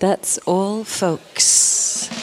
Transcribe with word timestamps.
That's 0.00 0.38
all, 0.46 0.82
folks. 0.82 2.19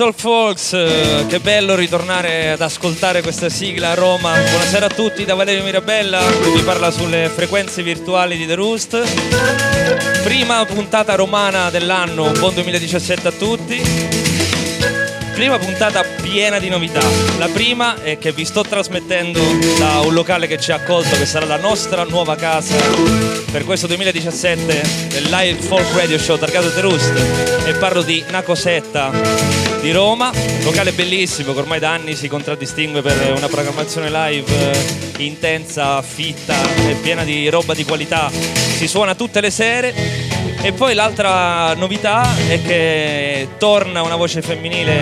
All 0.00 0.14
folks, 0.14 0.72
eh, 0.72 1.26
che 1.28 1.40
bello 1.40 1.74
ritornare 1.74 2.52
ad 2.52 2.60
ascoltare 2.62 3.20
questa 3.20 3.50
sigla 3.50 3.90
a 3.90 3.94
Roma. 3.94 4.32
Buonasera 4.32 4.86
a 4.86 4.88
tutti 4.88 5.26
da 5.26 5.34
Valerio 5.34 5.62
Mirabella, 5.62 6.20
che 6.20 6.50
vi 6.54 6.62
parla 6.62 6.90
sulle 6.90 7.28
frequenze 7.28 7.82
virtuali 7.82 8.38
di 8.38 8.46
The 8.46 8.54
Roost. 8.54 10.22
Prima 10.22 10.64
puntata 10.64 11.16
romana 11.16 11.68
dell'anno, 11.68 12.30
buon 12.38 12.54
2017 12.54 13.28
a 13.28 13.32
tutti. 13.32 13.82
Prima 15.34 15.58
puntata 15.58 16.02
piena 16.22 16.58
di 16.58 16.70
novità. 16.70 17.02
La 17.38 17.48
prima 17.48 18.02
è 18.02 18.16
che 18.16 18.32
vi 18.32 18.44
sto 18.46 18.62
trasmettendo 18.62 19.40
da 19.78 20.00
un 20.00 20.14
locale 20.14 20.46
che 20.46 20.58
ci 20.58 20.72
ha 20.72 20.76
accolto, 20.76 21.16
che 21.16 21.26
sarà 21.26 21.44
la 21.44 21.58
nostra 21.58 22.04
nuova 22.04 22.36
casa 22.36 22.76
per 23.50 23.64
questo 23.64 23.86
2017 23.86 25.08
del 25.08 25.24
Live 25.24 25.60
Folk 25.60 25.94
Radio 25.94 26.18
Show 26.18 26.38
targato 26.38 26.72
The 26.72 26.80
Roost. 26.80 27.12
E 27.66 27.72
parlo 27.74 28.02
di 28.02 28.24
Nacosetta 28.30 29.59
di 29.80 29.92
Roma, 29.92 30.30
locale 30.62 30.92
bellissimo 30.92 31.52
che 31.54 31.58
ormai 31.60 31.78
da 31.78 31.92
anni 31.92 32.14
si 32.14 32.28
contraddistingue 32.28 33.00
per 33.00 33.32
una 33.34 33.48
programmazione 33.48 34.10
live 34.10 34.72
eh, 34.72 35.22
intensa, 35.24 36.02
fitta 36.02 36.54
e 36.86 36.94
piena 37.00 37.24
di 37.24 37.48
roba 37.48 37.72
di 37.72 37.84
qualità. 37.84 38.30
Si 38.30 38.86
suona 38.86 39.14
tutte 39.14 39.40
le 39.40 39.50
sere 39.50 39.94
e 40.62 40.72
poi 40.72 40.92
l'altra 40.94 41.72
novità 41.74 42.28
è 42.48 42.60
che 42.62 43.48
torna 43.58 44.02
una 44.02 44.16
voce 44.16 44.42
femminile 44.42 44.98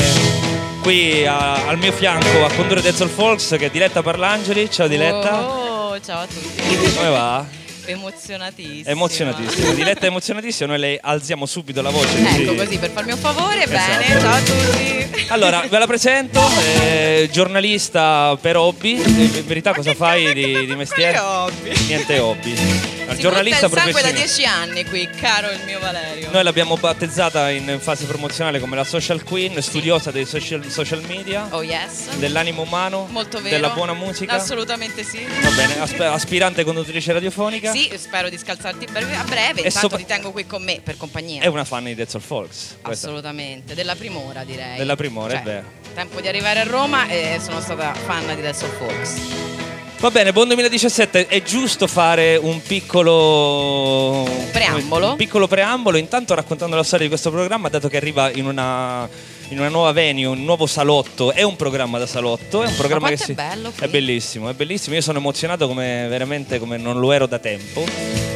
qui 0.82 1.26
a- 1.26 1.66
al 1.66 1.76
mio 1.78 1.90
fianco 1.92 2.44
a 2.44 2.52
condurre 2.54 2.80
Dead 2.80 2.94
Soul 2.94 3.10
Folks 3.10 3.48
che 3.58 3.66
è 3.66 3.70
Diletta 3.70 4.02
Parlangeli. 4.02 4.70
Ciao 4.70 4.86
Diletta. 4.86 5.40
Oh, 5.44 6.00
ciao 6.00 6.20
a 6.20 6.26
tutti. 6.26 6.94
Come 6.94 7.08
va? 7.08 7.44
Emozionatissima. 7.92 8.90
Emozionatissima. 8.90 9.72
Diletta 9.72 10.00
è 10.02 10.06
emozionatissima, 10.06 10.68
noi 10.70 10.78
le 10.78 10.98
alziamo 11.00 11.46
subito 11.46 11.80
la 11.80 11.90
voce. 11.90 12.18
Ecco 12.18 12.54
così 12.54 12.78
per 12.78 12.90
farmi 12.90 13.12
un 13.12 13.18
favore, 13.18 13.66
bene, 13.66 14.06
Esatto. 14.06 14.20
ciao 14.20 14.34
a 14.34 14.40
tutti. 14.40 15.26
Allora, 15.28 15.64
ve 15.68 15.78
la 15.78 15.86
presento, 15.86 16.40
eh, 16.82 17.28
giornalista 17.32 18.36
per 18.40 18.56
hobby. 18.56 18.94
In 18.94 19.42
verità 19.46 19.72
cosa 19.72 19.94
fai 19.94 20.32
di, 20.34 20.66
di 20.66 20.74
mestiere? 20.74 21.12
Quale 21.18 21.26
hobby? 21.50 21.86
Niente 21.86 22.18
hobby. 22.18 22.97
Si 23.14 23.20
giornalista 23.20 23.66
il 23.66 23.72
sangue 23.72 24.02
da 24.02 24.10
dieci 24.10 24.44
anni 24.44 24.84
qui, 24.84 25.08
caro 25.10 25.50
il 25.50 25.60
mio 25.64 25.78
Valerio. 25.80 26.30
Noi 26.30 26.42
l'abbiamo 26.42 26.76
battezzata 26.76 27.50
in 27.50 27.78
fase 27.80 28.04
promozionale 28.04 28.60
come 28.60 28.76
la 28.76 28.84
social 28.84 29.22
queen, 29.24 29.60
studiosa 29.62 30.10
dei 30.10 30.24
social, 30.26 30.64
social 30.70 31.02
media, 31.06 31.46
Oh 31.50 31.62
yes. 31.62 32.10
dell'animo 32.16 32.62
umano, 32.62 33.06
Molto 33.10 33.38
vero. 33.38 33.48
della 33.54 33.70
buona 33.70 33.94
musica. 33.94 34.32
Assolutamente 34.34 35.02
sì. 35.04 35.24
Va 35.40 35.50
bene, 35.50 35.80
asp- 35.80 36.00
aspirante 36.00 36.64
conduttrice 36.64 37.12
radiofonica. 37.12 37.72
Sì, 37.72 37.90
spero 37.96 38.28
di 38.28 38.38
scalzarti 38.38 38.86
a 38.86 39.24
breve. 39.24 39.62
E 39.62 39.66
intanto 39.66 39.78
sopra- 39.78 39.96
ti 39.96 40.04
tengo 40.06 40.30
qui 40.30 40.46
con 40.46 40.62
me 40.62 40.80
per 40.82 40.96
compagnia. 40.96 41.42
È 41.42 41.46
una 41.46 41.64
fan 41.64 41.84
di 41.84 41.94
Dead 41.94 42.08
Soul 42.08 42.22
Folks. 42.22 42.76
questa. 42.82 43.06
Assolutamente, 43.06 43.74
della 43.74 43.96
primora 43.96 44.44
direi. 44.44 44.76
Della 44.76 44.96
primora, 44.96 45.32
è 45.32 45.36
Cioè, 45.36 45.42
vero. 45.44 45.64
Tempo 45.94 46.20
di 46.20 46.28
arrivare 46.28 46.60
a 46.60 46.64
Roma 46.64 47.08
e 47.08 47.40
sono 47.42 47.60
stata 47.60 47.92
fan 47.94 48.26
di 48.34 48.40
Dead 48.42 48.54
Soul 48.54 48.72
Folks. 48.78 49.57
Va 50.00 50.12
bene, 50.12 50.32
buon 50.32 50.46
2017. 50.46 51.26
È 51.26 51.42
giusto 51.42 51.88
fare 51.88 52.36
un 52.36 52.62
piccolo 52.62 54.24
Preambolo. 54.52 55.10
Un 55.10 55.16
piccolo 55.16 55.48
preambolo, 55.48 55.96
intanto 55.96 56.34
raccontando 56.34 56.76
la 56.76 56.84
storia 56.84 57.06
di 57.06 57.10
questo 57.10 57.32
programma, 57.32 57.68
dato 57.68 57.88
che 57.88 57.96
arriva 57.96 58.30
in 58.30 58.46
una, 58.46 59.08
in 59.50 59.58
una 59.58 59.68
nuova 59.68 59.92
venue, 59.92 60.26
un 60.26 60.44
nuovo 60.44 60.66
salotto. 60.66 61.32
È 61.32 61.42
un 61.42 61.56
programma 61.56 61.98
da 61.98 62.06
salotto, 62.06 62.62
è 62.62 62.66
un 62.68 62.74
programma 62.76 63.08
che 63.08 63.16
si. 63.16 63.32
è 63.32 63.34
bello 63.34 63.70
qui. 63.70 63.84
È 63.84 63.88
bellissimo, 63.88 64.48
è 64.50 64.52
bellissimo. 64.54 64.94
Io 64.94 65.00
sono 65.00 65.18
emozionato 65.18 65.66
come 65.66 66.06
veramente 66.08 66.58
come 66.58 66.76
non 66.76 66.98
lo 66.98 67.12
ero 67.12 67.26
da 67.26 67.38
tempo. 67.38 67.84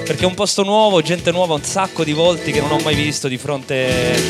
Perché 0.05 0.25
è 0.25 0.27
un 0.27 0.35
posto 0.35 0.65
nuovo, 0.65 1.01
gente 1.01 1.31
nuova, 1.31 1.55
un 1.55 1.63
sacco 1.63 2.03
di 2.03 2.13
volti 2.13 2.51
che 2.51 2.61
non 2.61 2.73
ho 2.73 2.79
mai 2.79 2.95
visto 2.97 3.29
di 3.29 3.39
fronte 3.39 4.21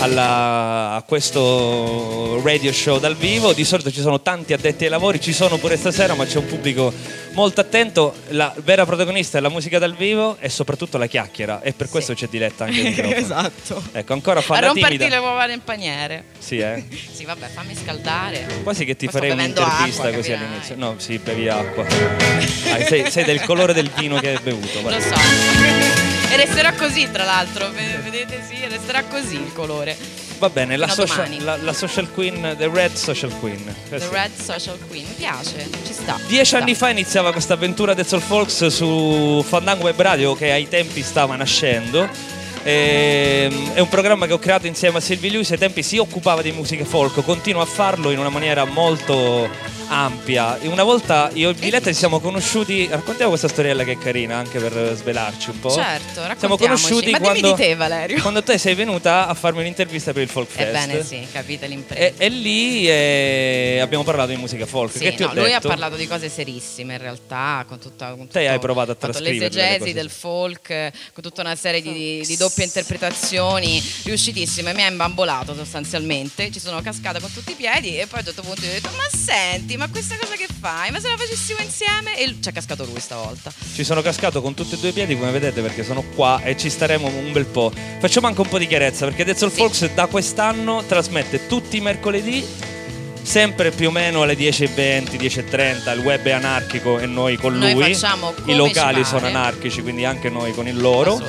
alla- 0.00 0.94
a 0.94 1.02
questo 1.02 2.40
radio 2.42 2.72
show 2.72 2.98
dal 2.98 3.14
vivo. 3.14 3.52
Di 3.52 3.64
solito 3.64 3.90
ci 3.90 4.00
sono 4.00 4.20
tanti 4.22 4.52
addetti 4.54 4.84
ai 4.84 4.90
lavori, 4.90 5.20
ci 5.20 5.32
sono 5.34 5.58
pure 5.58 5.76
stasera, 5.76 6.14
ma 6.14 6.24
c'è 6.24 6.38
un 6.38 6.46
pubblico 6.46 6.92
molto 7.32 7.60
attento. 7.60 8.14
La 8.28 8.52
vera 8.64 8.86
protagonista 8.86 9.36
è 9.38 9.40
la 9.42 9.50
musica 9.50 9.78
dal 9.78 9.94
vivo 9.94 10.36
e 10.40 10.48
soprattutto 10.48 10.96
la 10.96 11.06
chiacchiera. 11.06 11.60
E 11.60 11.72
per 11.74 11.90
questo 11.90 12.14
c'è 12.14 12.26
Diletta 12.28 12.64
anche 12.64 12.78
il 12.80 12.84
microfono. 12.86 13.16
esatto. 13.16 13.82
Ecco, 13.92 14.12
ancora 14.14 14.40
fa 14.40 14.56
A 14.56 14.60
la 14.60 14.66
romperti 14.68 14.96
timida. 14.96 15.14
le 15.16 15.20
uova 15.22 15.44
nel 15.46 15.60
paniere. 15.60 16.24
Sì, 16.38 16.58
eh. 16.58 16.84
Sì, 17.12 17.24
vabbè, 17.24 17.48
fammi 17.52 17.74
scaldare. 17.74 18.46
Quasi 18.62 18.84
che 18.84 18.96
ti 18.96 19.06
Poi 19.06 19.14
farei 19.14 19.30
un'intervista 19.32 20.04
acqua, 20.04 20.16
così 20.16 20.30
capirai. 20.30 20.44
all'inizio. 20.44 20.76
No, 20.76 20.94
sì, 20.98 21.18
bevi 21.18 21.48
acqua. 21.48 21.84
Dai, 21.84 22.84
sei, 22.86 23.10
sei 23.10 23.24
del 23.24 23.42
colore 23.42 23.72
del 23.72 23.90
vino 23.96 24.18
che 24.20 24.28
hai 24.30 24.38
bevuto. 24.42 24.80
vai. 24.82 24.94
Lo 24.94 25.00
so. 25.00 25.14
E 26.30 26.36
resterà 26.36 26.72
così, 26.72 27.10
tra 27.10 27.24
l'altro. 27.24 27.70
Vedete, 27.70 28.42
sì, 28.48 28.56
resterà 28.68 29.02
così 29.04 29.34
il 29.34 29.52
colore. 29.52 29.96
Va 30.38 30.50
bene, 30.50 30.76
la 30.76 30.86
social, 30.86 31.36
la, 31.42 31.56
la 31.56 31.72
social 31.72 32.08
queen, 32.12 32.54
the 32.56 32.70
red 32.72 32.92
social 32.94 33.32
queen. 33.40 33.64
The 33.64 33.74
Questo. 33.88 34.10
Red 34.12 34.30
Social 34.40 34.78
Queen. 34.86 35.04
Mi 35.08 35.14
piace, 35.14 35.68
ci 35.84 35.92
sta. 35.92 36.16
Dieci 36.28 36.50
ci 36.50 36.54
anni 36.54 36.76
fa 36.76 36.90
iniziava 36.90 37.32
questa 37.32 37.54
avventura 37.54 37.92
Dead 37.92 38.06
Soul 38.06 38.22
Folks 38.22 38.66
su 38.68 39.44
Fandango 39.44 39.84
Web 39.84 40.00
Radio 40.00 40.34
che 40.36 40.52
ai 40.52 40.68
tempi 40.68 41.02
stava 41.02 41.34
nascendo. 41.34 42.08
Ehm, 42.68 43.72
È 43.72 43.80
un 43.80 43.88
programma 43.88 44.26
che 44.26 44.34
ho 44.34 44.38
creato 44.38 44.66
insieme 44.66 44.98
a 44.98 45.00
Silvi 45.00 45.30
Lewis. 45.30 45.50
Ai 45.52 45.58
tempi 45.58 45.82
si 45.82 45.96
occupava 45.96 46.42
di 46.42 46.52
musica 46.52 46.84
folk, 46.84 47.24
continua 47.24 47.62
a 47.62 47.66
farlo 47.66 48.10
in 48.10 48.18
una 48.18 48.28
maniera 48.28 48.66
molto 48.66 49.48
ampia. 49.88 50.58
E 50.58 50.68
una 50.68 50.82
volta 50.82 51.30
io 51.34 51.50
e 51.50 51.54
Diletta 51.54 51.90
ci 51.90 51.96
siamo 51.96 52.20
conosciuti. 52.20 52.86
Raccontiamo 52.90 53.30
questa 53.30 53.48
storiella 53.48 53.84
che 53.84 53.92
è 53.92 53.98
carina 53.98 54.36
anche 54.36 54.58
per 54.58 54.94
svelarci 54.94 55.50
un 55.50 55.60
po'. 55.60 55.70
Certo, 55.70 56.12
Siamo 56.12 56.26
raccontiamoci. 56.28 56.82
conosciuti 56.82 57.10
Ma 57.10 57.18
dimmi 57.18 57.40
quando, 57.40 57.56
di 57.56 57.62
te, 57.62 57.74
Valerio. 57.74 58.20
quando 58.22 58.42
te 58.42 58.58
sei 58.58 58.74
venuta 58.74 59.26
a 59.26 59.34
farmi 59.34 59.60
un'intervista 59.60 60.12
per 60.12 60.22
il 60.22 60.28
Folk 60.28 60.48
Fest. 60.50 60.68
Ebbene 60.68 61.04
sì, 61.04 61.26
capite 61.32 61.66
l'impresa. 61.66 62.00
E, 62.00 62.14
e 62.16 62.28
lì 62.28 62.88
eh, 62.88 63.78
abbiamo 63.80 64.04
parlato 64.04 64.30
di 64.30 64.36
musica 64.36 64.66
folk. 64.66 64.92
Sì, 64.92 64.98
che 65.00 65.14
ti 65.14 65.22
no, 65.22 65.30
ho 65.30 65.34
lui 65.34 65.52
ha 65.52 65.60
parlato 65.60 65.96
di 65.96 66.06
cose 66.06 66.28
serissime 66.28 66.94
in 66.94 67.00
realtà, 67.00 67.64
con 67.68 67.78
tutta 67.78 68.08
con 68.10 68.26
Te 68.28 68.40
tutto- 68.40 68.50
hai 68.52 68.58
provato 68.58 68.90
a 68.92 68.94
trascrivere 68.94 69.52
l'esegesi 69.54 69.92
del 69.92 70.10
folk, 70.10 70.68
con 71.12 71.22
tutta 71.22 71.40
una 71.42 71.56
serie 71.56 71.80
di, 71.82 72.22
di 72.26 72.36
doppie 72.36 72.64
interpretazioni 72.64 73.82
riuscitissime. 74.04 74.72
Mi 74.74 74.82
ha 74.82 74.88
imbambolato 74.88 75.54
sostanzialmente, 75.54 76.50
ci 76.50 76.60
sono 76.60 76.80
cascata 76.82 77.20
con 77.20 77.32
tutti 77.32 77.52
i 77.52 77.54
piedi 77.54 77.98
e 77.98 78.06
poi 78.06 78.18
a 78.18 78.20
un 78.20 78.24
certo 78.26 78.42
punto 78.42 78.60
gli 78.62 78.68
ho 78.68 78.72
detto 78.72 78.90
"Ma 78.96 79.08
senti, 79.16 79.76
ma 79.78 79.88
questa 79.88 80.16
cosa 80.20 80.34
che 80.34 80.46
fai? 80.60 80.90
Ma 80.90 81.00
se 81.00 81.08
la 81.08 81.16
facessimo 81.16 81.60
insieme?" 81.62 82.18
E 82.18 82.36
ci 82.42 82.48
è 82.48 82.52
cascato 82.52 82.84
lui 82.84 83.00
stavolta. 83.00 83.50
Ci 83.74 83.84
sono 83.84 84.02
cascato 84.02 84.42
con 84.42 84.52
tutti 84.54 84.74
e 84.74 84.78
due 84.78 84.90
i 84.90 84.92
piedi, 84.92 85.16
come 85.16 85.30
vedete, 85.30 85.62
perché 85.62 85.84
sono 85.84 86.02
qua 86.14 86.42
e 86.42 86.56
ci 86.56 86.68
staremo 86.68 87.06
un 87.06 87.32
bel 87.32 87.46
po'. 87.46 87.72
Facciamo 88.00 88.26
anche 88.26 88.40
un 88.40 88.48
po' 88.48 88.58
di 88.58 88.66
chiarezza, 88.66 89.06
perché 89.06 89.24
Dead 89.24 89.36
Soul 89.36 89.52
Sì. 89.52 89.58
Folks 89.58 89.90
da 89.94 90.06
quest'anno 90.06 90.84
trasmette 90.84 91.46
tutti 91.46 91.76
i 91.78 91.80
mercoledì, 91.80 92.44
sempre 93.22 93.70
più 93.70 93.88
o 93.88 93.90
meno 93.90 94.22
alle 94.22 94.34
10.20, 94.34 95.16
10.30. 95.16 95.94
Il 95.94 96.00
web 96.00 96.24
è 96.26 96.32
anarchico 96.32 96.98
e 96.98 97.06
noi 97.06 97.36
con 97.36 97.56
Noi 97.56 97.72
lui. 97.72 97.96
I 98.46 98.54
locali 98.56 99.04
sono 99.04 99.26
anarchici, 99.26 99.82
quindi 99.82 100.04
anche 100.04 100.28
noi 100.28 100.52
con 100.52 100.66
il 100.66 100.76
loro. 100.76 101.20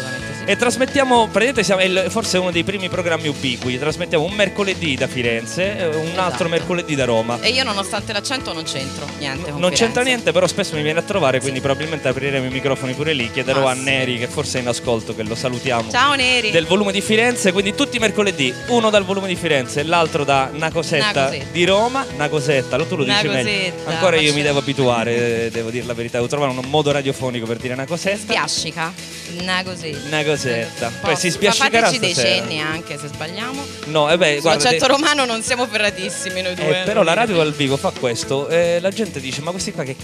Sì. 0.50 0.56
E 0.56 0.56
trasmettiamo, 0.58 1.28
praticamente 1.32 1.64
siamo, 1.64 1.82
è 1.82 2.10
forse 2.10 2.40
uno 2.40 2.50
dei 2.50 2.64
primi 2.64 2.90
programmi 2.90 3.28
ubiqui. 3.28 3.78
Trasmettiamo 3.78 4.24
un 4.24 4.32
mercoledì 4.34 4.96
da 4.96 5.06
Firenze, 5.06 5.78
e 5.78 5.86
un 5.96 6.08
Esatto. 6.08 6.22
altro 6.22 6.50
mercoledì 6.50 6.96
da 6.96 7.06
Roma. 7.06 7.40
E 7.40 7.50
io 7.50 7.64
nonostante 7.64 8.14
l'accento 8.14 8.52
non 8.52 8.64
c'entro 8.64 9.06
niente. 9.20 9.52
Non 9.52 9.72
c'entra 9.72 10.02
niente, 10.02 10.32
però 10.32 10.48
spesso 10.48 10.76
mi 10.76 10.82
viene 10.82 11.00
a 11.00 11.02
trovare, 11.04 11.40
quindi 11.40 11.62
probabilmente 11.62 12.08
apriremo 12.08 12.48
i 12.48 12.50
microfoni 12.50 12.94
pure 12.94 13.14
lì. 13.14 13.30
Chiederò 13.32 13.62
Ma 13.64 13.72
a 13.72 13.76
sì. 13.76 13.82
Neri, 13.84 14.18
che 14.18 14.28
forse 14.28 14.58
è 14.58 14.62
in 14.62 14.68
ascolto, 14.70 15.16
che 15.16 15.22
lo 15.22 15.36
salutiamo. 15.36 15.92
Ciao 15.92 16.16
Neri. 16.16 16.50
Del 16.50 16.66
volume 16.66 16.92
di 16.92 17.02
Firenze, 17.02 17.52
quindi 17.52 17.76
tutti 17.76 17.98
i 17.98 18.00
mercoledì, 18.00 18.52
uno 18.70 18.90
dal 18.90 19.06
volume 19.06 19.28
di 19.28 19.36
Firenze 19.36 19.82
e 19.82 19.84
l'altro 19.84 20.24
da 20.24 20.50
una 20.52 20.72
cosetta 20.72 21.12
Una 21.12 21.24
cosetta. 21.26 21.46
di 21.52 21.66
Roma. 21.66 22.06
Una 22.16 22.28
cosetta, 22.30 22.76
lo 22.76 22.86
tu 22.86 22.96
lo 22.96 23.04
dici 23.04 23.28
meglio. 23.28 23.44
cosetta, 23.44 23.90
Ancora 23.92 24.16
io 24.16 24.34
mi 24.34 24.42
devo 24.42 24.58
abituare, 24.60 25.46
eh, 25.46 25.50
devo 25.52 25.70
dire 25.70 25.86
la 25.86 25.94
verità, 25.94 26.18
devo 26.18 26.28
trovare 26.28 26.52
un 26.58 26.66
modo 26.70 26.92
radiofonico 26.92 27.46
per 27.46 27.58
dire 27.58 27.74
una 27.74 27.86
cosetta. 27.86 28.18
Spiascica. 28.18 28.92
Una 29.40 29.62
così. 29.64 29.96
Cosetta. 30.42 30.92
Poi 31.02 31.16
si 31.16 31.28
Ma 31.28 31.34
spiascicherà 31.34 31.80
fateci 31.88 32.00
dei 32.00 32.16
cenni 32.16 32.60
anche 32.62 32.98
se 32.98 33.08
sbagliamo. 33.08 33.66
No, 33.86 34.10
eh 34.10 34.18
beh, 34.18 34.34
Sul 34.34 34.42
guarda, 34.42 34.64
concetto 34.64 34.86
de- 34.88 34.92
romano 34.94 35.26
non 35.26 35.42
siamo 35.42 35.68
ferratissimi 35.68 36.42
noi 36.42 36.56
due. 36.56 36.82
eh, 36.82 36.84
però 36.86 37.04
la 37.04 37.14
radio 37.14 37.36
dal 37.38 37.54
vivo 37.54 37.78
fa 37.78 37.92
questo, 37.98 38.48
eh, 38.48 38.80
la 38.82 38.90
gente 38.90 39.20
dice 39.20 39.42
"Ma 39.42 39.52
questi 39.52 39.72
qua 39.72 39.84
che 39.84 39.96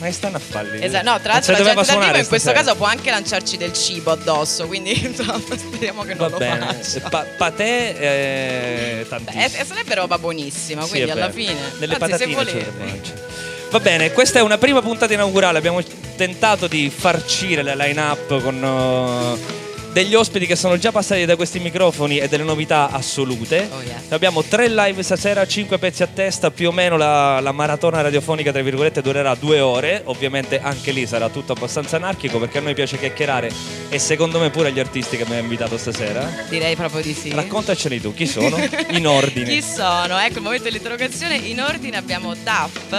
ma 0.00 0.06
che 0.06 0.12
stanno 0.12 0.36
a 0.36 0.40
farli?" 0.40 0.82
Esatto, 0.84 1.08
no, 1.10 1.20
tra 1.20 1.32
l'altro 1.34 1.52
la 1.52 1.58
gente 1.62 1.84
dal 1.84 1.98
vivo 2.00 2.16
in 2.18 2.26
questo 2.26 2.52
caso 2.52 2.74
può 2.74 2.86
anche 2.86 3.10
lanciarci 3.10 3.56
del 3.56 3.72
cibo 3.72 4.10
addosso, 4.10 4.66
quindi 4.66 4.92
insomma, 5.06 5.40
speriamo 5.56 6.02
che 6.02 6.14
Va 6.14 6.22
non 6.24 6.30
lo 6.32 6.38
bene. 6.38 6.58
faccia. 6.66 7.08
Pa- 7.08 7.26
patè 7.36 7.94
eh, 7.98 9.06
tantissimo. 9.08 9.48
Beh, 9.48 9.58
e 9.60 9.64
sarebbe 9.64 9.94
roba 9.94 10.18
buonissima, 10.18 10.82
Sì, 10.82 10.88
quindi 10.90 11.10
alla 11.10 11.30
fine. 11.30 11.54
Delle 11.78 11.94
Anzi, 11.94 12.06
se 12.06 12.10
patatine 12.18 12.28
ci 12.28 12.34
volete. 12.34 13.22
Va 13.70 13.80
bene, 13.80 14.12
questa 14.12 14.38
è 14.38 14.42
una 14.42 14.58
prima 14.58 14.80
puntata 14.82 15.12
inaugurale. 15.12 15.58
Abbiamo 15.58 15.80
tentato 16.16 16.68
di 16.68 16.92
farcire 16.96 17.62
la 17.62 17.74
line-up 17.74 18.40
con 18.40 18.62
uh, 18.62 19.62
degli 19.94 20.16
ospiti 20.16 20.44
che 20.44 20.56
sono 20.56 20.76
già 20.76 20.90
passati 20.90 21.24
da 21.24 21.36
questi 21.36 21.60
microfoni 21.60 22.18
e 22.18 22.26
delle 22.26 22.42
novità 22.42 22.90
assolute. 22.90 23.68
Oh, 23.72 23.80
yes. 23.80 24.10
Abbiamo 24.10 24.42
tre 24.42 24.68
live 24.68 25.04
stasera, 25.04 25.46
cinque 25.46 25.78
pezzi 25.78 26.02
a 26.02 26.08
testa, 26.12 26.50
più 26.50 26.68
o 26.68 26.72
meno 26.72 26.96
la, 26.96 27.38
la 27.38 27.52
maratona 27.52 28.00
radiofonica, 28.00 28.50
tra 28.50 28.60
virgolette, 28.60 29.00
durerà 29.00 29.36
due 29.36 29.60
ore. 29.60 30.02
Ovviamente 30.06 30.60
anche 30.60 30.90
lì 30.90 31.06
sarà 31.06 31.28
tutto 31.28 31.52
abbastanza 31.52 31.94
anarchico 31.94 32.40
perché 32.40 32.58
a 32.58 32.62
noi 32.62 32.74
piace 32.74 32.98
chiacchierare 32.98 33.52
e 33.88 33.98
secondo 34.00 34.40
me 34.40 34.50
pure 34.50 34.70
agli 34.70 34.80
artisti 34.80 35.16
che 35.16 35.24
mi 35.26 35.34
hanno 35.34 35.42
invitato 35.42 35.78
stasera. 35.78 36.28
Direi 36.48 36.74
proprio 36.74 37.00
di 37.00 37.14
sì. 37.14 37.30
Raccontaceli 37.30 38.00
tu, 38.00 38.12
chi 38.12 38.26
sono? 38.26 38.58
In 38.90 39.06
ordine. 39.06 39.48
Chi 39.48 39.62
sono? 39.62 40.18
Ecco 40.18 40.38
il 40.38 40.42
momento 40.42 40.64
dell'interrogazione. 40.64 41.36
In 41.36 41.60
ordine 41.60 41.96
abbiamo 41.98 42.34
Duff, 42.34 42.92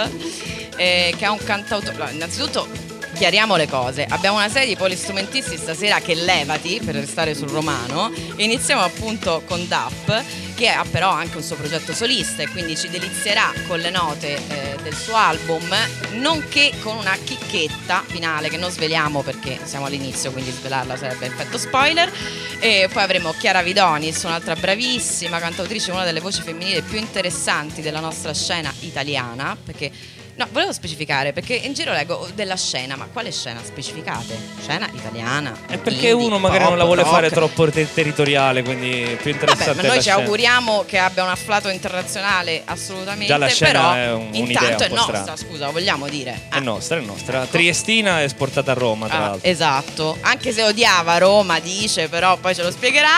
eh, 0.78 1.14
che 1.14 1.24
è 1.26 1.28
un 1.28 1.44
cantautore. 1.44 1.94
no, 1.98 2.08
innanzitutto 2.08 2.85
chiariamo 3.16 3.56
le 3.56 3.66
cose. 3.66 4.04
Abbiamo 4.06 4.36
una 4.36 4.50
serie 4.50 4.68
di 4.68 4.76
polistrumentisti 4.76 5.56
stasera 5.56 6.00
che 6.00 6.14
levati 6.14 6.80
per 6.84 6.94
restare 6.96 7.34
sul 7.34 7.48
romano. 7.48 8.12
Iniziamo 8.36 8.82
appunto 8.82 9.42
con 9.46 9.66
Duff, 9.66 10.54
che 10.54 10.68
ha 10.68 10.84
però 10.88 11.08
anche 11.10 11.38
un 11.38 11.42
suo 11.42 11.56
progetto 11.56 11.94
solista 11.94 12.42
e 12.42 12.48
quindi 12.48 12.76
ci 12.76 12.90
delizierà 12.90 13.50
con 13.66 13.78
le 13.78 13.88
note 13.88 14.36
eh, 14.36 14.76
del 14.82 14.94
suo 14.94 15.14
album, 15.14 15.74
nonché 16.12 16.72
con 16.82 16.96
una 16.96 17.16
chicchetta 17.16 18.04
finale 18.06 18.50
che 18.50 18.58
non 18.58 18.70
sveliamo 18.70 19.22
perché 19.22 19.58
siamo 19.64 19.86
all'inizio, 19.86 20.30
quindi 20.30 20.50
svelarla 20.50 20.96
sarebbe 20.96 21.26
effetto 21.26 21.56
spoiler. 21.56 22.12
E 22.58 22.88
poi 22.92 23.02
avremo 23.02 23.32
Chiara 23.32 23.62
Vidonis, 23.62 24.22
un'altra 24.24 24.54
bravissima 24.56 25.38
cantautrice, 25.38 25.90
una 25.90 26.04
delle 26.04 26.20
voci 26.20 26.42
femminili 26.42 26.82
più 26.82 26.98
interessanti 26.98 27.80
della 27.80 28.00
nostra 28.00 28.34
scena 28.34 28.72
italiana, 28.80 29.56
perché 29.62 29.90
No, 30.38 30.46
volevo 30.52 30.70
specificare 30.70 31.32
perché 31.32 31.54
in 31.54 31.72
giro 31.72 31.92
leggo 31.92 32.28
della 32.34 32.56
scena, 32.56 32.94
ma 32.94 33.08
quale 33.10 33.32
scena? 33.32 33.60
Specificate? 33.64 34.36
Scena 34.60 34.86
italiana. 34.92 35.56
È 35.66 35.78
perché 35.78 36.08
indie, 36.10 36.26
uno 36.26 36.38
magari 36.38 36.58
pop, 36.60 36.68
non 36.68 36.78
la 36.78 36.84
vuole 36.84 37.00
rock. 37.02 37.14
fare 37.14 37.30
troppo 37.30 37.70
te- 37.70 37.90
territoriale, 37.90 38.62
quindi 38.62 39.16
più 39.22 39.30
interessante 39.30 39.72
Vabbè, 39.72 39.76
ma 39.76 39.82
è 39.82 39.86
noi 39.86 39.96
ci 39.96 40.02
scena. 40.10 40.16
auguriamo 40.22 40.84
che 40.86 40.98
abbia 40.98 41.22
un 41.22 41.30
afflato 41.30 41.68
internazionale 41.70 42.60
assolutamente. 42.66 43.26
Già 43.26 43.38
la 43.38 43.46
scena 43.48 43.70
però 43.70 43.92
è 43.94 44.12
un- 44.12 44.34
intanto 44.34 44.82
è 44.84 44.88
nostra, 44.88 45.20
strana. 45.22 45.36
scusa, 45.36 45.70
vogliamo 45.70 46.06
dire. 46.06 46.32
È 46.50 46.56
Ah, 46.56 46.58
nostra, 46.58 46.98
è 46.98 47.00
nostra. 47.00 47.46
Triestina 47.46 48.20
è 48.20 48.24
esportata 48.24 48.72
a 48.72 48.74
Roma, 48.74 49.06
tra 49.06 49.16
ah, 49.16 49.20
l'altro. 49.28 49.48
esatto, 49.50 50.18
anche 50.20 50.52
se 50.52 50.62
odiava 50.64 51.16
Roma, 51.16 51.60
dice, 51.60 52.08
però 52.10 52.36
poi 52.36 52.54
ce 52.54 52.62
lo 52.62 52.70
spiegherà. 52.70 53.08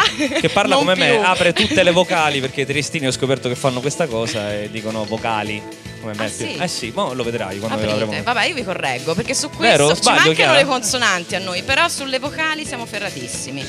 Che 0.41 0.49
parla 0.51 0.77
come 0.77 0.95
me, 0.95 1.17
più. 1.17 1.21
apre 1.25 1.53
tutte 1.53 1.83
le 1.83 1.91
vocali 1.91 2.39
perché 2.41 2.61
i 2.61 2.67
triestini 2.67 3.09
ho 3.09 3.11
scoperto 3.13 3.49
che 3.49 3.57
fanno 3.57 3.81
questa 3.81 4.07
cosa 4.07 4.53
e 4.55 4.71
dicono 4.71 5.05
vocali. 5.05 5.61
Come 6.01 6.15
me. 6.15 6.25
Ah, 6.25 6.29
sì? 6.29 6.55
Eh 6.57 6.69
sì, 6.69 6.93
mo 6.95 7.13
lo 7.13 7.23
vedrai 7.25 7.59
quando 7.59 7.77
Aprite. 7.79 8.03
avremo. 8.03 8.23
Vabbè, 8.23 8.45
io 8.47 8.55
vi 8.55 8.65
correggo 8.65 9.15
perché 9.15 9.35
su 9.35 9.49
questo 9.51 9.87
Vero? 9.87 9.95
ci 9.97 10.03
mancano 10.05 10.33
Chiara? 10.33 10.53
le 10.57 10.65
consonanti 10.65 11.35
a 11.35 11.39
noi, 11.41 11.63
però 11.63 11.89
sulle 11.89 12.19
vocali 12.19 12.65
siamo 12.65 12.87
ferratissimi. 12.87 13.61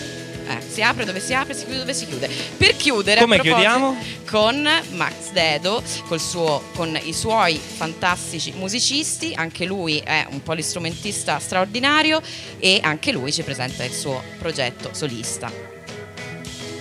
Eh, 0.49 0.57
si 0.67 0.81
apre 0.81 1.05
dove 1.05 1.19
si 1.19 1.31
apre, 1.35 1.53
si 1.53 1.65
chiude 1.65 1.77
dove 1.79 1.93
si 1.93 2.07
chiude. 2.07 2.27
Per 2.57 2.75
chiudere, 2.75 3.19
Come 3.21 3.39
chiudiamo? 3.39 3.95
Con 4.27 4.67
Max 4.93 5.29
Dedo, 5.31 5.83
col 6.07 6.19
suo- 6.19 6.63
con 6.73 6.97
i 7.03 7.13
suoi 7.13 7.59
fantastici 7.59 8.53
musicisti, 8.55 9.31
anche 9.35 9.65
lui 9.65 9.99
è 10.03 10.25
un 10.31 10.41
polistrumentista 10.41 11.37
straordinario 11.37 12.19
e 12.57 12.79
anche 12.81 13.11
lui 13.11 13.31
ci 13.31 13.43
presenta 13.43 13.83
il 13.83 13.93
suo 13.93 14.23
progetto 14.39 14.89
solista. 14.91 15.51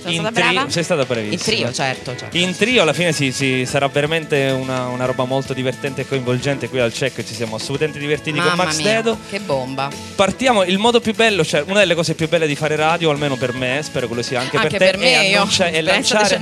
Sono 0.00 0.12
In 0.12 0.20
stata 0.20 0.40
trio- 0.40 0.52
brava? 0.52 0.70
sei 0.70 0.82
stata 0.84 1.04
bravissima. 1.04 1.34
In 1.34 1.40
trio, 1.40 1.72
certo, 1.72 2.16
certo. 2.16 2.36
In 2.36 2.56
trio 2.56 2.82
alla 2.82 2.92
fine 2.92 3.12
sì, 3.12 3.32
sì, 3.32 3.64
sarà 3.66 3.88
veramente 3.88 4.50
una, 4.50 4.86
una 4.86 5.04
roba 5.04 5.24
molto 5.24 5.52
divertente 5.52 6.02
e 6.02 6.06
coinvolgente 6.08 6.68
qui 6.68 6.78
al 6.80 6.92
check, 6.92 7.24
ci 7.24 7.34
siamo 7.34 7.56
assolutamente 7.56 7.98
divertiti 7.98 8.38
con 8.38 8.46
Mamma 8.48 8.64
Max 8.64 8.76
mia, 8.78 8.94
Dedo. 9.02 9.18
che 9.28 9.40
bomba. 9.40 9.90
Partiamo, 10.14 10.62
il 10.64 10.78
modo 10.78 11.00
più 11.00 11.14
bello, 11.14 11.44
cioè 11.44 11.62
una 11.66 11.80
delle 11.80 11.94
cose 11.94 12.14
più 12.14 12.28
belle 12.28 12.46
di 12.46 12.54
fare 12.54 12.76
radio, 12.76 13.10
almeno 13.10 13.36
per 13.36 13.52
me, 13.54 13.80
spero 13.82 14.08
che 14.08 14.14
lo 14.14 14.22
sia 14.22 14.40
anche, 14.40 14.56
Anche 14.56 14.76
per 14.76 14.78
te, 14.78 14.84
per 14.92 14.98
me, 14.98 15.12
è, 15.28 15.34
annuncia- 15.34 15.66
è 15.68 15.80
lanciare, 15.82 16.38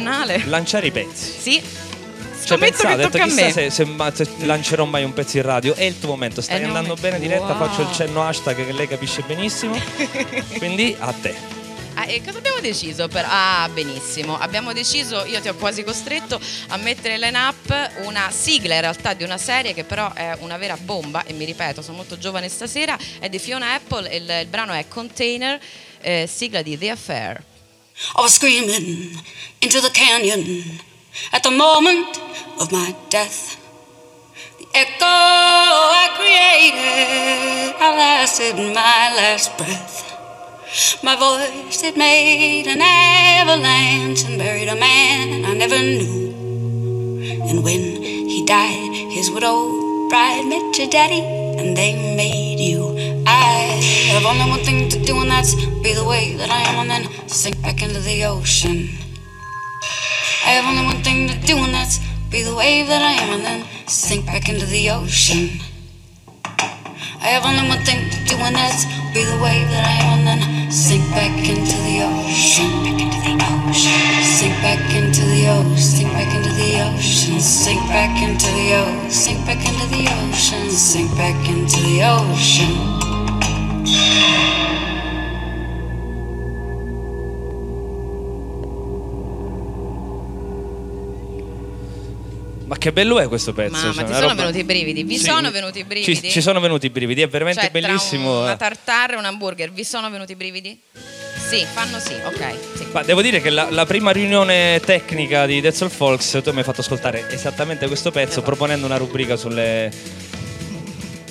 lanciare 0.47 0.87
i 0.87 0.91
pezzi. 0.91 1.33
Sì. 1.39 1.63
Cioè, 2.45 2.59
pensate, 2.59 2.93
ho 2.93 3.09
detto 3.09 3.19
chissà 3.19 3.51
se, 3.51 3.71
se 3.71 3.85
se 4.15 4.29
lancerò 4.45 4.85
mai 4.85 5.03
un 5.03 5.13
pezzo 5.13 5.37
in 5.39 5.43
radio. 5.43 5.75
È 5.75 5.83
il 5.83 5.99
tuo 5.99 6.11
momento, 6.11 6.41
stai 6.41 6.63
andando 6.63 6.95
bene 6.95 7.19
diretta, 7.19 7.47
Wow. 7.55 7.57
faccio 7.67 7.81
il 7.83 7.89
cenno 7.93 8.23
hashtag 8.25 8.65
che 8.65 8.73
lei 8.73 8.87
capisce 8.87 9.23
benissimo. 9.27 9.77
Quindi 10.59 10.95
a 10.97 11.13
te. 11.21 11.35
E 12.09 12.23
cosa 12.25 12.39
abbiamo 12.39 12.61
deciso? 12.61 13.09
Per... 13.09 13.25
Ah, 13.29 13.69
benissimo. 13.73 14.39
Abbiamo 14.39 14.73
deciso, 14.73 15.25
io 15.25 15.41
ti 15.41 15.49
ho 15.49 15.57
quasi 15.57 15.83
costretto 15.83 16.41
a 16.69 16.77
mettere 16.77 17.15
in 17.15 17.21
line-up 17.21 18.05
una 18.05 18.31
sigla 18.31 18.77
in 18.77 18.81
realtà 18.83 19.13
di 19.13 19.25
una 19.25 19.39
serie 19.39 19.75
che 19.75 19.83
però 19.83 20.13
è 20.13 20.37
una 20.39 20.57
vera 20.57 20.77
bomba 20.77 21.25
e 21.25 21.33
mi 21.33 21.45
ripeto, 21.45 21.83
sono 21.83 21.97
molto 21.97 22.17
giovane 22.17 22.49
stasera, 22.49 22.97
è 23.19 23.29
di 23.29 23.41
Fiona 23.41 23.75
Apple, 23.75 24.15
il, 24.15 24.39
il 24.43 24.47
brano 24.47 24.73
è 24.73 24.87
Container, 24.87 25.61
eh, 26.01 26.29
sigla 26.33 26.63
di 26.63 26.79
The 26.79 26.91
Affair. 26.91 27.43
I 28.17 28.21
was 28.21 28.35
screaming 28.35 29.21
into 29.59 29.81
the 29.81 29.91
canyon 29.91 30.81
at 31.33 31.43
the 31.43 31.51
moment 31.51 32.21
of 32.59 32.71
my 32.71 32.95
death. 33.09 33.57
The 34.59 34.67
echo 34.79 35.05
I 35.05 36.09
created 36.15 37.75
outlasted 37.81 38.55
my 38.57 39.13
last 39.17 39.57
breath. 39.57 40.16
My 41.01 41.15
voice 41.15 41.85
it 41.85 41.97
made 41.97 42.67
an 42.67 42.81
avalanche 42.83 44.25
and 44.25 44.37
buried 44.37 44.67
a 44.67 44.75
man 44.75 45.45
I 45.45 45.55
never 45.55 45.79
knew. 45.79 46.35
And 47.49 47.63
when 47.63 48.03
he 48.03 48.45
died, 48.45 49.13
his 49.13 49.31
widow 49.31 50.09
bride 50.09 50.45
met 50.49 50.77
your 50.77 50.89
daddy, 50.89 51.21
and 51.21 51.77
they 51.77 51.95
made 52.17 52.59
you. 52.59 52.97
I 53.29 53.79
have 54.11 54.27
only 54.27 54.51
one 54.51 54.65
thing 54.65 54.89
to 54.89 54.99
do, 55.05 55.21
and 55.21 55.31
that's 55.31 55.55
be 55.55 55.95
the 55.95 56.05
way 56.05 56.35
that 56.35 56.51
I 56.51 56.63
am, 56.63 56.81
and 56.81 56.91
then 56.91 57.29
sink 57.29 57.63
back 57.63 57.81
into 57.81 58.01
the 58.01 58.25
ocean. 58.25 58.89
I 60.45 60.51
have 60.51 60.65
only 60.65 60.85
one 60.85 61.05
thing 61.05 61.29
to 61.29 61.47
do, 61.47 61.59
and 61.59 61.73
that's 61.73 62.01
be 62.29 62.43
the 62.43 62.57
wave 62.57 62.89
that 62.89 63.03
I 63.03 63.13
am, 63.13 63.35
and 63.35 63.45
then 63.45 63.87
sink 63.87 64.27
back 64.27 64.49
into 64.49 64.67
the 64.67 64.91
ocean. 64.91 65.61
I 67.21 67.29
have 67.35 67.45
only 67.45 67.69
one 67.69 67.85
thing 67.85 68.11
to 68.11 68.19
do, 68.25 68.37
and 68.37 68.55
that's 68.57 68.85
be 69.13 69.25
the 69.25 69.39
wave 69.43 69.69
that 69.69 69.85
I 69.85 69.97
am, 70.05 70.27
and 70.27 70.43
then 70.43 70.71
sink 70.71 71.05
back 71.11 71.33
into 71.49 71.77
the 71.85 72.05
ocean. 72.05 72.85
Back 72.85 73.01
into 73.01 73.21
the 73.21 73.37
ocean. 73.43 74.23
Sink 74.23 74.55
back 74.63 74.95
into 74.95 75.25
the 75.25 75.49
ocean. 75.49 75.81
Sink 75.81 76.13
back 76.13 76.35
into 76.35 76.51
the 76.55 76.81
ocean. 76.83 77.41
Sink 77.41 77.81
back 77.89 78.23
into 78.23 78.47
the 78.57 78.75
ocean. 78.75 79.11
Sink 79.11 79.47
back 79.47 79.63
into 79.67 79.87
the 79.89 80.09
ocean. 80.09 80.71
Sink 80.71 81.11
back 81.17 81.49
into 81.49 81.79
the 81.83 82.03
ocean. 82.03 82.97
Ma 92.67 92.77
che 92.79 92.93
bello 92.93 93.21
è 93.21 93.29
questo 93.29 93.53
pezzo? 93.53 93.87
Ma, 93.87 93.93
cioè, 93.93 94.05
ti 94.05 94.13
sono 94.13 94.21
roba- 94.29 94.35
venuti 94.35 94.59
i 94.59 94.65
brividi? 94.65 95.05
Vi 95.05 95.19
Sì, 95.19 95.25
sono 95.27 95.51
venuti 95.53 95.79
i 95.79 95.85
brividi? 95.85 96.15
Ci, 96.21 96.31
ci 96.31 96.41
sono 96.41 96.59
venuti 96.59 96.87
i 96.87 96.91
brividi, 96.91 97.23
è 97.23 97.29
veramente 97.29 97.61
Cioè, 97.61 97.71
tra 97.71 97.81
bellissimo. 97.81 98.41
una 98.43 98.53
eh. 98.55 98.57
tartare 98.57 99.15
e 99.15 99.17
un 99.17 99.25
hamburger, 99.25 99.71
vi 99.71 99.85
sono 99.85 100.11
venuti 100.11 100.33
i 100.33 100.35
brividi? 100.35 100.81
Sì, 101.49 101.65
fanno 101.73 102.01
sì, 102.01 102.15
ok. 102.25 102.55
Sì. 102.77 102.87
Ma 102.91 103.05
devo 103.05 103.23
dire 103.23 103.41
che 103.41 103.51
la, 103.51 103.69
la 103.71 103.87
prima 103.87 104.11
riunione 104.11 104.81
tecnica 104.85 105.47
di 105.47 105.61
Dead 105.61 105.73
Soul 105.73 105.93
Folks 105.93 106.41
tu 106.43 106.51
mi 106.51 106.59
hai 106.59 106.65
fatto 106.65 106.81
ascoltare 106.81 107.31
esattamente 107.31 107.87
questo 107.87 108.11
pezzo 108.11 108.31
Esatto. 108.31 108.47
proponendo 108.47 108.85
una 108.85 108.97
rubrica 108.97 109.37
sulle 109.37 109.89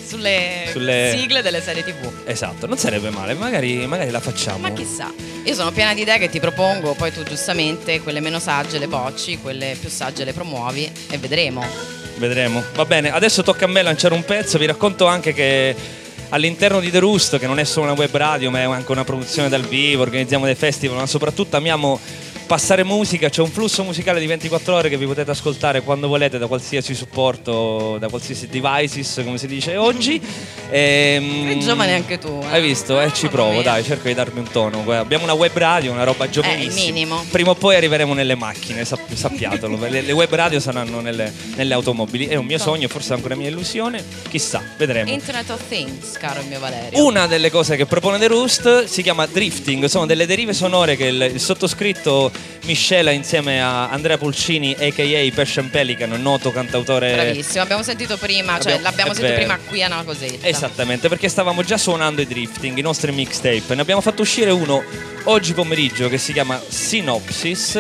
sulle, 0.06 0.66
Sulle- 0.72 1.14
sigle 1.18 1.42
delle 1.42 1.62
serie 1.62 1.84
tv. 1.84 2.12
Esatto, 2.26 2.68
non 2.68 2.78
sarebbe 2.78 3.10
male, 3.10 3.34
magari, 3.34 3.86
magari 3.88 4.12
la 4.12 4.20
facciamo. 4.20 4.60
Ma 4.60 4.72
chissà, 4.72 5.12
io 5.44 5.54
sono 5.54 5.72
piena 5.72 5.94
di 5.94 6.02
idee 6.02 6.18
che 6.18 6.30
ti 6.30 6.40
propongo, 6.40 6.94
poi 6.94 7.12
tu 7.12 7.24
giustamente 7.24 8.02
quelle 8.02 8.20
meno 8.20 8.40
sagge 8.40 8.78
le 8.78 8.88
bocci, 8.88 9.40
quelle 9.40 9.76
più 9.80 9.90
sagge 9.90 10.24
le 10.24 10.34
promuovi 10.34 10.90
e 11.10 11.18
vedremo. 11.18 11.66
Vedremo. 12.18 12.64
Va 12.76 12.86
bene, 12.86 13.12
adesso 13.12 13.44
tocca 13.44 13.66
a 13.66 13.68
me 13.68 13.82
lanciare 13.82 14.14
un 14.14 14.24
pezzo. 14.24 14.58
Vi 14.58 14.66
racconto 14.66 15.06
anche 15.06 15.34
che 15.34 15.76
all'interno 16.30 16.80
di 16.80 16.90
The 16.90 17.00
Roost, 17.00 17.38
che 17.40 17.48
non 17.48 17.60
è 17.60 17.64
solo 17.64 17.88
una 17.92 18.00
web 18.00 18.16
radio, 18.16 18.50
ma 18.50 18.60
è 18.60 18.64
anche 18.64 18.92
una 18.92 19.04
produzione 19.04 19.50
dal 19.50 19.64
vivo, 19.64 20.04
organizziamo 20.04 20.46
dei 20.46 20.56
festival, 20.56 20.98
ma 20.98 21.06
soprattutto 21.06 21.58
amiamo 21.58 22.00
passare 22.46 22.84
musica. 22.84 23.30
C'è 23.30 23.42
un 23.42 23.50
flusso 23.50 23.84
musicale 23.84 24.20
di 24.20 24.26
24 24.28 24.76
ore 24.76 24.90
che 24.90 24.98
vi 24.98 25.06
potete 25.06 25.32
ascoltare 25.32 25.82
quando 25.82 26.08
volete 26.08 26.38
da 26.38 26.48
qualsiasi 26.48 26.94
supporto, 26.94 27.98
da 28.00 28.08
qualsiasi 28.08 28.48
devices, 28.48 29.22
come 29.24 29.38
si 29.38 29.48
dice 29.48 29.76
oggi. 29.76 30.22
Ehm, 30.70 31.48
Sei 31.48 31.60
giovane 31.60 31.94
anche 31.94 32.18
tu, 32.18 32.40
eh. 32.44 32.54
Hai 32.54 32.62
visto? 32.62 33.00
Eh, 33.02 33.12
ci 33.14 33.28
provo, 33.28 33.62
dai, 33.62 33.84
cerco 33.84 34.08
di 34.08 34.14
darmi 34.14 34.40
un 34.40 34.50
tono. 34.50 34.84
Abbiamo 34.92 35.24
una 35.24 35.34
web 35.34 35.56
radio, 35.56 35.92
una 35.92 36.04
roba 36.04 36.30
giovanissima. 36.30 36.82
Eh, 36.82 36.92
minimo. 36.92 37.26
Prima 37.30 37.52
o 37.52 37.56
poi 37.56 37.76
arriveremo 37.76 38.14
nelle 38.14 38.36
macchine, 38.36 38.86
sap- 38.86 39.14
sappiatelo. 39.14 39.78
le, 39.88 40.02
le 40.02 40.12
web 40.12 40.34
radio 40.34 40.60
saranno 40.60 41.02
nelle, 41.02 41.32
nelle 41.56 41.74
automobili. 41.74 42.28
È 42.28 42.36
un 42.36 42.46
mio 42.46 42.58
sogno, 42.58 42.88
forse 42.88 43.14
anche 43.14 43.26
una 43.26 43.36
mia 43.36 43.50
illusione. 43.50 44.04
Chissà, 44.30 44.62
vedremo. 44.78 45.12
Internet 45.12 45.50
of 45.50 45.62
Things, 45.68 46.18
caro 46.18 46.42
il 46.42 46.48
mio 46.48 46.60
Valerio. 46.60 47.04
Una 47.06 47.28
delle 47.28 47.50
cose 47.50 47.76
che 47.76 47.86
propone 47.86 48.18
The 48.20 48.28
Roost 48.28 48.86
si 48.86 49.02
chiama 49.02 49.26
drifting, 49.26 49.86
sono 49.86 50.06
delle 50.06 50.26
derive 50.26 50.54
sonore 50.54 50.96
che 50.96 51.06
il, 51.06 51.32
il 51.34 51.40
sottoscritto 51.40 52.32
miscela 52.64 53.12
insieme 53.12 53.62
a 53.62 53.90
Andrea 53.90 54.18
Pulcini, 54.18 54.76
a.k.a. 54.78 55.32
Passion 55.34 55.70
Pelican, 55.70 56.10
noto 56.22 56.52
cantautore. 56.52 57.14
Bravissimo, 57.14 57.64
abbiamo 57.64 57.84
sentito 57.84 58.18
prima, 58.18 58.54
cioè 58.54 58.74
Abbiamo- 58.74 58.82
l'abbiamo 58.84 59.14
sentito 59.14 59.34
vero. 59.36 59.46
prima 59.46 59.60
qui 59.68 59.84
a 59.84 59.88
Navacosetta. 59.88 60.48
Esattamente, 60.48 61.08
perché 61.10 61.30
stavamo 61.30 61.62
già 61.64 61.78
suonando 61.78 62.22
i 62.22 62.26
drifting, 62.26 62.78
i 62.78 62.82
nostri 62.82 63.12
mixtape. 63.12 63.76
Ne 63.76 63.82
abbiamo 63.82 64.02
fatto 64.02 64.22
uscire 64.24 64.52
uno 64.52 64.84
oggi 65.26 65.54
pomeriggio 65.54 66.10
che 66.10 66.18
si 66.18 66.34
chiama 66.34 66.60
Synopsis 66.68 67.76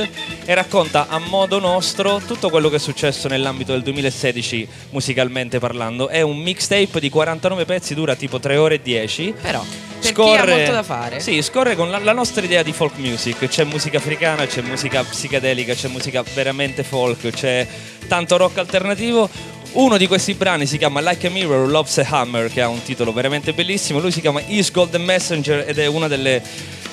e 0.45 0.53
racconta 0.53 1.07
a 1.07 1.19
modo 1.19 1.59
nostro 1.59 2.21
tutto 2.25 2.49
quello 2.49 2.69
che 2.69 2.77
è 2.77 2.79
successo 2.79 3.27
nell'ambito 3.27 3.71
del 3.71 3.81
2016 3.83 4.67
musicalmente 4.91 5.59
parlando. 5.59 6.07
È 6.07 6.21
un 6.21 6.37
mixtape 6.37 6.99
di 6.99 7.09
49 7.09 7.65
pezzi, 7.65 7.93
dura 7.93 8.15
tipo 8.15 8.39
3 8.39 8.57
ore 8.57 8.75
e 8.75 8.81
10. 8.81 9.35
Però, 9.41 9.63
per 10.01 10.11
chi 10.13 10.21
ha 10.21 10.45
molto 10.45 10.71
da 10.71 10.83
fare. 10.83 11.19
Sì, 11.19 11.41
scorre 11.41 11.75
con 11.75 11.89
la, 11.89 11.99
la 11.99 12.13
nostra 12.13 12.43
idea 12.43 12.63
di 12.63 12.73
folk 12.73 12.97
music. 12.97 13.47
C'è 13.47 13.63
musica 13.63 13.97
africana, 13.97 14.45
c'è 14.45 14.61
musica 14.61 15.03
psichedelica, 15.03 15.73
c'è 15.73 15.87
musica 15.87 16.23
veramente 16.33 16.83
folk, 16.83 17.29
c'è 17.29 17.67
tanto 18.07 18.37
rock 18.37 18.57
alternativo. 18.57 19.29
Uno 19.75 19.97
di 19.97 20.07
questi 20.07 20.35
brani 20.35 20.65
si 20.65 20.77
chiama 20.77 21.01
Like 21.01 21.27
a 21.27 21.29
Mirror 21.29 21.69
Loves 21.69 21.97
a 21.97 22.07
Hammer, 22.09 22.49
che 22.49 22.61
ha 22.61 22.69
un 22.69 22.81
titolo 22.81 23.11
veramente 23.11 23.51
bellissimo. 23.51 23.99
Lui 23.99 24.09
si 24.09 24.21
chiama 24.21 24.41
Is 24.47 24.71
Golden 24.71 25.03
Messenger 25.03 25.65
ed 25.67 25.77
è 25.79 25.85
una 25.85 26.07
delle 26.07 26.41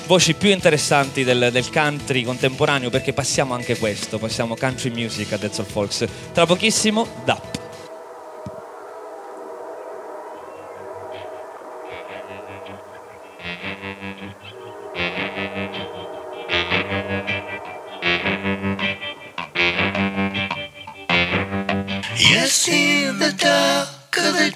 voci 0.05 0.33
più 0.33 0.49
interessanti 0.49 1.23
del, 1.23 1.47
del 1.49 1.71
country 1.71 2.23
contemporaneo 2.23 2.89
perché 2.89 3.13
passiamo 3.13 3.53
anche 3.53 3.77
questo, 3.77 4.19
passiamo 4.19 4.57
country 4.57 4.89
music 4.89 5.31
a 5.31 5.37
Dead 5.37 5.53
Soul 5.53 5.67
Folks. 5.67 6.05
Tra 6.33 6.45
pochissimo, 6.45 7.07
DAP. 7.23 7.62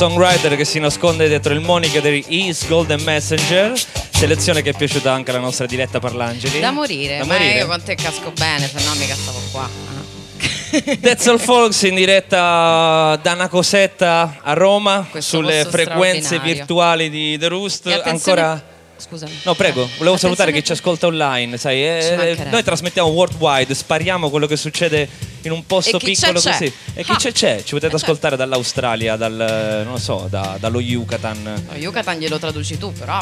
Songwriter 0.00 0.56
che 0.56 0.64
si 0.64 0.78
nasconde 0.78 1.28
dietro 1.28 1.52
il 1.52 1.60
moniker 1.60 2.00
di 2.00 2.24
East 2.28 2.68
Golden 2.68 3.02
Messenger, 3.02 3.78
selezione 4.08 4.62
che 4.62 4.70
è 4.70 4.72
piaciuta 4.74 5.12
anche 5.12 5.30
alla 5.30 5.40
nostra 5.40 5.66
diretta 5.66 5.98
Parlangeli. 6.00 6.58
Da 6.58 6.70
morire, 6.70 7.18
Da 7.18 7.26
ma 7.26 7.34
morire. 7.34 7.58
io 7.58 7.66
con 7.66 7.82
te 7.82 7.96
casco 7.96 8.30
bene, 8.30 8.66
se 8.66 8.82
no 8.82 8.94
mica 8.94 9.14
stavo 9.14 9.38
qua. 9.52 9.68
That's 11.02 11.26
All 11.26 11.36
Folks 11.36 11.82
in 11.82 11.96
diretta 11.96 13.18
da 13.20 13.32
una 13.34 13.48
cosetta 13.48 14.38
a 14.40 14.54
Roma 14.54 15.06
Questo 15.10 15.36
sulle 15.36 15.66
frequenze 15.66 16.38
virtuali 16.38 17.10
di 17.10 17.36
The 17.36 17.48
Roost. 17.48 18.00
Ancora. 18.02 18.68
Scusami. 18.96 19.40
No, 19.42 19.54
prego, 19.54 19.86
volevo 19.98 20.16
salutare 20.16 20.50
chi 20.50 20.64
ci 20.64 20.72
ascolta 20.72 21.08
online, 21.08 21.58
sai, 21.58 21.82
eh, 21.82 22.14
mancherebbe. 22.16 22.50
noi 22.50 22.62
trasmettiamo 22.62 23.08
worldwide, 23.10 23.74
spariamo 23.74 24.30
quello 24.30 24.46
che 24.46 24.56
succede 24.56 25.08
in 25.42 25.52
un 25.52 25.64
posto 25.66 25.96
E 25.96 26.00
c'è, 26.00 26.04
piccolo 26.06 26.40
c'è. 26.40 26.50
così. 26.50 26.72
E 26.94 27.04
chi 27.04 27.14
c'è 27.14 27.32
c'è, 27.32 27.56
ci 27.62 27.74
potete 27.74 27.86
Eh, 27.86 27.90
certo. 27.90 27.96
ascoltare 27.96 28.36
dall'Australia, 28.36 29.16
dal 29.16 29.82
non 29.84 29.92
lo 29.92 29.98
so, 29.98 30.26
da- 30.28 30.56
dallo 30.60 30.80
Yucatan. 30.80 31.64
No, 31.70 31.76
Yucatan 31.76 32.18
glielo 32.18 32.38
traduci 32.38 32.78
tu, 32.78 32.92
però. 32.92 33.18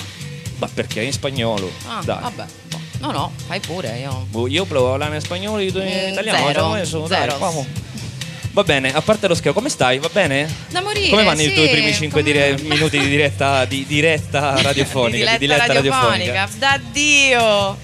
Ma 0.58 0.68
perché 0.72 1.02
in 1.02 1.12
spagnolo? 1.12 1.70
Ah, 1.86 2.00
Dai. 2.04 2.18
vabbè. 2.20 2.44
No, 3.00 3.12
no, 3.12 3.32
fai 3.46 3.60
pure. 3.60 3.96
Io. 4.00 4.26
Boh, 4.28 4.48
Io 4.48 4.64
provo 4.64 4.86
a 4.88 4.90
parlare 4.90 5.14
in 5.14 5.20
spagnolo, 5.20 5.60
io 5.60 5.70
in 5.70 5.76
Mm, 6.08 6.12
italiano. 6.12 6.74
zero, 6.84 7.06
dai, 7.06 7.20
zero. 7.20 7.38
vamo. 7.38 7.66
Va 8.50 8.64
bene, 8.64 8.92
a 8.92 9.00
parte 9.02 9.28
lo 9.28 9.34
scherzo, 9.34 9.52
come 9.52 9.68
stai? 9.68 10.00
Va 10.00 10.08
bene? 10.12 10.52
Da 10.70 10.80
morire. 10.80 11.10
Come 11.10 11.22
vanno 11.22 11.42
i 11.42 11.44
sì, 11.44 11.54
tuoi 11.54 11.68
primi 11.68 11.92
5 11.94 12.22
come- 12.24 12.56
minuti 12.62 12.98
di 12.98 13.06
diretta, 13.08 13.64
di 13.66 13.84
diretta 13.86 14.58
radiofonica? 14.62 15.24
Di 15.24 15.30
di 15.32 15.38
diletta 15.38 15.62
diletta 15.66 15.72
radiofonica. 15.74 16.48
Da 16.58 16.80
Dio. 16.90 17.78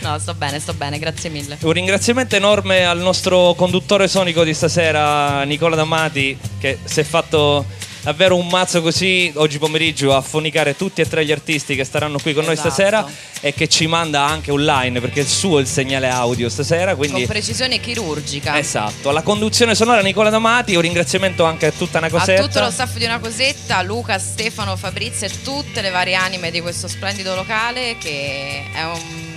No, 0.00 0.18
sto 0.18 0.34
bene, 0.34 0.58
sto 0.60 0.74
bene, 0.74 0.98
grazie 0.98 1.30
mille. 1.30 1.58
Un 1.62 1.72
ringraziamento 1.72 2.36
enorme 2.36 2.84
al 2.84 2.98
nostro 2.98 3.54
conduttore 3.54 4.08
sonico 4.08 4.44
di 4.44 4.54
stasera, 4.54 5.42
Nicola 5.44 5.76
D'Amati, 5.76 6.38
che 6.58 6.78
si 6.84 7.00
è 7.00 7.04
fatto 7.04 7.64
davvero 8.02 8.36
un 8.36 8.46
mazzo 8.48 8.82
così 8.82 9.32
oggi 9.36 9.58
pomeriggio 9.58 10.14
a 10.14 10.20
fonicare 10.20 10.76
tutti 10.76 11.00
e 11.00 11.08
tre 11.08 11.24
gli 11.24 11.32
artisti 11.32 11.74
che 11.74 11.84
staranno 11.84 12.18
qui 12.18 12.34
con 12.34 12.44
noi 12.44 12.52
Esatto. 12.52 12.68
stasera 12.68 13.06
e 13.40 13.54
che 13.54 13.66
ci 13.66 13.86
manda 13.86 14.26
anche 14.26 14.50
online 14.50 15.00
perché 15.00 15.20
il 15.20 15.26
suo 15.26 15.56
è 15.56 15.62
il 15.62 15.66
segnale 15.66 16.08
audio 16.10 16.50
stasera. 16.50 16.94
Quindi 16.96 17.20
Con 17.20 17.26
precisione 17.28 17.80
chirurgica. 17.80 18.58
Esatto, 18.58 19.08
alla 19.08 19.22
conduzione 19.22 19.74
sonora 19.74 20.02
Nicola 20.02 20.28
D'Amati, 20.28 20.74
un 20.74 20.82
ringraziamento 20.82 21.44
anche 21.44 21.66
a 21.66 21.72
tutta 21.72 21.96
una 21.96 22.08
A 22.08 22.10
cosetta. 22.10 22.42
tutto 22.42 22.60
lo 22.60 22.70
staff 22.70 22.94
di 22.98 23.04
una 23.06 23.18
cosetta, 23.18 23.80
Luca, 23.80 24.18
Stefano, 24.18 24.76
Fabrizio 24.76 25.26
e 25.26 25.30
tutte 25.42 25.80
le 25.80 25.88
varie 25.88 26.14
anime 26.14 26.50
di 26.50 26.60
questo 26.60 26.88
splendido 26.88 27.34
locale 27.34 27.96
che 27.98 28.64
è 28.74 28.82
un 28.84 29.32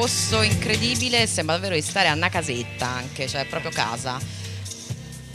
posto 0.00 0.40
incredibile, 0.40 1.26
sembra 1.26 1.56
davvero 1.56 1.74
di 1.74 1.82
stare 1.82 2.08
a 2.08 2.14
una 2.14 2.30
casetta 2.30 2.86
anche, 2.86 3.28
cioè 3.28 3.44
proprio 3.44 3.70
casa. 3.70 4.18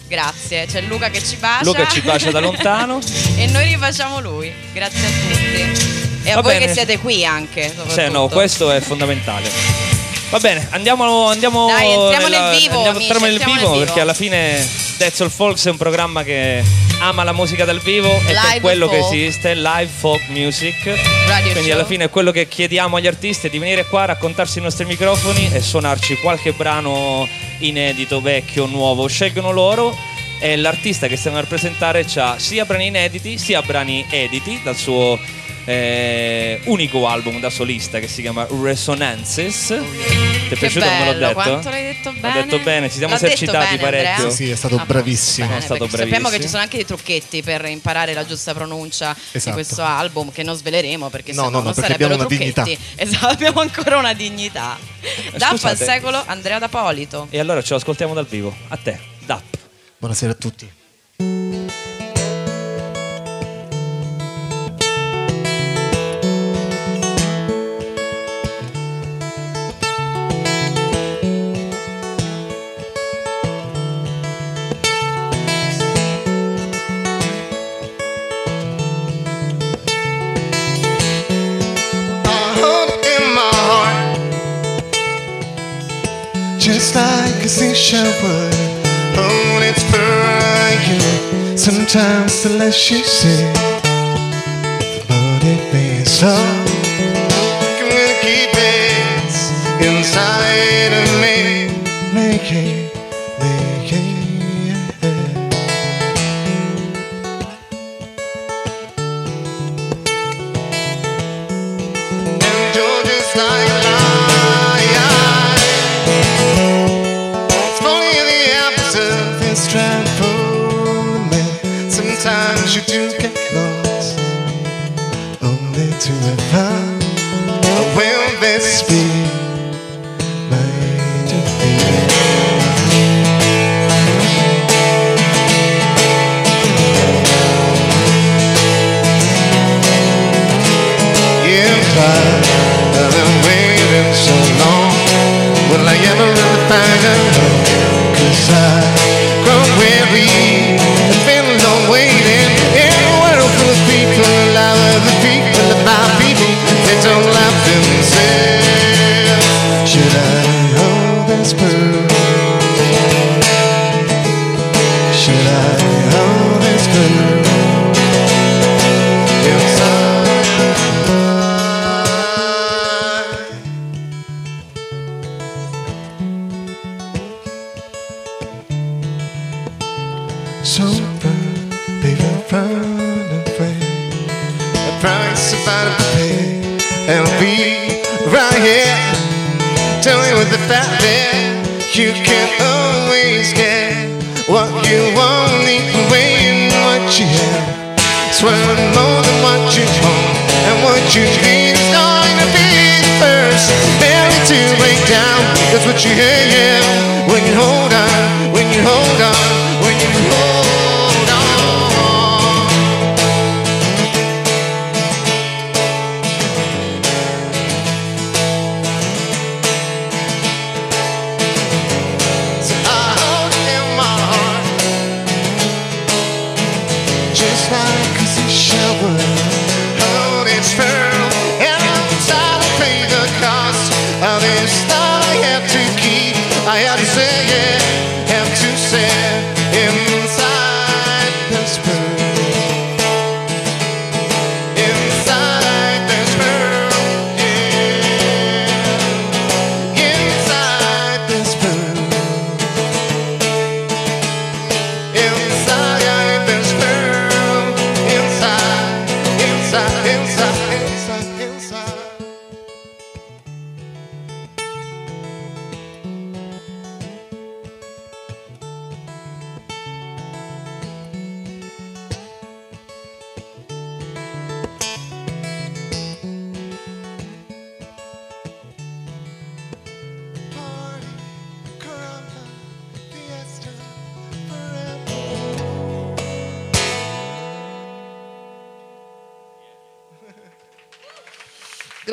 Grazie, 0.08 0.66
c'è 0.66 0.82
Luca 0.82 1.12
che 1.12 1.24
ci 1.24 1.36
bacia. 1.36 1.64
Luca 1.64 1.88
ci 1.88 2.02
bacia 2.02 2.32
da 2.32 2.40
lontano. 2.40 3.00
e 3.38 3.46
noi 3.46 3.68
rifacciamo 3.68 4.20
lui. 4.20 4.52
Grazie 4.74 5.06
a 5.06 5.10
tutti. 5.10 6.24
E 6.24 6.32
a 6.32 6.36
Va 6.36 6.42
voi 6.42 6.54
bene. 6.54 6.66
che 6.66 6.74
siete 6.74 6.98
qui 6.98 7.24
anche. 7.24 7.72
Sì, 7.90 8.10
no, 8.10 8.28
questo 8.28 8.72
è 8.72 8.80
fondamentale. 8.80 9.95
Va 10.30 10.40
bene, 10.40 10.68
andiamo, 10.72 11.28
andiamo 11.28 11.68
Dai, 11.68 11.92
entriamo 11.92 12.28
nella- 12.28 12.50
nel 12.50 12.58
vivo, 12.60 12.74
andiamo- 12.76 12.98
amici, 12.98 13.12
entriamo 13.12 13.26
nel 13.26 13.38
vivo 13.46 13.72
vivo. 13.72 13.80
perché 13.86 14.00
alla 14.02 14.14
fine 14.14 14.68
That's 14.98 15.22
All 15.22 15.30
Folks 15.30 15.66
è 15.68 15.70
un 15.70 15.78
programma 15.78 16.24
che 16.24 16.64
ama 17.00 17.24
la 17.24 17.32
musica 17.32 17.64
dal 17.64 17.80
vivo 17.80 18.10
e 18.10 18.20
per 18.26 18.36
Live 18.36 18.60
quello 18.62 18.88
che 18.90 19.00
folk. 19.00 19.14
esiste, 19.14 19.54
live 19.56 19.88
folk 19.88 20.28
music. 20.30 20.84
Radio 21.28 21.52
Quindi 21.52 21.70
show. 21.70 21.72
alla 21.78 21.86
fine 21.86 22.10
quello 22.10 22.32
che 22.32 22.48
chiediamo 22.48 22.98
agli 22.98 23.08
artisti 23.08 23.48
è 23.48 23.50
di 23.50 23.60
venire 23.60 23.86
qua, 23.86 24.06
raccontarsi 24.06 24.60
i 24.60 24.62
nostri 24.62 24.86
microfoni 24.86 25.52
e 25.54 25.62
suonarci 25.62 26.16
qualche 26.18 26.52
brano 26.54 27.28
inedito, 27.60 28.20
vecchio, 28.20 28.66
nuovo. 28.66 29.08
Scelgono 29.08 29.52
loro 29.52 29.96
e 30.40 30.58
l'artista 30.58 31.08
che 31.08 31.16
stiamo 31.16 31.38
a 31.38 31.42
rappresentare 31.42 32.06
ha 32.18 32.36
sia 32.40 32.66
brani 32.66 32.88
inediti 32.88 33.38
sia 33.38 33.62
brani 33.62 34.06
editi 34.10 34.60
dal 34.64 34.76
suo 34.76 35.18
eh, 35.66 36.62
unico 36.66 37.08
album 37.08 37.40
da 37.40 37.50
solista 37.50 38.00
che 38.00 38.08
si 38.08 38.22
chiama 38.22 38.48
Resonances. 38.62 39.68
Ti 40.48 40.54
è 40.54 40.58
piaciuto 40.58 40.86
come 40.86 41.00
l'ho 41.00 41.12
bello, 41.12 41.20
detto? 41.28 41.34
quanto 41.34 41.70
l'hai 41.70 41.84
detto 41.84 42.12
L'ho 42.12 42.20
bene? 42.20 42.44
detto 42.46 42.60
bene, 42.60 42.90
ci 42.90 42.98
siamo 42.98 43.14
detto 43.14 43.26
esercitati 43.26 43.66
bene, 43.76 43.78
parecchio. 43.82 44.10
Andrea? 44.12 44.30
Sì, 44.30 44.44
sì, 44.46 44.50
è 44.52 44.56
stato 44.56 44.76
Ah, 44.76 44.86
bravissimo. 44.86 45.48
bene, 45.48 45.60
È 45.60 45.62
stato 45.64 45.80
perché 45.86 45.98
Sappiamo 45.98 46.30
che 46.30 46.38
bravissimo. 46.38 46.44
ci 46.44 46.50
sono 46.50 46.62
anche 46.62 46.76
dei 46.78 46.86
trucchetti 46.86 47.42
per 47.42 47.66
imparare 47.66 48.14
la 48.14 48.26
giusta 48.26 48.54
pronuncia 48.54 49.14
di 49.14 49.38
Esatto. 49.38 49.54
questo 49.56 49.82
album 49.82 50.32
che 50.32 50.44
non 50.44 50.56
sveleremo 50.56 51.10
perché 51.10 51.34
No, 51.34 51.44
no, 51.44 51.50
no, 51.50 51.62
non 51.62 51.74
perché 51.74 51.82
sarebbero 51.94 52.14
abbiamo 52.14 52.30
una 52.30 52.54
trucchetti. 52.54 52.84
Esatto, 53.02 53.26
abbiamo 53.28 53.60
ancora 53.62 53.98
una 53.98 54.14
dignità. 54.14 54.78
Dap 55.36 55.52
al 55.52 55.58
scusate. 55.60 55.84
secolo 55.84 56.22
Andrea 56.26 56.60
D'Apolito. 56.60 57.28
E 57.32 57.40
allora 57.40 57.62
ce 57.62 57.70
lo 57.72 57.76
ascoltiamo 57.78 58.14
dal 58.14 58.28
vivo. 58.28 58.56
A 58.68 58.78
te, 58.78 59.00
Dap. 59.26 59.44
Buonasera 59.98 60.32
a 60.32 60.36
tutti. 60.36 61.95
legacy 87.46 87.76
shower 87.76 88.02
on 88.02 89.30
oh, 89.30 89.60
its 89.62 89.84
fire. 89.84 91.56
Sometimes 91.56 92.42
the 92.42 92.50
less 92.58 92.90
you 92.90 93.04
see, 93.04 93.44
the 94.98 95.06
more 95.10 95.40
it 95.44 95.74
means. 95.74 96.22
Oh. 96.24 96.55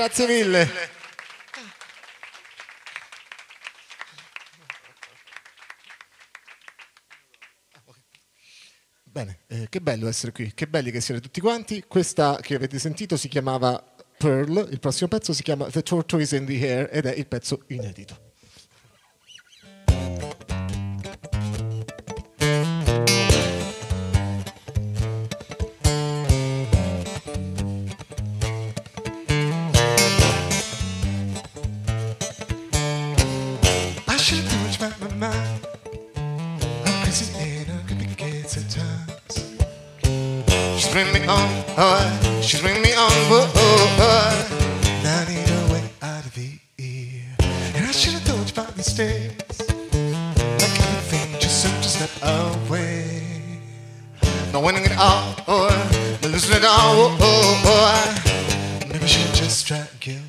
Grazie 0.03 0.27
mille. 0.27 0.69
Bene, 9.05 9.39
eh, 9.47 9.69
che 9.69 9.81
bello 9.81 10.09
essere 10.09 10.33
qui, 10.33 10.53
che 10.55 10.67
belli 10.67 10.91
che 10.91 11.01
siete 11.01 11.21
tutti 11.21 11.41
quanti. 11.41 11.85
Questa 11.87 12.39
che 12.41 12.57
avete 12.57 12.81
sentito 12.81 13.17
si 13.17 13.29
chiamava 13.29 13.81
Pearl, 14.19 14.67
il 14.73 14.81
prossimo 14.81 15.07
pezzo 15.07 15.33
si 15.33 15.45
chiama 15.45 15.67
The 15.67 15.85
Tortoise 15.85 16.35
in 16.35 16.47
the 16.47 16.55
Air 16.55 16.89
ed 16.91 17.07
è 17.07 17.15
il 17.15 17.29
pezzo 17.29 17.63
inedito. 17.69 18.32
Bringing 40.93 41.15
me 41.15 41.27
on, 41.27 41.65
oh, 41.79 42.41
she's 42.43 42.61
bringing 42.61 42.83
me 42.83 42.93
on, 42.93 43.11
whoa, 43.31 43.49
oh, 43.55 43.97
oh. 43.99 44.49
I 45.07 45.25
need 45.27 45.49
a 45.49 45.73
way 45.73 45.83
out 46.03 46.27
of 46.27 46.35
here. 46.35 47.25
And 47.75 47.87
I 47.87 47.93
should 47.93 48.13
have 48.13 48.25
told 48.27 48.47
you 48.47 48.53
about 48.53 48.75
these 48.75 48.93
days. 48.93 49.33
Like 49.59 50.81
everything 50.81 51.41
just 51.41 51.63
seemed 51.63 51.83
to 51.83 51.89
step 51.89 52.11
away. 52.23 53.23
Not 54.53 54.63
winning 54.63 54.85
it 54.85 54.93
all, 54.99 55.35
or 55.49 55.71
losing 56.29 56.59
it 56.59 56.65
all, 56.65 57.09
oh, 57.09 57.17
oh, 57.21 57.63
oh. 57.65 58.87
Maybe 58.87 59.03
I 59.03 59.07
should 59.07 59.35
just 59.35 59.67
try 59.67 59.87
kill 59.99 60.21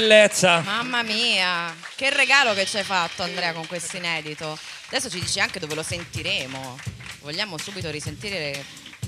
bellezza! 0.00 0.60
Mamma 0.60 1.02
mia, 1.02 1.74
che 1.94 2.10
regalo 2.10 2.54
che 2.54 2.64
ci 2.66 2.78
hai 2.78 2.84
fatto 2.84 3.22
Andrea 3.22 3.52
con 3.52 3.66
questo 3.66 3.96
inedito. 3.96 4.58
Adesso 4.88 5.10
ci 5.10 5.20
dici 5.20 5.38
anche 5.40 5.60
dove 5.60 5.74
lo 5.74 5.82
sentiremo. 5.82 6.78
Vogliamo 7.20 7.58
subito 7.58 7.90
risentire 7.90 8.64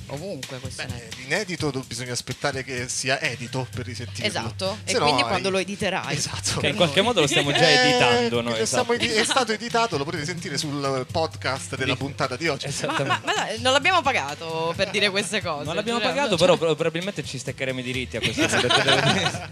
ovunque 0.08 0.58
questo 0.58 0.82
inedito. 0.82 1.16
Beh, 1.16 1.22
l'inedito 1.22 1.70
do- 1.70 1.80
bisogna 1.86 2.12
aspettare 2.12 2.62
che 2.64 2.86
sia 2.88 3.18
edito 3.20 3.66
per 3.74 3.86
risentirlo. 3.86 4.26
Esatto, 4.26 4.78
e 4.84 4.90
Se 4.92 4.98
no 4.98 5.04
quindi 5.04 5.22
hai- 5.22 5.28
quando 5.28 5.48
lo 5.50 5.58
editerai. 5.58 6.14
Esatto. 6.14 6.60
Che 6.60 6.68
in 6.68 6.76
qualche 6.76 7.00
modo 7.00 7.20
lo 7.20 7.26
stiamo 7.26 7.50
già 7.52 7.66
Eh, 7.68 7.72
editando 7.88 8.40
noi. 8.42 8.60
esatto. 8.60 8.92
edi- 8.92 9.06
è 9.08 9.24
stato 9.24 9.52
editato, 9.52 9.96
lo 9.96 10.04
potete 10.04 10.26
sentire 10.26 10.58
sul 10.58 11.06
podcast 11.10 11.76
della 11.76 11.96
puntata 11.96 12.36
di 12.36 12.48
oggi. 12.48 12.66
Ma, 12.66 12.70
Esattamente. 12.70 13.04
ma- 13.06 13.20
ma 13.24 13.32
dai, 13.32 13.60
non 13.60 13.72
l'abbiamo 13.72 14.02
pagato 14.02 14.74
per 14.76 14.90
dire 14.90 15.08
queste 15.08 15.40
cose. 15.40 15.64
Non 15.64 15.74
l'abbiamo 15.74 15.98
giuriamo. 16.00 16.20
pagato, 16.20 16.36
però 16.36 16.56
pro- 16.58 16.74
probabilmente 16.74 17.24
ci 17.24 17.38
steccheremo 17.38 17.80
i 17.80 17.82
diritti 17.82 18.16
a 18.18 18.20
questo 18.20 18.46
punto. 18.46 19.50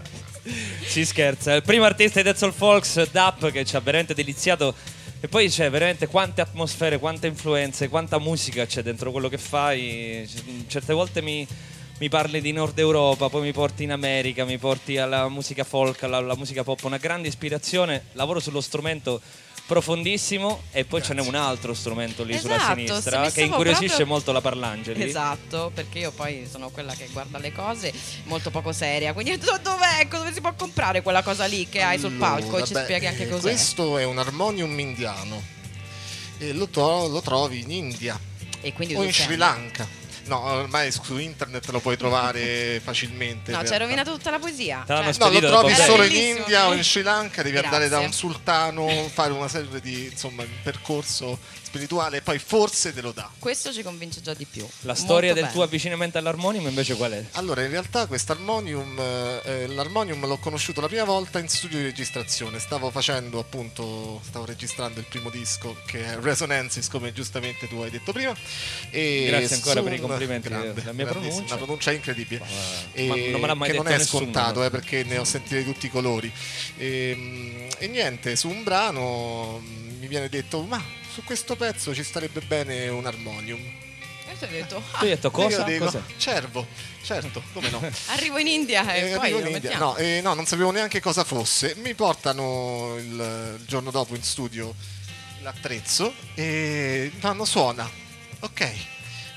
si 0.91 1.05
scherza. 1.05 1.53
Il 1.53 1.61
primo 1.61 1.85
artista 1.85 2.19
di 2.19 2.25
Dead 2.25 2.35
Soul 2.35 2.51
Folks, 2.51 3.09
Dap, 3.11 3.49
che 3.49 3.63
ci 3.63 3.77
ha 3.77 3.79
veramente 3.79 4.13
deliziato. 4.13 4.75
E 5.21 5.27
poi 5.29 5.47
c'è 5.47 5.69
veramente 5.69 6.07
quante 6.07 6.41
atmosfere, 6.41 6.99
quante 6.99 7.27
influenze, 7.27 7.87
quanta 7.87 8.19
musica 8.19 8.65
c'è 8.65 8.83
dentro 8.83 9.09
quello 9.11 9.29
che 9.29 9.37
fai. 9.37 10.27
Certe 10.67 10.91
volte 10.91 11.21
mi, 11.21 11.47
mi 11.99 12.09
parli 12.09 12.41
di 12.41 12.51
Nord 12.51 12.77
Europa, 12.77 13.29
poi 13.29 13.43
mi 13.43 13.53
porti 13.53 13.83
in 13.83 13.91
America, 13.93 14.43
mi 14.43 14.57
porti 14.57 14.97
alla 14.97 15.29
musica 15.29 15.63
folk, 15.63 16.03
alla, 16.03 16.17
alla 16.17 16.35
musica 16.35 16.63
pop. 16.63 16.83
Una 16.83 16.97
grande 16.97 17.29
ispirazione. 17.29 18.07
Lavoro 18.11 18.41
sullo 18.41 18.59
strumento 18.59 19.21
profondissimo 19.71 20.63
e 20.71 20.83
poi 20.83 21.01
ce 21.01 21.13
n'è 21.13 21.21
un 21.21 21.33
altro 21.33 21.73
strumento 21.73 22.23
lì 22.25 22.37
sulla 22.37 22.55
Esatto, 22.57 22.73
sinistra 22.75 23.21
mi 23.21 23.31
che 23.31 23.41
incuriosisce 23.43 23.85
proprio- 23.87 24.05
molto 24.07 24.31
la 24.33 24.41
Parlangeli. 24.41 25.01
Esatto, 25.01 25.71
perché 25.73 25.99
io 25.99 26.11
poi 26.11 26.45
sono 26.51 26.69
quella 26.71 26.93
che 26.93 27.07
guarda 27.13 27.37
le 27.37 27.53
cose 27.53 27.93
molto 28.25 28.49
poco 28.51 28.73
seria. 28.73 29.13
Quindi 29.13 29.37
do- 29.39 29.59
dov'è? 29.63 30.07
Dove 30.09 30.33
si 30.33 30.41
può 30.41 30.53
comprare 30.55 31.01
quella 31.01 31.23
cosa 31.23 31.45
lì 31.45 31.69
che 31.69 31.81
hai 31.81 31.97
sul 31.99 32.11
palco? 32.11 32.47
Allora, 32.47 32.63
e 32.63 32.67
ci 32.67 32.73
beh, 32.73 32.83
spieghi 32.83 33.07
anche 33.07 33.29
cos'è. 33.29 33.41
Questo 33.41 33.97
è 33.97 34.03
un 34.03 34.17
armonium 34.19 34.77
indiano 34.77 35.41
e 36.37 36.51
lo, 36.51 36.67
tro- 36.67 37.07
lo 37.07 37.21
trovi 37.21 37.61
in 37.61 37.71
India 37.71 38.19
E 38.59 38.73
quindi 38.73 38.93
o 38.95 39.03
in 39.03 39.13
Sri 39.13 39.37
Lanka. 39.37 39.87
No, 40.25 40.39
ormai 40.41 40.91
su 40.91 41.17
internet 41.17 41.67
lo 41.69 41.79
puoi 41.79 41.97
trovare 41.97 42.79
facilmente. 42.83 43.51
No, 43.51 43.65
ci 43.65 43.73
hai 43.73 43.79
rovinato 43.79 44.11
tutta 44.13 44.29
la 44.31 44.39
poesia. 44.39 44.83
Cioè, 44.87 45.11
No, 45.17 45.29
lo 45.29 45.39
trovi 45.39 45.73
solo 45.75 46.03
in. 46.03 46.37
India 46.37 46.67
o 46.67 46.73
in 46.73 46.83
Sri 46.83 47.01
Lanka, 47.01 47.41
devi 47.41 47.57
andare 47.57 47.89
da 47.89 47.99
Grazie. 47.99 48.05
un 48.07 48.13
sultano, 48.13 48.87
fare 49.11 49.33
una 49.33 49.47
serie 49.47 49.79
di, 49.81 50.05
insomma, 50.11 50.43
un 50.43 50.49
percorso 50.63 51.37
spirituale 51.71 52.17
e 52.17 52.21
poi 52.21 52.37
forse 52.37 52.93
te 52.93 52.99
lo 52.99 53.13
dà. 53.13 53.29
questo 53.39 53.71
ci 53.71 53.81
convince 53.81 54.19
già 54.21 54.33
di 54.33 54.43
più. 54.45 54.67
La 54.81 54.93
storia 54.93 55.29
Molto 55.29 55.33
del 55.35 55.43
bene. 55.43 55.51
tuo 55.53 55.63
avvicinamento 55.63 56.17
all'armonium 56.17 56.67
invece 56.67 56.95
qual 56.97 57.13
è? 57.13 57.23
Allora, 57.33 57.61
in 57.63 57.69
realtà 57.69 58.07
quest'armonium, 58.07 58.99
eh, 59.45 59.67
l'armonium 59.67 60.25
l'ho 60.25 60.37
conosciuto 60.37 60.81
la 60.81 60.87
prima 60.87 61.05
volta 61.05 61.39
in 61.39 61.47
studio 61.47 61.77
di 61.77 61.85
registrazione. 61.85 62.59
Stavo 62.59 62.89
facendo 62.91 63.39
appunto, 63.39 64.19
stavo 64.27 64.43
registrando 64.45 64.99
il 64.99 65.05
primo 65.05 65.29
disco 65.29 65.77
che 65.85 66.03
è 66.05 66.17
Resonances, 66.19 66.89
come 66.89 67.13
giustamente 67.13 67.69
tu 67.69 67.79
hai 67.79 67.89
detto 67.89 68.11
prima. 68.11 68.35
E 68.89 69.27
Grazie 69.29 69.55
ancora 69.55 69.81
per 69.81 69.93
i 69.93 69.99
un- 69.99 70.01
complimenti, 70.25 70.47
grande, 70.49 70.83
la 70.83 70.91
mia 70.93 71.05
pronuncia. 71.05 71.43
Una 71.55 71.57
pronuncia 71.57 71.91
incredibile. 71.91 72.43
E 72.93 73.07
ma 73.07 73.15
non 73.15 73.41
me 73.41 73.47
l'ha 73.47 73.53
mai 73.53 73.67
che 73.69 73.73
detto 73.73 73.83
non 73.83 73.93
è 73.93 73.97
nessuno, 73.97 74.23
scontato, 74.23 74.59
no? 74.59 74.65
eh, 74.65 74.69
perché 74.69 75.03
ne 75.03 75.17
ho 75.17 75.23
sentite 75.23 75.57
di 75.57 75.63
tutti 75.71 75.85
i 75.87 75.89
colori. 75.89 76.31
E, 76.77 77.67
e 77.77 77.87
niente, 77.87 78.35
su 78.35 78.49
un 78.49 78.63
brano 78.63 79.59
mm, 79.63 79.99
mi 79.99 80.07
viene 80.07 80.29
detto, 80.29 80.61
ma 80.63 80.83
su 81.13 81.23
questo 81.23 81.55
pezzo 81.55 81.93
ci 81.93 82.03
starebbe 82.03 82.41
bene 82.41 82.87
un 82.89 83.05
armonium. 83.05 83.59
E 83.59 84.37
tu 84.37 84.45
hai 84.45 84.51
detto, 84.51 84.75
Tu 84.97 85.03
hai 85.03 85.09
detto 85.09 85.31
cosa? 85.31 85.57
Io 85.59 85.63
dico, 85.65 85.85
Cos'è? 85.85 86.01
cervo, 86.17 86.65
certo, 87.03 87.43
come 87.53 87.69
no. 87.69 87.81
arrivo 88.07 88.37
in 88.37 88.47
India 88.47 88.93
e 88.93 89.11
Eh, 89.11 89.15
poi 89.15 89.25
arrivo 89.25 89.39
lo 89.39 89.47
in 89.47 89.55
India. 89.55 89.77
No, 89.77 89.95
eh, 89.97 90.21
no, 90.23 90.33
non 90.33 90.45
sapevo 90.45 90.71
neanche 90.71 91.01
cosa 91.01 91.23
fosse. 91.25 91.75
Mi 91.79 91.93
portano 91.95 92.95
il, 92.97 93.57
il 93.59 93.65
giorno 93.65 93.91
dopo 93.91 94.15
in 94.15 94.23
studio 94.23 94.73
l'attrezzo 95.41 96.13
e 96.35 97.11
fanno 97.19 97.43
suona. 97.45 97.89
Ok. 98.39 98.71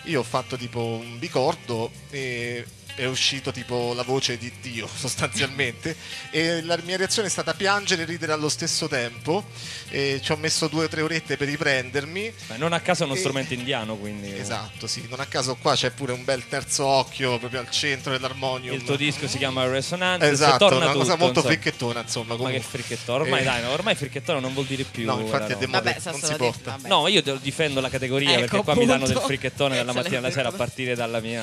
Io 0.04 0.20
ho 0.20 0.22
fatto 0.22 0.56
tipo 0.56 0.80
un 0.80 1.18
bicordo 1.18 1.90
e 2.10 2.64
è 2.96 3.06
uscito 3.06 3.50
tipo 3.52 3.92
la 3.94 4.02
voce 4.02 4.36
di 4.38 4.52
Dio 4.60 4.86
sostanzialmente 4.94 5.96
e 6.30 6.62
la 6.62 6.78
mia 6.84 6.96
reazione 6.96 7.28
è 7.28 7.30
stata 7.30 7.54
piangere 7.54 8.02
e 8.02 8.04
ridere 8.04 8.32
allo 8.32 8.48
stesso 8.48 8.86
tempo 8.88 9.44
e 9.88 10.20
ci 10.22 10.32
ho 10.32 10.36
messo 10.36 10.68
due 10.68 10.84
o 10.84 10.88
tre 10.88 11.02
orette 11.02 11.36
per 11.36 11.48
riprendermi 11.48 12.32
Beh, 12.48 12.56
non 12.56 12.72
a 12.72 12.80
caso 12.80 13.02
è 13.02 13.06
uno 13.06 13.14
E- 13.14 13.18
strumento 13.18 13.54
indiano, 13.54 13.96
quindi 13.96 14.32
esatto 14.36 14.86
sì 14.86 15.06
non 15.08 15.20
a 15.20 15.26
caso 15.26 15.56
qua 15.56 15.74
c'è 15.74 15.90
pure 15.90 16.12
un 16.12 16.24
bel 16.24 16.46
terzo 16.48 16.84
occhio 16.86 17.38
proprio 17.38 17.60
al 17.60 17.70
centro 17.70 18.12
dell'armonium 18.12 18.74
il 18.74 18.82
tuo 18.84 18.96
disco 18.96 19.26
si 19.28 19.38
chiama 19.38 19.66
Resonance. 19.66 20.28
Esatto, 20.28 20.68
torna 20.68 20.84
una 20.86 20.92
cosa 20.92 21.12
tutto, 21.12 21.24
molto 21.24 21.38
insomma. 21.40 21.54
fricchettona, 21.54 22.00
insomma. 22.00 22.26
Ma 22.26 22.34
che 22.34 22.42
comunque. 22.42 22.68
fricchettone, 22.68 23.22
ormai 23.22 23.40
Eh, 23.40 23.44
dai, 23.44 23.62
no, 23.62 23.70
ormai 23.70 23.94
fricchettone 23.94 24.40
non 24.40 24.52
vuol 24.52 24.66
dire 24.66 24.84
più. 24.84 25.04
No, 25.04 25.20
infatti 25.20 25.52
è 25.52 25.56
demode, 25.56 25.92
Vabbè, 26.02 26.10
non 26.10 26.20
si 26.22 26.34
porta. 26.34 26.70
vabbè. 26.72 26.88
No, 26.88 27.08
io 27.08 27.22
difendo 27.40 27.80
la 27.80 27.88
categoria 27.88 28.30
Ecco, 28.32 28.40
perché 28.40 28.62
qua 28.62 28.74
mi 28.74 28.86
danno 28.86 29.06
del 29.06 29.18
fricchettone 29.18 29.76
dalla 29.76 29.92
mattina 29.92 30.18
alla 30.18 30.30
sera 30.30 30.48
a 30.48 30.52
partire 30.52 30.94
dalla 30.94 31.20
mia 31.20 31.42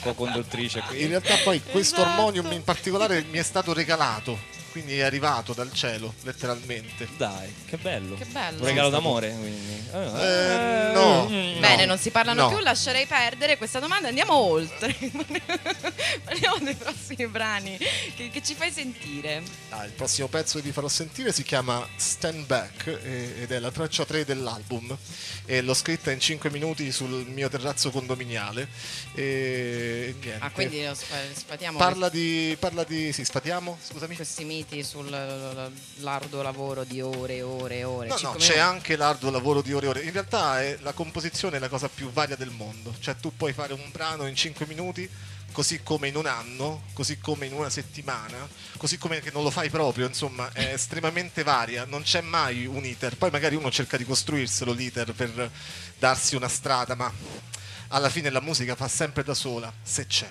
co-conduttrice. 0.00 0.82
In 0.92 1.08
realtà 1.08 1.36
poi 1.44 1.62
questo 1.62 1.96
Esatto. 1.96 2.10
armonium 2.10 2.52
in 2.52 2.64
particolare 2.64 3.24
mi 3.30 3.38
è 3.38 3.42
stato 3.42 3.72
regalato, 3.72 4.38
quindi 4.70 4.98
è 4.98 5.02
arrivato 5.02 5.52
dal 5.52 5.72
cielo, 5.72 6.14
letteralmente. 6.22 7.08
Dai, 7.16 7.52
che 7.66 7.76
bello. 7.76 8.16
Che 8.16 8.24
bello. 8.26 8.60
Un 8.60 8.66
regalo 8.66 8.88
d'amore, 8.88 9.28
quindi. 9.30 9.88
Eh, 9.92 10.90
no, 10.94 11.28
mm. 11.28 11.60
Bene, 11.60 11.82
no, 11.82 11.86
non 11.86 11.98
si 11.98 12.10
parlano 12.10 12.42
no. 12.42 12.48
più, 12.48 12.58
lascerei 12.58 13.06
perdere 13.06 13.56
questa 13.58 13.78
domanda. 13.80 14.08
Andiamo 14.08 14.34
oltre. 14.34 14.96
Parliamo 16.24 16.58
dei 16.60 16.74
prossimi 16.74 17.26
brani 17.26 17.76
che, 18.16 18.30
che 18.30 18.42
ci 18.42 18.54
fai 18.54 18.70
sentire. 18.70 19.42
Ah, 19.70 19.84
il 19.84 19.92
prossimo 19.92 20.28
pezzo 20.28 20.58
che 20.58 20.64
vi 20.64 20.72
farò 20.72 20.88
sentire 20.88 21.32
si 21.32 21.42
chiama 21.42 21.86
Stand 21.96 22.46
Back 22.46 22.86
eh, 22.86 23.42
ed 23.42 23.52
è 23.52 23.58
la 23.58 23.70
traccia 23.70 24.04
3 24.04 24.24
dell'album 24.24 24.96
e 25.44 25.60
l'ho 25.60 25.74
scritta 25.74 26.10
in 26.10 26.20
5 26.20 26.50
minuti 26.50 26.90
sul 26.92 27.26
mio 27.26 27.48
terrazzo 27.48 27.90
condominiale 27.90 28.68
e 29.14 30.14
niente. 30.38 30.44
Ah, 30.44 30.50
quindi 30.50 30.84
lo 30.84 30.94
spa- 30.94 31.16
sfatiamo 31.32 31.78
parla 31.78 32.08
di, 32.08 32.56
parla 32.58 32.84
di... 32.84 33.12
sì, 33.12 33.24
sfatiamo? 33.24 33.78
Scusami. 33.82 34.16
questi 34.16 34.44
miti 34.44 34.59
sull'arduo 34.82 36.42
lavoro 36.42 36.84
di 36.84 37.00
ore 37.00 37.36
e 37.36 37.42
ore 37.42 37.78
e 37.78 37.84
ore. 37.84 38.08
No, 38.08 38.18
no, 38.22 38.32
c'è 38.34 38.58
anche 38.58 38.96
l'arduo 38.96 39.30
lavoro 39.30 39.62
di 39.62 39.72
ore 39.72 39.86
e 39.86 39.88
ore. 39.88 40.02
In 40.02 40.12
realtà 40.12 40.62
è, 40.62 40.78
la 40.82 40.92
composizione 40.92 41.56
è 41.56 41.60
la 41.60 41.68
cosa 41.68 41.88
più 41.88 42.10
varia 42.10 42.36
del 42.36 42.50
mondo. 42.50 42.94
Cioè 42.98 43.16
tu 43.16 43.34
puoi 43.36 43.52
fare 43.52 43.72
un 43.72 43.88
brano 43.90 44.26
in 44.26 44.34
5 44.34 44.66
minuti, 44.66 45.08
così 45.52 45.82
come 45.82 46.08
in 46.08 46.16
un 46.16 46.26
anno, 46.26 46.84
così 46.92 47.18
come 47.18 47.46
in 47.46 47.52
una 47.52 47.70
settimana, 47.70 48.48
così 48.76 48.98
come 48.98 49.20
che 49.20 49.30
non 49.32 49.42
lo 49.42 49.50
fai 49.50 49.70
proprio, 49.70 50.06
insomma, 50.06 50.50
è 50.52 50.72
estremamente 50.74 51.42
varia, 51.42 51.84
non 51.84 52.02
c'è 52.02 52.20
mai 52.20 52.66
un 52.66 52.84
iter. 52.84 53.16
Poi 53.16 53.30
magari 53.30 53.56
uno 53.56 53.70
cerca 53.70 53.96
di 53.96 54.04
costruirselo 54.04 54.72
l'iter 54.72 55.12
per 55.12 55.50
darsi 55.98 56.36
una 56.36 56.48
strada, 56.48 56.94
ma 56.94 57.12
alla 57.88 58.08
fine 58.08 58.30
la 58.30 58.40
musica 58.40 58.74
fa 58.74 58.88
sempre 58.88 59.22
da 59.22 59.34
sola, 59.34 59.72
se 59.82 60.06
c'è. 60.06 60.30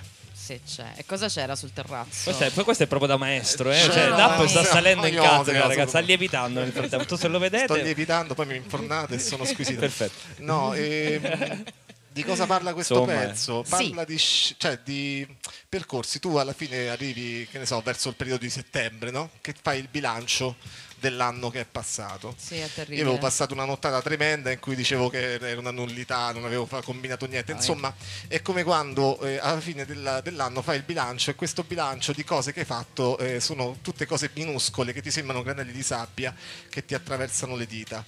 Se 0.50 0.62
c'è. 0.66 0.94
E 0.96 1.06
cosa 1.06 1.28
c'era 1.28 1.56
sul 1.56 1.72
terrazzo? 1.72 2.24
Questo 2.24 2.44
è, 2.44 2.50
poi 2.50 2.64
questo 2.64 2.82
è 2.82 2.88
proprio 2.88 3.08
da 3.10 3.18
maestro, 3.18 3.70
eh? 3.70 3.78
Cioè, 3.78 3.92
Cioè, 3.94 4.10
no, 4.10 4.16
Dapp 4.16 4.40
no, 4.40 4.48
sta 4.48 4.64
salendo 4.64 5.06
in 5.06 5.20
odio, 5.20 5.54
ragazzi, 5.54 5.90
sta 5.90 6.00
lievitando 6.00 6.62
nel 6.62 6.72
frattempo. 6.72 7.06
Tu 7.06 7.16
se 7.18 7.28
lo 7.28 7.38
Sto 7.38 7.50
vedete, 7.50 7.84
lievitando, 7.84 8.34
poi 8.34 8.48
mi 8.48 8.56
infornate 8.56 9.14
e 9.14 9.20
sono 9.20 9.46
squisito. 9.46 9.80
Perfetto. 9.80 10.18
No, 10.38 10.74
ehm, 10.74 11.64
di 12.12 12.24
cosa 12.24 12.48
parla 12.48 12.74
questo 12.74 13.02
Insomma, 13.02 13.20
pezzo? 13.20 13.64
Sì. 13.64 13.70
Parla 13.70 14.06
di, 14.06 14.18
sci- 14.18 14.56
cioè, 14.58 14.80
di 14.84 15.28
percorsi. 15.70 16.20
Tu 16.20 16.36
alla 16.38 16.54
fine 16.54 16.90
arrivi, 16.90 17.48
che 17.52 17.60
ne 17.60 17.68
so, 17.68 17.80
verso 17.82 18.10
il 18.10 18.16
periodo 18.16 18.42
di 18.42 18.50
settembre, 18.50 19.12
no? 19.12 19.30
Che 19.42 19.54
fai 19.62 19.78
il 19.78 19.88
bilancio 19.88 20.56
dell'anno 21.00 21.50
che 21.50 21.62
è 21.62 21.66
passato. 21.66 22.36
Sì, 22.38 22.56
è 22.58 22.70
terribile. 22.74 23.02
Io 23.02 23.08
avevo 23.08 23.20
passato 23.20 23.54
una 23.54 23.66
nottata 23.66 24.02
tremenda 24.02 24.52
in 24.52 24.60
cui 24.60 24.76
dicevo 24.76 25.10
che 25.10 25.34
era 25.34 25.60
una 25.60 25.72
nullità, 25.72 26.32
non 26.32 26.46
avevo 26.46 26.68
combinato 26.84 27.26
niente. 27.26 27.52
Insomma, 27.52 27.94
è 28.28 28.42
come 28.42 28.64
quando 28.64 29.20
eh, 29.22 29.38
alla 29.38 29.60
fine 29.62 29.86
della- 29.86 30.22
dell'anno 30.22 30.62
fai 30.62 30.78
il 30.78 30.84
bilancio 30.84 31.32
e 31.32 31.36
questo 31.36 31.64
bilancio 31.64 32.12
di 32.14 32.24
cose 32.24 32.54
che 32.54 32.62
hai 32.62 32.66
fatto 32.66 33.18
eh, 33.18 33.40
sono 33.40 33.78
tutte 33.82 34.06
cose 34.06 34.30
minuscole 34.34 34.94
che 34.94 35.02
ti 35.02 35.12
sembrano 35.12 35.42
granelli 35.44 35.72
di 35.72 35.84
sabbia 35.84 36.34
che 36.70 36.86
ti 36.86 36.94
attraversano 36.94 37.56
le 37.56 37.66
dita. 37.66 38.04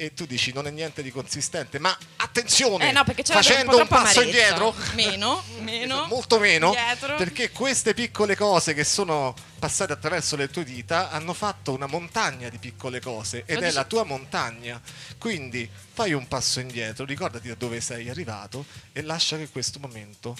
E 0.00 0.14
tu 0.14 0.24
dici 0.24 0.50
non 0.54 0.66
è 0.66 0.70
niente 0.70 1.02
di 1.02 1.10
consistente, 1.12 1.78
ma 1.78 1.94
attenzione! 2.16 2.88
Eh 2.88 2.92
no, 2.92 3.04
facendo 3.22 3.74
un 3.76 3.82
un 3.82 3.86
passo 3.86 4.20
amarezza. 4.20 4.22
indietro, 4.22 4.74
Meno, 4.94 5.42
meno. 5.60 6.06
molto 6.06 6.38
meno, 6.38 6.70
Dietro. 6.70 7.16
perché 7.16 7.50
queste 7.50 7.92
piccole 7.92 8.34
cose 8.34 8.72
che 8.72 8.82
sono 8.82 9.34
passate 9.58 9.92
attraverso 9.92 10.36
le 10.36 10.48
tue 10.48 10.64
dita 10.64 11.10
hanno 11.10 11.34
fatto 11.34 11.72
una 11.74 11.84
montagna 11.86 12.48
di 12.48 12.56
piccole 12.56 12.98
cose 12.98 13.42
ed 13.44 13.56
Lo 13.56 13.60
è 13.60 13.64
dici- 13.64 13.74
la 13.74 13.84
tua 13.84 14.04
montagna. 14.04 14.80
Quindi 15.18 15.68
fai 15.92 16.14
un 16.14 16.26
passo 16.26 16.60
indietro, 16.60 17.04
ricordati 17.04 17.48
da 17.48 17.54
dove 17.54 17.82
sei 17.82 18.08
arrivato 18.08 18.64
e 18.92 19.02
lascia 19.02 19.36
che 19.36 19.50
questo 19.50 19.78
momento 19.80 20.34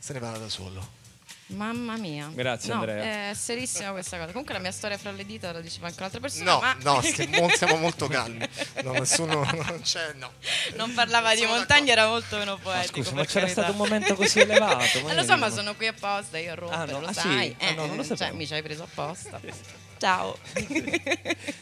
se 0.00 0.14
ne 0.14 0.18
vada 0.18 0.38
da 0.38 0.48
solo. 0.48 1.04
Mamma 1.48 1.96
mia. 1.96 2.28
Grazie, 2.34 2.72
No, 2.74 2.80
Andrea. 2.80 3.30
È 3.30 3.34
serissima 3.34 3.92
questa 3.92 4.16
cosa. 4.16 4.30
Comunque 4.30 4.52
la 4.54 4.58
mia 4.60 4.72
storia 4.72 4.98
fra 4.98 5.12
le 5.12 5.24
dita 5.24 5.52
la 5.52 5.60
diceva 5.60 5.86
anche 5.86 5.98
un'altra 6.00 6.18
persona. 6.18 6.52
No, 6.52 6.58
ma 6.60 6.76
no, 6.82 7.00
stiamo, 7.02 7.48
siamo 7.50 7.76
molto 7.76 8.08
calmi. 8.08 8.44
No, 8.82 8.92
nessuno 8.92 9.44
non 9.54 9.80
c'è, 9.82 10.12
no. 10.14 10.32
non 10.74 10.92
parlava 10.92 11.34
di 11.34 11.42
Sono 11.42 11.52
montagna, 11.54 11.94
d'accordo. 11.94 12.00
era 12.00 12.08
molto 12.08 12.36
meno 12.38 12.58
poetico. 12.58 12.96
scusa, 13.00 13.14
ma 13.14 13.24
c'era 13.24 13.40
carità. 13.46 13.62
stato 13.62 13.70
un 13.70 13.76
momento 13.78 14.14
così 14.16 14.40
elevato. 14.40 14.84
Eh, 15.06 15.14
lo 15.14 15.22
so, 15.22 15.36
ma 15.36 15.48
sono 15.50 15.74
qui 15.76 15.86
apposta, 15.86 16.36
io 16.38 16.50
a 16.50 16.54
rompere, 16.56 16.82
Ah, 16.82 16.84
no? 16.86 17.00
lo 17.00 17.06
Ah, 17.06 17.12
sì? 17.12 17.20
sai. 17.20 17.56
Ah, 17.60 17.70
no, 17.74 17.86
non 17.86 17.96
lo 17.96 18.04
cioè, 18.04 18.16
sapevo. 18.16 18.36
mi 18.38 18.46
ci 18.46 18.54
hai 18.54 18.62
preso 18.62 18.82
apposta. 18.82 19.40
Ciao. 19.98 20.36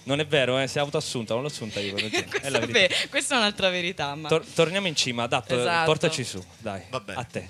Non 0.04 0.18
è 0.18 0.26
vero, 0.26 0.58
eh, 0.58 0.66
si 0.66 0.78
è 0.78 0.80
autoassunta, 0.80 1.34
non 1.34 1.42
l'ho 1.42 1.48
assunta 1.48 1.78
io. 1.80 1.94
È. 1.96 2.50
Vabbè, 2.50 3.08
questa 3.10 3.34
è 3.34 3.38
un'altra 3.38 3.68
verità, 3.68 4.14
ma 4.14 4.28
Tor- 4.28 4.44
torniamo 4.46 4.86
in 4.88 4.96
cima, 4.96 5.24
adatto, 5.24 5.58
Esatto. 5.60 5.84
portaci 5.84 6.24
su, 6.24 6.42
dai. 6.58 6.82
Va 6.88 7.00
bene. 7.00 7.20
A 7.20 7.24
te. 7.24 7.48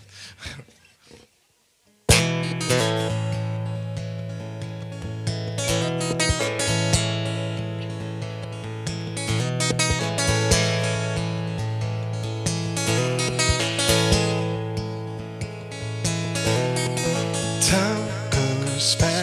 Time 17.61 18.09
goes 18.31 18.95
back 18.97 19.14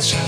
sunshine. 0.00 0.27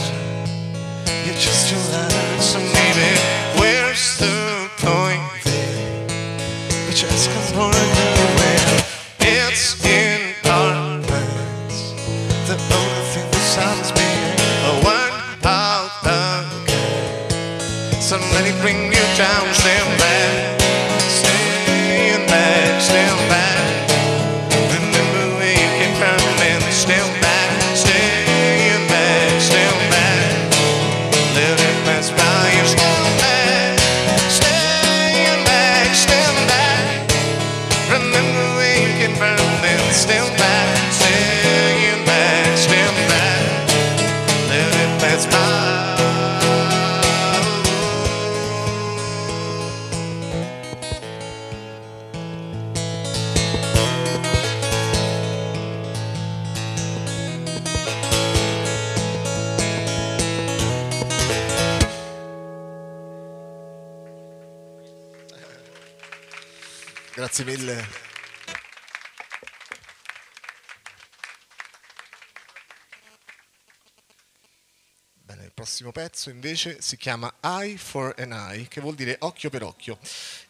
Pezzo 76.21 76.29
invece 76.29 76.83
si 76.83 76.99
chiama 76.99 77.37
Eye 77.41 77.79
for 77.79 78.15
an 78.19 78.33
Eye, 78.33 78.69
che 78.69 78.83
vuol 78.83 78.95
dire 78.95 79.17
occhio 79.21 79.49
per 79.49 79.63
occhio, 79.63 79.99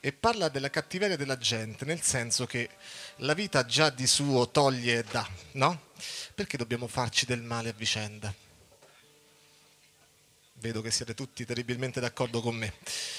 e 0.00 0.12
parla 0.12 0.48
della 0.48 0.68
cattiveria 0.68 1.16
della 1.16 1.38
gente, 1.38 1.84
nel 1.84 2.02
senso 2.02 2.44
che 2.44 2.70
la 3.18 3.34
vita 3.34 3.64
già 3.64 3.88
di 3.88 4.08
suo 4.08 4.48
toglie 4.48 4.98
e 4.98 5.04
dà, 5.04 5.28
no? 5.52 5.90
Perché 6.34 6.56
dobbiamo 6.56 6.88
farci 6.88 7.24
del 7.24 7.42
male 7.42 7.68
a 7.68 7.74
vicenda? 7.76 8.34
Vedo 10.54 10.82
che 10.82 10.90
siete 10.90 11.14
tutti 11.14 11.44
terribilmente 11.44 12.00
d'accordo 12.00 12.40
con 12.40 12.56
me. 12.56 12.74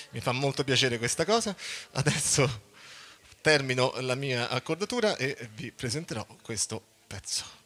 Mi 0.09 0.19
fa 0.19 0.33
molto 0.33 0.65
piacere 0.65 0.97
questa 0.97 1.23
cosa. 1.23 1.55
Adesso 1.91 2.69
termino 3.39 3.93
la 4.01 4.15
mia 4.15 4.49
accordatura 4.49 5.15
e 5.15 5.49
vi 5.55 5.71
presenterò 5.71 6.27
questo 6.43 6.83
pezzo. 7.07 7.60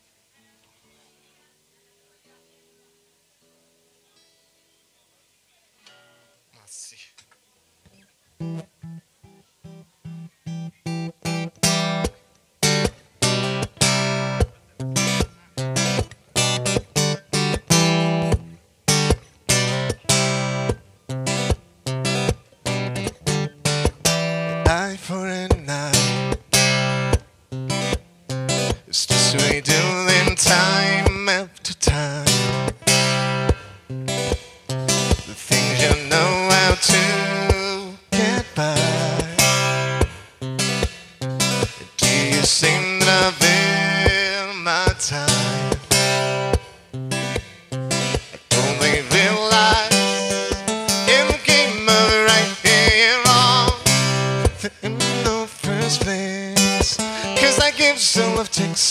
For 25.06 25.28
an 25.28 25.55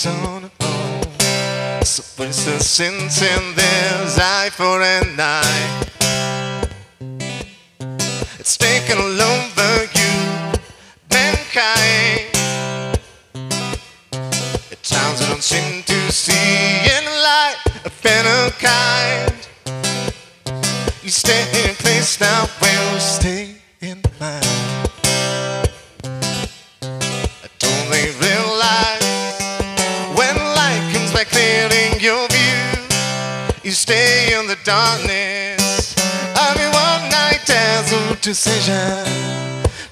own. 0.06 0.50
So 1.84 2.02
what's 2.16 2.44
the 2.44 2.58
in 3.22 3.54
this 3.54 4.18
eye 4.18 4.50
for 4.50 4.80
an 4.82 5.16
eye? 5.18 5.84
It's 8.38 8.56
taken 8.56 8.98
all 8.98 9.20
over 9.20 9.88
you, 9.98 10.14
mankind. 11.10 12.30
At 14.72 14.82
times 14.82 15.22
I 15.22 15.28
don't 15.28 15.42
seem 15.42 15.82
to 15.82 16.12
see 16.12 16.32
any 16.96 17.06
light 17.06 17.56
of 17.84 17.92
better 18.02 18.50
kind. 18.58 19.34
You 21.02 21.10
stay 21.10 21.42
in 21.62 21.70
a 21.70 21.74
place 21.74 22.20
now, 22.20 22.46
well, 22.60 23.00
stay 23.00 23.33
the 34.54 34.64
darkness. 34.64 35.94
Your 36.36 36.70
one 36.70 37.10
night 37.10 37.40
dazzle 37.46 38.16
decision, 38.20 39.04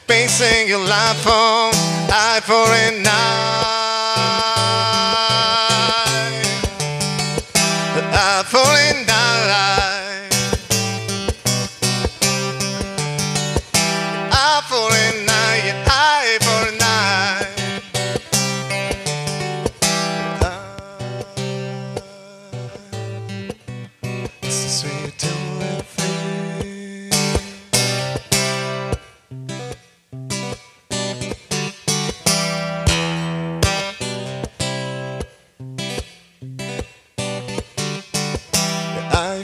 basing 0.06 0.68
your 0.68 0.84
life 0.86 1.26
on 1.26 1.72
eye 2.10 2.40
for 2.44 2.66
an 2.86 3.04
eye, 3.06 3.71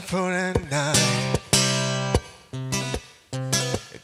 for 0.09 0.31
an 0.31 0.55
eye. 0.71 1.37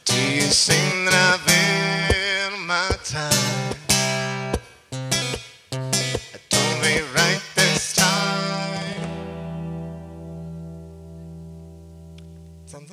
Do 0.04 0.14
you 0.14 0.42
seem 0.42 1.04
that 1.04 1.14
I've 1.14 1.44
been 1.44 2.64
my 2.64 2.88
time? 3.02 3.74
Don't 6.48 6.80
be 6.80 7.02
right 7.12 7.42
this 7.56 7.94
time. 7.94 9.02
Zam. 12.68 12.86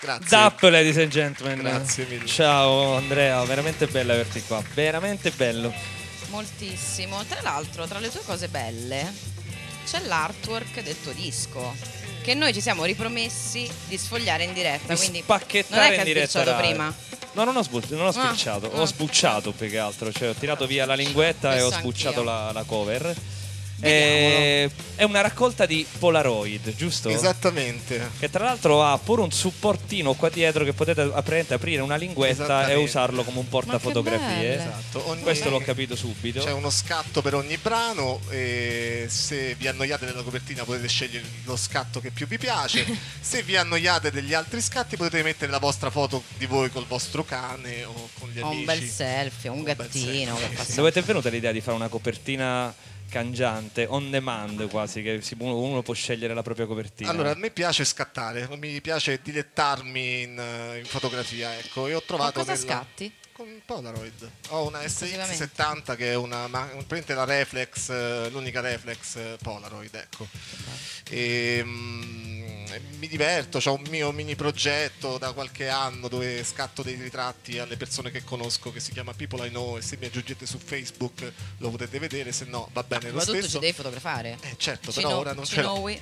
Grazie. 0.00 0.26
Zap, 0.26 0.62
ladies 0.62 0.96
and 0.96 1.12
gentlemen. 1.12 1.58
Grazie 1.58 2.06
mille. 2.06 2.26
Ciao 2.26 2.94
Andrea, 2.96 3.44
veramente 3.44 3.86
bello 3.86 4.12
averti 4.12 4.42
qua. 4.46 4.62
Veramente 4.72 5.30
bello. 5.30 5.70
Moltissimo. 6.30 7.22
Tra 7.24 7.42
l'altro, 7.42 7.86
tra 7.86 7.98
le 7.98 8.08
tue 8.08 8.22
cose 8.24 8.48
belle, 8.48 9.12
c'è 9.88 10.00
l'artwork 10.00 10.82
del 10.82 11.00
tuo 11.00 11.12
disco. 11.12 11.74
Che 12.22 12.34
noi 12.34 12.52
ci 12.52 12.60
siamo 12.60 12.84
ripromessi 12.84 13.68
di 13.86 13.96
sfogliare 13.96 14.44
in 14.44 14.52
diretta. 14.52 14.92
Di 14.92 14.98
Quindi 14.98 15.20
spacchettare 15.22 15.80
non 15.82 15.90
è 15.90 15.94
che 15.94 16.08
in 16.08 16.14
diretta 16.14 16.54
prima. 16.54 16.94
No, 17.32 17.44
non 17.44 17.56
ho, 17.56 17.62
sbu- 17.62 17.88
non 17.90 18.06
ho 18.06 18.08
Ah, 18.08 18.76
ah. 18.76 18.80
ho 18.80 18.84
sbucciato 18.86 19.52
più 19.52 19.70
che 19.70 19.78
altro, 19.78 20.12
cioè 20.12 20.30
ho 20.30 20.34
tirato 20.34 20.66
via 20.66 20.84
la 20.84 20.94
linguetta 20.94 21.54
e 21.54 21.60
ho 21.62 21.68
Questo 21.68 21.80
sbucciato 21.80 22.22
la, 22.22 22.50
la 22.52 22.64
cover. 22.64 23.14
Eh, 23.80 24.70
è 24.96 25.02
una 25.04 25.20
raccolta 25.22 25.64
di 25.66 25.86
Polaroid, 25.98 26.74
giusto? 26.74 27.08
Esattamente. 27.08 28.10
Che 28.18 28.28
tra 28.30 28.44
l'altro 28.44 28.84
ha 28.84 28.98
pure 28.98 29.22
un 29.22 29.32
supportino 29.32 30.14
qua 30.14 30.28
dietro 30.28 30.64
che 30.64 30.72
potete 30.72 31.00
aprire, 31.00 31.46
aprire 31.54 31.80
una 31.82 31.96
linguetta 31.96 32.68
e 32.68 32.74
usarlo 32.74 33.22
come 33.24 33.38
un 33.38 33.48
portafotografie. 33.48 34.54
Esatto. 34.56 35.08
Ogni- 35.08 35.22
Questo 35.22 35.48
l'ho 35.50 35.60
capito 35.60 35.96
subito. 35.96 36.42
C'è 36.42 36.52
uno 36.52 36.70
scatto 36.70 37.22
per 37.22 37.34
ogni 37.34 37.56
brano 37.56 38.20
e 38.28 39.06
se 39.08 39.54
vi 39.54 39.66
annoiate 39.68 40.04
della 40.06 40.22
copertina 40.22 40.64
potete 40.64 40.88
scegliere 40.88 41.24
lo 41.44 41.56
scatto 41.56 42.00
che 42.00 42.10
più 42.10 42.26
vi 42.26 42.38
piace. 42.38 42.84
se 43.20 43.42
vi 43.42 43.56
annoiate 43.56 44.10
degli 44.10 44.34
altri 44.34 44.60
scatti 44.60 44.96
potete 44.96 45.22
mettere 45.22 45.50
la 45.50 45.58
vostra 45.58 45.90
foto 45.90 46.22
di 46.36 46.46
voi 46.46 46.70
col 46.70 46.86
vostro 46.86 47.24
cane 47.24 47.84
o 47.84 48.10
con 48.18 48.28
gli 48.30 48.40
Ho 48.40 48.46
amici. 48.46 48.58
un 48.60 48.64
bel 48.66 48.82
selfie, 48.88 49.48
un 49.50 49.58
Un 49.58 49.64
gattino 49.64 50.36
selfie. 50.36 50.74
Dove 50.74 50.92
ti 50.92 50.98
è 50.98 51.02
venuta 51.02 51.28
l'idea 51.30 51.52
di 51.52 51.60
fare 51.60 51.76
una 51.76 51.88
copertina 51.88 52.74
cangiante, 53.10 53.84
on 53.88 54.10
demand 54.10 54.68
quasi, 54.70 55.02
che 55.02 55.20
uno 55.38 55.82
può 55.82 55.92
scegliere 55.92 56.32
la 56.32 56.42
propria 56.42 56.64
copertina. 56.66 57.10
Allora, 57.10 57.32
a 57.32 57.34
me 57.34 57.50
piace 57.50 57.84
scattare, 57.84 58.48
mi 58.56 58.80
piace 58.80 59.20
dilettarmi 59.22 60.22
in, 60.22 60.38
eh, 60.38 60.78
in 60.78 60.84
fotografia, 60.86 61.54
ecco, 61.58 61.86
e 61.88 61.94
ho 61.94 61.98
Ma 61.98 62.04
trovato 62.06 62.38
cosa 62.38 62.52
nella- 62.54 62.64
scatti? 62.64 63.12
Con 63.40 63.62
Polaroid. 63.64 64.30
Ho 64.48 64.66
una 64.66 64.84
Esclusivamente. 64.84 65.50
SX70 65.56 65.96
che 65.96 66.10
è 66.12 66.14
una, 66.14 66.46
praticamente 66.46 67.14
la 67.14 67.24
reflex, 67.24 68.28
l'unica 68.28 68.60
reflex 68.60 69.38
Polaroid, 69.40 69.94
ecco. 69.94 70.28
E, 71.08 71.62
mm, 71.64 72.66
mi 72.98 73.08
diverto, 73.08 73.58
ho 73.64 73.72
un 73.72 73.84
mio 73.88 74.12
mini 74.12 74.36
progetto 74.36 75.16
da 75.16 75.32
qualche 75.32 75.70
anno 75.70 76.08
dove 76.08 76.44
scatto 76.44 76.82
dei 76.82 76.96
ritratti 76.96 77.58
alle 77.58 77.78
persone 77.78 78.10
che 78.10 78.24
conosco 78.24 78.70
che 78.72 78.78
si 78.80 78.92
chiama 78.92 79.14
People 79.14 79.46
I 79.46 79.48
Know 79.48 79.78
e 79.78 79.80
se 79.80 79.96
mi 79.96 80.04
aggiungete 80.04 80.44
su 80.44 80.58
Facebook 80.58 81.32
lo 81.56 81.70
potete 81.70 81.98
vedere, 81.98 82.32
se 82.32 82.44
no 82.44 82.68
va 82.74 82.82
bene 82.82 83.08
lo 83.08 83.16
Ma 83.16 83.20
tutto 83.24 83.36
ci 83.36 83.40
stesso. 83.44 83.58
devi 83.58 83.72
fotografare. 83.72 84.36
Eh, 84.42 84.54
certo, 84.58 84.92
Ci 84.92 84.98
però 84.98 85.08
know- 85.08 85.20
ora 85.22 85.32
non 85.32 85.46
ci 85.46 85.54
ce 85.54 85.62
l'ho. 85.62 85.72
knowi. 85.72 86.00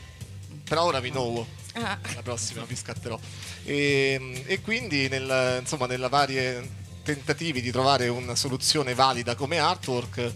Per 0.64 0.76
ora 0.76 0.99
vi 0.99 1.11
know. 1.11 1.47
Ah. 1.74 1.97
La 2.14 2.22
prossima 2.22 2.64
vi 2.64 2.74
scatterò. 2.74 3.16
E, 3.64 4.43
e 4.45 4.61
quindi 4.61 5.09
nel, 5.09 5.59
insomma, 5.61 5.86
nella 5.86 6.09
varie 6.09 6.86
tentativi 7.14 7.62
di 7.62 7.70
trovare 7.70 8.09
una 8.09 8.34
soluzione 8.34 8.92
valida 8.92 9.34
come 9.34 9.59
artwork, 9.59 10.30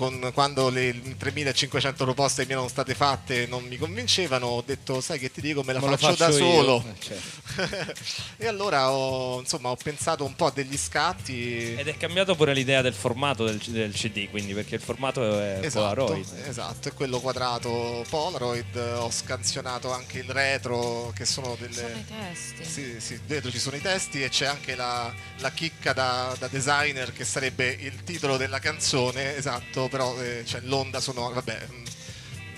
con- 0.00 0.30
quando 0.32 0.70
le 0.70 0.98
3500 1.18 2.04
proposte 2.04 2.46
mi 2.46 2.52
erano 2.52 2.68
state 2.68 2.94
fatte 2.94 3.46
non 3.46 3.64
mi 3.64 3.76
convincevano, 3.76 4.46
ho 4.46 4.62
detto 4.64 5.02
sai 5.02 5.18
che 5.18 5.30
ti 5.30 5.42
dico 5.42 5.62
me 5.62 5.74
la 5.74 5.80
Me 5.80 5.88
lo 5.90 5.96
faccio, 5.98 6.16
da 6.16 6.30
faccio 6.30 6.38
io. 6.38 6.52
solo. 6.54 6.84
Eh, 6.88 7.00
certo. 7.00 7.92
e 8.38 8.46
allora 8.46 8.90
ho, 8.90 9.40
insomma, 9.40 9.68
ho 9.68 9.76
pensato 9.76 10.24
un 10.24 10.34
po' 10.34 10.46
a 10.46 10.50
degli 10.54 10.78
scatti. 10.78 11.74
Ed 11.74 11.86
è 11.86 11.96
cambiato 11.98 12.34
pure 12.34 12.54
l'idea 12.54 12.80
del 12.80 12.94
formato 12.94 13.44
del, 13.44 13.58
del 13.58 13.92
CD, 13.92 14.30
quindi 14.30 14.54
perché 14.54 14.76
il 14.76 14.80
formato 14.80 15.38
è 15.38 15.58
Esatto, 15.62 16.04
Polaroid. 16.06 16.26
esatto, 16.46 16.88
è 16.88 16.94
quello 16.94 17.20
quadrato 17.20 18.04
Polaroid, 18.08 18.76
ho 18.96 19.10
scansionato 19.10 19.92
anche 19.92 20.18
il 20.20 20.30
retro 20.30 21.12
che 21.14 21.26
sono 21.26 21.56
delle... 21.60 21.74
Sono 21.74 21.88
i 21.98 22.04
testi. 22.06 22.64
Sì, 22.64 23.00
sì, 23.00 23.20
dietro 23.26 23.50
ci 23.50 23.58
sono 23.58 23.76
i 23.76 23.80
testi 23.82 24.22
e 24.22 24.30
c'è 24.30 24.46
anche 24.46 24.74
la, 24.74 25.12
la 25.40 25.50
chicca 25.50 25.92
da, 25.92 26.34
da 26.38 26.48
designer 26.48 27.12
che 27.12 27.24
sarebbe 27.26 27.68
il 27.80 28.02
titolo 28.04 28.38
della 28.38 28.58
canzone, 28.60 29.36
esatto, 29.36 29.88
però 29.90 30.18
eh, 30.22 30.42
c'è 30.44 30.60
l'onda 30.62 31.00
sonora, 31.00 31.34
vabbè, 31.34 31.66
mh, 31.68 31.82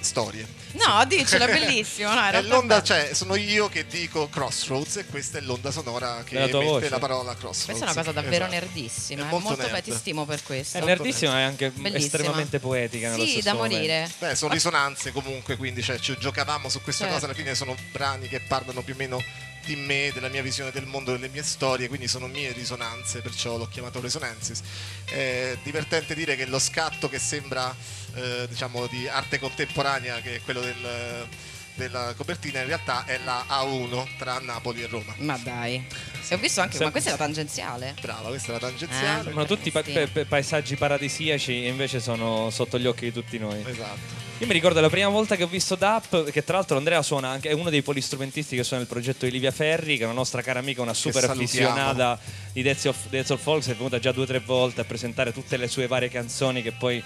storie. 0.04 0.46
No, 0.72 1.04
diccelo, 1.06 1.44
è 1.44 1.58
bellissimo. 1.58 2.12
No, 2.14 2.28
È 2.30 2.42
l'onda, 2.42 2.82
cioè, 2.82 3.10
sono 3.14 3.34
io 3.34 3.68
che 3.68 3.86
dico 3.86 4.28
Crossroads 4.28 4.96
e 4.98 5.06
questa 5.06 5.38
è 5.38 5.40
l'onda 5.42 5.70
sonora 5.70 6.22
che 6.24 6.38
mette 6.38 6.52
voce. 6.52 6.88
la 6.88 6.98
parola 6.98 7.32
Crossroads. 7.34 7.64
Questa 7.64 7.84
è 7.84 7.90
una 7.90 7.94
cosa 7.94 8.12
davvero 8.12 8.46
Esatto. 8.46 8.60
nerdissima. 8.64 9.22
È 9.22 9.24
È 9.26 9.28
molto 9.28 9.46
molto, 9.48 9.62
nerd. 9.62 9.74
beh, 9.74 9.82
ti 9.82 9.92
stimo 9.92 10.24
per 10.24 10.42
questo. 10.42 10.78
È 10.78 10.80
nerdissima 10.82 11.38
e 11.38 11.42
anche 11.42 11.70
Bellissima. 11.70 11.98
estremamente 11.98 12.58
poetica 12.60 13.10
nello 13.10 13.24
Sì, 13.24 13.30
stesso 13.32 13.44
da 13.48 13.54
momento. 13.54 13.76
morire. 13.76 14.10
Beh, 14.18 14.34
sono 14.34 14.52
risonanze 14.52 15.12
comunque, 15.12 15.56
quindi 15.56 15.82
cioè, 15.82 15.98
ci 15.98 16.16
giocavamo 16.18 16.68
su 16.68 16.80
questa 16.82 17.04
Certo. 17.04 17.14
cosa, 17.20 17.26
alla 17.26 17.34
fine 17.40 17.54
sono 17.54 17.76
brani 17.90 18.28
che 18.28 18.40
parlano 18.40 18.82
più 18.82 18.94
o 18.94 18.96
meno 18.96 19.22
di 19.64 19.76
me, 19.76 20.10
della 20.12 20.26
mia 20.28 20.42
visione 20.42 20.72
del 20.72 20.86
mondo, 20.86 21.12
delle 21.12 21.28
mie 21.28 21.44
storie, 21.44 21.86
quindi 21.86 22.08
sono 22.08 22.26
mie 22.26 22.50
risonanze, 22.50 23.20
perciò 23.20 23.56
l'ho 23.56 23.68
chiamato 23.68 24.00
Resonances. 24.00 24.60
È 25.04 25.56
divertente 25.62 26.14
dire 26.16 26.34
che 26.34 26.46
lo 26.46 26.58
scatto 26.58 27.08
che 27.08 27.20
sembra 27.20 27.72
eh, 28.14 28.46
diciamo 28.48 28.86
di 28.86 29.08
arte 29.08 29.38
contemporanea, 29.38 30.20
che 30.20 30.36
è 30.36 30.40
quello 30.42 30.60
del- 30.60 31.26
della 31.74 32.12
copertina, 32.16 32.60
in 32.60 32.66
realtà 32.66 33.04
è 33.06 33.18
la 33.24 33.46
A1 33.48 34.06
tra 34.18 34.38
Napoli 34.40 34.82
e 34.82 34.86
Roma. 34.88 35.14
Ma 35.18 35.38
dai. 35.42 35.82
E 36.28 36.34
ho 36.34 36.38
visto 36.38 36.60
anche, 36.60 36.74
Sem- 36.76 36.84
ma 36.84 36.90
questa 36.90 37.08
è 37.08 37.12
la 37.12 37.18
tangenziale. 37.18 37.94
Brava, 38.00 38.28
questa 38.28 38.50
è 38.50 38.52
la 38.52 38.58
tangenziale. 38.60 39.20
Eh. 39.20 39.22
Sembrano 39.24 39.46
tutti 39.46 39.70
pa- 39.70 39.82
Sì. 39.82 39.92
pa- 39.92 40.06
pa- 40.12 40.24
paesaggi 40.26 40.76
paradisiaci 40.76 41.64
e 41.64 41.68
invece 41.68 41.98
sono 42.00 42.50
sotto 42.50 42.78
gli 42.78 42.86
occhi 42.86 43.04
di 43.06 43.12
tutti 43.12 43.38
noi. 43.38 43.64
Esatto. 43.66 44.20
Io 44.38 44.46
mi 44.46 44.52
ricordo 44.52 44.80
la 44.80 44.90
prima 44.90 45.08
volta 45.08 45.34
che 45.36 45.44
ho 45.44 45.46
visto 45.46 45.74
DAP, 45.74 46.30
che 46.30 46.44
tra 46.44 46.56
l'altro 46.56 46.76
Andrea 46.76 47.00
suona 47.02 47.28
anche, 47.28 47.48
è 47.48 47.52
uno 47.52 47.70
dei 47.70 47.80
polistrumentisti 47.82 48.54
che 48.56 48.64
suona 48.64 48.82
nel 48.82 48.90
progetto 48.90 49.24
di 49.24 49.30
Livia 49.30 49.50
Ferri, 49.52 49.96
che 49.96 50.02
è 50.02 50.06
una 50.06 50.14
nostra 50.14 50.42
cara 50.42 50.58
amica, 50.58 50.82
una 50.82 50.94
super 50.94 51.24
affissionata 51.24 52.18
di 52.52 52.60
Death 52.62 52.84
of, 52.86 52.96
Death 53.08 53.30
of 53.30 53.40
Folks, 53.40 53.68
è 53.68 53.74
venuta 53.76 53.98
già 53.98 54.12
due 54.12 54.24
o 54.24 54.26
tre 54.26 54.40
volte 54.40 54.80
a 54.82 54.84
presentare 54.84 55.32
tutte 55.32 55.56
le 55.56 55.68
sue 55.68 55.86
varie 55.86 56.08
canzoni 56.10 56.60
che 56.60 56.72
poi 56.72 57.02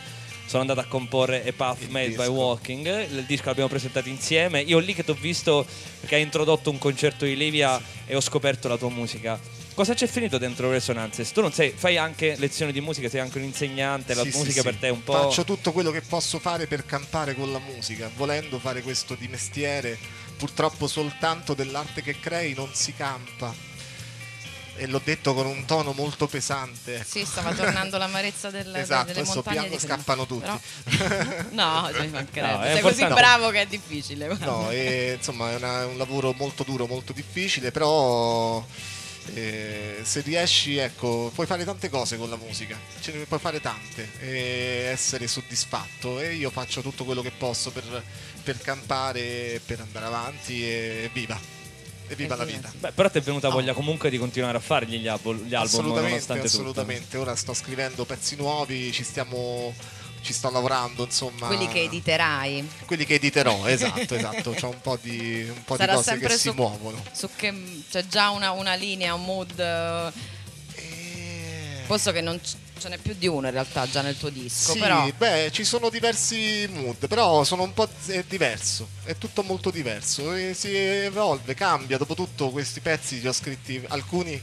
sono 0.46 0.62
andata 0.62 0.80
a 0.80 0.86
comporre 0.86 1.46
A 1.46 1.52
Path 1.52 1.82
Il 1.82 1.90
Made 1.90 2.10
by 2.10 2.16
disco. 2.16 2.30
Walking. 2.32 3.10
Il 3.10 3.24
disco 3.26 3.46
l'abbiamo 3.46 3.68
presentato 3.68 4.08
insieme. 4.08 4.60
Io 4.60 4.78
lì 4.78 4.94
che 4.94 5.04
ti 5.04 5.10
ho 5.10 5.14
visto 5.18 5.66
perché 6.00 6.14
hai 6.16 6.22
introdotto 6.22 6.70
un 6.70 6.78
concerto 6.78 7.24
di 7.24 7.36
Livia 7.36 7.80
e 8.06 8.14
ho 8.14 8.20
scoperto 8.20 8.68
la 8.68 8.76
tua 8.76 8.90
musica. 8.90 9.38
Cosa 9.74 9.92
c'è 9.92 10.06
finito 10.06 10.38
dentro 10.38 10.70
Resonances? 10.70 11.32
Tu 11.32 11.42
non 11.42 11.52
sei, 11.52 11.70
fai 11.70 11.98
anche 11.98 12.34
lezioni 12.38 12.72
di 12.72 12.80
musica, 12.80 13.10
sei 13.10 13.20
anche 13.20 13.36
un 13.36 13.44
insegnante, 13.44 14.14
la 14.14 14.22
Sì, 14.22 14.30
sì, 14.30 14.38
musica 14.38 14.60
sì. 14.62 14.66
per 14.68 14.76
te 14.76 14.86
è 14.86 14.90
un 14.90 15.04
po'. 15.04 15.12
Faccio 15.12 15.44
tutto 15.44 15.72
quello 15.72 15.90
che 15.90 16.00
posso 16.00 16.38
fare 16.38 16.66
per 16.66 16.86
campare 16.86 17.34
con 17.34 17.52
la 17.52 17.58
musica, 17.58 18.10
volendo 18.16 18.58
fare 18.58 18.80
questo 18.80 19.14
di 19.18 19.28
mestiere, 19.28 19.98
purtroppo 20.38 20.86
soltanto 20.86 21.52
dell'arte 21.52 22.00
che 22.00 22.18
crei 22.18 22.54
non 22.54 22.70
si 22.72 22.94
campa. 22.94 23.52
E 24.78 24.86
l'ho 24.86 25.00
detto 25.02 25.32
con 25.32 25.46
un 25.46 25.64
tono 25.64 25.92
molto 25.92 26.26
pesante. 26.26 27.02
Sì, 27.08 27.24
stava 27.24 27.52
tornando 27.54 27.96
l'amarezza 27.96 28.50
del, 28.50 28.72
Esatto, 28.76 29.12
delle 29.12 29.24
montagne 29.24 29.62
prima. 29.68 29.78
scappano 29.78 30.26
tutti. 30.26 30.40
Però- 30.44 30.60
No, 31.52 31.90
ci 31.98 32.06
mancherebbe. 32.08 32.52
No, 32.56 32.62
è 32.62 32.72
Sei 32.72 32.80
così 32.82 33.00
importante. 33.02 33.14
bravo 33.14 33.50
che 33.50 33.60
è 33.62 33.66
difficile. 33.66 34.26
guarda. 34.26 34.44
No, 34.44 34.70
e, 34.70 35.14
insomma 35.16 35.50
è 35.50 35.54
una- 35.56 35.86
un 35.86 35.96
lavoro 35.96 36.32
molto 36.36 36.62
duro, 36.62 36.86
molto 36.86 37.12
difficile, 37.14 37.70
però 37.70 38.62
eh, 39.34 40.00
se 40.02 40.20
riesci, 40.20 40.76
ecco, 40.76 41.30
puoi 41.34 41.46
fare 41.46 41.64
tante 41.64 41.88
cose 41.88 42.16
con 42.18 42.28
la 42.28 42.36
musica, 42.36 42.78
ce 43.00 43.12
ne 43.12 43.24
puoi 43.24 43.40
fare 43.40 43.60
tante 43.60 44.08
e 44.20 44.88
essere 44.92 45.26
soddisfatto 45.26 46.20
e 46.20 46.34
io 46.34 46.50
faccio 46.50 46.80
tutto 46.82 47.04
quello 47.04 47.22
che 47.22 47.32
posso 47.32 47.70
per, 47.72 48.02
per 48.42 48.58
campare, 48.60 49.60
per 49.64 49.80
andare 49.80 50.04
avanti 50.06 50.62
e 50.62 51.10
viva. 51.12 51.40
E 52.08 52.14
viva 52.14 52.36
la 52.36 52.42
Evviva. 52.44 52.58
vita. 52.68 52.72
Beh, 52.78 52.92
però 52.92 53.10
ti 53.10 53.18
è 53.18 53.20
venuta 53.20 53.48
voglia 53.48 53.72
comunque 53.72 54.10
di 54.10 54.18
continuare 54.18 54.56
a 54.56 54.60
fare 54.60 54.86
gli, 54.86 55.08
album, 55.08 55.38
gli 55.42 55.54
album 55.54 55.62
assolutamente, 55.80 56.08
nonostante 56.08 56.46
assolutamente. 56.46 57.16
Ora 57.16 57.34
sto 57.36 57.52
scrivendo 57.54 58.04
pezzi 58.04 58.36
nuovi, 58.36 58.92
ci 58.92 59.02
stiamo 59.04 59.74
ci 60.22 60.32
sto 60.32 60.50
lavorando, 60.50 61.04
insomma. 61.04 61.46
Quelli 61.46 61.68
che 61.68 61.82
editerai. 61.82 62.68
Quelli 62.84 63.04
che 63.04 63.14
editerò, 63.14 63.64
esatto, 63.66 64.14
esatto. 64.16 64.50
C'ho 64.52 64.68
un 64.70 64.80
po' 64.80 64.98
di, 65.00 65.44
un 65.48 65.62
po' 65.64 65.76
di 65.76 65.86
cose 65.86 66.18
che 66.18 66.28
si 66.30 66.38
su- 66.48 66.52
muovono. 66.54 67.00
Su 67.12 67.28
che 67.36 67.54
c'è 67.88 68.04
già 68.08 68.30
una, 68.30 68.50
una 68.50 68.74
linea, 68.74 69.14
un 69.14 69.22
mood. 69.24 69.58
eh, 69.60 70.12
E... 70.74 71.82
Posto 71.86 72.10
che 72.12 72.20
non 72.20 72.40
ce 72.78 72.88
n'è 72.88 72.98
più 72.98 73.14
di 73.14 73.26
uno 73.26 73.46
in 73.46 73.52
realtà 73.52 73.88
già 73.88 74.02
nel 74.02 74.16
tuo 74.16 74.28
disco. 74.28 74.72
Sì, 74.72 74.78
però 74.78 75.08
beh, 75.16 75.50
ci 75.52 75.64
sono 75.64 75.88
diversi 75.88 76.68
mood, 76.70 77.06
però 77.08 77.42
sono 77.44 77.62
un 77.62 77.72
po' 77.72 77.88
è 78.06 78.24
diverso, 78.28 78.88
è 79.04 79.16
tutto 79.16 79.42
molto 79.42 79.70
diverso 79.70 80.32
e 80.34 80.54
si 80.54 80.74
evolve, 80.74 81.54
cambia. 81.54 81.96
Dopotutto 81.98 82.50
questi 82.50 82.80
pezzi 82.80 83.20
li 83.20 83.28
ho 83.28 83.32
scritti 83.32 83.82
alcuni 83.88 84.40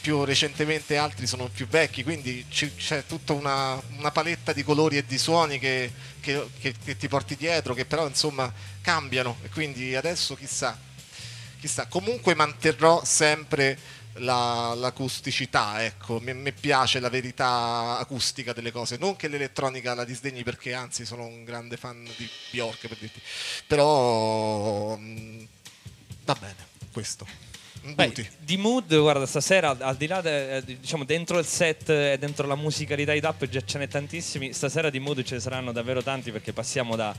più 0.00 0.24
recentemente, 0.24 0.96
altri 0.96 1.26
sono 1.26 1.48
più 1.48 1.66
vecchi, 1.68 2.02
quindi 2.02 2.46
c'è 2.48 3.04
tutta 3.06 3.34
una, 3.34 3.80
una 3.98 4.10
paletta 4.10 4.52
di 4.54 4.62
colori 4.62 4.96
e 4.96 5.04
di 5.04 5.18
suoni 5.18 5.58
che, 5.58 5.92
che- 6.20 6.48
che- 6.58 6.74
che 6.82 6.96
ti 6.96 7.06
porti 7.06 7.36
dietro, 7.36 7.74
che 7.74 7.84
però 7.84 8.06
insomma 8.06 8.50
cambiano 8.80 9.36
e 9.42 9.48
quindi 9.50 9.94
adesso 9.94 10.34
chissà, 10.36 10.78
chissà. 11.60 11.86
Comunque 11.86 12.34
manterrò 12.34 13.02
sempre 13.04 13.78
la- 14.14 14.74
l'acusticità, 14.76 15.84
ecco, 15.84 16.20
mi, 16.20 16.34
mi 16.34 16.52
piace 16.52 17.00
la 17.00 17.08
verità 17.08 17.98
acustica 17.98 18.52
delle 18.52 18.72
cose, 18.72 18.96
non 18.98 19.16
che 19.16 19.28
l'elettronica 19.28 19.94
la 19.94 20.04
disdegni 20.04 20.42
perché 20.42 20.74
anzi 20.74 21.04
sono 21.04 21.24
un 21.24 21.44
grande 21.44 21.76
fan 21.76 22.08
di 22.16 22.28
Bjork 22.50 22.88
per 22.88 22.96
dirti, 22.98 23.20
però 23.66 24.96
mm, 24.96 25.42
va 26.24 26.36
bene, 26.38 26.56
questo. 26.92 27.48
Beh, 27.82 28.12
di 28.40 28.58
mood, 28.58 28.94
guarda, 28.94 29.24
stasera 29.24 29.74
al 29.78 29.96
di 29.96 30.06
là, 30.06 30.20
de- 30.20 30.56
eh, 30.58 30.64
diciamo, 30.64 31.04
dentro 31.04 31.38
il 31.38 31.46
set 31.46 31.88
e 31.88 32.18
dentro 32.18 32.46
la 32.46 32.54
musicalità 32.54 33.12
di 33.14 33.20
Tap 33.20 33.48
già 33.48 33.62
ce 33.64 33.78
n'è 33.78 33.88
tantissimi. 33.88 34.52
Stasera 34.52 34.90
di 34.90 34.98
mood 34.98 35.22
ce 35.22 35.36
ne 35.36 35.40
saranno 35.40 35.72
davvero 35.72 36.02
tanti 36.02 36.30
perché 36.30 36.52
passiamo 36.52 36.94
da, 36.94 37.16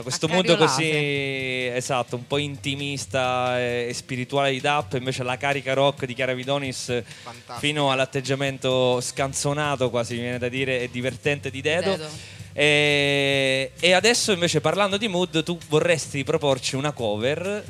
da 0.00 0.02
questo 0.02 0.26
cariolate. 0.26 0.64
così 0.64 1.66
esatto, 1.76 2.16
un 2.16 2.26
po' 2.26 2.38
intimista 2.38 3.58
e, 3.58 3.86
e 3.88 3.94
spirituale 3.94 4.50
di 4.50 4.60
Tap, 4.60 4.94
invece 4.94 5.22
la 5.22 5.36
carica 5.36 5.74
rock 5.74 6.06
di 6.06 6.14
Chiara 6.14 6.32
Vidonis 6.32 6.84
Fantastico. 6.84 7.58
fino 7.58 7.92
all'atteggiamento 7.92 9.00
scanzonato, 9.00 9.90
quasi 9.90 10.14
mi 10.14 10.20
viene 10.20 10.38
da 10.38 10.48
dire, 10.48 10.80
e 10.80 10.90
divertente 10.90 11.50
di 11.50 11.60
Dedo. 11.60 11.90
Dedo. 11.90 12.08
E, 12.52 13.72
e 13.78 13.92
adesso 13.92 14.32
invece 14.32 14.60
parlando 14.60 14.96
di 14.96 15.06
mood, 15.08 15.42
tu 15.44 15.56
vorresti 15.68 16.24
proporci 16.24 16.74
una 16.74 16.92
cover 16.92 17.64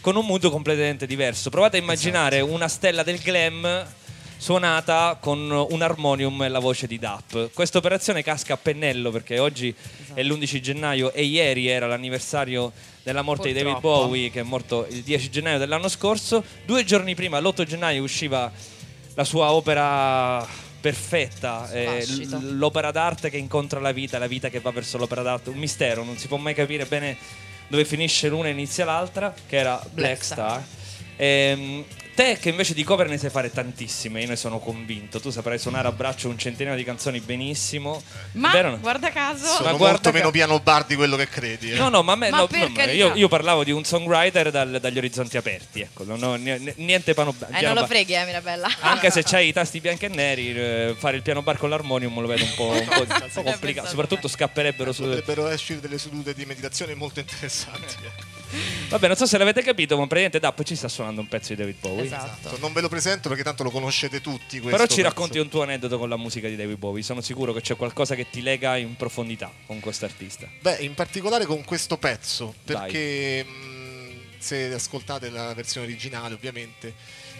con 0.00 0.16
un 0.16 0.26
mood 0.26 0.50
completamente 0.50 1.06
diverso. 1.06 1.50
Provate 1.50 1.76
a 1.78 1.80
immaginare 1.80 2.38
Esatto. 2.38 2.52
una 2.52 2.68
stella 2.68 3.02
del 3.02 3.18
glam 3.20 3.86
suonata 4.44 5.16
con 5.18 5.50
un 5.50 5.80
armonium 5.80 6.42
e 6.42 6.50
la 6.50 6.58
voce 6.58 6.86
di 6.86 6.98
Dap. 6.98 7.50
Questa 7.54 7.78
operazione 7.78 8.22
casca 8.22 8.52
a 8.52 8.56
pennello 8.58 9.10
perché 9.10 9.38
oggi 9.38 9.74
Esatto. 9.74 10.20
è 10.20 10.22
l'11 10.22 10.60
gennaio 10.60 11.12
e 11.14 11.24
ieri 11.24 11.66
era 11.66 11.86
l'anniversario 11.86 12.70
della 13.02 13.22
morte 13.22 13.48
di 13.48 13.54
David 13.54 13.80
Purtroppo. 13.80 14.04
Bowie 14.04 14.30
che 14.30 14.40
è 14.40 14.42
morto 14.42 14.86
il 14.90 15.02
10 15.02 15.30
gennaio 15.30 15.56
dell'anno 15.56 15.88
scorso. 15.88 16.44
Due 16.66 16.84
giorni 16.84 17.14
prima, 17.14 17.40
l'8 17.40 17.64
gennaio, 17.64 18.02
usciva 18.02 18.52
la 19.14 19.24
sua 19.24 19.50
opera 19.50 20.46
perfetta, 20.78 21.70
eh, 21.70 22.04
l'opera 22.40 22.90
d'arte 22.90 23.30
che 23.30 23.38
incontra 23.38 23.80
la 23.80 23.92
vita, 23.92 24.18
la 24.18 24.26
vita 24.26 24.50
che 24.50 24.60
va 24.60 24.72
verso 24.72 24.98
l'opera 24.98 25.22
d'arte, 25.22 25.48
un 25.48 25.56
mistero, 25.56 26.04
non 26.04 26.18
si 26.18 26.28
può 26.28 26.36
mai 26.36 26.52
capire 26.52 26.84
bene 26.84 27.16
dove 27.68 27.86
finisce 27.86 28.28
l'una 28.28 28.48
e 28.48 28.50
inizia 28.50 28.84
l'altra, 28.84 29.34
che 29.48 29.56
era 29.56 29.76
Black, 29.76 29.94
Black 29.94 30.22
Star. 30.22 30.62
Ehm, 31.16 31.84
te 32.14 32.38
che 32.40 32.48
invece 32.48 32.74
di 32.74 32.84
cover 32.84 33.08
ne 33.08 33.18
sai 33.18 33.30
fare 33.30 33.50
tantissime, 33.50 34.20
io 34.22 34.28
ne 34.28 34.36
sono 34.36 34.58
convinto, 34.58 35.20
tu 35.20 35.30
saprai 35.30 35.58
suonare 35.58 35.88
a 35.88 35.92
braccio 35.92 36.28
un 36.28 36.38
centinaio 36.38 36.76
di 36.76 36.84
canzoni 36.84 37.20
benissimo. 37.20 38.02
Ma 38.32 38.50
Vero 38.52 38.70
no? 38.70 38.78
guarda 38.80 39.10
caso, 39.10 39.44
Sono 39.44 39.64
Ma 39.64 39.70
guarda 39.72 39.86
molto 39.92 40.10
che- 40.10 40.16
meno 40.18 40.30
piano 40.30 40.60
bar 40.60 40.84
di 40.84 40.94
quello 40.94 41.16
che 41.16 41.28
credi. 41.28 41.72
eh. 41.72 41.76
No, 41.76 41.88
no, 41.88 42.02
ma, 42.02 42.12
a 42.12 42.16
me, 42.16 42.30
Ma 42.30 42.36
no, 42.38 42.48
no, 42.50 42.68
ma 42.68 42.84
io, 42.84 43.12
io 43.14 43.28
parlavo 43.28 43.64
di 43.64 43.70
un 43.72 43.84
songwriter 43.84 44.50
dal- 44.50 44.78
dagli 44.80 44.98
orizzonti 44.98 45.36
aperti, 45.36 45.80
ecco, 45.80 46.04
non 46.04 46.22
ho 46.22 46.34
ni- 46.36 46.72
niente 46.76 47.14
pano, 47.14 47.30
eh, 47.30 47.44
piano 47.46 47.66
non 47.66 47.74
lo 47.74 47.80
bar. 47.80 47.88
freghi, 47.88 48.14
eh, 48.14 48.24
Mirabella. 48.24 48.68
Anche 48.80 49.10
se 49.10 49.22
c'hai 49.22 49.48
i 49.48 49.52
tasti 49.52 49.80
bianchi 49.80 50.04
e 50.04 50.08
neri, 50.08 50.50
eh, 50.56 50.94
fare 50.96 51.16
il 51.16 51.22
piano 51.22 51.42
bar 51.42 51.56
con 51.58 51.68
l'armonium 51.70 52.20
lo 52.20 52.26
vedo 52.26 52.44
un 52.44 52.52
po', 52.54 52.68
un 52.70 52.84
po'- 52.86 53.00
un 53.00 53.30
po' 53.32 53.42
complicato. 53.42 53.88
Soprattutto 53.88 54.28
scapperebbero 54.28 54.92
su. 54.92 55.02
Potrebbero 55.02 55.48
uscire 55.48 55.80
delle 55.80 55.98
sedute 55.98 56.32
di 56.34 56.44
meditazione 56.46 56.94
molto 56.94 57.20
interessanti. 57.20 57.94
Vabbè, 58.88 59.06
non 59.08 59.16
so 59.16 59.26
se 59.26 59.38
l'avete 59.38 59.62
capito, 59.62 59.94
ma 59.96 60.02
praticamente 60.06 60.38
Dapp 60.38 60.60
ci 60.62 60.76
sta 60.76 60.88
suonando 60.88 61.20
un 61.20 61.28
pezzo 61.28 61.48
di 61.54 61.56
David 61.60 61.76
Bowie. 61.80 62.04
Esatto. 62.04 62.56
Non 62.58 62.72
ve 62.72 62.80
lo 62.80 62.88
presento 62.88 63.28
perché 63.28 63.42
tanto 63.42 63.62
lo 63.62 63.70
conoscete 63.70 64.20
tutti. 64.20 64.58
questo 64.60 64.70
Però 64.70 64.82
ci 64.86 64.96
pezzo. 64.96 65.08
racconti 65.08 65.38
un 65.38 65.48
tuo 65.48 65.62
aneddoto 65.62 65.98
con 65.98 66.08
la 66.08 66.16
musica 66.16 66.48
di 66.48 66.56
David 66.56 66.76
Bowie. 66.78 67.02
Sono 67.02 67.20
sicuro 67.20 67.52
che 67.52 67.60
c'è 67.60 67.76
qualcosa 67.76 68.14
che 68.14 68.28
ti 68.30 68.42
lega 68.42 68.76
in 68.76 68.94
profondità 68.96 69.50
con 69.66 69.80
quest'artista. 69.80 70.48
Beh, 70.60 70.76
in 70.80 70.94
particolare 70.94 71.44
con 71.46 71.64
questo 71.64 71.96
pezzo, 71.96 72.54
perché 72.64 73.44
mh, 73.44 74.38
se 74.38 74.72
ascoltate 74.72 75.30
la 75.30 75.54
versione 75.54 75.86
originale 75.86 76.34
ovviamente, 76.34 76.94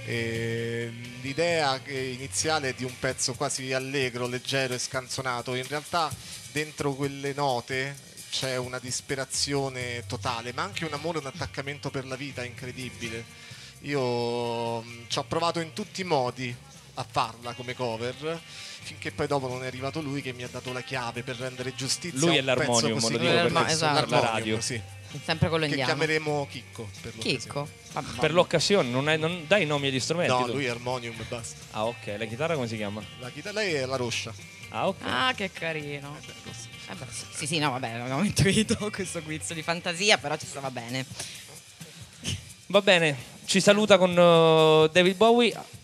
eh, 0.07 0.91
l'idea 1.23 1.81
che- 1.81 1.99
iniziale 1.99 2.75
di 2.75 2.85
un 2.85 2.93
pezzo 2.99 3.35
quasi 3.35 3.73
allegro, 3.73 4.27
leggero 4.27 4.75
e 4.75 4.79
scanzonato, 4.79 5.55
in 5.55 5.67
realtà 5.69 6.11
dentro 6.53 6.95
quelle 6.95 7.33
note 7.35 7.97
c'è 8.35 8.57
una 8.57 8.81
disperazione 8.81 10.05
totale, 10.09 10.53
ma 10.53 10.63
anche 10.63 10.85
un 10.85 10.93
amore, 10.93 11.19
un 11.19 11.27
attaccamento 11.27 11.89
per 11.91 12.05
la 12.05 12.17
vita 12.17 12.45
incredibile. 12.45 13.25
Io 13.83 14.81
mh, 14.81 15.05
ci 15.07 15.19
ho 15.19 15.25
provato 15.25 15.61
in 15.61 15.73
tutti 15.73 16.01
i 16.01 16.05
modi 16.05 16.53
a 16.95 17.07
farla 17.09 17.53
come 17.53 17.75
cover 17.75 18.41
finché 18.85 19.13
poi 19.13 19.27
dopo 19.27 19.49
non 19.49 19.63
è 19.65 19.67
arrivato 19.67 20.01
lui 20.01 20.21
che 20.21 20.33
mi 20.33 20.43
ha 20.43 20.49
dato 20.49 20.73
la 20.73 20.83
chiave 20.83 21.23
per 21.23 21.37
rendere 21.37 21.75
giustizia 21.75 22.19
Lui 22.19 22.37
a 22.37 22.41
un 22.41 22.45
pezzo 22.47 22.61
l'armonium, 22.71 23.01
così 23.01 23.13
lo 23.13 23.19
dico 23.19 23.33
per- 23.33 23.43
complesso. 23.53 23.73
esatto. 23.75 24.11
la 24.11 24.21
radio. 24.21 24.61
sì. 24.61 24.81
Sempre 25.25 25.49
con 25.49 25.61
lo 25.61 25.67
che 25.67 25.71
indiano. 25.71 25.93
chiameremo 25.95 26.49
Chicco 26.51 26.89
per 27.01 27.15
l'occasione. 27.15 27.39
Chicco. 27.39 27.69
Vabbè. 27.93 28.19
Per 28.19 28.33
l'occasione, 28.33 28.89
non, 28.89 29.07
hai- 29.09 29.19
non 29.19 29.45
dai 29.47 29.63
i 29.63 29.67
nomi 29.67 29.87
agli 29.87 30.01
strumenti? 30.01 30.33
No, 30.33 30.45
tu? 30.47 30.53
lui 30.55 30.65
è 30.65 30.71
armonium 30.71 31.15
e 31.21 31.25
basta. 31.29 31.57
Ah, 31.71 31.87
ok. 31.87 32.15
La 32.19 32.25
chitarra 32.25 32.55
come 32.55 32.67
si 32.67 32.77
chiama? 32.77 33.01
La 33.21 33.31
chitarra 33.31 33.61
lei 33.61 33.75
è 33.75 33.87
la 33.87 33.95
roscia. 33.97 34.33
Ah, 34.71 34.89
ok. 34.89 34.97
Ah, 35.03 35.33
che 35.37 35.53
carino. 35.53 36.17
Eh 36.21 36.27
beh, 36.27 36.33
sì, 37.11 37.25
sì, 37.33 37.47
sì, 37.47 37.59
no, 37.59 37.71
vabbè, 37.71 37.91
abbiamo 37.91 38.23
intuito 38.25 38.91
questo 38.91 39.23
quiz 39.23 39.53
di 39.53 39.63
fantasia, 39.63 40.19
però 40.19 40.37
ci 40.37 40.47
stava 40.47 40.71
bene. 40.71 41.05
Va 42.67 42.81
bene, 42.83 43.17
ci 43.45 43.61
saluta 43.61 43.99
con 43.99 44.11
uh, 44.11 44.89
David 44.89 45.17
Bowie. 45.17 45.83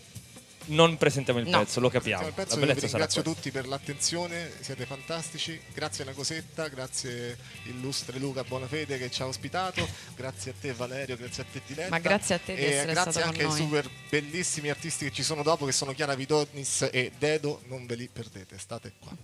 Non 0.63 0.95
presentiamo 0.95 1.39
il 1.39 1.47
No. 1.47 1.59
pezzo, 1.59 1.79
lo 1.79 1.89
capiamo. 1.89 2.25
Al 2.27 2.33
pezzo 2.33 2.59
La 2.63 2.73
ringrazio 2.73 3.23
tutti 3.23 3.49
per 3.49 3.67
l'attenzione, 3.67 4.51
siete 4.61 4.85
fantastici. 4.85 5.59
Grazie 5.73 6.03
a 6.03 6.07
una 6.07 6.15
cosetta, 6.15 6.67
grazie 6.67 7.35
illustre 7.63 8.19
Luca 8.19 8.43
Bonafede 8.43 8.97
che 8.99 9.09
ci 9.09 9.23
ha 9.23 9.25
ospitato, 9.25 9.85
grazie 10.15 10.51
a 10.51 10.53
te 10.59 10.71
Valerio, 10.73 11.17
grazie 11.17 11.43
a 11.43 11.45
te 11.51 11.61
Diletta. 11.65 11.89
Ma 11.89 11.97
grazie 11.99 12.35
a 12.35 12.39
te 12.39 12.53
di 12.53 12.61
e 12.61 12.65
essere 12.65 12.93
grazie 12.93 13.21
anche 13.23 13.43
ai 13.43 13.51
super 13.51 13.89
bellissimi 14.09 14.69
artisti 14.69 15.05
che 15.05 15.11
ci 15.11 15.23
sono 15.23 15.41
dopo 15.41 15.65
che 15.65 15.71
sono 15.71 15.93
Chiara 15.93 16.13
Vidonis 16.13 16.87
e 16.91 17.11
Dedo, 17.17 17.63
non 17.65 17.85
ve 17.87 17.95
li 17.95 18.07
perdete, 18.11 18.57
state 18.59 18.93
qua. 18.99 19.15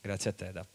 Grazie 0.00 0.30
a 0.30 0.32
te, 0.32 0.52
Dapp. 0.52 0.74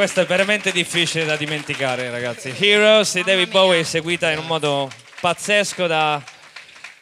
Questo 0.00 0.22
è 0.22 0.26
veramente 0.26 0.72
difficile 0.72 1.26
da 1.26 1.36
dimenticare, 1.36 2.08
ragazzi. 2.08 2.54
Heroes 2.58 3.12
di 3.12 3.22
David 3.22 3.50
Bowie 3.50 3.84
seguita 3.84 4.30
in 4.30 4.38
un 4.38 4.46
modo 4.46 4.90
pazzesco 5.20 5.86
da 5.86 6.22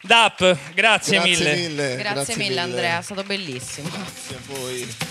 Dap. 0.00 0.38
Grazie, 0.38 0.72
Grazie 0.74 1.20
mille. 1.20 1.54
mille. 1.54 1.96
Grazie, 1.96 2.36
mille 2.36 2.58
Andrea, 2.58 2.98
è 2.98 3.02
stato 3.02 3.22
bellissimo. 3.22 3.88
Grazie 3.88 4.34
a 4.34 4.40
voi. 4.46 5.07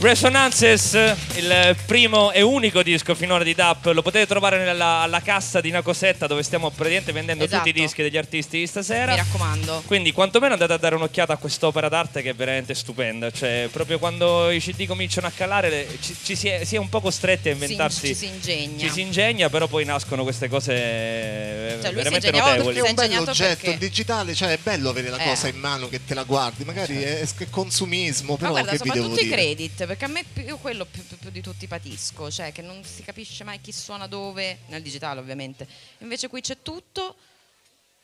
Resonances, 0.00 0.94
il 1.34 1.76
primo 1.84 2.30
e 2.30 2.40
unico 2.40 2.84
disco 2.84 3.16
finora 3.16 3.42
di 3.42 3.52
DAP, 3.52 3.86
lo 3.86 4.00
potete 4.00 4.28
trovare 4.28 4.56
nella, 4.64 5.00
alla 5.00 5.20
cassa 5.20 5.60
di 5.60 5.70
una 5.70 5.82
cosetta 5.82 6.28
dove 6.28 6.44
stiamo 6.44 6.70
praticamente 6.70 7.10
vendendo 7.10 7.42
Esatto. 7.42 7.64
tutti 7.64 7.76
i 7.76 7.82
dischi 7.82 8.02
degli 8.02 8.16
artisti 8.16 8.60
di 8.60 8.66
stasera. 8.68 9.10
Mi 9.12 9.16
raccomando. 9.18 9.82
Quindi 9.86 10.12
quantomeno 10.12 10.52
andate 10.52 10.72
a 10.72 10.76
dare 10.76 10.94
un'occhiata 10.94 11.32
a 11.32 11.36
quest'opera 11.36 11.88
d'arte 11.88 12.22
che 12.22 12.30
è 12.30 12.34
veramente 12.34 12.74
stupenda. 12.74 13.32
Cioè, 13.32 13.68
proprio 13.72 13.98
quando 13.98 14.50
i 14.50 14.60
CD 14.60 14.86
cominciano 14.86 15.26
a 15.26 15.32
calare 15.34 15.68
le- 15.68 15.88
ci, 16.00 16.16
ci 16.22 16.36
si, 16.36 16.46
è, 16.46 16.62
si 16.64 16.76
è 16.76 16.78
un 16.78 16.88
po' 16.88 17.00
costretti 17.00 17.48
a 17.48 17.52
inventarsi. 17.52 18.06
ci 18.06 18.14
si 18.14 18.26
ingegna. 18.26 18.78
Ci 18.78 18.90
si 18.90 19.00
ingegna, 19.00 19.50
però 19.50 19.66
poi 19.66 19.84
nascono 19.84 20.22
queste 20.22 20.48
cose 20.48 20.72
eh, 20.74 21.68
Cioè, 21.72 21.78
lui 21.80 21.88
si 21.88 21.94
veramente 21.96 22.30
notevoli. 22.30 22.74
Perché 22.74 22.78
è 22.86 22.88
un 22.88 22.94
bello 22.94 23.20
oggetto, 23.30 23.62
perché- 23.64 23.78
digitale, 23.78 24.34
cioè 24.36 24.50
è 24.52 24.58
bello 24.62 24.90
avere 24.90 25.10
la 25.10 25.18
Eh. 25.18 25.24
cosa 25.24 25.48
in 25.48 25.56
mano 25.58 25.88
che 25.88 26.04
te 26.04 26.14
la 26.14 26.22
guardi, 26.22 26.62
magari 26.64 27.02
è, 27.02 27.18
è 27.20 27.26
consumismo, 27.50 28.32
Ma 28.34 28.38
però 28.38 28.50
guarda, 28.52 28.70
che 28.70 28.76
vi 28.80 28.90
devo 28.90 28.94
soprattutto 29.08 29.20
i 29.20 29.24
dire? 29.28 29.36
credit, 29.42 29.86
perché 29.88 30.04
a 30.04 30.08
me 30.08 30.24
più- 30.24 30.42
io 30.44 30.56
quello 30.58 30.84
più, 30.84 31.04
più- 31.04 31.18
più 31.18 31.30
di 31.30 31.40
tutti 31.40 31.66
patisco, 31.66 32.30
cioè 32.30 32.52
che 32.52 32.62
non 32.62 32.84
si 32.84 33.02
capisce 33.02 33.42
mai 33.42 33.60
chi 33.60 33.72
suona 33.72 34.06
dove, 34.06 34.58
nel 34.68 34.82
digitale 34.82 35.18
ovviamente. 35.18 35.66
Invece 35.98 36.28
qui 36.28 36.40
c'è 36.40 36.58
tutto, 36.62 37.16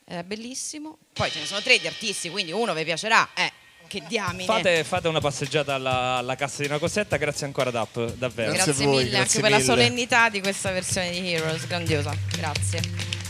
è 0.04 0.22
bellissimo. 0.24 0.98
Poi 1.12 1.30
ce 1.30 1.38
ne 1.40 1.46
sono 1.46 1.60
tre 1.62 1.78
di 1.78 1.86
artisti, 1.86 2.28
quindi 2.30 2.50
uno 2.50 2.74
vi 2.74 2.82
piacerà, 2.84 3.28
eh, 3.34 3.52
che 3.86 4.02
diamine. 4.08 4.44
Fate, 4.44 4.82
fate 4.82 5.08
una 5.08 5.20
passeggiata 5.20 5.74
alla, 5.74 6.16
alla 6.16 6.34
cassa 6.34 6.62
di 6.62 6.66
una 6.68 6.78
cosetta, 6.78 7.16
grazie 7.16 7.46
ancora 7.46 7.70
DAP, 7.70 8.14
davvero. 8.14 8.52
Grazie 8.52 8.72
Grazie 8.72 8.84
a 8.84 8.86
voi, 8.88 8.96
mille 9.04 9.10
grazie 9.10 9.20
anche 9.20 9.40
per 9.40 9.50
la 9.50 9.56
mille. 9.58 9.68
solennità 9.68 10.28
di 10.30 10.40
questa 10.40 10.70
versione 10.72 11.10
di 11.10 11.32
Heroes, 11.32 11.66
grandiosa. 11.66 12.14
Grazie. 12.36 13.23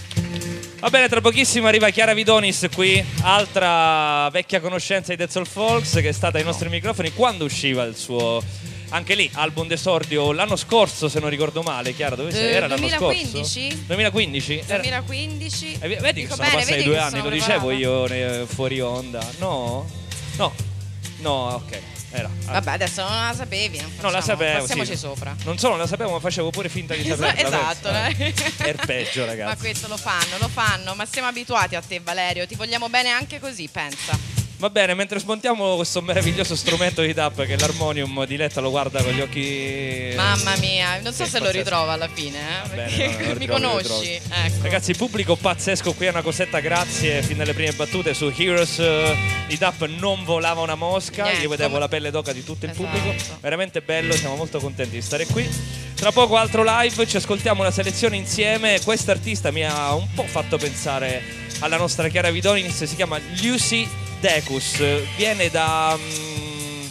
Va 0.85 0.91
bene, 0.91 1.09
tra 1.09 1.23
pochissimo 1.23 1.67
arriva 1.67 1.89
Chiara 1.89 2.13
Vidonis 2.13 2.69
qui, 2.75 3.03
altra 3.23 4.29
vecchia 4.29 4.61
conoscenza 4.61 5.13
di 5.13 5.17
Dead 5.17 5.31
Soul 5.31 5.47
Folks 5.47 5.93
che 5.95 6.11
è 6.11 6.13
stata 6.13 6.37
ai 6.37 6.45
nostri 6.45 6.69
microfoni 6.69 7.11
quando 7.15 7.47
usciva 7.47 7.85
il 7.85 7.97
suo 7.97 8.43
anche 8.91 9.15
lì 9.15 9.31
album 9.33 9.67
d'esordio 9.67 10.33
l'anno 10.33 10.57
scorso 10.57 11.09
se 11.09 11.21
non 11.21 11.31
ricordo 11.31 11.63
male. 11.63 11.95
Chiara, 11.95 12.17
dove 12.17 12.33
sei? 12.33 12.49
Eh, 12.49 12.53
Era 12.53 12.67
l'anno 12.67 12.87
2015? 12.87 13.69
scorso? 13.71 13.85
2015? 13.87 14.63
Era- 14.67 14.77
2015. 14.83 15.79
Eh, 15.81 15.89
vedi 15.89 16.03
che 16.03 16.13
Dico 16.13 16.35
sono 16.35 16.49
bene, 16.49 16.61
passati 16.63 16.83
due 16.83 16.93
che 16.93 17.01
anni, 17.01 17.23
lo 17.23 17.29
dicevo 17.31 17.71
io 17.71 18.47
fuori 18.47 18.81
onda. 18.83 19.27
No? 19.39 19.89
No. 20.37 20.53
No, 21.21 21.63
ok. 21.65 21.94
Era. 22.17 22.31
Vabbè, 22.45 22.71
adesso 22.71 23.03
non 23.03 23.27
la 23.27 23.35
sapevi, 23.35 23.81
non, 23.81 23.93
Non 24.01 24.13
la 24.13 24.21
sapevo. 24.21 24.61
Passiamoci 24.61 24.93
sì. 24.93 24.97
sopra. 24.99 25.35
Non 25.45 25.59
solo 25.59 25.77
la 25.77 25.87
sapevo, 25.89 26.13
ma 26.13 26.21
facevo 26.21 26.51
pure 26.51 26.69
finta 26.69 26.95
di 26.95 27.03
saperla. 27.09 27.35
esatto, 27.47 27.89
pensa. 27.91 27.91
dai. 27.91 28.35
È 28.57 28.69
il 28.69 28.81
peggio, 28.87 29.21
Ma 29.27 29.27
ragazzi. 29.27 29.57
questo 29.59 29.89
lo 29.89 29.97
fanno, 29.97 30.39
lo 30.39 30.49
fanno, 30.49 30.95
ma 30.95 31.05
siamo 31.07 31.27
abituati 31.29 31.75
a 31.75 31.81
te 31.81 31.99
Valerio, 32.01 32.47
ti 32.47 32.55
vogliamo 32.55 32.89
bene 32.89 33.11
anche 33.11 33.41
così, 33.41 33.69
pensa. 33.71 34.17
Va 34.65 34.71
bene, 34.71 34.95
mentre 34.95 35.19
smontiamo 35.19 35.77
questo 35.77 36.01
meraviglioso 36.01 36.57
strumento 36.57 37.03
di 37.03 37.13
DAP 37.13 37.45
che 37.45 37.53
è 37.53 37.59
l'armonium, 37.59 38.25
Diletta 38.25 38.63
lo 38.63 38.71
guarda 38.71 39.03
con 39.03 39.13
gli 39.13 39.21
occhi. 39.21 40.15
Mamma 40.17 40.57
mia, 40.57 40.99
non 41.03 41.13
so 41.13 41.27
se 41.27 41.39
lo 41.39 41.51
ritrova 41.51 41.93
alla 41.93 42.09
fine, 42.09 42.39
eh, 42.39 42.69
bene, 42.75 43.15
perché 43.15 43.27
no, 43.27 43.29
lo 43.29 43.37
mi 43.41 43.47
conosci. 43.47 44.13
Ecco. 44.15 44.63
Ragazzi, 44.63 44.95
pubblico 44.95 45.37
pazzesco 45.37 45.93
qui 45.93 46.07
a 46.07 46.13
una 46.13 46.23
cosetta, 46.23 46.61
grazie. 46.61 47.23
Fin 47.23 47.37
dalle 47.37 47.53
prime 47.53 47.73
battute 47.73 48.15
su 48.15 48.33
Heroes 48.35 48.79
eh, 48.79 49.15
di 49.49 49.59
DAP 49.59 49.85
non 49.99 50.25
volava 50.25 50.63
una 50.63 50.77
mosca. 50.77 51.25
Niente, 51.25 51.43
Io 51.43 51.51
vedevo 51.51 51.77
la 51.77 51.89
pelle 51.89 52.11
d'oca 52.11 52.33
di 52.33 52.43
tutto 52.43 52.65
il 52.65 52.71
Esatto. 52.71 52.89
pubblico. 52.89 53.15
Veramente 53.41 53.83
bello, 53.83 54.15
siamo 54.15 54.35
molto 54.35 54.61
contenti 54.61 54.95
di 54.95 55.03
stare 55.03 55.27
qui. 55.27 55.47
Tra 55.95 56.11
poco 56.11 56.39
altro 56.39 56.65
live, 56.65 57.07
ci 57.07 57.19
ascoltiamo 57.19 57.61
una 57.61 57.71
selezione 57.71 58.17
insieme. 58.17 58.81
Quest'artista 58.83 59.51
mi 59.51 59.63
ha 59.63 59.93
un 59.93 60.11
po' 60.15 60.25
fatto 60.25 60.57
pensare 60.57 61.23
alla 61.59 61.77
nostra 61.77 62.09
Chiara 62.09 62.31
Vidonis, 62.31 62.85
si 62.85 62.97
chiama 62.97 63.21
Lucy 63.43 63.87
Decus. 64.25 64.79
Viene 65.17 65.51
da. 65.51 65.99
mm, 66.01 66.87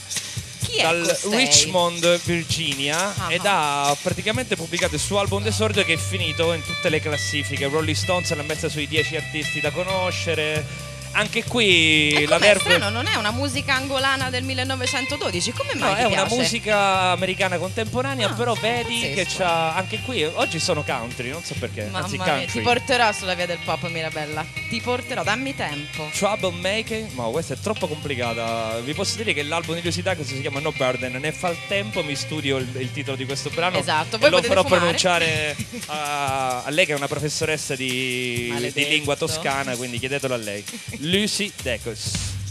dal? 0.80 1.20
Richmond, 1.32 2.20
Virginia 2.26 3.12
Ah. 3.18 3.32
ed 3.34 3.42
ha 3.46 3.98
praticamente 4.04 4.56
pubblicato 4.56 4.94
il 4.94 5.02
suo 5.02 5.18
album 5.18 5.42
d'esordio 5.42 5.84
che 5.84 5.94
è 5.94 5.98
finito 5.98 6.54
in 6.54 6.64
tutte 6.64 6.90
le 6.90 7.00
classifiche. 7.00 7.66
Rolling 7.68 7.96
Stones 7.98 8.32
l'ha 8.36 8.44
messa 8.44 8.70
sui 8.70 8.88
10 8.88 9.16
artisti 9.16 9.60
da 9.60 9.72
conoscere. 9.72 10.92
Anche 11.16 11.44
qui 11.44 12.10
E 12.12 12.26
la 12.28 12.38
Verve 12.40 12.60
strano, 12.76 12.90
non 12.90 13.06
è 13.08 13.16
una 13.16 13.32
musica 13.32 13.76
angolana 13.76 14.30
del 14.30 14.44
1912, 14.44 15.52
come 15.52 15.76
mai 15.76 15.92
No, 15.92 15.98
è 15.98 16.04
una 16.06 16.16
piace? 16.24 16.36
musica 16.36 16.78
americana 17.12 17.58
contemporanea, 17.58 18.30
Ah, 18.30 18.34
però 18.34 18.54
vedi 18.56 19.12
che 19.14 19.26
c'ha 19.28 19.76
anche 19.76 20.00
qui 20.00 20.24
oggi 20.24 20.60
sono 20.60 20.84
country, 20.84 21.30
non 21.30 21.44
so 21.44 21.54
perché, 21.60 21.82
anzi 21.92 21.92
Mamma 21.92 22.08
mia, 22.10 22.34
country. 22.34 22.52
ti 22.52 22.60
porterò 22.62 23.12
sulla 23.12 23.34
via 23.36 23.46
del 23.46 23.60
pop 23.64 23.88
Mirabella, 23.90 24.46
ti 24.70 24.82
porterò, 24.82 25.24
dammi 25.24 25.56
tempo. 25.56 26.10
Troublemaking, 26.14 27.12
ma 27.12 27.26
questa 27.26 27.54
è 27.54 27.58
troppo 27.60 27.88
complicata. 27.88 28.80
Vi 28.80 28.94
posso 28.94 29.16
dire 29.18 29.34
che 29.34 29.44
l'album 29.44 29.76
di 29.76 29.82
Lucy 29.84 30.02
Dacus 30.02 30.26
si 30.28 30.42
chiama 30.42 30.60
No 30.60 30.72
Burden. 30.72 31.14
Nel 31.14 31.34
frattempo 31.34 32.04
mi 32.04 32.16
studio 32.16 32.58
il, 32.58 32.68
il 32.78 32.92
titolo 32.92 33.16
di 33.18 33.26
questo 33.26 33.50
brano. 33.50 33.78
Esatto, 33.78 34.16
e 34.16 34.20
voi 34.20 34.30
lo 34.32 34.42
farò 34.42 34.64
fumare. 34.64 34.80
pronunciare 34.80 35.56
a, 35.88 36.64
a 36.64 36.70
lei 36.70 36.86
che 36.86 36.94
è 36.94 36.96
una 36.96 37.08
professoressa 37.08 37.76
di, 37.76 38.72
di 38.74 38.88
lingua 38.88 39.16
toscana, 39.16 39.76
quindi 39.76 40.00
chiedetelo 40.00 40.34
a 40.34 40.38
lei. 40.38 40.64
Lucy 41.04 41.52
Dacus. 41.64 42.43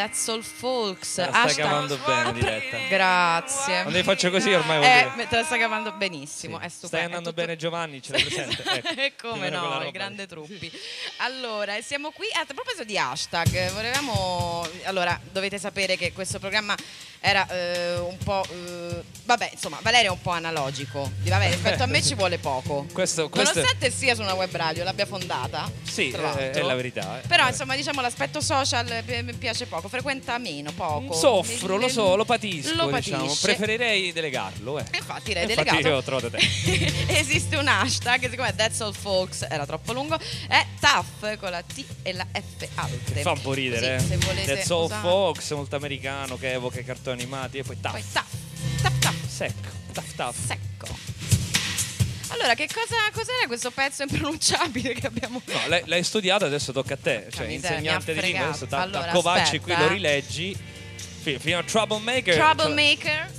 That's 0.00 0.18
All 0.18 0.40
Folks. 0.40 1.18
Hashtag-. 1.18 1.99
Vi 4.00 4.06
faccio 4.06 4.30
così 4.30 4.52
ormai 4.52 4.82
Eh, 4.82 5.26
te 5.28 5.36
la 5.36 5.44
stai 5.44 5.58
cavando 5.58 5.92
benissimo, 5.92 6.58
Sì. 6.58 6.64
è 6.64 6.68
stupendo. 6.68 6.86
Stai 6.88 7.04
andando 7.04 7.30
tutto- 7.30 7.40
bene 7.42 7.56
Giovanni, 7.56 8.02
ce 8.02 8.12
l'hai 8.12 8.22
presente? 8.24 8.62
Ecco, 9.04 9.28
E 9.28 9.30
o 9.30 9.32
come 9.32 9.50
no, 9.50 9.82
il 9.84 9.90
grande. 9.90 10.26
Truppi. 10.26 10.70
Allora, 11.18 11.80
siamo 11.82 12.10
qui. 12.10 12.26
A 12.32 12.44
proposito 12.44 12.84
di 12.84 12.96
hashtag, 12.98 13.72
volevamo. 13.72 14.66
Allora, 14.84 15.18
dovete 15.32 15.58
sapere 15.58 15.96
che 15.96 16.12
questo 16.12 16.38
programma 16.38 16.74
era 17.20 17.46
eh, 17.48 17.96
un 17.98 18.16
po'. 18.18 18.44
eh, 18.50 19.02
vabbè, 19.24 19.50
insomma, 19.52 19.78
Valerio 19.82 20.10
è 20.10 20.12
un 20.12 20.20
po' 20.22 20.30
analogico. 20.30 21.10
Vabbè, 21.22 21.48
rispetto 21.50 21.82
a 21.82 21.86
me 21.86 22.02
ci 22.02 22.14
vuole 22.14 22.38
poco. 22.38 22.86
Questo, 22.92 23.28
questo 23.28 23.54
Nonostante 23.58 23.90
sia 23.90 24.14
su 24.14 24.22
una 24.22 24.34
web 24.34 24.54
radio, 24.54 24.84
l'abbia 24.84 25.06
fondata. 25.06 25.70
sì, 25.82 26.10
tra 26.10 26.36
è, 26.36 26.62
la 26.62 26.74
verità. 26.74 27.20
eh. 27.22 27.26
Però 27.26 27.46
insomma 27.46 27.76
diciamo 27.76 28.00
l'aspetto 28.00 28.40
social 28.40 28.88
eh, 29.06 29.22
mi 29.22 29.34
piace 29.34 29.66
poco, 29.66 29.88
frequenta 29.88 30.38
meno, 30.38 30.72
poco. 30.72 31.12
Soffro, 31.12 31.76
lo 31.76 31.88
so, 31.88 32.16
lo 32.16 32.24
patisco, 32.24 32.74
Lo 32.74 32.90
diciamo. 32.90 33.24
patisce. 33.24 33.46
Preferirei 33.46 33.89
delegarlo, 34.12 34.78
eh. 34.78 34.84
Infatti 34.94 35.32
l'hai 35.32 35.42
Infatti 35.42 35.64
delegato. 35.64 35.88
io 35.88 35.96
ho 35.96 36.02
trovato 36.02 36.30
te. 36.30 36.38
Esiste 37.18 37.56
un 37.56 37.66
hashtag, 37.68 38.28
siccome 38.30 38.54
That's 38.54 38.80
All 38.80 38.92
Folks 38.92 39.46
era 39.48 39.66
troppo 39.66 39.92
lungo, 39.92 40.18
è 40.48 40.64
TAF 40.80 41.36
con 41.38 41.50
la 41.50 41.62
T 41.62 41.84
e 42.02 42.12
la 42.12 42.26
F 42.32 42.66
alte. 42.76 43.20
Fa 43.22 43.32
un 43.32 43.40
po' 43.40 43.52
ridere, 43.52 43.96
Così, 43.96 44.12
eh. 44.12 44.16
se 44.18 44.24
volete 44.26 44.54
That's 44.54 44.70
all 44.70 44.84
usare- 44.84 45.00
Fox, 45.02 45.52
molto 45.54 45.76
americano, 45.76 46.38
che 46.38 46.52
evoca 46.52 46.80
i 46.80 46.84
cartoni 46.84 47.20
animati 47.20 47.58
e 47.58 47.62
poi 47.62 47.76
Poi 47.76 48.04
taff, 48.12 48.32
TAF, 48.82 48.82
TAF, 48.82 48.98
TAF, 48.98 49.28
secco, 49.28 49.68
taff 49.92 50.14
taff. 50.14 50.36
secco. 50.46 50.98
Allora, 52.32 52.54
che 52.54 52.68
cosa 52.72 52.94
cos'era 53.12 53.46
questo 53.48 53.72
pezzo 53.72 54.02
impronunciabile 54.04 54.94
che 54.94 55.08
abbiamo 55.08 55.42
No, 55.46 55.60
l'hai, 55.66 55.82
l'hai 55.86 56.04
studiato, 56.04 56.44
adesso 56.44 56.70
tocca 56.72 56.94
a 56.94 56.96
te. 56.96 57.26
Cioè, 57.28 57.46
miseria, 57.46 57.48
mi 57.48 57.54
insegnante 57.54 58.14
di 58.14 58.20
lingua, 58.20 58.44
adesso 58.46 58.66
ta- 58.66 58.82
Allora, 58.82 59.06
Tacovacci 59.06 59.58
qui 59.58 59.72
aspetta, 59.72 59.80
lo 59.80 59.86
eh. 59.86 59.94
rileggi. 59.94 60.56
Fi- 61.22 61.38
Fino 61.40 61.58
a 61.58 61.62
Troublemaker. 61.64 62.34
Troublemaker 62.36 63.30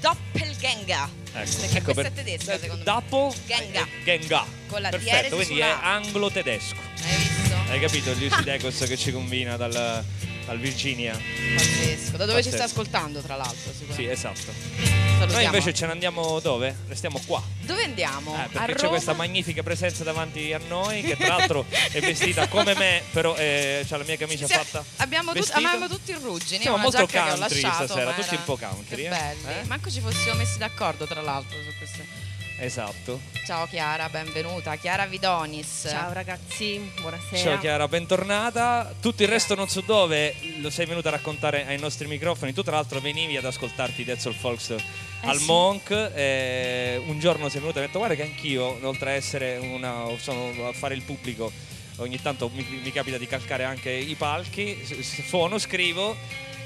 Doppelganger. 0.00 1.08
Ecco, 1.32 1.50
Perché 1.60 1.76
ecco 1.78 1.92
questa 1.92 2.02
per- 2.02 2.12
è 2.12 2.24
tedesca 2.24 2.58
secondo 2.58 2.76
me. 2.76 2.84
Dopo 2.84 3.34
Genga. 3.46 3.80
eh, 3.82 3.88
Genga. 4.04 4.44
Con 4.68 4.80
la 4.82 4.88
Perfetto, 4.90 5.36
quindi 5.36 5.58
è 5.60 5.74
anglo-tedesco. 5.80 6.76
Hai 7.04 7.16
visto? 7.16 7.56
Hai 7.68 7.80
capito? 7.80 8.12
Gli 8.14 8.24
Usidecos 8.26 8.78
che 8.86 8.96
ci 8.96 9.12
combina 9.12 9.56
dal, 9.56 10.04
dal 10.48 10.58
Virginia. 10.58 11.12
Pazzesco. 11.56 12.16
Da 12.16 12.24
dove 12.24 12.42
ci 12.42 12.48
sta 12.48 12.58
Pazzesco. 12.60 12.80
ascoltando, 12.80 13.20
tra 13.20 13.36
l'altro, 13.36 13.70
Sì, 13.90 14.06
esatto. 14.06 14.40
Salutiamo. 14.78 15.32
Noi 15.32 15.44
invece 15.44 15.74
ce 15.74 15.84
ne 15.86 15.92
andiamo 15.92 16.40
dove? 16.40 16.74
Restiamo 16.88 17.20
qua. 17.26 17.42
Dove 17.60 17.82
andiamo? 17.82 18.34
Eh, 18.42 18.48
perché 18.48 18.74
c'è 18.74 18.88
questa 18.88 19.12
magnifica 19.12 19.62
presenza 19.62 20.04
davanti 20.04 20.52
a 20.54 20.60
noi, 20.68 21.02
che 21.02 21.16
tra 21.16 21.36
l'altro 21.36 21.66
è 21.92 22.00
vestita 22.00 22.48
come 22.48 22.74
me, 22.74 23.02
però 23.12 23.36
eh, 23.36 23.84
ha 23.88 23.96
la 23.98 24.04
mia 24.04 24.16
camicia 24.16 24.46
Sì, 24.46 24.54
fatta. 24.54 24.82
abbiamo, 24.96 25.32
tut- 25.34 25.50
abbiamo 25.52 25.86
tutti 25.86 26.12
i 26.12 26.14
ruggini. 26.14 26.62
Siamo 26.62 26.78
molto 26.78 27.06
country 27.06 27.38
lasciato, 27.38 27.84
stasera, 27.86 28.12
tutti 28.14 28.34
un 28.34 28.44
po' 28.44 28.56
country, 28.56 29.04
eh? 29.06 29.10
Eh? 29.10 29.64
Manco 29.66 29.90
ci 29.90 30.00
fossimo 30.00 30.34
messi 30.36 30.56
d'accordo, 30.56 31.06
tra 31.06 31.20
l'altro, 31.20 31.58
su 31.62 31.76
queste. 31.76 32.27
Esatto. 32.60 33.20
Ciao 33.46 33.66
Chiara, 33.68 34.08
benvenuta. 34.08 34.74
Chiara 34.76 35.06
Vidonis. 35.06 35.86
Ciao 35.88 36.12
ragazzi, 36.12 36.90
buonasera. 37.00 37.36
Ciao 37.36 37.58
Chiara, 37.60 37.86
bentornata. 37.86 38.92
Tutto 39.00 39.22
il 39.22 39.28
resto 39.28 39.54
non 39.54 39.68
so 39.68 39.80
dove 39.80 40.34
lo 40.60 40.68
sei 40.68 40.86
venuta 40.86 41.08
a 41.08 41.12
raccontare 41.12 41.66
ai 41.66 41.78
nostri 41.78 42.08
microfoni. 42.08 42.52
Tu 42.52 42.62
tra 42.64 42.74
l'altro 42.74 42.98
venivi 43.00 43.36
ad 43.36 43.44
ascoltarti 43.44 44.04
Dead 44.04 44.18
Soul 44.18 44.34
Folks 44.34 44.70
al 44.70 45.34
Eh 45.36 45.38
sì. 45.38 45.44
Monk. 45.44 45.90
eh, 46.14 47.00
un 47.06 47.20
giorno 47.20 47.48
sei 47.48 47.60
venuta 47.60 47.78
e 47.78 47.82
hai 47.82 47.86
detto 47.86 47.98
guarda 47.98 48.16
che 48.16 48.22
anch'io, 48.22 48.76
oltre 48.86 49.10
a 49.10 49.14
essere 49.14 49.56
una, 49.58 50.06
sono 50.18 50.66
a 50.66 50.72
fare 50.72 50.94
il 50.94 51.02
pubblico, 51.02 51.52
ogni 51.96 52.20
tanto 52.20 52.50
mi, 52.52 52.64
mi 52.82 52.90
capita 52.90 53.18
di 53.18 53.26
calcare 53.28 53.62
anche 53.62 53.90
i 53.90 54.14
palchi, 54.16 54.84
suono, 55.28 55.58
scrivo 55.58 56.16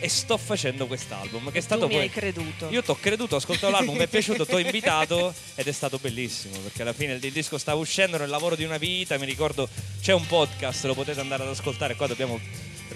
e 0.02 0.08
sto 0.08 0.36
facendo 0.36 0.88
quest'album 0.88 1.52
che 1.52 1.58
è 1.58 1.60
stato 1.60 1.82
tu 1.82 1.86
mi 1.86 1.92
poi 1.92 2.02
hai 2.02 2.10
creduto. 2.10 2.68
io 2.70 2.82
ti 2.82 2.90
ho 2.90 2.96
creduto, 2.96 3.36
ho 3.36 3.38
ascoltato 3.38 3.70
l'album, 3.70 3.94
mi 3.94 4.02
è 4.02 4.08
piaciuto, 4.08 4.44
ti 4.44 4.54
ho 4.54 4.58
invitato 4.58 5.32
ed 5.54 5.68
è 5.68 5.72
stato 5.72 5.98
bellissimo 5.98 6.58
perché 6.58 6.82
alla 6.82 6.92
fine 6.92 7.12
il, 7.12 7.24
il 7.24 7.30
disco 7.30 7.56
stava 7.56 7.78
uscendo 7.78 8.18
nel 8.18 8.28
lavoro 8.28 8.56
di 8.56 8.64
una 8.64 8.78
vita, 8.78 9.16
mi 9.16 9.26
ricordo 9.26 9.68
c'è 10.00 10.12
un 10.12 10.26
podcast, 10.26 10.86
lo 10.86 10.94
potete 10.94 11.20
andare 11.20 11.44
ad 11.44 11.50
ascoltare, 11.50 11.94
qua 11.94 12.08
dobbiamo 12.08 12.40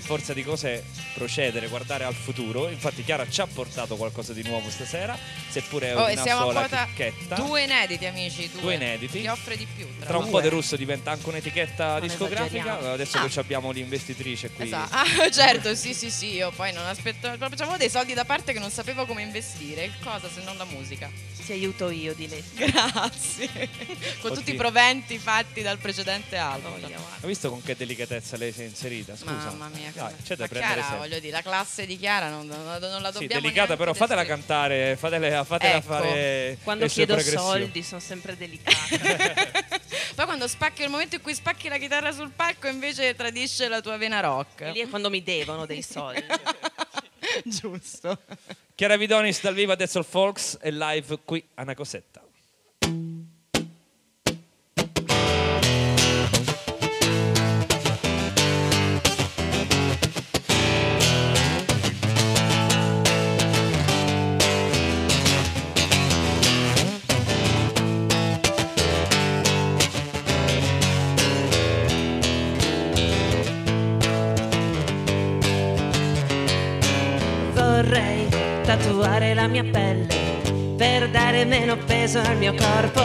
forza 0.06 0.32
di 0.32 0.44
cose 0.44 0.84
procedere, 1.14 1.66
guardare 1.68 2.04
al 2.04 2.14
futuro, 2.14 2.68
infatti 2.68 3.02
Chiara 3.04 3.28
ci 3.28 3.40
ha 3.40 3.46
portato 3.46 3.96
qualcosa 3.96 4.32
di 4.32 4.42
nuovo 4.44 4.70
stasera, 4.70 5.18
seppure 5.48 5.88
è 5.90 5.96
Oh, 5.96 6.08
una 6.10 6.22
sola 6.22 6.60
quota 6.60 6.86
chicchetta. 6.86 7.34
due 7.34 7.62
inediti, 7.64 8.06
amici. 8.06 8.48
Due, 8.50 8.60
Due 8.60 8.74
inediti. 8.74 9.20
Ti 9.20 9.26
offre 9.26 9.56
di 9.56 9.66
più. 9.74 9.86
Tra, 9.98 10.06
Tra 10.06 10.18
un 10.18 10.30
po' 10.30 10.40
De 10.40 10.48
Russo 10.48 10.76
diventa 10.76 11.10
anche 11.10 11.28
un'etichetta 11.28 11.98
Non 11.98 12.00
discografica, 12.06 12.44
esageriamo. 12.60 12.92
adesso 12.92 13.18
Ah. 13.18 13.26
che 13.28 13.40
abbiamo 13.40 13.70
l'investitrice 13.72 14.50
qui. 14.50 14.64
Esatto. 14.66 14.94
Ah, 15.26 15.30
certo, 15.30 15.74
sì, 15.74 15.92
sì, 15.94 16.10
sì. 16.10 16.34
Io 16.34 16.50
poi 16.52 16.72
non 16.72 16.86
aspetto. 16.86 17.28
Proprio 17.36 17.62
avevo 17.62 17.76
dei 17.76 17.90
soldi 17.90 18.14
da 18.14 18.24
parte 18.24 18.52
che 18.52 18.58
non 18.60 18.70
sapevo 18.70 19.04
come 19.06 19.22
investire. 19.22 19.90
Cosa 20.02 20.28
se 20.32 20.42
non 20.42 20.56
la 20.56 20.64
musica? 20.64 21.10
Ti 21.44 21.52
aiuto 21.52 21.90
io 21.90 22.12
di 22.14 22.28
lei. 22.28 22.42
Grazie. 22.54 23.48
Con 24.20 24.30
tutti 24.32 24.50
Oddio. 24.50 24.54
i 24.54 24.56
proventi 24.56 25.18
fatti 25.18 25.62
dal 25.62 25.78
precedente 25.78 26.36
album. 26.36 26.72
Hai 26.84 26.90
visto 27.26 27.48
con 27.50 27.62
che 27.62 27.76
delicatezza 27.76 28.36
lei 28.36 28.52
si 28.52 28.62
è 28.62 28.64
inserita? 28.64 29.16
Scusa. 29.16 29.32
Mamma 29.32 29.68
mia, 29.74 29.90
Come- 30.04 30.16
c'è 30.22 30.36
da 30.36 30.42
Ma 30.42 30.48
prendere 30.48 30.72
Chiara, 30.74 30.80
sempre. 30.82 30.98
voglio 31.08 31.18
dire, 31.20 31.32
la 31.32 31.42
classe 31.42 31.86
di 31.86 31.98
Chiara 31.98 32.28
non, 32.28 32.46
non- 32.46 32.64
non 32.64 33.02
la 33.02 33.12
Sì, 33.12 33.18
dobbiamo 33.20 33.40
delicata, 33.42 33.74
neanche 33.74 33.76
però 33.76 33.92
fatela 33.94 34.22
descrivere. 34.22 34.26
cantare, 34.26 34.96
fatela, 34.96 35.44
fatela 35.44 35.76
Ecco. 35.76 35.86
fare 35.86 36.58
Quando 36.62 36.86
chiedo 36.86 37.18
soldi 37.20 37.82
sono 37.82 38.00
sempre 38.00 38.36
delicata. 38.36 38.74
Poi 40.16 40.24
quando 40.24 40.48
spacchi 40.48 40.82
il 40.82 40.88
momento 40.88 41.16
in 41.16 41.20
cui 41.20 41.34
spacchi 41.34 41.68
la 41.68 41.76
chitarra 41.78 42.10
sul 42.12 42.30
palco 42.30 42.68
invece 42.68 43.14
tradisce 43.14 43.68
la 43.68 43.80
tua 43.80 43.96
vena 43.98 44.20
rock. 44.20 44.62
E 44.62 44.70
lì 44.72 44.80
è 44.80 44.88
quando 44.88 45.10
mi 45.10 45.22
devono 45.22 45.66
dei 45.66 45.82
soldi. 45.82 46.24
Giusto. 47.44 48.18
Chiara 48.74 48.96
Vidonis 48.96 49.40
dal 49.42 49.54
vivo 49.54 49.72
a 49.72 49.74
Death 49.76 49.96
of 49.96 50.08
Folks 50.08 50.58
e 50.60 50.70
live 50.70 51.18
qui 51.24 51.44
a 51.54 51.62
Una 51.62 51.74
mia 79.46 79.64
pelle 79.64 80.06
per 80.76 81.08
dare 81.08 81.44
meno 81.44 81.76
peso 81.76 82.20
al 82.20 82.36
mio 82.36 82.54
corpo, 82.54 83.02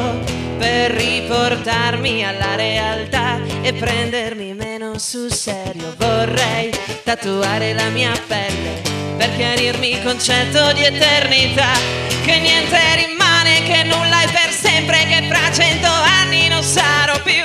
per 0.58 0.92
riportarmi 0.92 2.26
alla 2.26 2.56
realtà 2.56 3.40
e 3.62 3.74
prendermi 3.74 4.54
meno 4.54 4.98
sul 4.98 5.32
serio. 5.32 5.96
Vorrei 5.98 6.72
tatuare 7.04 7.74
la 7.74 7.88
mia 7.90 8.12
pelle 8.28 8.82
per 9.18 9.36
chiarirmi 9.36 9.92
il 9.92 10.04
concetto 10.04 10.74
di 10.74 10.84
eternità, 10.84 11.74
che 12.26 12.40
niente 12.40 12.78
rimane, 13.06 13.64
che 13.64 13.84
nulla 13.84 14.22
è 14.22 14.32
per 14.32 14.52
sempre, 14.52 15.06
che 15.08 15.28
fra 15.30 15.52
cento 15.52 15.88
anni 15.88 16.48
non 16.50 16.64
sarò 16.64 17.22
più 17.22 17.41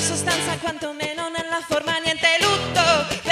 sostanza, 0.00 0.58
quantomeno 0.58 1.28
nella 1.28 1.60
forma, 1.66 1.96
niente 1.98 2.26
lutto, 2.40 3.25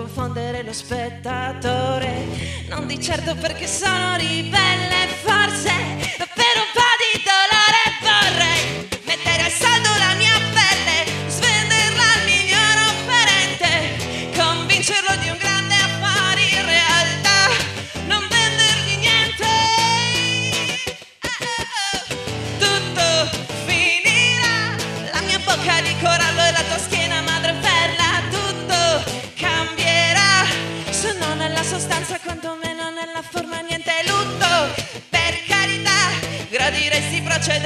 confondere 0.00 0.62
lo 0.62 0.72
spettatore, 0.72 2.24
non 2.70 2.86
di 2.86 2.98
certo 3.02 3.34
perché 3.34 3.66
sono 3.66 4.16
ribelle, 4.16 5.06
forse 5.22 6.29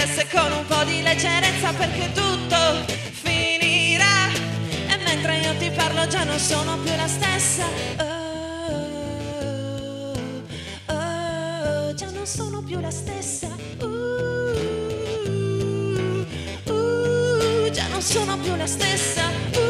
procedesse 0.04 0.28
con 0.30 0.52
un 0.52 0.66
po' 0.66 0.84
di 0.84 1.02
leggerezza 1.02 1.72
perché 1.72 2.12
tutto 2.12 2.84
finirà. 3.10 4.28
E 4.88 4.96
mentre 5.02 5.38
io 5.38 5.56
ti 5.56 5.70
parlo 5.70 6.06
già 6.06 6.24
non 6.24 6.38
sono 6.38 6.78
più 6.78 6.94
la 6.94 7.08
stessa. 7.08 7.64
Oh, 7.98 8.04
oh, 10.92 11.94
già 11.94 12.10
non 12.10 12.26
sono 12.26 12.62
più 12.62 12.80
la 12.80 12.90
stessa. 12.90 13.48
Uh, 13.80 13.86
uh, 16.64 17.70
già 17.70 17.86
non 17.88 18.02
sono 18.02 18.36
più 18.38 18.54
la 18.56 18.66
stessa. 18.66 19.30
Uh, 19.54 19.63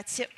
grazie 0.00 0.28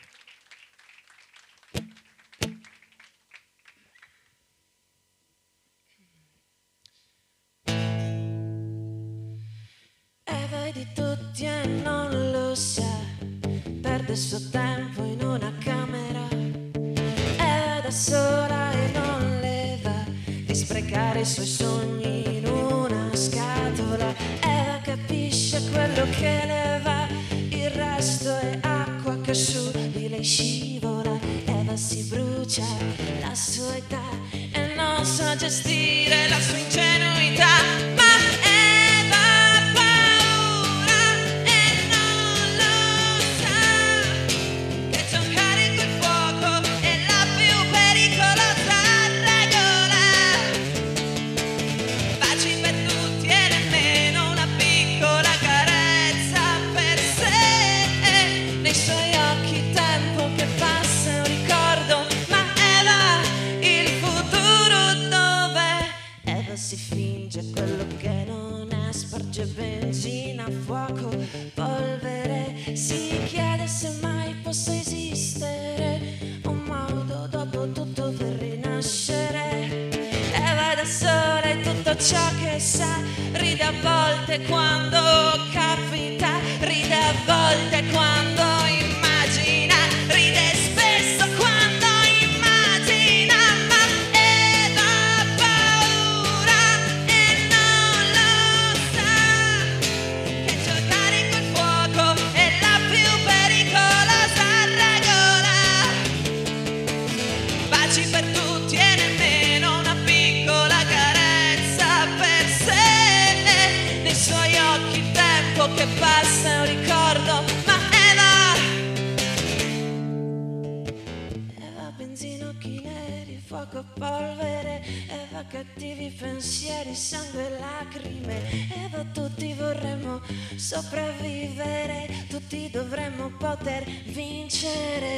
polvere. 124.03 124.83
Eva 125.07 125.45
cattivi 125.47 126.11
pensieri, 126.11 126.93
sangue 126.95 127.47
e 127.47 127.59
lacrime. 127.61 128.37
Eva 128.85 129.05
tutti 129.13 129.55
vorremmo 129.55 130.21
sopravvivere, 130.57 132.27
tutti 132.29 132.69
dovremmo 132.71 133.31
poter 133.39 133.85
vincere. 134.07 135.17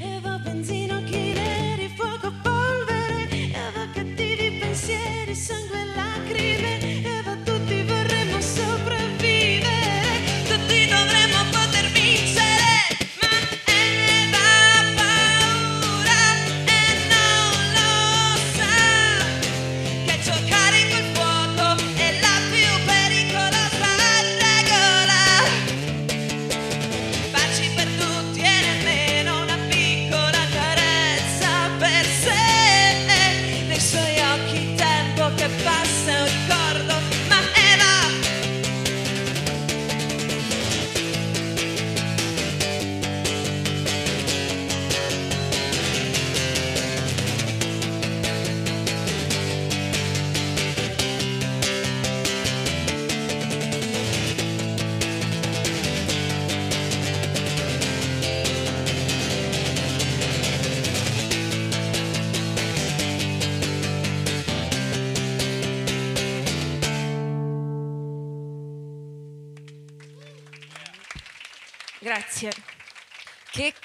Eva 0.00 0.36
benzina, 0.38 0.98
occhi 0.98 1.32
neri, 1.32 1.88
fuoco, 1.96 2.30
polvere. 2.42 3.28
Eva 3.30 3.88
cattivi 3.94 4.58
pensieri, 4.58 5.34
sangue 5.34 5.80
e 5.80 5.84
lacrime. 5.94 6.69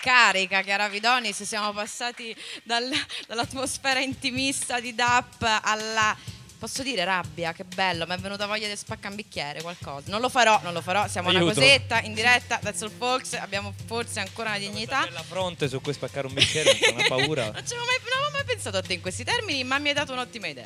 Carica, 0.06 0.62
Chiara 0.62 0.88
Vidonis, 0.88 1.42
siamo 1.42 1.74
passati 1.74 2.36
dal- 2.62 2.92
dall'atmosfera 3.28 4.00
intimista 4.00 4.80
di 4.80 4.94
DAP 4.94 5.42
alla, 5.64 6.16
posso 6.60 6.84
dire 6.84 7.04
rabbia, 7.04 7.54
che 7.54 7.64
bello, 7.64 8.06
mi 8.06 8.14
è 8.14 8.18
venuta 8.20 8.46
voglia 8.46 8.68
di 8.68 8.76
spaccare 8.76 9.08
un 9.10 9.16
bicchiere, 9.16 9.64
qualcosa. 9.64 10.12
Non 10.12 10.22
lo 10.22 10.30
farò, 10.30 10.60
non 10.62 10.74
lo 10.74 10.82
farò, 10.82 11.08
siamo 11.08 11.30
una 11.30 11.40
Aiuto. 11.40 11.56
cosetta, 11.56 12.02
in 12.02 12.14
diretta, 12.14 12.60
That's 12.62 12.84
All 12.84 12.92
Folks, 12.96 13.34
abbiamo 13.34 13.74
forse 13.88 14.20
ancora 14.20 14.50
una 14.50 14.60
dignità. 14.60 15.08
La 15.12 15.24
fronte 15.24 15.68
su 15.68 15.82
cui 15.82 15.94
spaccare 15.94 16.28
un 16.28 16.34
bicchiere, 16.36 16.70
ho 16.70 16.94
una 16.94 17.06
paura. 17.08 17.44
Non, 17.50 17.54
mai, 17.54 17.98
non 18.04 18.14
avevo 18.20 18.32
mai 18.34 18.44
pensato 18.46 18.78
a 18.78 18.82
te 18.84 18.94
in 18.94 19.02
questi 19.02 19.24
termini, 19.24 19.64
ma 19.64 19.80
mi 19.80 19.88
hai 19.88 19.96
dato 19.96 20.14
un'ottima 20.14 20.46
idea. 20.46 20.66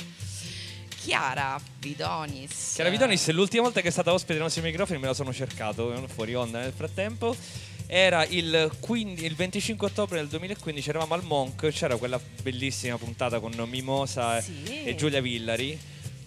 Chiara 1.02 1.58
Vidonis. 1.78 2.74
Chiara 2.74 2.90
Vidonis, 2.90 3.30
l'ultima 3.30 3.64
volta 3.64 3.80
che 3.80 3.88
è 3.88 3.92
stata 3.92 4.12
ospite 4.12 4.34
dei 4.34 4.42
nostri 4.42 4.62
microfoni 4.62 5.00
me 5.00 5.08
la 5.08 5.14
sono 5.14 5.32
cercato 5.34 6.06
fuori 6.14 6.36
onda 6.36 6.60
nel 6.60 6.74
frattempo. 6.76 7.34
Era 7.92 8.24
il, 8.26 8.70
15 8.80 9.26
il 9.26 9.34
25 9.34 9.88
ottobre 9.88 10.20
del 10.20 10.28
2015, 10.28 10.90
eravamo 10.90 11.16
al 11.16 11.24
Monk, 11.24 11.70
c'era 11.70 11.96
quella 11.98 12.22
bellissima 12.44 13.00
puntata 13.00 13.40
con 13.40 13.52
Mimosa 13.68 14.40
Sì. 14.42 14.84
e 14.84 14.94
Giulia 14.94 15.22
Villari. 15.22 15.76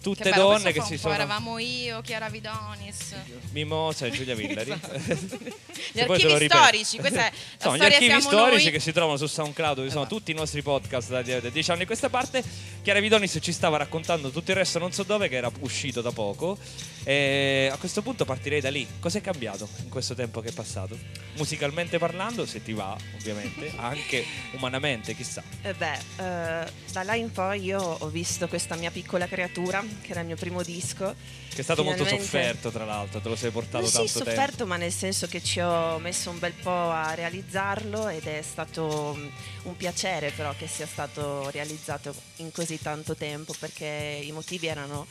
Tutte 0.03 0.31
Che 0.31 0.35
donne 0.35 0.73
che 0.73 0.81
si 0.81 0.97
sono... 0.97 1.13
Eravamo 1.13 1.59
io, 1.59 2.01
Chiara 2.01 2.27
Vidonis. 2.27 3.15
Mimosa 3.51 4.05
e 4.07 4.11
Giulia 4.11 4.35
Villari. 4.35 4.69
Gli 5.93 5.99
te 5.99 6.05
lo 6.05 6.13
archivi 6.13 6.47
storici, 6.49 6.97
questa 6.97 7.27
è 7.27 7.31
la 7.31 7.37
Sono 7.63 7.77
gli 7.77 7.83
archivi 7.83 8.05
siamo 8.05 8.21
storici 8.21 8.63
noi. 8.63 8.71
che 8.73 8.79
si 8.79 8.91
trovano 8.91 9.17
su 9.17 9.27
SoundCloud, 9.27 9.75
dove 9.75 9.89
sono 9.89 10.07
tutti 10.07 10.31
i 10.31 10.33
nostri 10.33 10.61
podcast 10.61 11.09
da 11.09 11.21
da 11.21 11.49
dieci 11.49 11.71
anni 11.71 11.83
a 11.83 11.85
questa 11.85 12.09
parte. 12.09 12.43
Chiara 12.81 12.99
Vidonis 12.99 13.37
ci 13.41 13.51
stava 13.53 13.77
raccontando 13.77 14.29
tutto 14.29 14.51
il 14.51 14.57
resto, 14.57 14.77
non 14.79 14.91
so 14.91 15.03
dove, 15.03 15.29
che 15.29 15.35
era 15.35 15.49
uscito 15.61 16.01
da 16.01 16.11
poco. 16.11 16.57
E 17.05 17.69
a 17.71 17.77
questo 17.77 18.01
punto 18.01 18.25
partirei 18.25 18.59
da 18.59 18.69
lì. 18.69 18.85
Cos'è 18.99 19.21
cambiato 19.21 19.67
in 19.83 19.89
questo 19.89 20.15
tempo 20.15 20.41
che 20.41 20.49
è 20.49 20.53
passato? 20.53 20.97
Musicalmente 21.35 21.97
parlando, 21.97 22.45
se 22.45 22.61
ti 22.61 22.73
va, 22.73 22.95
ovviamente, 23.15 23.71
anche 23.77 24.25
umanamente, 24.51 25.15
chissà. 25.15 25.43
Eh 25.61 25.73
beh, 25.73 25.93
eh, 25.93 26.71
da 26.91 27.03
là 27.03 27.15
in 27.15 27.31
poi 27.31 27.63
io 27.63 27.79
ho 27.79 28.07
visto 28.07 28.47
questa 28.47 28.75
mia 28.75 28.91
piccola 28.91 29.27
creatura, 29.27 29.83
che 30.01 30.11
era 30.11 30.21
il 30.21 30.27
mio 30.27 30.35
primo 30.35 30.61
disco. 30.63 31.15
Che 31.49 31.59
è 31.59 31.63
stato 31.63 31.83
molto 31.83 32.03
Finalmente- 32.03 32.31
sofferto, 32.31 32.71
tra 32.71 32.85
l'altro, 32.85 33.19
te 33.19 33.29
lo 33.29 33.35
sei 33.35 33.51
portato 33.51 33.85
sì, 33.85 33.93
tanto 33.93 34.07
sofferto, 34.07 34.55
tempo. 34.57 34.65
ma 34.65 34.77
nel 34.77 34.91
senso 34.91 35.27
che 35.27 35.41
ci 35.43 35.59
ho 35.59 35.99
messo 35.99 36.29
un 36.29 36.39
bel 36.39 36.53
po' 36.53 36.89
a 36.89 37.13
realizzarlo 37.13 38.07
ed 38.07 38.25
è 38.25 38.41
stato 38.41 39.15
mm, 39.17 39.27
un 39.63 39.77
piacere 39.77 40.31
però 40.31 40.53
che 40.57 40.67
sia 40.67 40.87
stato 40.87 41.49
realizzato 41.51 42.13
in 42.37 42.51
così 42.51 42.81
tanto 42.81 43.15
tempo 43.15 43.53
perché 43.59 44.21
i 44.23 44.31
motivi 44.31 44.67
erano, 44.67 45.05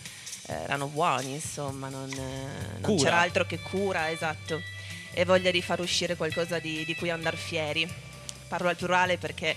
eh, 0.49 0.53
erano 0.55 0.87
buoni, 0.89 1.33
insomma, 1.35 1.89
non, 1.89 2.11
eh, 2.11 2.79
non 2.81 2.97
c'era 2.97 3.21
altro 3.21 3.47
che 3.47 3.61
cura, 3.61 4.11
esatto, 4.11 4.61
e 5.13 5.25
voglia 5.25 5.51
di 5.51 5.63
far 5.63 5.81
uscire 5.81 6.17
qualcosa 6.17 6.59
di, 6.59 6.85
di 6.85 6.95
cui 6.95 7.11
andare 7.11 7.37
fieri. 7.37 7.89
Parlo 8.49 8.69
al 8.69 8.77
plurale 8.77 9.17
perché 9.17 9.57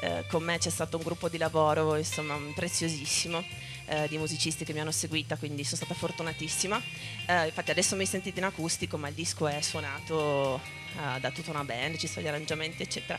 eh, 0.00 0.24
con 0.28 0.42
me 0.42 0.58
c'è 0.58 0.70
stato 0.70 0.96
un 0.96 1.02
gruppo 1.02 1.28
di 1.28 1.38
lavoro, 1.38 1.96
insomma, 1.96 2.36
preziosissimo. 2.54 3.42
Eh, 3.86 4.06
di 4.08 4.18
musicisti 4.18 4.64
che 4.64 4.72
mi 4.72 4.80
hanno 4.80 4.92
seguita, 4.92 5.36
quindi 5.36 5.64
sono 5.64 5.76
stata 5.76 5.94
fortunatissima. 5.94 6.80
Eh, 7.26 7.46
infatti 7.46 7.70
adesso 7.70 7.96
mi 7.96 8.06
sentite 8.06 8.38
in 8.38 8.46
acustico, 8.46 8.96
ma 8.96 9.08
il 9.08 9.14
disco 9.14 9.46
è 9.46 9.60
suonato 9.60 10.60
eh, 10.96 11.20
da 11.20 11.30
tutta 11.30 11.50
una 11.50 11.64
band, 11.64 11.96
ci 11.96 12.06
sono 12.06 12.24
gli 12.24 12.28
arrangiamenti, 12.28 12.82
eccetera. 12.82 13.18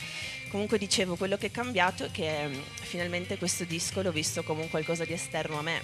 Comunque 0.50 0.78
dicevo, 0.78 1.16
quello 1.16 1.38
che 1.38 1.48
è 1.48 1.52
cambiato 1.52 2.06
è 2.06 2.12
che 2.12 2.48
mm, 2.48 2.60
finalmente 2.82 3.38
questo 3.38 3.64
disco 3.64 4.02
l'ho 4.02 4.12
visto 4.12 4.44
come 4.44 4.62
un 4.62 4.70
qualcosa 4.70 5.06
di 5.06 5.14
esterno 5.14 5.60
a 5.60 5.62
me. 5.62 5.82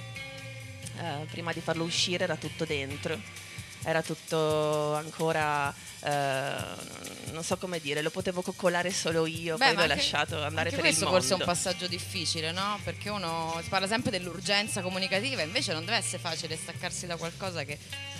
Eh, 0.99 1.25
prima 1.29 1.53
di 1.53 1.61
farlo 1.61 1.83
uscire 1.83 2.23
era 2.23 2.35
tutto 2.35 2.65
dentro, 2.65 3.19
era 3.83 4.01
tutto 4.01 4.93
ancora, 4.95 5.73
eh, 6.03 6.53
non 7.31 7.43
so 7.43 7.57
come 7.57 7.79
dire, 7.79 8.01
lo 8.01 8.09
potevo 8.11 8.41
coccolare 8.41 8.91
solo 8.91 9.25
io, 9.25 9.57
Beh, 9.57 9.65
poi 9.65 9.75
l'ho 9.75 9.81
anche- 9.81 9.95
lasciato 9.95 10.43
andare 10.43 10.69
per 10.69 10.79
il 10.79 10.85
questo 10.85 11.05
mondo. 11.05 11.19
forse 11.19 11.33
è 11.33 11.37
un 11.39 11.45
passaggio 11.45 11.87
difficile, 11.87 12.51
no? 12.51 12.79
Perché 12.83 13.09
uno 13.09 13.59
si 13.63 13.69
parla 13.69 13.87
sempre 13.87 14.11
dell'urgenza 14.11 14.81
comunicativa, 14.81 15.41
invece 15.41 15.73
non 15.73 15.83
deve 15.85 15.97
essere 15.97 16.19
facile 16.19 16.55
staccarsi 16.57 17.07
da 17.07 17.15
qualcosa 17.17 17.63
che 17.63 17.77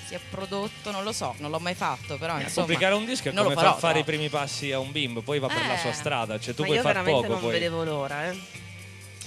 si 0.07 0.15
è 0.15 0.19
prodotto, 0.29 0.91
non 0.91 1.03
lo 1.03 1.11
so, 1.11 1.35
non 1.37 1.51
l'ho 1.51 1.59
mai 1.59 1.75
fatto, 1.75 2.17
però 2.17 2.37
Eh, 2.39 2.43
insomma 2.43 2.65
Pubblicare 2.65 2.95
un 2.95 3.05
disco 3.05 3.29
è 3.29 3.33
come 3.33 3.43
lo 3.49 3.51
far 3.51 3.63
farò, 3.65 3.77
fare 3.77 3.99
i 3.99 4.03
però. 4.03 4.17
primi 4.17 4.29
passi 4.29 4.71
a 4.71 4.79
un 4.79 4.91
bimbo, 4.91 5.21
poi 5.21 5.39
va 5.39 5.47
per 5.47 5.65
la 5.67 5.75
Eh. 5.75 5.79
sua 5.79 5.93
strada, 5.93 6.39
cioè 6.39 6.53
tu 6.53 6.63
puoi 6.63 6.77
io 6.77 6.81
far 6.81 7.03
poco 7.03 7.27
non 7.27 7.39
poi. 7.39 7.51
vedevo 7.51 7.83
l'ora, 7.83 8.29
eh. 8.29 8.39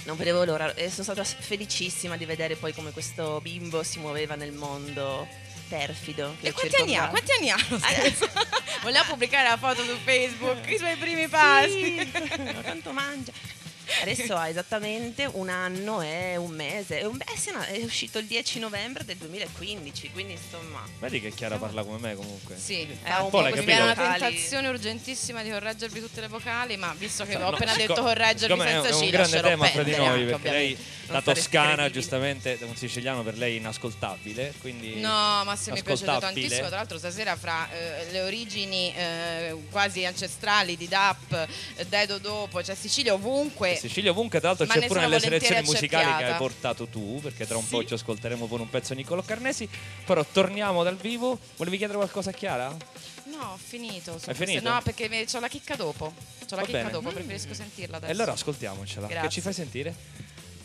Non 0.03 0.17
vedevo 0.17 0.43
l'ora 0.43 0.71
e 0.75 0.91
sono 0.91 1.01
stata 1.03 1.23
felicissima 1.23 2.15
di 2.15 2.25
vedere 2.25 2.55
poi 2.57 2.73
come 2.73 2.91
questo 2.91 3.39
bimbo 3.41 3.81
si 3.81 3.97
muoveva 3.97 4.35
nel 4.35 4.51
mondo 4.51 5.27
perfido. 5.67 6.35
E 6.41 6.51
quanti 6.51 6.75
anni 6.75 6.95
ha? 6.95 7.07
Quanti 7.07 7.31
anni 7.31 7.49
ha? 7.49 7.57
Voleva 8.81 9.03
pubblicare 9.03 9.47
la 9.49 9.57
foto 9.57 9.83
su 9.83 9.97
Facebook, 10.03 10.67
i 10.69 10.77
suoi 10.77 10.95
primi 10.95 11.27
passi. 11.27 11.97
Sì, 11.99 12.11
tanto 12.61 12.91
mangia. 12.91 13.31
Adesso 14.01 14.35
ha 14.35 14.47
esattamente 14.49 15.27
un 15.33 15.49
anno 15.49 16.01
e 16.01 16.35
un 16.37 16.51
mese. 16.51 16.99
È, 16.99 17.05
un- 17.05 17.19
eh 17.21 17.37
sì, 17.37 17.51
no, 17.51 17.61
è 17.61 17.81
uscito 17.83 18.17
il 18.19 18.25
10 18.25 18.59
novembre 18.59 19.05
del 19.05 19.17
2015, 19.17 20.11
quindi 20.11 20.33
insomma. 20.33 20.83
Vedi 20.99 21.19
che 21.21 21.31
Chiara 21.31 21.57
parla 21.57 21.83
come 21.83 21.97
me 21.99 22.15
comunque. 22.15 22.55
Sì, 22.57 22.87
È 23.03 23.13
un 23.19 23.29
po' 23.29 23.41
così 23.41 23.63
viene 23.63 23.81
una 23.81 23.95
tentazione 23.95 24.67
urgentissima 24.67 25.43
di 25.43 25.49
correggervi 25.49 25.99
tutte 25.99 26.21
le 26.21 26.27
vocali, 26.27 26.77
ma 26.77 26.93
visto 26.97 27.25
che 27.25 27.37
No, 27.37 27.47
ho 27.47 27.49
appena 27.53 27.71
siccome- 27.73 27.87
detto 27.87 28.01
correggervi 28.01 28.59
è- 28.59 28.65
senza 28.67 28.87
è 28.89 28.93
un 28.93 29.01
C, 29.01 29.09
grande 29.09 29.41
tema 29.41 29.65
fra 29.67 29.83
di 29.83 29.95
noi 29.95 30.07
anche, 30.07 30.25
perché 30.25 30.49
lei 30.51 30.77
la 31.07 31.21
toscana 31.21 31.89
giustamente 31.91 32.57
un 32.61 32.75
siciliano 32.75 33.21
per 33.21 33.37
lei 33.37 33.55
è 33.55 33.59
inascoltabile 33.59 34.53
quindi 34.59 34.95
No, 34.99 35.43
ma 35.45 35.55
se 35.55 35.71
mi 35.71 35.81
piace 35.83 36.03
ascoltabile. 36.03 36.41
tantissimo. 36.41 36.67
Tra 36.67 36.77
l'altro, 36.77 36.97
stasera 36.97 37.35
fra 37.35 37.69
eh, 37.71 38.07
le 38.11 38.21
origini 38.21 38.93
eh, 38.95 39.55
quasi 39.69 40.03
ancestrali 40.05 40.75
di 40.77 40.87
DAP, 40.87 41.47
eh, 41.75 41.85
Dedo 41.85 42.17
dopo, 42.17 42.59
c'è 42.61 42.73
Sicilia 42.75 43.13
ovunque. 43.13 43.74
Sicilia 43.77 44.11
ovunque 44.11 44.39
tra 44.39 44.49
l'altro 44.49 44.65
Ma 44.65 44.73
c'è 44.73 44.87
pure 44.87 44.99
nelle 45.01 45.19
selezioni 45.19 45.61
musicali 45.63 46.17
che 46.17 46.23
hai 46.31 46.37
portato 46.37 46.87
tu 46.87 47.19
perché 47.21 47.45
tra 47.47 47.57
un 47.57 47.63
Sì. 47.63 47.69
po' 47.69 47.85
ci 47.85 47.93
ascolteremo 47.93 48.45
pure 48.47 48.61
un 48.63 48.69
pezzo 48.69 48.93
di 48.93 49.01
Niccolò 49.01 49.21
Carnesi 49.21 49.67
però 50.05 50.23
torniamo 50.25 50.83
dal 50.83 50.95
vivo 50.97 51.39
volevi 51.57 51.77
chiedere 51.77 51.97
qualcosa 51.99 52.29
a 52.29 52.33
Chiara? 52.33 52.75
No, 53.25 53.51
ho 53.53 53.57
finito. 53.57 54.19
Hai 54.27 54.33
finito? 54.35 54.69
No, 54.69 54.79
perché 54.83 55.09
c'ho 55.25 55.39
la 55.39 55.47
chicca 55.47 55.75
dopo. 55.75 56.13
C'ho 56.47 56.55
la 56.55 56.61
Va 56.61 56.61
chicca 56.61 56.77
bene. 56.77 56.91
dopo, 56.91 57.09
preferisco 57.11 57.53
sentirla 57.53 57.97
adesso. 57.97 58.11
e 58.11 58.15
allora 58.15 58.31
ascoltiamocela 58.33 59.07
che 59.07 59.13
Grazie. 59.13 59.29
ci 59.31 59.41
fai 59.41 59.53
sentire? 59.53 59.95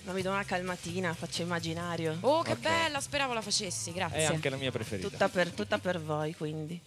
Ma 0.04 0.12
mi 0.12 0.22
do 0.22 0.30
una 0.30 0.44
calmatina, 0.44 1.12
faccio 1.14 1.42
immaginario. 1.42 2.16
Oh, 2.20 2.42
che 2.42 2.52
Ok. 2.52 2.58
bella, 2.58 3.00
speravo 3.00 3.32
la 3.32 3.40
facessi, 3.42 3.92
grazie. 3.92 4.18
è 4.18 4.24
anche 4.26 4.48
la 4.50 4.56
mia 4.56 4.70
preferita 4.70 5.08
Tutta 5.08 5.28
per, 5.28 5.50
tutta 5.50 5.78
per 5.78 6.00
voi, 6.00 6.34
quindi. 6.34 6.80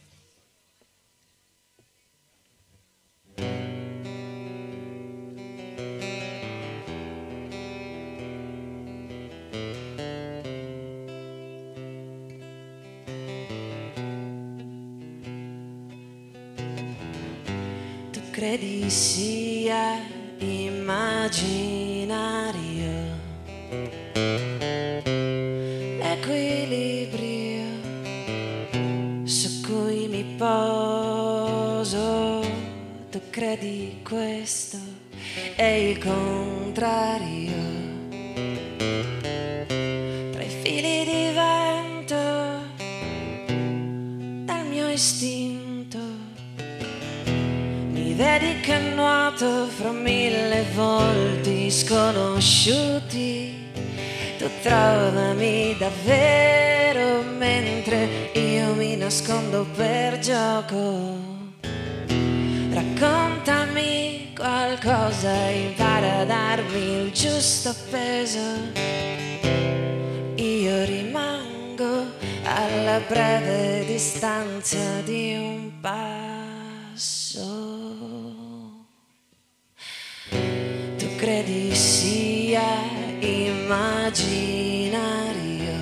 Credi 18.54 18.86
sia 18.88 19.98
immaginario 20.38 22.92
l'equilibrio 25.98 27.66
su 29.24 29.62
cui 29.62 30.08
mi 30.08 30.36
poso. 30.38 32.42
Tu 33.10 33.20
credi 33.32 34.02
questo 34.04 34.78
è 35.56 35.64
il 35.64 35.98
contrario. 35.98 37.43
Fra 49.76 49.92
mille 49.92 50.66
volti 50.76 51.72
sconosciuti. 51.72 53.72
Tu 54.38 54.50
trovami 54.62 55.76
davvero 55.78 57.24
mentre 57.38 58.30
io 58.34 58.74
mi 58.74 58.96
nascondo 58.96 59.66
per 59.76 60.20
gioco. 60.20 61.18
Raccontami 62.72 64.34
qualcosa, 64.36 65.50
impara 65.50 66.20
a 66.20 66.26
darmi 66.26 67.06
il 67.06 67.12
giusto 67.12 67.74
peso. 67.90 68.40
Io 70.36 70.86
rimango 70.86 72.06
alla 72.44 73.00
breve 73.08 73.86
distanza 73.86 75.02
di 75.04 75.36
un 75.36 75.72
passo. 75.82 77.54
Immaginario 83.74 85.74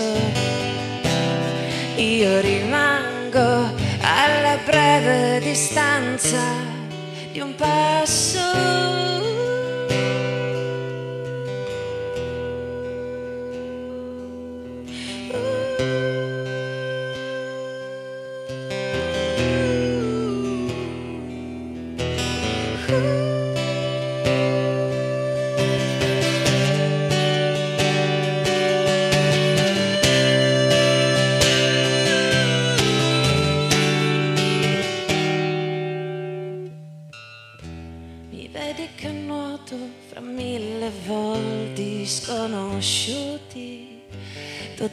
Io 1.96 2.40
rimango 2.40 3.72
alla 4.00 4.58
breve 4.64 5.40
distanza 5.40 6.40
di 7.32 7.40
un 7.40 7.54
passo. 7.54 9.19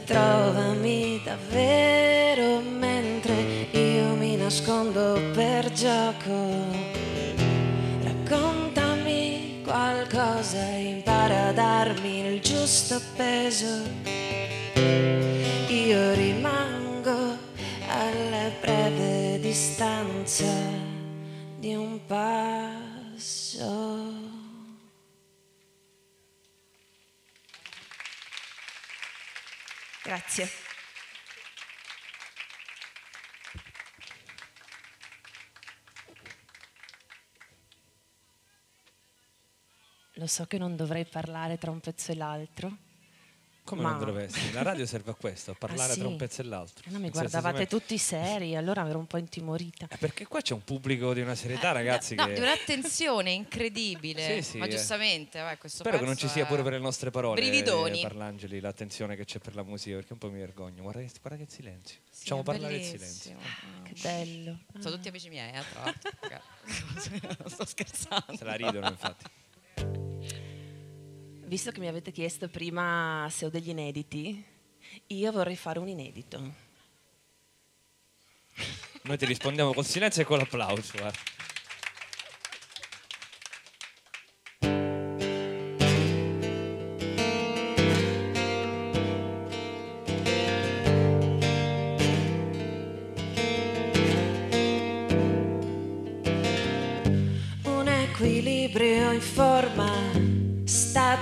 Trovami 0.08 1.22
davvero 1.22 2.62
mentre 2.62 3.68
io 3.72 4.16
mi 4.16 4.38
nascondo 4.38 5.20
per 5.34 5.70
gioco. 5.74 6.64
Raccontami 8.04 9.64
qualcosa, 9.66 10.64
impara 10.64 11.48
a 11.48 11.52
darmi 11.52 12.26
il 12.26 12.40
giusto 12.40 13.02
peso. 13.18 13.84
Io 15.68 16.14
rimango 16.14 17.36
alla 17.90 18.50
breve 18.62 19.40
distanza 19.42 20.54
di 21.60 21.76
un 21.76 22.00
passo. 22.06 23.48
Grazie. 30.08 30.48
Lo 40.14 40.28
so 40.28 40.46
che 40.48 40.58
non 40.58 40.78
dovrei 40.78 41.04
parlare 41.04 41.58
tra 41.58 41.72
un 41.72 41.82
pezzo 41.82 42.14
e 42.14 42.16
l'altro. 42.16 42.87
Come 43.68 43.82
Ma- 43.82 43.90
non 43.96 44.06
dovresti? 44.06 44.54
La 44.54 44.62
radio 44.62 44.86
serve 44.86 45.12
a 45.12 45.14
questo, 45.14 45.52
a 45.52 45.54
parlare 45.54 45.90
Ah, 45.92 45.94
sì? 45.96 46.00
tra 46.00 46.08
un 46.08 46.16
pezzo 46.16 46.40
e 46.40 46.46
l'altro. 46.46 46.90
No, 46.90 47.00
mi 47.00 47.10
guardavate 47.10 47.68
tutti 47.68 47.98
seri, 47.98 48.56
allora 48.56 48.88
ero 48.88 48.98
un 48.98 49.08
po' 49.08 49.18
intimorita. 49.18 49.88
Eh, 49.92 49.98
Perché 49.98 50.26
qua 50.26 50.40
c'è 50.40 50.54
un 50.54 50.64
pubblico 50.64 51.14
di 51.14 51.20
una 51.20 51.36
serietà, 51.36 51.74
ragazzi, 51.74 52.16
No, 52.16 52.28
che... 52.28 52.34
di 52.36 52.40
un'attenzione 52.40 53.32
incredibile. 53.32 54.36
Sì, 54.38 54.42
sì, 54.52 54.58
ma 54.58 54.68
eh. 54.68 54.70
giustamente, 54.70 55.40
vabbè, 55.42 55.58
questo 55.58 55.80
Spero 55.84 56.00
che 56.00 56.06
non 56.06 56.16
ci 56.16 56.30
sia 56.30 56.46
pure 56.46 56.64
per 56.64 56.72
le 56.72 56.80
nostre 56.80 57.12
parole, 57.12 57.42
Brividoni. 57.42 58.00
eh, 58.00 58.04
Parlangeli, 58.08 58.62
l'attenzione 58.62 59.18
che 59.18 59.26
c'è 59.26 59.40
per 59.40 59.54
la 59.54 59.64
musica, 59.64 59.96
perché 59.98 60.14
un 60.14 60.20
po' 60.20 60.30
mi 60.32 60.40
vergogno. 60.40 60.82
Guarda 60.84 61.02
che, 61.02 61.12
guarda 61.22 61.44
che 61.44 61.52
silenzio. 61.52 61.98
Sì, 62.10 62.20
Facciamo 62.22 62.44
parlare 62.44 62.76
il 62.78 62.84
silenzio. 62.86 63.36
Che 63.84 63.94
bello. 64.02 64.60
Sono 64.80 64.96
tutti 64.96 65.10
amici 65.10 65.28
miei, 65.28 65.50
eh, 65.54 65.64
tra 65.74 65.84
l'altro. 65.84 66.12
Ragazzi, 66.22 67.22
Sto 67.54 67.66
scherzando. 67.66 68.38
Se 68.38 68.44
la 68.46 68.54
ridono, 68.54 68.88
infatti. 68.88 69.26
Visto 71.48 71.72
che 71.72 71.80
mi 71.80 71.88
avete 71.88 72.12
chiesto 72.12 72.50
prima 72.50 73.26
se 73.32 73.46
ho 73.46 73.50
degli 73.50 73.70
inediti, 73.70 74.44
io 75.08 75.32
vorrei 75.32 75.56
fare 75.56 75.80
un 75.80 75.88
inedito. 75.88 76.54
Noi 79.04 79.18
ti 79.18 79.26
rispondiamo 79.26 79.74
col 79.74 79.86
silenzio 79.86 80.24
e 80.24 80.26
con 80.26 80.40
l'applauso. 80.40 80.98
guarda. 80.98 81.37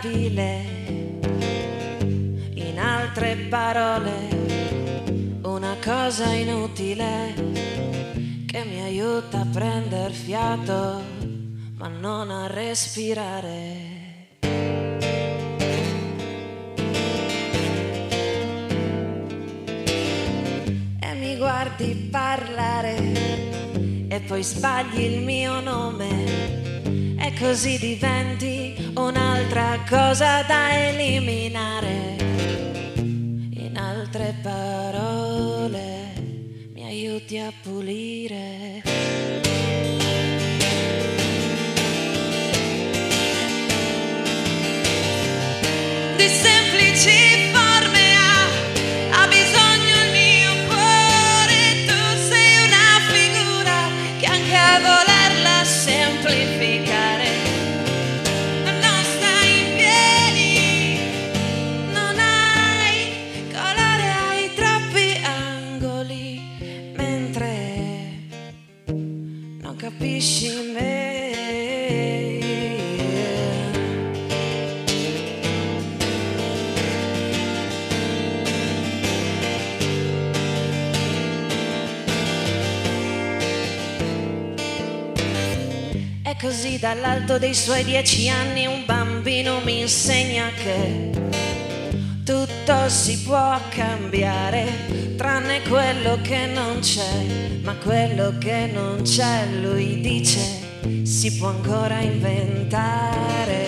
Stabile. 0.06 0.64
In 2.54 2.80
altre 2.80 3.36
parole, 3.50 5.40
una 5.42 5.76
cosa 5.84 6.32
inutile 6.34 7.34
che 8.46 8.64
mi 8.66 8.82
aiuta 8.82 9.42
a 9.42 9.48
prendere 9.52 10.14
fiato, 10.14 11.02
ma 11.78 11.88
non 11.88 12.30
a 12.30 12.48
respirare. 12.48 13.94
E 21.00 21.14
mi 21.16 21.36
guardi 21.38 22.10
parlare 22.12 24.08
e 24.08 24.20
poi 24.22 24.44
sbagli 24.44 25.00
il 25.02 25.24
mio 25.24 25.60
nome 25.62 26.65
e 27.26 27.34
così 27.40 27.80
diventi 27.80 28.92
un'altra 28.96 29.80
cosa 29.90 30.44
da 30.44 30.90
eliminare. 30.90 32.18
In 32.98 33.72
altre 33.76 34.36
parole, 34.44 36.14
mi 36.74 36.84
aiuti 36.84 37.40
a 37.40 37.52
pulire. 37.64 38.85
Così 86.46 86.78
dall'alto 86.78 87.40
dei 87.40 87.56
suoi 87.56 87.84
dieci 87.84 88.30
anni 88.30 88.68
un 88.68 88.86
bambino 88.86 89.62
mi 89.62 89.80
insegna 89.80 90.52
che 90.52 91.10
tutto 92.24 92.88
si 92.88 93.20
può 93.22 93.60
cambiare, 93.70 95.16
tranne 95.18 95.64
quello 95.64 96.20
che 96.22 96.46
non 96.46 96.82
c'è, 96.82 97.62
ma 97.64 97.74
quello 97.78 98.38
che 98.38 98.70
non 98.72 99.02
c'è, 99.02 99.48
lui 99.60 100.00
dice, 100.02 100.40
si 101.04 101.36
può 101.36 101.48
ancora 101.48 102.00
inventare. 102.02 103.64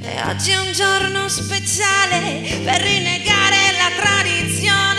E 0.00 0.22
oggi 0.28 0.50
è 0.52 0.58
un 0.58 0.72
giorno 0.72 1.28
speciale 1.28 2.60
per 2.62 2.80
rinnegare 2.82 3.56
la 3.72 3.90
tradizione 4.00 4.97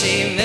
she 0.00 0.39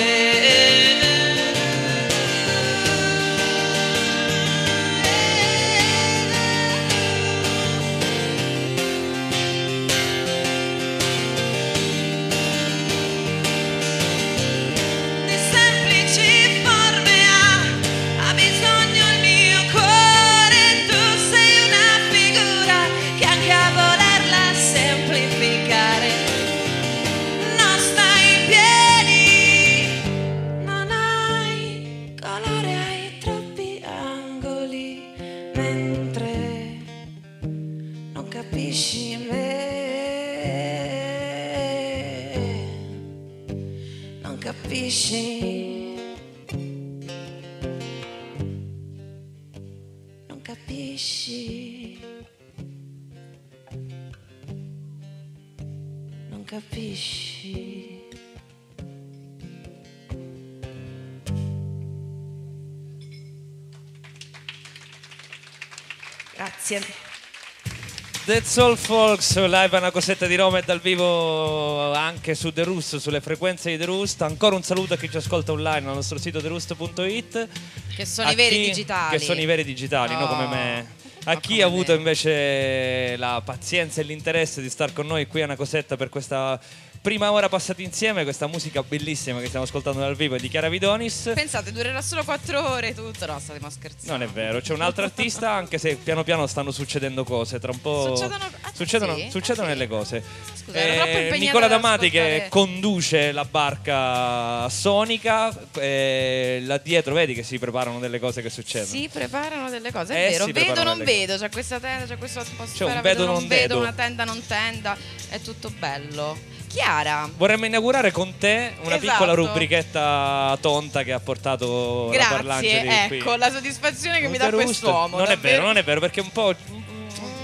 That's 68.36 68.58
All 68.58 68.76
Folks, 68.76 69.34
live 69.36 69.74
a 69.74 69.78
una 69.78 69.90
cosetta 69.90 70.26
di 70.26 70.36
Roma 70.36 70.58
e 70.58 70.62
dal 70.62 70.78
vivo 70.78 71.90
anche 71.94 72.34
su 72.34 72.52
The 72.52 72.64
Roost, 72.64 72.96
sulle 72.98 73.22
frequenze 73.22 73.70
di 73.70 73.78
The 73.78 73.86
Roost. 73.86 74.20
Ancora 74.20 74.54
un 74.56 74.62
saluto 74.62 74.92
a 74.92 74.98
chi 74.98 75.08
ci 75.08 75.16
ascolta 75.16 75.52
online 75.52 75.88
al 75.88 75.94
nostro 75.94 76.18
sito 76.18 76.38
theroost.it. 76.42 77.48
Che 77.96 78.04
sono 78.04 78.28
A 78.28 78.32
i 78.32 78.34
veri 78.34 78.56
chi- 78.56 78.64
digitali. 78.66 79.16
Che 79.16 79.24
sono 79.24 79.40
i 79.40 79.46
veri 79.46 79.64
digitali, 79.64 80.12
no 80.12 80.24
Oh, 80.24 80.28
come 80.28 80.46
me. 80.48 80.86
A 81.24 81.32
ma 81.32 81.40
chi 81.40 81.62
ha 81.62 81.66
avuto 81.66 81.92
me. 81.92 81.96
invece 81.98 83.16
la 83.16 83.40
pazienza 83.42 84.02
e 84.02 84.04
l'interesse 84.04 84.60
di 84.60 84.68
star 84.68 84.92
con 84.92 85.06
noi 85.06 85.26
qui 85.28 85.40
a 85.40 85.44
una 85.46 85.56
cosetta 85.56 85.96
per 85.96 86.10
questa 86.10 86.60
prima 87.06 87.30
ora 87.30 87.48
passata 87.48 87.82
insieme, 87.82 88.24
questa 88.24 88.48
musica 88.48 88.82
bellissima 88.82 89.38
che 89.38 89.46
stiamo 89.46 89.64
ascoltando 89.64 90.00
dal 90.00 90.16
vivo 90.16 90.34
è 90.34 90.40
di 90.40 90.48
Chiara 90.48 90.68
Vidonis. 90.68 91.30
Pensate, 91.36 91.70
durerà 91.70 92.02
solo 92.02 92.24
quattro 92.24 92.68
ore 92.68 92.94
tutto. 92.94 93.26
No, 93.26 93.38
stiamo 93.38 93.70
scherzando. 93.70 94.10
Non 94.10 94.22
è 94.22 94.26
vero, 94.26 94.60
c'è 94.60 94.72
un 94.72 94.80
altro 94.80 95.04
artista, 95.04 95.52
anche 95.52 95.78
se 95.78 95.94
piano 96.02 96.24
piano 96.24 96.48
stanno 96.48 96.72
succedendo 96.72 97.22
cose, 97.22 97.60
tra 97.60 97.70
un 97.70 97.80
po'. 97.80 98.16
Succedono- 98.16 98.44
ah, 98.60 98.70
succedono, 98.74 99.14
sì? 99.14 99.28
succedono 99.30 99.68
Ah, 99.68 99.70
sì? 99.70 99.78
delle 99.78 99.88
cose. 99.88 100.22
Scusa, 100.64 100.78
impegnata 100.80 101.36
Nicola 101.36 101.68
D'Amati 101.68 102.10
che 102.10 102.46
conduce 102.48 103.30
la 103.30 103.44
barca 103.44 104.68
sonica, 104.68 105.56
eh, 105.78 106.58
là 106.64 106.78
dietro 106.78 107.14
vedi 107.14 107.34
che 107.34 107.44
si 107.44 107.56
preparano 107.60 108.00
delle 108.00 108.18
cose 108.18 108.42
che 108.42 108.50
succedono. 108.50 108.90
Si 108.90 109.08
preparano 109.12 109.70
delle 109.70 109.92
cose, 109.92 110.12
è 110.12 110.26
Eh, 110.26 110.30
vero. 110.30 110.46
Vedo, 110.46 110.82
non 110.82 110.98
vedo. 111.04 111.36
C'è 111.38 111.50
questa 111.50 111.78
tenda, 111.78 112.04
c'è 112.06 112.18
questa 112.18 112.40
atmosfera. 112.40 112.90
C'è 112.90 112.96
un 112.96 113.00
vedo, 113.02 113.24
non 113.26 113.34
non 113.34 113.46
vedo, 113.46 113.60
vedo. 113.74 113.78
una 113.78 113.92
tenda, 113.92 114.24
non 114.24 114.44
tenda. 114.44 114.96
È 115.28 115.40
tutto 115.40 115.70
bello. 115.70 116.54
Chiara, 116.76 117.26
Vorremmo 117.38 117.64
inaugurare 117.64 118.10
con 118.12 118.36
te 118.36 118.74
una 118.82 118.96
Esatto. 118.96 119.10
piccola 119.12 119.32
rubrichetta 119.32 120.58
tonta 120.60 121.02
che 121.04 121.12
ha 121.14 121.20
portato 121.20 122.10
la 122.12 122.38
grazie. 122.42 122.82
di 122.82 122.88
qui. 123.08 123.18
Ecco 123.18 123.36
la 123.36 123.50
soddisfazione 123.50 124.20
che 124.20 124.28
mi 124.28 124.36
The 124.36 124.50
dà 124.50 124.50
quest'uomo. 124.50 125.16
Non 125.16 125.24
è 125.26 125.34
davvero. 125.36 125.54
vero, 125.56 125.66
non 125.66 125.76
è 125.78 125.82
vero, 125.84 126.00
perché 126.00 126.20
un 126.20 126.30
po'. 126.30 126.54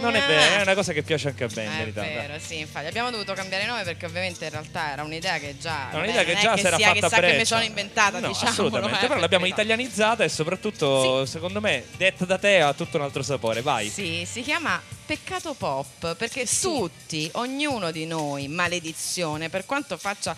Non 0.02 0.14
è 0.14 0.20
Ah. 0.20 0.26
vero, 0.26 0.54
è 0.58 0.62
una 0.62 0.74
cosa 0.74 0.92
che 0.92 1.02
piace 1.02 1.28
anche 1.28 1.44
a 1.44 1.48
me, 1.54 1.64
in 1.64 1.70
È 1.88 1.92
vero, 1.92 2.34
sì, 2.38 2.58
infatti 2.58 2.86
abbiamo 2.86 3.10
dovuto 3.10 3.32
cambiare 3.34 3.64
nome 3.66 3.82
perché 3.82 4.06
ovviamente 4.06 4.44
in 4.44 4.50
realtà 4.50 4.92
era 4.92 5.02
un'idea 5.02 5.38
che 5.38 5.56
già 5.58 5.90
È 5.90 5.96
un'idea 5.96 6.24
beh, 6.24 6.34
che 6.34 6.40
già 6.40 6.56
si 6.56 6.66
era 6.66 6.78
fatta 6.78 6.92
chissà 6.92 7.20
che 7.20 7.36
mi 7.36 7.44
sono 7.44 7.62
inventata, 7.62 8.18
no, 8.20 8.28
diciamo. 8.28 8.50
assolutamente, 8.50 9.06
però 9.06 9.18
l'abbiamo 9.20 9.46
italianizzata 9.46 10.24
e 10.24 10.28
soprattutto, 10.28 11.24
secondo 11.26 11.60
me, 11.60 11.84
detta 11.96 12.24
da 12.24 12.38
te 12.38 12.60
ha 12.60 12.72
tutto 12.74 12.96
un 12.98 13.02
altro 13.04 13.22
sapore. 13.22 13.62
Vai. 13.62 13.88
Sì, 13.88 14.26
si 14.30 14.42
chiama 14.42 14.80
peccato 15.06 15.54
pop 15.54 16.14
perché 16.16 16.46
tutti, 16.60 17.28
ognuno 17.34 17.90
di 17.90 18.06
noi, 18.06 18.48
maledizione, 18.48 19.48
per 19.48 19.64
quanto 19.66 19.96
faccia 19.96 20.34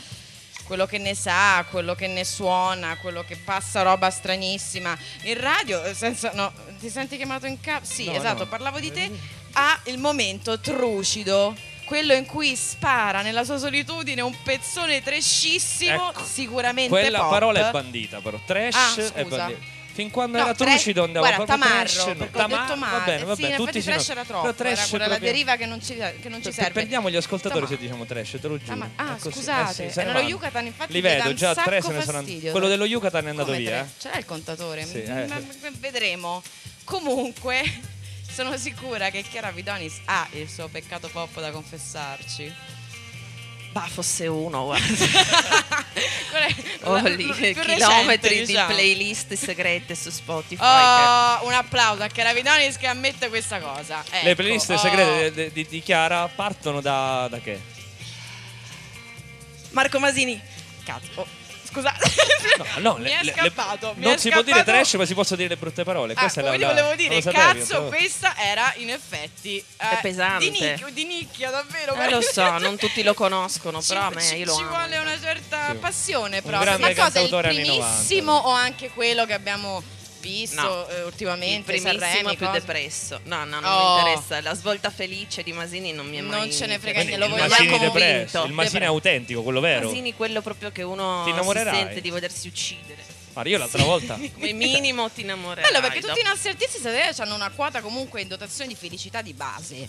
quello 0.65 0.87
che 0.87 0.97
ne 0.99 1.15
sa, 1.15 1.65
quello 1.71 1.95
che 1.95 2.07
ne 2.07 2.25
suona, 2.25 2.97
quello 2.97 3.23
che 3.23 3.37
passa 3.37 3.83
roba 3.83 4.09
stranissima 4.11 4.97
in 5.25 5.39
radio, 5.39 5.83
eh, 5.85 5.93
senza 5.95 6.31
no, 6.33 6.51
ti 6.81 6.89
senti 6.89 7.17
chiamato 7.17 7.47
in 7.47 7.61
capo? 7.61 7.85
Sì, 7.85 8.07
No, 8.07 8.15
esatto, 8.17 8.45
no. 8.45 8.49
parlavo 8.49 8.81
di 8.81 8.91
te, 8.91 9.11
ha 9.55 9.81
il 9.85 9.99
momento 9.99 10.59
trucido. 10.61 11.55
Quello 11.85 12.15
in 12.15 12.25
cui 12.25 12.57
spara 12.57 13.21
nella 13.21 13.45
sua 13.45 13.59
solitudine 13.59 14.23
un 14.23 14.35
pezzone 14.43 15.03
trashissimo, 15.03 16.11
Ecco, 16.11 16.25
sicuramente 16.25 16.89
Quella 16.89 17.19
pop. 17.19 17.31
parola 17.31 17.69
è 17.69 17.71
bandita, 17.71 18.21
però. 18.21 18.39
Trash 18.45 18.75
Ah, 18.75 19.13
è 19.15 19.25
bandita. 19.25 19.73
Fin 19.93 20.11
quando 20.11 20.39
No, 20.39 20.45
era 20.45 20.55
trucido 20.55 21.05
andava 21.05 21.29
guarda, 21.29 21.45
proprio 21.45 21.69
tamarro, 21.69 21.89
trash. 21.89 22.17
no. 22.17 22.29
Tamar- 22.33 22.61
detto 22.67 22.77
male. 22.77 22.99
Va 22.99 23.05
bene, 23.05 23.25
va 23.25 23.35
sì, 23.37 23.43
bene, 23.43 23.55
in 23.57 23.65
tutti 23.65 23.83
trash 23.83 24.09
era 24.09 24.25
troppo, 24.25 24.41
Però 24.43 24.55
trash 24.55 24.79
era 24.79 24.89
quella 24.89 25.05
la 25.05 25.11
proprio- 25.11 25.31
deriva 25.33 25.57
che 25.57 25.67
non 25.67 25.81
ci, 25.83 25.95
che 25.95 26.29
non 26.29 26.43
ci 26.43 26.51
serve. 26.53 26.73
Perdiamo 26.73 27.11
gli 27.11 27.17
ascoltatori 27.17 27.61
No. 27.61 27.67
se 27.69 27.77
diciamo 27.77 28.05
trash, 28.07 28.31
te 28.41 28.49
lo 28.49 28.59
giuro. 28.59 28.77
Ma- 28.77 28.91
ah, 28.97 29.15
È 29.17 29.19
così. 29.21 29.37
scusate, 29.37 29.85
Eh 29.87 29.91
sì, 29.93 29.99
nello 29.99 30.13
vanno. 30.15 30.27
Yucatan 30.29 30.67
infatti 30.67 30.93
Li 30.93 31.01
vedo, 31.01 31.33
già 31.35 31.55
tre 31.55 31.81
se 31.81 31.93
ne 31.93 32.01
sono 32.03 32.17
fastidio. 32.19 32.51
Quello 32.51 32.67
dello 32.67 32.87
Yucatan 32.87 33.27
è 33.27 33.29
andato 33.29 33.53
Come 33.53 33.59
via. 33.59 33.71
tre? 33.71 33.81
eh. 33.83 34.01
Ce 34.01 34.09
l'hai 34.09 34.19
il 34.19 34.25
contatore? 34.25 34.85
Sì, 34.85 35.03
eh. 35.03 35.27
vedremo. 35.79 36.43
Comunque, 36.83 37.63
sono 38.35 38.57
sicura 38.59 39.11
che 39.11 39.23
Chiara 39.23 39.51
Vidonis 39.53 40.01
ha 40.07 40.27
il 40.33 40.49
suo 40.49 40.69
peccato 40.69 41.09
pop 41.09 41.41
da 41.41 41.51
confessarci. 41.51 42.53
Bah, 43.71 43.87
fosse 43.89 44.27
uno, 44.29 44.65
guarda. 44.67 44.87
Ho 46.83 46.95
la- 46.95 47.09
lì 47.09 47.25
più 47.25 47.33
recente, 47.35 47.75
chilometri 47.75 48.45
diciamo. 48.45 48.69
di 48.69 48.75
playlist 48.75 49.33
segrete 49.35 49.95
su 49.97 50.11
Spotify. 50.11 50.63
Oh, 50.63 51.47
un 51.47 51.53
applauso 51.53 52.03
a 52.05 52.09
Chiara 52.09 52.33
Vidonis 52.33 52.77
che 52.77 52.87
ammette 52.87 53.29
questa 53.29 53.59
cosa. 53.59 54.05
Le 54.11 54.21
Ecco, 54.31 54.35
playlist 54.43 54.71
oh. 54.71 54.79
segrete 54.79 55.33
di, 55.33 55.53
di- 55.53 55.67
di 55.69 55.81
Chiara 55.83 56.29
partono 56.29 56.81
da, 56.81 57.27
da 57.29 57.39
che? 57.39 57.61
che- 57.75 57.83
Marco 59.71 59.99
Masini. 59.99 60.41
Cazzo. 60.85 61.27
Scusate. 61.75 62.13
No, 62.57 62.93
no, 62.93 62.97
mi 62.99 63.03
le- 63.05 63.19
è 63.19 63.23
le- 63.25 63.33
scappato. 63.33 63.95
mi 63.97 64.05
non 64.05 64.13
è 64.15 64.17
si 64.19 64.31
può 64.31 64.43
dire 64.43 64.59
scappato- 64.59 64.77
trash, 64.77 64.95
ma 64.95 65.05
si 65.07 65.15
possono 65.15 65.37
dire 65.37 65.49
le 65.49 65.57
brutte 65.57 65.83
parole. 65.85 66.13
Ah, 66.15 66.21
Questa 66.21 66.41
è 66.41 66.43
la, 66.45 66.49
quindi 66.51 66.67
la- 66.67 66.73
volevo 66.83 66.95
dire, 66.95 67.21
cazzo, 67.23 67.67
però- 67.67 67.89
questa 67.89 68.35
era 68.39 68.73
in 68.77 68.91
effetti 68.91 69.59
eh, 69.59 69.65
È 69.91 69.99
pesante. 70.01 70.45
Di 70.45 70.51
nicchia, 70.51 70.89
di 70.93 71.05
nicchia 71.05 71.51
davvero. 71.51 71.95
Eh, 71.95 72.11
lo 72.11 72.21
so, 72.21 72.59
non 72.59 72.77
tutti 72.77 73.03
lo 73.03 73.15
conoscono, 73.15 73.81
Ci- 73.83 73.89
però 73.89 74.07
a 74.07 74.11
me 74.11 74.23
ci, 74.23 74.37
io 74.37 74.45
lo 74.47 74.55
ci 74.55 74.61
amo. 74.63 74.71
vuole 74.71 74.99
una 74.99 75.19
certa 75.21 75.71
Sì. 75.71 75.77
passione 75.79 76.43
proprio. 76.43 76.61
grande 76.63 76.95
Ma 76.95 77.05
cosa? 77.05 77.21
Il 77.21 77.35
anni 77.35 77.67
90. 77.67 77.85
primissimo 77.85 78.33
o 78.33 78.51
anche 78.51 78.91
quello 78.91 79.25
che 79.27 79.33
abbiamo 79.33 79.83
visto 80.25 80.61
No. 80.63 80.89
eh, 80.89 80.99
Il 81.01 81.05
ultimamente? 81.05 81.73
primissimo 81.73 81.99
Sanremi, 81.99 82.37
più 82.37 82.51
depresso. 82.51 83.21
No, 83.25 83.45
no, 83.45 83.61
non 83.61 83.65
Oh. 83.65 83.95
mi 83.95 84.11
interessa. 84.11 84.41
La 84.41 84.55
svolta 84.55 84.91
felice 84.91 85.43
di 85.43 85.53
Masini 85.53 85.93
non 85.93 86.09
mi 86.09 86.17
è 86.17 86.21
mai 86.23 86.39
Non 86.41 86.53
ce 86.53 86.67
ne 86.67 86.79
frega 86.79 87.01
niente, 87.03 87.17
lo 87.19 87.25
il 87.27 87.31
vogliamo 87.31 87.49
Masini 87.51 87.69
convinto. 87.69 87.93
depresso, 87.99 88.45
il 88.45 88.53
Masini 88.53 88.73
Depresso. 88.73 88.93
autentico, 88.93 89.43
quello 89.43 89.61
vero. 89.61 89.87
Masini 89.89 90.15
quello 90.15 90.41
proprio 90.43 90.71
che 90.73 90.83
uno 90.83 91.25
sente 91.55 92.01
di 92.01 92.11
volersi 92.11 92.49
uccidere. 92.49 93.03
Guarda, 93.33 93.51
io 93.51 93.59
l'altra 93.59 93.83
volta... 93.83 94.15
Come 94.33 94.53
minimo 94.53 95.11
ti 95.11 95.21
innamorerai. 95.23 95.71
Bello 95.71 95.83
perché 95.87 96.01
tutti 96.01 96.21
i 96.21 96.25
nostri 96.25 96.51
artisti 96.51 96.81
me, 96.81 97.13
hanno 97.19 97.35
una 97.35 97.51
quota 97.51 97.81
comunque 97.81 98.21
in 98.23 98.29
dotazione 98.29 98.69
di 98.69 98.77
felicità 98.77 99.23
di 99.23 99.33
base. 99.35 99.89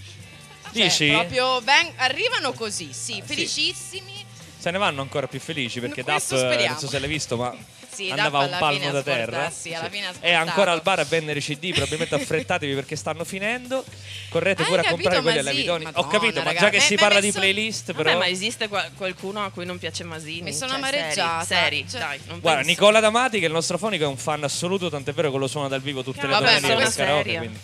Cioè, 0.74 0.84
Dici? 0.84 1.10
proprio 1.10 1.62
ven- 1.62 1.94
arrivano 1.98 2.52
così, 2.54 2.92
sì, 2.92 3.22
felicissimi. 3.24 4.26
Se 4.58 4.72
ne 4.72 4.78
vanno 4.80 5.02
ancora 5.02 5.28
più 5.28 5.40
felici 5.40 5.80
perché 5.80 6.02
Daff, 6.02 6.28
Questo 6.28 6.38
speriamo. 6.38 6.72
non 6.72 6.80
so 6.80 6.88
se 6.88 6.98
l'hai 7.00 7.08
visto, 7.08 7.38
ma 7.38 7.56
Sì, 7.96 8.10
andava 8.10 8.40
un 8.40 8.56
palmo 8.60 8.92
da 8.92 9.02
terra. 9.02 9.50
sì, 9.50 9.74
alla 9.74 9.90
fine 9.90 10.12
È 10.20 10.34
ancora 10.34 10.72
al 10.72 10.82
bar 10.82 11.00
a 11.00 11.04
vendere 11.06 11.40
CD, 11.40 11.72
probabilmente 11.72 12.16
affrettatevi 12.16 12.74
perché 12.74 12.96
stanno 12.96 13.24
finendo. 13.24 13.84
Correte 14.30 14.64
Hai 14.64 14.68
pure 14.68 14.82
a 14.82 14.84
capito, 14.84 15.02
comprare 15.10 15.22
quelli 15.22 15.38
alla 15.40 15.52
Vidoni. 15.52 15.88
Ho 15.94 16.08
capito, 16.08 16.42
ma 16.42 16.54
già 16.54 16.70
che 16.70 16.80
si 16.82 16.96
parla 16.96 17.20
di 17.20 17.32
playlist, 17.32 17.94
Vabbè, 17.94 18.04
però. 18.04 18.18
ma 18.20 18.28
esiste 18.28 18.68
qua- 18.68 18.90
qualcuno 18.96 19.44
a 19.44 19.50
cui 19.50 19.66
non 19.66 19.78
piace 19.78 20.04
Masini? 20.04 20.42
Mi 20.42 20.54
sono 20.54 20.72
Cioè, 20.72 20.78
amareggiata. 20.78 21.46
Seri, 21.46 21.86
Cioè- 21.90 22.00
dai. 22.00 22.20
Non 22.28 22.40
Guarda, 22.40 22.62
penso. 22.62 22.70
Nicola 22.80 23.00
D'Amati, 23.00 23.38
che 23.40 23.46
è 23.46 23.48
il 23.48 23.54
nostro 23.54 23.78
fonico, 23.78 24.04
è 24.04 24.08
un 24.08 24.18
fan 24.18 24.44
assoluto, 24.44 24.90
tant'è 24.90 25.14
vero 25.14 25.32
che 25.32 25.38
lo 25.38 25.48
suona 25.48 25.68
dal 25.68 25.82
vivo 25.82 26.04
tutte 26.04 26.28
le 26.28 26.34
domeniche 26.34 26.76
per 26.76 26.94
karaoke. 26.94 27.38
Quindi. 27.38 27.60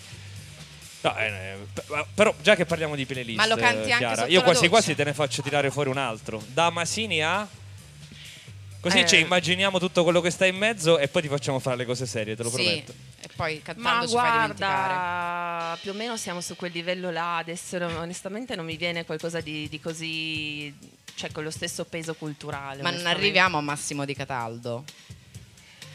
No, 1.03 1.18
eh, 1.18 1.26
eh, 1.26 2.06
però 2.14 2.32
già 2.44 2.56
che 2.56 2.66
parliamo 2.66 2.95
di 2.95 3.06
playlist, 3.08 3.38
Ma 3.40 3.48
lo 3.48 3.56
canti 3.56 3.90
eh, 3.90 3.91
anche 3.94 3.98
Chiara, 3.98 4.16
sotto 4.18 4.30
io 4.32 4.38
la 4.38 4.44
quasi 4.44 4.60
doccia? 4.60 4.70
quasi 4.70 4.95
te 4.95 5.03
ne 5.03 5.14
faccio 5.16 5.41
tirare 5.41 5.72
fuori 5.72 5.90
un 5.90 5.98
altro. 5.98 6.44
Da 6.53 6.70
Masini 6.70 7.24
a 7.24 7.48
Così 8.82 8.99
Eh. 8.99 9.08
ci 9.08 9.20
immaginiamo 9.20 9.78
tutto 9.78 10.03
quello 10.03 10.22
che 10.22 10.32
sta 10.32 10.45
in 10.48 10.58
mezzo 10.58 10.98
e 10.98 11.08
poi 11.08 11.22
ti 11.22 11.28
facciamo 11.28 11.60
fare 11.60 11.78
le 11.78 11.86
cose 11.86 12.08
serie, 12.08 12.36
te 12.36 12.41
lo 12.41 12.49
Sì, 12.49 12.56
prometto. 12.56 12.94
e 13.22 13.30
poi 13.36 13.56
Ma 13.58 13.62
cantando 13.64 14.08
ci 14.08 14.16
fai 14.16 14.32
dimenticare. 14.32 14.94
guarda, 14.94 15.78
più 15.80 15.91
o 15.91 15.94
meno 15.94 16.18
siamo 16.18 16.41
su 16.41 16.56
quel 16.56 16.72
livello 16.74 17.12
là. 17.12 17.38
Adesso 17.38 17.78
onestamente 17.78 18.56
non 18.56 18.66
mi 18.66 18.78
viene 18.78 19.06
qualcosa 19.06 19.40
di, 19.40 19.70
di 19.70 19.80
così, 19.80 20.74
cioè 21.14 21.32
con 21.32 21.44
lo 21.44 21.52
stesso 21.52 21.86
peso 21.86 22.16
culturale. 22.16 22.82
Ma 22.82 22.90
non 22.90 23.06
arriviamo 23.06 23.60
a 23.60 23.62
Massimo 23.62 24.03
di 24.03 24.16
Cataldo. 24.16 24.84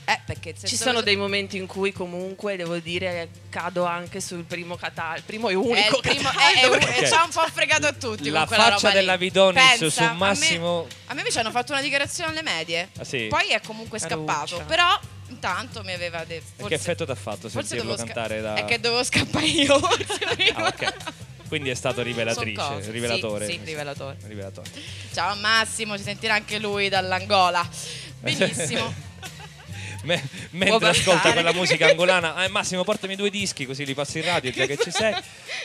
Eh, 0.09 0.21
perché 0.25 0.55
Ci 0.57 0.77
sono 0.77 1.01
dei 1.01 1.17
momenti 1.17 1.57
in 1.57 1.67
cui 1.67 1.91
comunque 1.91 2.55
devo 2.57 2.79
dire 2.79 3.29
cado 3.51 3.85
anche 3.85 4.21
sul 4.21 4.45
primo 4.45 4.77
Cataldo, 4.77 5.17
il 5.19 5.23
primo 5.25 5.49
e 5.49 5.55
unico 5.55 5.99
primo, 6.01 6.31
Cataldo. 6.31 6.77
è- 6.87 7.01
e 7.03 7.07
ci 7.09 7.13
ha 7.13 7.25
un 7.25 7.31
po' 7.31 7.45
fregato 7.53 7.87
a 7.89 7.93
tutti 7.93 8.31
La 8.31 8.47
faccia 8.47 8.91
della 8.93 9.17
Vidonis 9.17 9.61
Pensa, 9.79 9.91
su 9.91 10.03
a 10.09 10.13
me- 10.13 10.19
Massimo- 10.19 10.87
A 11.07 11.15
me, 11.15 11.21
invece 11.21 11.41
hanno 11.41 11.51
fatto 11.51 11.73
una 11.73 11.81
dichiarazione 11.83 12.31
alle 12.31 12.43
medie. 12.43 12.91
Ah, 12.99 13.03
sì? 13.05 13.27
Poi 13.29 13.49
è 13.49 13.61
comunque 13.61 13.99
scappato. 13.99 14.59
Caruccia. 14.59 14.65
Però 14.65 15.01
intanto 15.31 15.83
mi 15.83 15.93
aveva 15.93 16.25
detto. 16.25 16.65
E 16.65 16.69
che 16.69 16.75
effetto 16.75 17.05
ti 17.05 17.11
ha 17.11 17.15
fatto 17.17 17.49
forse 17.49 17.67
sentirlo 17.71 17.97
cantare 17.97 18.41
da... 18.41 18.55
È 18.55 18.65
che 18.65 18.79
dovevo 18.79 19.03
scappare 19.03 19.45
io. 19.47 19.77
forse. 19.81 20.53
Ah, 20.55 20.67
ok. 20.69 20.95
Quindi 21.49 21.71
è 21.71 21.75
stato 21.75 22.03
rivelatrice, 22.03 22.91
rivelatore. 22.93 23.47
Sì, 23.47 23.53
sì, 23.55 23.61
rivelatore. 23.65 24.17
Rivelatore. 24.23 24.71
Ciao 25.13 25.35
Massimo, 25.35 25.97
ci 25.97 26.05
sentirà 26.05 26.35
anche 26.35 26.61
lui 26.61 26.89
dall'Angola. 26.89 27.69
Benissimo. 28.21 28.95
Me- 30.07 30.23
mentre 30.51 30.89
ascolta 30.89 31.33
quella 31.33 31.53
musica 31.53 31.87
angolana, 31.89 32.45
eh, 32.45 32.49
Massimo, 32.49 32.85
portami 32.85 33.17
due 33.17 33.29
dischi 33.31 33.67
così 33.67 33.85
li 33.85 33.95
passi 33.95 34.19
in 34.19 34.25
radio 34.25 34.51
già 34.51 34.65
che 34.67 34.77
ci 34.79 34.91
sei, 34.91 35.15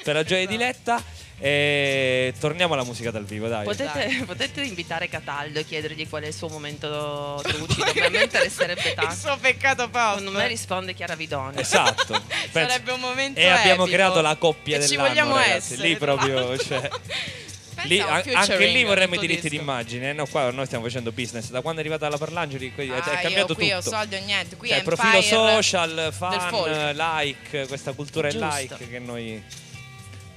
per 0.03 0.15
la 0.15 0.23
gioia 0.23 0.45
di 0.45 0.57
Letta. 0.57 1.01
E 1.43 2.35
torniamo 2.39 2.75
alla 2.75 2.83
musica 2.83 3.09
dal 3.09 3.25
vivo, 3.25 3.47
dai. 3.47 3.63
Potete, 3.65 4.21
potete 4.27 4.61
invitare 4.61 5.09
Cataldo 5.09 5.57
e 5.57 5.65
chiedergli 5.65 6.07
qual 6.07 6.21
è 6.21 6.27
il 6.27 6.35
suo 6.35 6.49
momento 6.49 7.39
trucido. 7.41 7.83
A 8.05 8.09
me 8.09 8.21
interesserebbe 8.23 8.89
Il 8.89 8.93
tanto. 8.93 9.15
suo 9.15 9.37
peccato 9.37 9.89
pop. 9.89 10.17
Secondo 10.19 10.37
me 10.37 10.47
risponde 10.47 10.93
Chiara 10.93 11.15
Vidoni. 11.15 11.59
Esatto. 11.59 12.21
Sarebbe 12.51 12.91
un 12.91 12.99
momento 12.99 13.39
E 13.39 13.47
abbiamo 13.47 13.83
epico. 13.83 13.95
creato 13.97 14.21
la 14.21 14.35
coppia 14.35 14.77
E 14.77 14.81
ci 14.83 14.89
dell'anno, 14.89 15.07
vogliamo 15.07 15.35
ragazzi. 15.37 15.73
essere, 15.73 15.87
Lì 15.87 15.95
proprio, 15.97 16.35
l'altro. 16.49 16.63
cioè, 16.63 16.89
lì, 17.85 17.99
an- 17.99 18.23
anche 18.33 18.65
lì 18.67 18.83
vorremmo 18.83 19.15
i 19.15 19.19
diritti 19.19 19.49
disco. 19.49 19.57
d'immagine. 19.57 20.13
No, 20.13 20.25
qua 20.25 20.49
noi 20.51 20.65
stiamo 20.65 20.83
facendo 20.85 21.11
business. 21.11 21.49
Da 21.49 21.61
quando 21.61 21.79
è 21.81 21.83
arrivata 21.83 22.07
la 22.09 22.17
Parlangeli 22.17 22.73
qui 22.73 22.87
è- 22.87 22.91
Ah, 22.91 23.19
è 23.19 23.21
cambiato 23.21 23.53
qui 23.55 23.65
tutto. 23.69 23.77
ho 23.77 23.81
soldi 23.81 24.15
o 24.15 24.19
niente. 24.23 24.55
Qui 24.55 24.67
Cioè, 24.67 24.77
è 24.77 24.79
il 24.79 24.85
profilo 24.85 25.21
social, 25.21 26.13
fan, 26.15 26.95
like, 26.95 27.67
questa 27.67 27.93
cultura 27.93 28.29
Giusto. 28.29 28.47
like 28.57 28.89
che 28.89 28.99
noi 28.99 29.43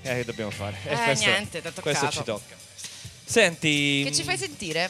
eh, 0.02 0.14
che 0.16 0.24
dobbiamo 0.24 0.50
fare. 0.50 0.76
E 0.84 0.92
Eh, 0.92 0.96
questo, 1.04 1.26
niente, 1.30 1.62
t'ha 1.62 1.72
questo 1.80 2.08
ci 2.10 2.22
tocca. 2.24 2.54
Senti, 3.24 4.02
Che 4.04 4.12
ci 4.12 4.22
fai 4.22 4.36
sentire? 4.36 4.84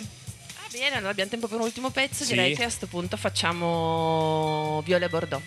Ah, 0.57 0.67
bene, 0.73 0.97
allora 0.97 1.11
abbiamo 1.11 1.31
tempo 1.31 1.47
per 1.47 1.59
un 1.59 1.65
ultimo 1.65 1.91
pezzo. 1.91 2.25
Sì. 2.25 2.31
Direi 2.33 2.55
che 2.55 2.63
a 2.63 2.67
questo 2.67 2.87
punto 2.89 3.17
facciamo 3.17 4.83
Viola 4.85 5.07
e 5.07 5.09
Bordeaux. 5.09 5.43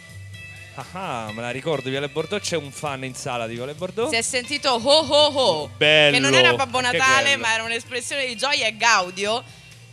Ah, 0.91 1.31
me 1.33 1.41
la 1.41 1.49
ricordo, 1.49 1.89
Viole 1.89 2.07
Bordeaux 2.09 2.41
c'è 2.43 2.55
un 2.55 2.71
fan 2.71 3.03
in 3.03 3.15
sala 3.15 3.47
di 3.47 3.55
Viole 3.55 3.73
Bordeaux. 3.73 4.09
Si 4.11 4.15
è 4.15 4.21
sentito 4.21 4.69
ho 4.69 4.77
ho 4.79 5.25
ho. 5.27 5.69
Bello, 5.75 6.13
Che 6.15 6.19
non 6.19 6.33
era 6.33 6.53
Babbo 6.53 6.79
Natale, 6.81 7.35
ma 7.35 7.53
era 7.53 7.63
un'espressione 7.63 8.27
di 8.27 8.35
gioia 8.35 8.67
e 8.67 8.77
gaudio. 8.77 9.43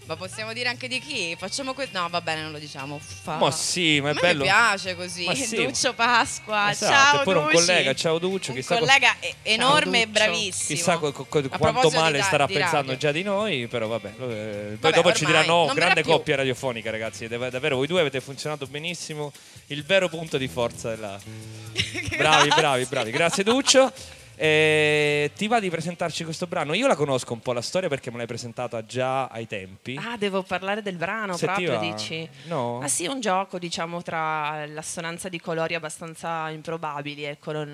Ma 0.06 0.16
possiamo 0.16 0.52
dire 0.52 0.68
anche 0.68 0.86
di 0.86 1.00
chi? 1.00 1.34
Facciamo 1.38 1.72
questo. 1.72 1.98
No, 1.98 2.08
va 2.10 2.20
bene, 2.20 2.42
non 2.42 2.52
lo 2.52 2.58
diciamo. 2.58 2.98
Fa- 3.00 3.36
Ma 3.36 3.50
sì, 3.50 4.00
ma 4.02 4.10
è 4.10 4.12
bello. 4.14 4.40
mi 4.40 4.50
piace 4.50 4.94
così. 4.94 5.34
Sì. 5.34 5.56
Duccio 5.64 5.94
Pasqua. 5.94 6.70
Esatto, 6.70 6.92
ciao 7.16 7.22
pure 7.22 7.38
un 7.38 7.48
collega, 7.50 7.94
ciao 7.94 8.18
Duccio, 8.18 8.52
Un 8.52 8.62
co- 8.62 8.76
collega 8.76 9.14
e- 9.20 9.34
enorme 9.44 10.02
e 10.02 10.06
Duccio. 10.06 10.18
bravissimo. 10.24 10.76
Chissà 10.78 10.98
co- 10.98 11.12
co- 11.12 11.48
quanto 11.48 11.90
male 11.90 12.18
da- 12.18 12.24
starà 12.24 12.46
pensando 12.46 12.90
radio. 12.92 12.96
già 12.96 13.12
di 13.12 13.22
noi, 13.22 13.66
però 13.66 13.86
vabbè. 13.86 14.08
eh, 14.08 14.12
poi 14.18 14.76
Vabbè, 14.78 14.94
dopo 14.94 15.12
ci 15.14 15.24
diranno, 15.24 15.54
oh, 15.54 15.72
grande 15.72 16.02
più." 16.02 16.10
coppia 16.12 16.36
radiofonica 16.36 16.90
ragazzi, 16.90 17.26
Dav- 17.26 17.48
davvero 17.48 17.76
voi 17.76 17.86
due 17.86 18.00
avete 18.00 18.20
funzionato 18.20 18.66
benissimo, 18.66 19.32
il 19.68 19.84
vero 19.84 20.10
punto 20.10 20.36
di 20.36 20.48
forza 20.48 20.90
della... 20.90 21.18
bravi, 22.18 22.48
bravi, 22.48 22.84
bravi, 22.84 23.10
grazie 23.10 23.42
Duccio. 23.42 23.90
Eh, 24.36 25.30
ti 25.36 25.46
va 25.46 25.60
di 25.60 25.70
presentarci 25.70 26.24
questo 26.24 26.46
brano? 26.46 26.74
Io 26.74 26.86
la 26.86 26.96
conosco 26.96 27.32
un 27.32 27.40
po' 27.40 27.52
la 27.52 27.60
storia 27.60 27.88
perché 27.88 28.10
me 28.10 28.16
l'hai 28.18 28.26
presentata 28.26 28.84
già 28.84 29.26
ai 29.26 29.46
tempi. 29.46 29.96
Ah, 30.02 30.16
devo 30.16 30.42
parlare 30.42 30.82
del 30.82 30.96
brano 30.96 31.36
Se 31.36 31.46
proprio, 31.46 31.78
dici? 31.78 32.28
No? 32.44 32.80
Ah 32.80 32.88
sì, 32.88 33.06
un 33.06 33.20
gioco, 33.20 33.58
diciamo, 33.58 34.02
tra 34.02 34.66
l'assonanza 34.66 35.28
di 35.28 35.40
colori 35.40 35.74
abbastanza 35.74 36.50
improbabili, 36.50 37.24
ecco, 37.24 37.52
non... 37.52 37.70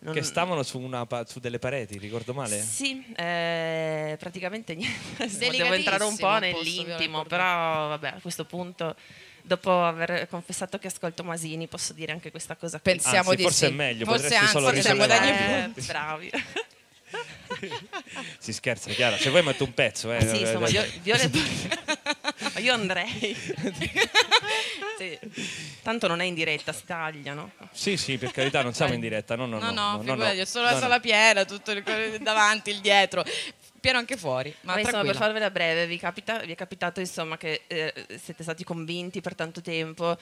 non- 0.00 0.14
Che 0.14 0.22
stavano 0.22 0.62
su, 0.62 0.78
una 0.78 1.06
su 1.26 1.40
delle 1.40 1.58
pareti, 1.58 1.98
ricordo 1.98 2.32
male? 2.32 2.58
Sì, 2.60 3.04
eh, 3.16 4.16
praticamente 4.18 4.74
niente. 4.76 5.26
Devo 5.38 5.72
entrare 5.74 6.04
un 6.04 6.16
po' 6.16 6.38
nell'intimo, 6.38 7.24
però 7.24 7.88
vabbè, 7.88 8.08
a 8.08 8.18
questo 8.20 8.44
punto, 8.44 8.94
dopo 9.48 9.84
aver 9.84 10.28
confessato 10.28 10.78
che 10.78 10.86
ascolto 10.86 11.24
Masini, 11.24 11.66
posso 11.66 11.92
dire 11.92 12.12
anche 12.12 12.30
questa 12.30 12.54
cosa 12.54 12.78
qui. 12.78 12.92
Pensiamo 12.92 13.30
Anzi, 13.30 13.36
di 13.36 13.42
forse 13.42 13.66
sì. 13.66 13.72
è 13.72 13.74
meglio, 13.74 14.04
Forse 14.04 14.22
potresti 14.22 14.44
anzi, 14.44 14.52
solo 14.52 14.72
forse 14.72 14.94
guadagni 14.94 15.30
Eh, 15.30 15.82
bravi. 15.86 16.30
Si 18.38 18.52
scherza, 18.52 18.90
Chiara. 18.90 19.16
Se 19.16 19.30
vuoi 19.30 19.42
metto 19.42 19.64
un 19.64 19.72
pezzo, 19.72 20.12
eh. 20.12 20.20
sì, 20.20 20.40
insomma, 20.40 20.68
Ma 20.68 20.68
io 22.58 22.72
andrei. 22.72 23.36
Sì. 24.98 25.16
Tanto 25.82 26.08
non 26.08 26.20
è 26.20 26.24
in 26.24 26.34
diretta, 26.34 26.72
si 26.72 26.84
taglia, 26.84 27.32
no? 27.32 27.52
Sì, 27.70 27.96
sì, 27.96 28.18
per 28.18 28.32
carità, 28.32 28.62
non 28.62 28.72
siamo 28.74 28.94
in 28.94 29.00
diretta. 29.00 29.36
No, 29.36 29.46
no, 29.46 29.58
No, 29.60 29.70
no. 29.70 29.92
no, 29.92 30.00
figurati, 30.00 30.40
ho 30.40 30.44
solo 30.44 30.64
la 30.64 30.70
No, 30.70 30.76
no. 30.76 30.82
sala 30.82 30.98
piena, 31.00 31.44
tutto 31.44 31.70
il 31.70 31.84
davanti, 32.20 32.70
il 32.70 32.80
dietro. 32.80 33.24
Pieno 33.80 33.98
anche 33.98 34.16
fuori. 34.16 34.52
Ma 34.62 34.74
Ma 34.74 34.80
insomma, 34.80 35.04
per 35.04 35.14
farvela 35.16 35.50
breve, 35.50 35.86
vi, 35.86 35.96
capita- 35.98 36.38
vi 36.40 36.50
è 36.50 36.56
capitato 36.56 36.98
insomma 36.98 37.36
che 37.36 37.62
eh, 37.68 37.94
siete 38.20 38.42
stati 38.42 38.64
convinti 38.64 39.20
per 39.20 39.36
tanto 39.36 39.60
tempo 39.60 40.18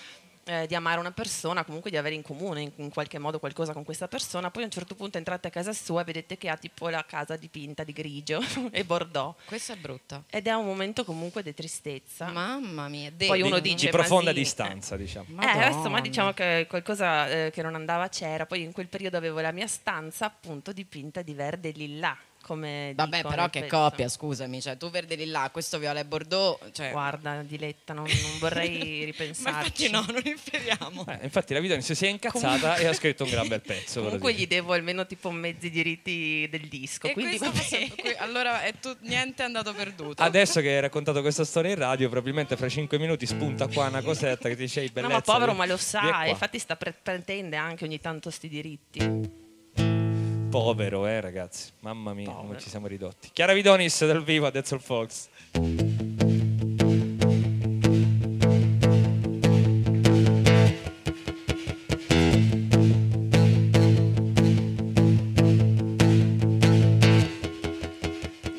eh, 0.49 0.67
di 0.67 0.75
amare 0.75 1.01
una 1.01 1.11
persona, 1.11 1.65
comunque 1.65 1.91
di 1.91 1.97
avere 1.97 2.15
in 2.15 2.23
comune 2.23 2.61
in, 2.63 2.73
in 2.77 2.91
qualche 2.91 3.19
modo 3.19 3.39
qualcosa 3.39 3.73
con 3.73 3.85
questa 3.85 4.07
persona, 4.09 4.51
poi 4.51 4.63
a 4.63 4.67
un 4.67 4.71
certo 4.73 4.95
punto 4.95 5.19
entrate 5.19 5.49
a 5.49 5.51
casa 5.51 5.73
sua 5.73 6.03
e 6.03 6.05
vedete 6.05 6.39
che 6.39 6.49
ha 6.49 6.57
tipo 6.57 6.89
la 6.89 7.05
casa 7.05 7.37
dipinta 7.37 7.83
di 7.85 7.93
grigio 7.93 8.41
e 8.71 8.85
bordeaux. 8.85 9.35
Questa 9.45 9.73
è 9.73 9.77
brutta. 9.77 10.23
Ed 10.31 10.47
è 10.47 10.53
un 10.53 10.65
momento 10.65 11.05
comunque 11.05 11.43
di 11.43 11.53
tristezza. 11.53 12.27
Mamma 12.29 12.89
mia. 12.89 13.13
Poi 13.17 13.43
uno 13.43 13.57
Devi- 13.57 13.71
dice, 13.75 13.87
Di 13.87 13.91
profonda 13.93 14.27
Masini, 14.31 14.43
distanza, 14.45 14.97
diciamo. 14.97 15.43
Eh, 15.43 15.47
adesso 15.47 15.77
ma 15.77 15.83
Madonna. 15.83 16.01
diciamo 16.01 16.33
che 16.33 16.67
qualcosa 16.69 17.29
eh, 17.29 17.51
che 17.53 17.63
non 17.63 17.75
andava 17.75 18.09
c'era, 18.09 18.47
poi 18.47 18.63
in 18.63 18.73
quel 18.73 18.89
periodo 18.89 19.17
avevo 19.17 19.41
la 19.41 19.53
mia 19.53 19.67
stanza 19.67 20.27
appunto 20.27 20.73
dipinta 20.73 21.23
di 21.23 21.35
verde 21.35 21.71
e 21.71 21.73
lillà, 21.73 22.17
come 22.47 22.93
Vabbè, 22.95 23.23
però 23.23 23.51
che 23.51 23.63
pezzo. 23.63 23.77
coppia, 23.77 24.09
scusami. 24.09 24.61
Cioè, 24.63 24.77
tu 24.77 24.89
verde 24.89 25.17
di 25.17 25.27
là, 25.27 25.49
questo 25.53 25.81
viola 25.81 25.99
e 25.99 26.05
bordeaux. 26.05 26.61
Cioè... 26.71 26.93
Guarda, 26.93 27.43
Diletta, 27.43 27.93
non, 27.93 28.05
non 28.05 28.39
vorrei 28.39 28.99
Ma 29.01 29.05
ripensarci. 29.07 29.87
infatti 29.87 29.91
no, 29.91 30.05
non 30.13 30.23
inferiamo. 30.25 31.05
Eh, 31.09 31.19
infatti 31.25 31.55
la 31.55 31.59
Vidoni 31.61 31.83
si 31.83 31.93
è 31.93 32.09
incazzata 32.09 32.77
e 32.77 32.87
ha 32.87 32.93
scritto 32.93 33.25
un 33.25 33.31
gran 33.31 33.49
bel 33.49 33.61
pezzo. 33.63 34.01
Comunque 34.03 34.33
gli 34.33 34.47
devo 34.47 34.75
almeno 34.75 35.07
tipo 35.07 35.31
mezzi 35.33 35.71
diritti 35.71 36.47
del 36.49 36.69
disco, 36.69 37.09
E 37.09 37.13
quindi 37.15 37.37
qui- 37.39 38.15
allora 38.19 38.63
è 38.63 38.73
tu- 38.81 38.97
niente 39.01 39.43
è 39.43 39.47
andato 39.47 39.75
perduto. 39.75 40.23
Adesso 40.23 40.61
che 40.61 40.69
hai 40.69 40.81
raccontato 40.81 41.21
questa 41.23 41.45
storia 41.45 41.73
in 41.73 41.79
radio, 41.79 42.09
probabilmente 42.09 42.57
fra 42.57 42.69
cinque 42.69 42.97
minuti 42.99 43.27
spunta 43.27 43.67
qua 43.67 43.89
una 43.89 44.03
cosetta 44.03 44.49
che 44.49 44.55
ti 44.55 44.63
dice 44.63 44.81
"Ehi, 44.83 44.87
No, 44.87 44.93
bellezza. 44.93 45.15
ma 45.15 45.21
povero, 45.21 45.51
vi- 45.53 45.59
ma 45.59 45.67
lo 45.67 45.77
sa, 45.77 46.01
qua." 46.01 46.27
infatti 46.27 46.59
sta 46.61 46.77
pre- 46.77 46.95
pretende 47.03 47.57
anche 47.57 47.85
ogni 47.85 47.99
tanto 48.01 48.31
sti 48.31 48.49
diritti 48.49 49.45
povero, 50.63 51.07
eh, 51.07 51.21
ragazzi. 51.21 51.71
Mamma 51.81 52.15
mia, 52.15 52.31
povero. 52.31 52.47
come 52.47 52.59
ci 52.59 52.71
siamo 52.71 52.87
ridotti. 52.87 53.29
Chiara 53.33 53.53
Vidonis 53.53 54.07
dal 54.07 54.25
vivo 54.25 54.47
a 54.47 54.51
That's 54.51 54.73
All 54.73 54.81
Fox. 54.81 55.29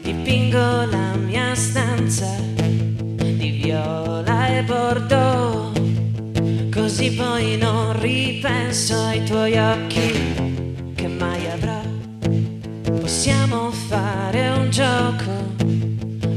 Dipingo 0.02 0.86
la 0.86 1.15
mia 1.15 1.56
stanza 1.56 2.28
di 3.15 3.49
viola 3.49 4.56
e 4.56 4.61
bordeaux, 4.61 5.72
così 6.72 7.15
poi 7.15 7.57
non 7.57 7.99
ripenso 7.99 8.95
ai 9.03 9.24
tuoi 9.24 9.57
occhi 9.57 10.27
fare 13.98 14.49
un 14.49 14.69
gioco, 14.69 15.32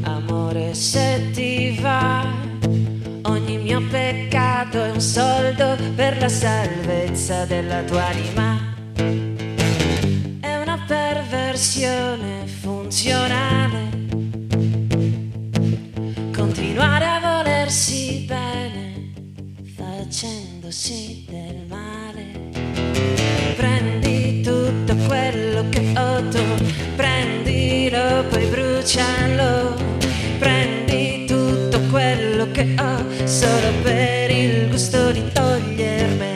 amore 0.05 0.73
se 0.73 1.31
ti 1.33 1.79
va. 1.79 2.27
Ogni 3.25 3.59
mio 3.59 3.83
peccato 3.91 4.83
è 4.83 4.91
un 4.91 5.01
soldo 5.01 5.77
per 5.95 6.17
la 6.19 6.29
salvezza 6.31 7.45
della 7.45 7.83
tua 7.83 8.07
anima. 8.07 8.59
È 10.41 10.57
una 10.57 10.79
perversione 10.87 12.47
funzionale. 12.47 13.89
Continuare 16.33 17.05
a 17.05 17.21
volersi 17.21 18.25
bene 18.27 19.13
facendosi 19.77 21.27
del 21.29 21.67
male. 21.69 22.49
Prendi 23.55 24.00
quello 25.11 25.69
che 25.71 25.93
ho 25.97 26.23
tu, 26.29 26.41
prendilo, 26.95 28.25
poi 28.29 28.47
brucialo. 28.47 29.75
Prendi 30.39 31.25
tutto 31.27 31.81
quello 31.91 32.49
che 32.53 32.77
ho 32.79 33.27
solo 33.27 33.73
per 33.83 34.31
il 34.31 34.69
gusto 34.71 35.11
di 35.11 35.23
togliermelo. 35.33 36.30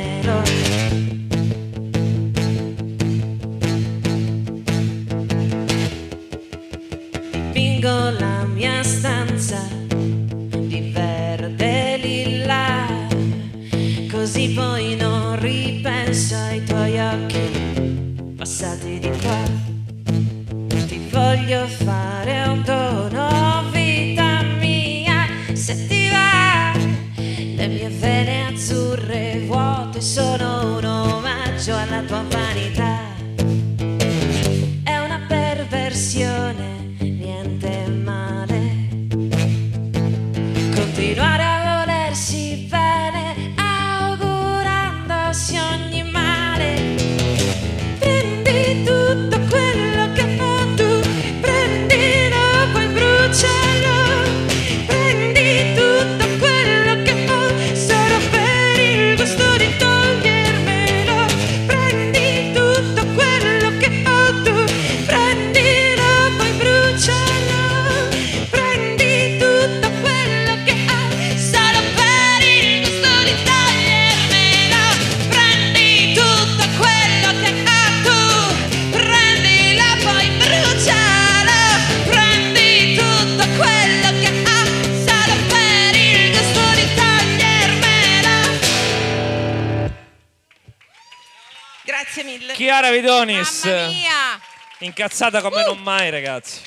Chiara 92.75 92.91
Vidonis. 92.91 93.65
Mamma 93.67 93.87
mia! 93.87 94.41
Incazzata 94.79 95.41
come 95.41 95.63
non 95.65 95.79
mai, 95.79 96.11
ragazzi. 96.11 96.61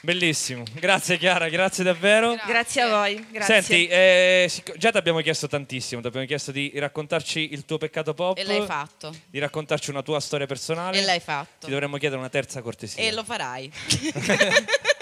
Bellissimo. 0.00 0.62
Grazie 0.74 1.18
Chiara, 1.18 1.48
grazie 1.48 1.82
davvero. 1.82 2.36
Grazie 2.46 2.82
a 2.82 2.88
voi. 2.88 3.26
Grazie. 3.32 3.60
Senti, 3.60 3.88
eh, 3.88 4.48
già 4.76 4.92
ti 4.92 4.96
abbiamo 4.96 5.18
chiesto 5.22 5.48
tantissimo, 5.48 6.00
ti 6.00 6.06
abbiamo 6.06 6.24
chiesto 6.24 6.52
di 6.52 6.70
raccontarci 6.76 7.52
il 7.52 7.64
tuo 7.64 7.78
peccato 7.78 8.14
pop, 8.14 8.38
E 8.38 8.44
l'hai 8.44 8.64
fatto. 8.64 9.12
di 9.26 9.40
raccontarci 9.40 9.90
una 9.90 10.02
tua 10.02 10.20
storia 10.20 10.46
personale. 10.46 10.96
E 10.96 11.02
l'hai 11.02 11.18
fatto. 11.18 11.66
Ti 11.66 11.70
dovremmo 11.72 11.96
chiedere 11.96 12.20
una 12.20 12.30
terza 12.30 12.62
cortesia. 12.62 13.02
E 13.02 13.10
lo 13.10 13.24
farai. 13.24 13.72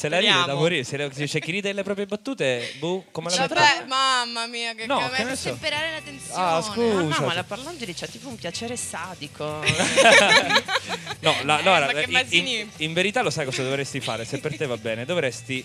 Se 0.00 0.08
la 0.08 0.18
ride 0.18 0.44
da 0.46 0.54
morire, 0.54 0.82
se 0.82 0.96
la- 0.96 1.12
se 1.12 1.26
c'è 1.26 1.40
chi 1.40 1.50
ride 1.50 1.74
le 1.74 1.82
proprie 1.82 2.06
battute, 2.06 2.72
boh, 2.78 3.04
come 3.10 3.28
la 3.28 3.40
metto? 3.40 3.52
Vabbè, 3.52 3.84
mamma 3.86 4.46
mia, 4.46 4.72
che 4.74 4.86
No, 4.86 4.96
cavolo, 4.98 5.28
che 5.28 5.36
so. 5.36 5.50
temperare 5.50 5.90
la 5.92 6.00
tensione. 6.02 6.42
Ah, 6.42 6.62
scusa. 6.62 7.18
no, 7.20 7.26
ma 7.26 7.34
la 7.34 7.44
Parlangeli 7.44 7.92
c'ha 7.92 8.06
tipo 8.06 8.28
un 8.28 8.36
piacere 8.36 8.76
sadico. 8.78 9.60
No, 11.20 11.36
la- 11.42 11.56
allora, 11.56 11.84
ma 11.84 12.22
che 12.22 12.26
in- 12.36 12.46
in, 12.46 12.68
in 12.78 12.92
verità 12.94 13.20
lo 13.20 13.28
sai 13.28 13.44
cosa 13.44 13.62
dovresti 13.62 14.00
fare, 14.00 14.24
se 14.24 14.38
per 14.38 14.56
te 14.56 14.64
va 14.64 14.78
bene, 14.78 15.04
dovresti 15.04 15.62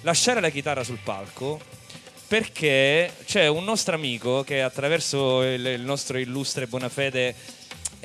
lasciare 0.00 0.40
la 0.40 0.50
chitarra 0.50 0.82
sul 0.82 0.98
palco 1.00 1.60
perché 2.26 3.12
c'è 3.24 3.46
un 3.46 3.62
nostro 3.62 3.94
amico 3.94 4.42
che 4.42 4.62
attraverso 4.62 5.42
il, 5.44 5.64
il 5.64 5.80
nostro 5.82 6.18
illustre 6.18 6.66
Bonafede 6.66 7.34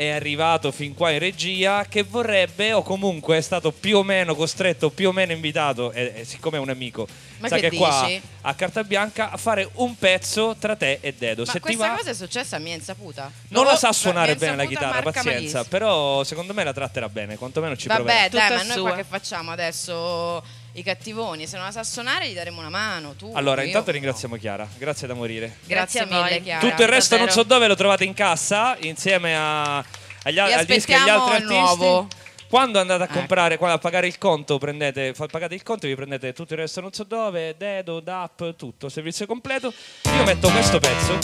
è 0.01 0.09
arrivato 0.09 0.71
fin 0.71 0.93
qua 0.95 1.11
in 1.11 1.19
regia 1.19 1.85
che 1.87 2.01
vorrebbe 2.03 2.73
o 2.73 2.81
comunque 2.81 3.37
è 3.37 3.41
stato 3.41 3.71
più 3.71 3.97
o 3.99 4.03
meno 4.03 4.33
costretto, 4.35 4.89
più 4.89 5.09
o 5.09 5.11
meno 5.11 5.31
invitato, 5.31 5.91
e, 5.91 6.13
e 6.15 6.25
siccome 6.25 6.57
è 6.57 6.59
un 6.59 6.69
amico, 6.69 7.07
Ma 7.39 7.47
sa 7.47 7.57
che 7.57 7.69
che, 7.69 7.77
qua 7.77 8.05
dici? 8.07 8.21
a 8.41 8.53
carta 8.55 8.83
bianca 8.83 9.29
a 9.29 9.37
fare 9.37 9.69
un 9.75 9.95
pezzo 9.97 10.55
tra 10.57 10.75
te 10.75 10.97
e 11.01 11.13
Dedo. 11.13 11.43
Ma 11.45 11.51
se 11.51 11.59
questa 11.59 11.87
va, 11.89 11.95
cosa 11.97 12.09
è 12.09 12.13
successa 12.15 12.55
a 12.55 12.59
mia 12.59 12.73
insaputa. 12.73 13.31
non 13.49 13.65
Oh, 13.65 13.69
la 13.69 13.75
sa 13.75 13.91
suonare 13.91 14.35
bene 14.35 14.55
la 14.55 14.65
chitarra, 14.65 14.93
marca 15.03 15.11
pazienza, 15.11 15.35
malissimo. 15.37 15.63
però 15.65 16.23
secondo 16.23 16.53
me 16.53 16.63
la 16.63 16.73
tratterà 16.73 17.07
bene, 17.07 17.37
quantomeno 17.37 17.75
ci 17.77 17.87
proverà. 17.87 18.03
Vabbè, 18.13 18.29
dai, 18.29 18.41
Tutta 18.41 18.55
ma 18.55 18.63
noi 18.63 18.77
sua. 18.77 18.87
qua 18.89 18.97
che 18.97 19.05
facciamo 19.07 19.51
adesso? 19.51 20.43
I 20.73 20.83
cattivoni, 20.83 21.47
se 21.47 21.57
non 21.57 21.65
la 21.65 21.71
sa 21.71 21.83
suonare 21.83 22.29
gli 22.29 22.33
daremo 22.33 22.59
una 22.59 22.69
mano. 22.69 23.13
Tu, 23.15 23.29
Allora, 23.33 23.61
io, 23.61 23.67
intanto 23.67 23.87
no. 23.91 23.97
ringraziamo 23.97 24.37
Chiara, 24.37 24.67
grazie 24.77 25.05
da 25.07 25.13
morire. 25.13 25.57
Grazie, 25.65 25.75
Grazie 25.75 25.99
a 25.99 26.05
mille, 26.05 26.29
voi. 26.35 26.41
Chiara. 26.43 26.59
Tutto 26.69 26.81
il 26.83 26.87
resto 26.87 27.15
non 27.17 27.25
davvero. 27.25 27.43
so 27.47 27.53
dove 27.53 27.67
lo 27.67 27.75
trovate 27.75 28.03
in 28.05 28.13
cassa 28.13 28.77
insieme 28.79 29.35
a, 29.35 29.77
agli, 30.23 30.39
al- 30.39 30.63
disco 30.65 30.91
e 30.91 30.93
agli 30.95 31.09
aspettiamo 31.09 31.25
altri 31.25 31.43
il 31.43 31.51
artisti. 31.51 31.53
nuovo. 31.53 32.07
Quando 32.47 32.79
andate 32.79 33.01
a 33.03 33.05
Ecco. 33.05 33.13
comprare, 33.15 33.57
quando 33.57 33.75
a 33.77 33.79
pagare 33.79 34.07
il 34.07 34.17
conto, 34.17 34.57
prendete, 34.57 35.13
pagate 35.13 35.55
il 35.55 35.63
conto, 35.63 35.87
vi 35.87 35.95
prendete 35.95 36.33
tutto 36.33 36.53
il 36.53 36.59
resto 36.59 36.81
non 36.81 36.91
so 36.91 37.03
dove, 37.05 37.55
Dedo, 37.57 37.99
DAP, 38.01 38.55
tutto, 38.55 38.87
servizio 38.89 39.25
completo. 39.25 39.73
Io 40.15 40.23
metto 40.23 40.49
questo 40.51 40.79
pezzo 40.79 41.17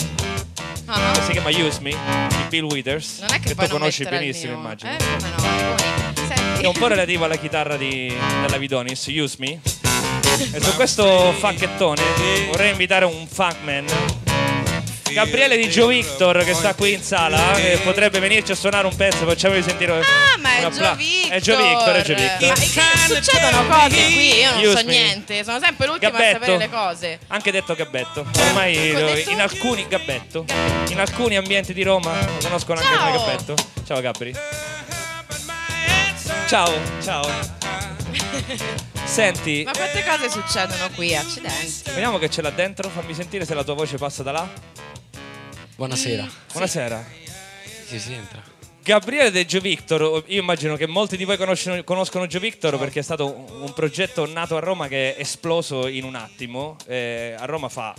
Ah, 0.86 1.12
che 1.12 1.20
si 1.22 1.32
chiama 1.32 1.50
Use 1.50 1.80
Me 1.82 1.90
di 1.90 2.44
Bill 2.48 2.64
Withers, 2.64 3.18
Non 3.20 3.32
è 3.34 3.40
che, 3.40 3.48
tu 3.50 3.54
poi 3.56 3.68
non 3.68 3.78
conosci 3.78 4.04
benissimo, 4.04 4.54
immagino. 4.54 4.90
Eh, 4.92 4.96
come 4.96 5.28
no? 5.36 6.07
È 6.60 6.66
un 6.66 6.72
po' 6.76 6.88
relativo 6.88 7.24
alla 7.24 7.36
chitarra 7.36 7.76
di, 7.76 8.12
della 8.42 8.56
Vidonis, 8.58 9.06
Use 9.06 9.36
Me. 9.38 9.60
E 10.52 10.60
su 10.60 10.74
questo 10.74 11.32
funkettone 11.38 12.02
vorrei 12.50 12.70
invitare 12.70 13.04
un 13.04 13.26
funkman. 13.26 13.86
Gabriele 15.12 15.56
di 15.56 15.68
Gio 15.70 15.86
Victor 15.86 16.44
che 16.44 16.52
sta 16.54 16.74
qui 16.74 16.92
in 16.92 17.02
sala 17.02 17.52
che 17.54 17.80
potrebbe 17.82 18.18
venirci 18.20 18.52
a 18.52 18.54
suonare 18.54 18.86
un 18.86 18.94
pezzo, 18.94 19.24
facciamogli 19.26 19.62
sentire 19.62 19.92
Ah, 20.00 20.38
ma 20.38 20.58
è 20.58 20.62
appla- 20.64 20.94
Victor. 20.94 21.32
È 21.32 21.40
Gio 21.40 21.56
Victor, 21.56 21.94
è 21.96 22.02
Gio 22.02 22.14
Victor. 22.14 22.48
Ma 22.48 23.14
succedono 23.14 23.66
cose 23.66 24.04
qui, 24.04 24.34
io 24.38 24.50
non 24.52 24.60
Use 24.60 24.70
so 24.78 24.84
me. 24.84 24.92
niente. 24.92 25.44
Sono 25.44 25.58
sempre 25.60 25.86
l'ultima 25.86 26.08
a 26.10 26.12
Gabbetto. 26.12 26.38
sapere 26.40 26.58
le 26.58 26.68
cose. 26.70 27.18
Anche 27.28 27.50
detto 27.50 27.74
Gabbetto. 27.74 28.26
Ormai 28.46 28.76
Ecco, 28.76 29.00
lo- 29.00 29.06
detto? 29.14 29.30
in 29.30 29.40
alcuni 29.40 29.86
Gabbetto. 29.88 30.44
In 30.90 31.00
alcuni 31.00 31.36
ambienti 31.36 31.72
di 31.72 31.82
Roma 31.82 32.14
conoscono 32.42 32.78
anche 32.80 32.94
Ciao. 32.94 33.10
come 33.12 33.18
Gabbetto. 33.26 33.54
Ciao 33.86 34.00
Gabri. 34.00 34.34
Ciao, 36.48 36.72
ciao. 37.02 37.24
Senti, 39.04 39.64
Ma 39.66 39.72
quante 39.72 40.02
cose 40.02 40.30
succedono 40.30 40.88
qui? 40.94 41.14
Accidenti. 41.14 41.82
vediamo 41.90 42.16
che 42.16 42.30
ce 42.30 42.40
l'ha 42.40 42.48
dentro, 42.48 42.88
fammi 42.88 43.12
sentire 43.12 43.44
se 43.44 43.52
la 43.52 43.62
tua 43.62 43.74
voce 43.74 43.98
passa 43.98 44.22
da 44.22 44.32
là. 44.32 44.48
Buonasera. 45.76 46.26
Buonasera. 46.50 47.04
Sì, 47.84 48.00
sì, 48.00 48.14
entra. 48.14 48.42
Gabriele 48.82 49.30
De 49.30 49.44
Gio 49.44 49.60
Victor, 49.60 50.24
io 50.28 50.40
immagino 50.40 50.76
che 50.76 50.86
molti 50.86 51.18
di 51.18 51.24
voi 51.24 51.36
conoscono, 51.36 51.84
conoscono 51.84 52.26
Gio 52.26 52.38
Victor 52.38 52.78
perché 52.78 53.00
è 53.00 53.02
stato 53.02 53.26
un, 53.26 53.64
un 53.64 53.72
progetto 53.74 54.26
nato 54.26 54.56
a 54.56 54.60
Roma 54.60 54.88
che 54.88 55.16
è 55.16 55.20
esploso 55.20 55.86
in 55.86 56.04
un 56.04 56.14
attimo. 56.14 56.76
Eh, 56.86 57.34
a 57.38 57.44
Roma 57.44 57.68
fa 57.68 57.94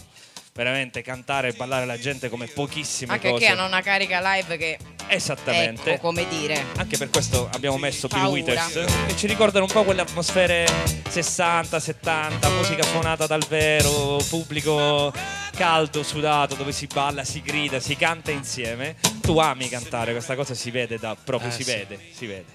veramente 0.63 1.01
cantare 1.01 1.47
e 1.47 1.53
ballare 1.53 1.85
la 1.85 1.97
gente 1.97 2.27
come 2.27 2.47
pochissime 2.47 3.13
Anche 3.13 3.29
cose. 3.29 3.45
che 3.45 3.49
hanno 3.51 3.65
una 3.65 3.81
carica 3.81 4.19
live 4.33 4.57
che 4.57 4.77
Esattamente. 5.07 5.93
ecco 5.93 6.01
come 6.07 6.27
dire. 6.27 6.65
Anche 6.75 6.97
per 6.97 7.09
questo 7.09 7.49
abbiamo 7.53 7.77
messo 7.77 8.07
Bill 8.09 8.17
Paura. 8.19 8.33
Withers 8.33 8.85
che 9.07 9.15
ci 9.15 9.25
ricordano 9.25 9.63
un 9.65 9.71
po' 9.71 9.83
quelle 9.85 10.01
atmosfere 10.01 10.67
60, 11.07 11.79
70, 11.79 12.49
musica 12.49 12.83
suonata 12.83 13.25
dal 13.25 13.45
vero, 13.47 14.17
pubblico 14.27 15.13
caldo, 15.55 16.03
sudato, 16.03 16.55
dove 16.55 16.73
si 16.73 16.87
balla, 16.87 17.23
si 17.23 17.41
grida, 17.41 17.79
si 17.79 17.95
canta 17.95 18.31
insieme. 18.31 18.97
Tu 19.21 19.37
ami 19.39 19.69
cantare, 19.69 20.11
questa 20.11 20.35
cosa 20.35 20.53
si 20.53 20.71
vede 20.71 20.99
da 20.99 21.15
proprio, 21.21 21.49
Eh, 21.49 21.53
si 21.53 21.63
sì. 21.63 21.71
vede, 21.71 21.99
si 22.13 22.25
vede. 22.25 22.45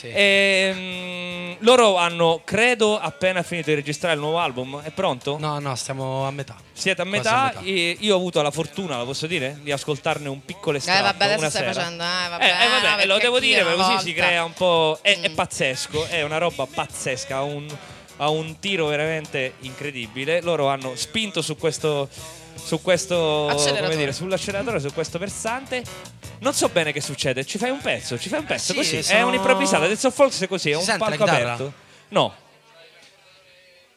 Sì. 0.00 0.10
Ehm, 0.14 1.56
loro 1.60 1.96
hanno, 1.96 2.40
credo, 2.44 2.98
appena 2.98 3.42
finito 3.42 3.68
di 3.68 3.74
registrare 3.76 4.14
il 4.14 4.20
nuovo 4.20 4.38
album. 4.38 4.80
È 4.80 4.90
pronto? 4.90 5.36
No, 5.38 5.58
no, 5.58 5.74
stiamo 5.74 6.26
a 6.26 6.30
metà. 6.30 6.56
Siete 6.72 7.02
a 7.02 7.04
metà, 7.04 7.40
a 7.42 7.44
metà. 7.48 7.60
e 7.64 7.96
io 8.00 8.14
ho 8.14 8.16
avuto 8.16 8.40
la 8.40 8.50
fortuna, 8.50 8.96
lo 8.96 9.04
posso 9.04 9.26
dire, 9.26 9.58
di 9.62 9.70
ascoltarne 9.72 10.28
un 10.28 10.42
piccolo 10.44 10.78
estratto 10.78 10.98
Eh 11.00 11.02
vabbè, 11.02 11.24
adesso 11.24 11.40
una 11.40 11.50
stai 11.50 11.60
sera. 11.62 11.74
facendo, 11.74 12.02
eh 12.04 12.28
vabbè, 12.30 12.44
Eh, 12.44 12.48
eh, 12.48 12.68
vabbè, 12.68 12.88
no, 12.96 12.98
e 13.02 13.06
lo 13.06 13.18
devo 13.18 13.38
dire, 13.40 13.58
perché 13.62 13.76
così 13.76 13.88
volta- 13.88 14.02
si 14.02 14.12
crea 14.14 14.44
un 14.44 14.52
po'. 14.54 14.98
È, 15.02 15.20
è 15.20 15.28
Mm. 15.28 15.34
pazzesco, 15.34 16.06
è 16.06 16.22
una 16.22 16.38
roba 16.38 16.66
pazzesca, 16.66 17.36
ha 17.36 17.42
un, 17.42 17.66
ha 18.16 18.28
un 18.30 18.58
tiro 18.58 18.86
veramente 18.86 19.54
incredibile. 19.60 20.40
Loro 20.40 20.68
hanno 20.68 20.92
spinto 20.96 21.42
su 21.42 21.56
questo. 21.58 22.08
Su 22.62 22.80
questo. 22.82 23.48
Acceleratore. 23.48 23.82
Come 23.82 23.96
dire, 23.96 24.12
sull'acceleratore, 24.12 24.80
su 24.80 24.92
questo 24.92 25.18
versante. 25.18 25.82
Non 26.40 26.54
so 26.54 26.68
bene 26.68 26.92
che 26.92 27.00
succede. 27.00 27.44
Ci 27.44 27.58
fai 27.58 27.70
un 27.70 27.80
pezzo, 27.80 28.18
ci 28.18 28.28
fai 28.28 28.38
un 28.40 28.46
pezzo 28.46 28.72
sì, 28.72 28.78
così. 28.78 28.96
È 28.96 29.02
sono- 29.02 29.26
un'improvvisata. 29.28 29.86
Death 29.86 30.04
of 30.04 30.14
Folks 30.14 30.40
è 30.42 30.48
così, 30.48 30.70
è 30.70 30.80
Si 30.80 30.90
un 30.90 30.96
palco 30.98 31.24
aperto. 31.24 31.72
No. 32.08 32.34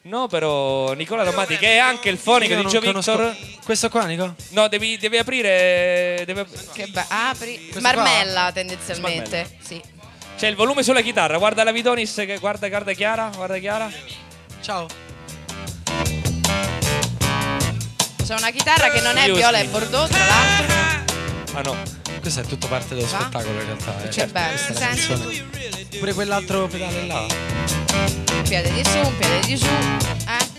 No, 0.06 0.28
però 0.28 0.92
Nicola 0.94 1.24
Domati, 1.24 1.58
che 1.58 1.76
è 1.76 1.78
anche 1.78 2.10
il 2.10 2.18
fonico 2.18 2.54
Io 2.54 2.64
di 2.64 2.68
Gio 2.68 2.82
conosco- 2.82 3.16
Victor. 3.16 3.38
Questo 3.64 3.88
qua, 3.90 4.04
Nico? 4.06 4.36
No, 4.50 4.68
devi, 4.68 4.98
devi 4.98 5.18
aprire. 5.18 6.24
devi- 6.26 6.44
Che 6.74 6.88
be- 6.88 7.06
apri. 7.08 7.56
Questo 7.72 7.80
Marmella 7.80 8.52
tendenzialmente. 8.54 9.58
Sì. 9.62 9.82
C'è 10.38 10.48
il 10.48 10.56
volume 10.58 10.84
sulla 10.84 11.00
chitarra. 11.00 11.38
Guarda 11.38 11.64
la 11.64 11.72
Vidonis. 11.72 12.16
Che 12.16 12.38
guarda, 12.40 12.68
guarda 12.68 12.92
Chiara. 12.92 13.30
Guarda 13.34 13.58
Chiara. 13.60 13.90
Ciao. 14.62 14.88
C'è 18.26 18.36
una 18.36 18.52
chitarra 18.52 18.90
che 18.90 19.00
non 19.00 19.16
è 19.16 19.24
Use 19.30 19.34
viola 19.40 19.58
me. 19.60 19.64
e 19.64 19.68
bordeaux, 19.68 20.10
tra 20.10 20.26
l'altro. 20.26 20.76
Ah 21.54 21.62
no. 21.62 22.02
Questo 22.24 22.40
è 22.40 22.46
tutto 22.46 22.68
parte 22.68 22.96
dello 22.96 23.06
Va? 23.08 23.20
spettacolo 23.20 23.60
in 23.60 23.66
realtà. 23.66 24.02
eh. 24.02 24.06
La 24.06 24.12
sente? 24.58 24.74
canzone. 24.80 25.46
Pure 26.00 26.14
quell'altro 26.14 26.68
pedale 26.68 27.06
là. 27.06 27.20
Un 27.20 28.44
piede 28.48 28.72
di 28.72 28.82
su, 28.86 28.98
un 28.98 29.18
piede 29.18 29.40
di 29.46 29.58
giù. 29.58 29.66
Eh? 29.68 30.52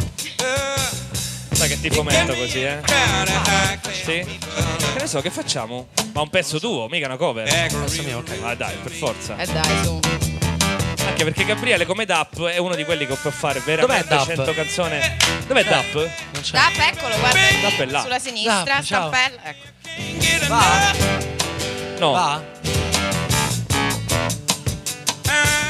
Sai 1.55 1.69
che 1.69 1.81
ti 1.81 1.89
fomento 1.89 2.35
così, 2.35 2.62
eh? 2.65 2.81
Sì? 3.93 4.23
Che 4.24 4.99
ne 4.99 5.07
so, 5.07 5.23
che 5.23 5.31
facciamo? 5.31 5.89
Ma 6.12 6.20
un 6.20 6.28
pezzo 6.28 6.61
tuo, 6.61 6.86
mica 6.89 7.07
una 7.07 7.16
cover. 7.16 7.49
Penso 7.49 8.03
mio, 8.03 8.19
ok. 8.19 8.39
Ma 8.41 8.55
dai, 8.55 8.77
per 8.82 8.93
forza. 8.93 9.36
Eh 9.39 9.47
dai, 9.47 9.85
su. 9.85 9.99
Anche 11.07 11.24
perché 11.24 11.45
Gabriele, 11.47 11.86
come 11.86 12.05
DAP, 12.05 12.45
è 12.47 12.59
uno 12.59 12.74
di 12.74 12.85
quelli 12.85 13.07
che 13.07 13.15
può 13.15 13.31
fare 13.31 13.61
veramente 13.61 14.09
Dap? 14.09 14.27
100 14.27 14.53
canzoni. 14.53 14.99
Dov'è 15.47 15.65
DAP? 15.65 15.95
Non 15.95 16.43
c'è. 16.43 16.53
Dap, 16.53 16.77
eccolo, 16.93 17.16
guarda. 17.19 17.39
Dap 17.62 17.78
è 17.81 17.85
là. 17.86 18.03
Sulla 18.03 18.19
sinistra, 18.19 18.62
Dap, 18.65 18.82
ciao. 18.82 19.11
stampella. 19.12 19.41
Ecco. 19.45 20.47
Va? 20.49 21.32
No. 22.05 22.12
Va? 22.12 22.43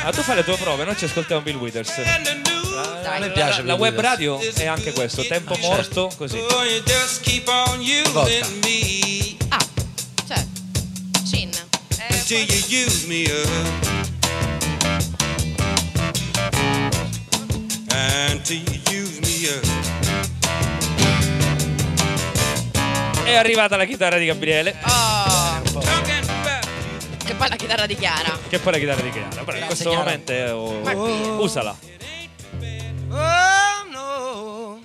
Ah, 0.07 0.11
tu 0.11 0.21
fai 0.23 0.35
le 0.35 0.43
tue 0.45 0.57
prove, 0.57 0.85
noi 0.85 0.97
ci 0.97 1.05
ascoltiamo 1.05 1.43
Bill 1.43 1.57
Withers. 1.57 1.97
La, 1.97 3.01
Dai. 3.03 3.17
A 3.17 3.21
me 3.21 3.31
piace 3.31 3.63
la, 3.63 3.75
la 3.75 3.79
web 3.79 3.99
radio 4.01 4.41
è 4.41 4.67
anche 4.67 4.93
questo, 4.93 5.25
tempo 5.27 5.57
morto, 5.61 6.11
così. 6.17 6.39
Vodka. 8.11 8.47
Ah, 9.49 9.65
cioè. 10.27 10.45
Cin. 11.25 11.51
Eh, 12.09 12.23
Till 12.25 12.45
you 12.69 12.85
use 12.85 13.07
me 13.07 13.23
up. 13.31 13.49
Until 18.31 18.61
you 18.91 19.03
use 19.03 19.21
me 19.21 19.49
up. 19.49 19.65
È 23.25 23.35
arrivata 23.37 23.77
la 23.77 23.85
chitarra 23.85 24.19
di 24.19 24.27
Gabriele, 24.27 24.77
Oh, 24.85 25.54
che 27.25 27.35
poi 27.35 27.49
la 27.49 27.57
chitarra 27.57 27.87
di 27.87 27.95
Chiara. 27.97 28.39
che 28.49 28.59
poi 28.59 28.73
la 28.73 28.79
chitarra 28.79 29.01
di 29.03 29.11
Chiara. 29.11 29.43
Però 29.45 29.57
in 29.59 29.67
questo 29.67 29.93
momento 29.93 30.33
è- 30.33 30.53
oh, 30.55 31.43
usala. 31.43 31.77
Oh 33.11 33.91
no. 33.91 34.81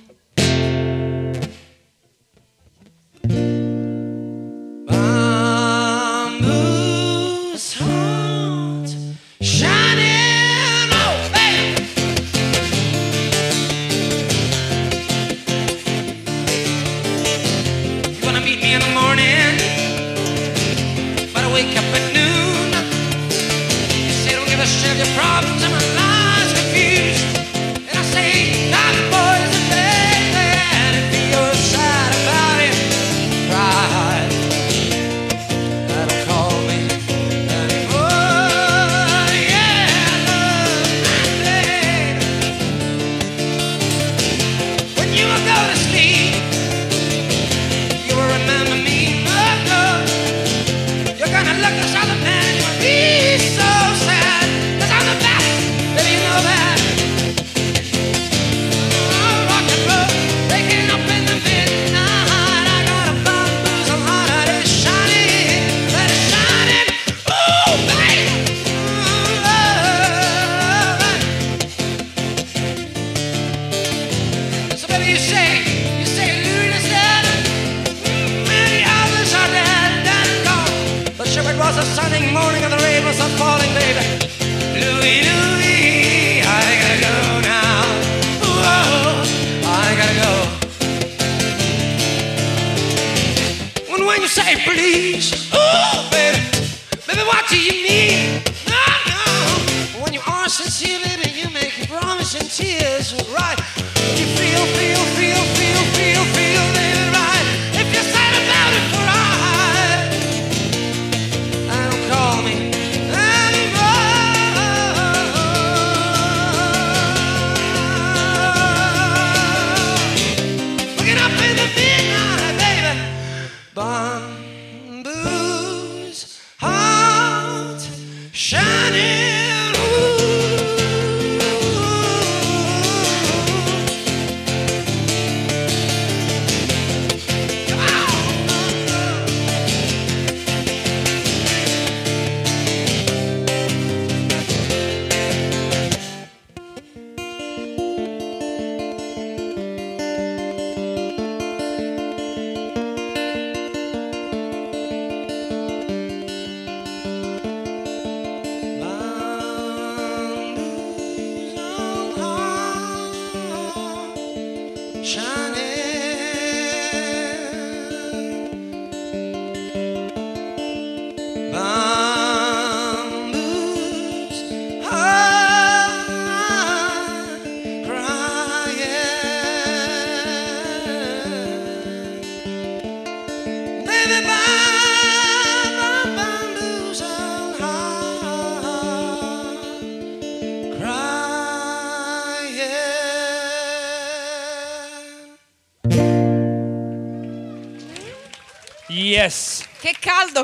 Hey, 94.50 94.58
please. 94.66 95.59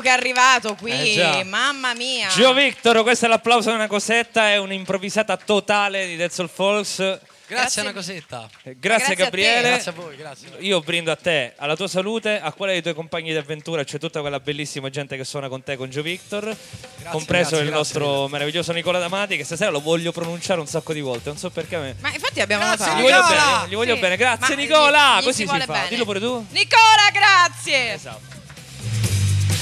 che 0.00 0.08
è 0.08 0.12
arrivato 0.12 0.74
qui, 0.74 1.16
Eh, 1.18 1.44
mamma 1.44 1.94
mia. 1.94 2.28
Gio 2.28 2.52
Victor, 2.52 3.02
questo 3.02 3.26
è 3.26 3.28
l'applauso 3.28 3.70
di 3.70 3.76
una 3.76 3.86
cosetta, 3.86 4.48
è 4.48 4.56
un'improvvisata 4.58 5.36
totale 5.36 6.06
di 6.06 6.16
Dead 6.16 6.30
Soul 6.30 6.48
Falls. 6.52 7.18
Grazie 7.48 7.82
a 7.82 7.84
una 7.84 7.92
cosetta. 7.94 8.48
Grazie, 8.50 8.76
Grazie 8.80 9.12
a. 9.12 9.16
Gabriele. 9.16 9.68
Grazie 9.68 9.90
a 9.92 9.94
voi, 9.94 10.16
grazie. 10.16 10.48
Io 10.58 10.80
brindo 10.80 11.12
a 11.12 11.16
te, 11.16 11.52
alla 11.58 11.76
tua 11.76 11.86
salute, 11.86 12.40
a 12.40 12.52
quella 12.52 12.72
dei 12.72 12.82
tuoi 12.82 12.94
compagni 12.94 13.30
di 13.30 13.36
avventura, 13.36 13.84
c'è 13.84 14.00
tutta 14.00 14.20
quella 14.20 14.40
bellissima 14.40 14.90
gente 14.90 15.16
che 15.16 15.22
suona 15.22 15.48
con 15.48 15.62
te 15.62 15.76
con 15.76 15.88
Gio 15.88 16.02
Victor, 16.02 16.42
compreso 17.10 17.50
grazie, 17.50 17.58
il 17.58 17.70
grazie 17.70 17.70
nostro 17.70 18.26
meraviglioso 18.26 18.72
Nicola 18.72 18.98
D'Amati, 18.98 19.36
che 19.36 19.44
stasera 19.44 19.70
lo 19.70 19.80
voglio 19.80 20.10
pronunciare 20.10 20.58
un 20.58 20.66
sacco 20.66 20.92
di 20.92 21.00
volte, 21.00 21.28
non 21.28 21.38
so 21.38 21.50
perché 21.50 21.76
a 21.76 21.80
me. 21.80 21.94
Ma 22.00 22.12
infatti 22.12 22.40
abbiamo 22.40 22.64
Grazie, 22.64 22.84
notato. 22.86 22.98
Gli 23.00 23.02
voglio 23.04 23.22
Nicola! 23.22 23.44
bene, 23.58 23.68
gli 23.68 23.74
voglio 23.76 23.94
Sì. 23.94 24.00
bene, 24.00 24.16
grazie 24.16 24.54
Ma 24.56 24.60
Nicola, 24.62 25.16
gli- 25.16 25.20
gli 25.20 25.24
così 25.24 25.46
si 25.46 25.48
si, 25.48 25.60
fa. 25.60 25.72
bene. 25.72 25.88
Dillo 25.88 26.04
pure 26.04 26.18
tu. 26.20 26.46
Nicola, 26.50 27.10
grazie. 27.12 27.92
Esatto. 27.92 28.34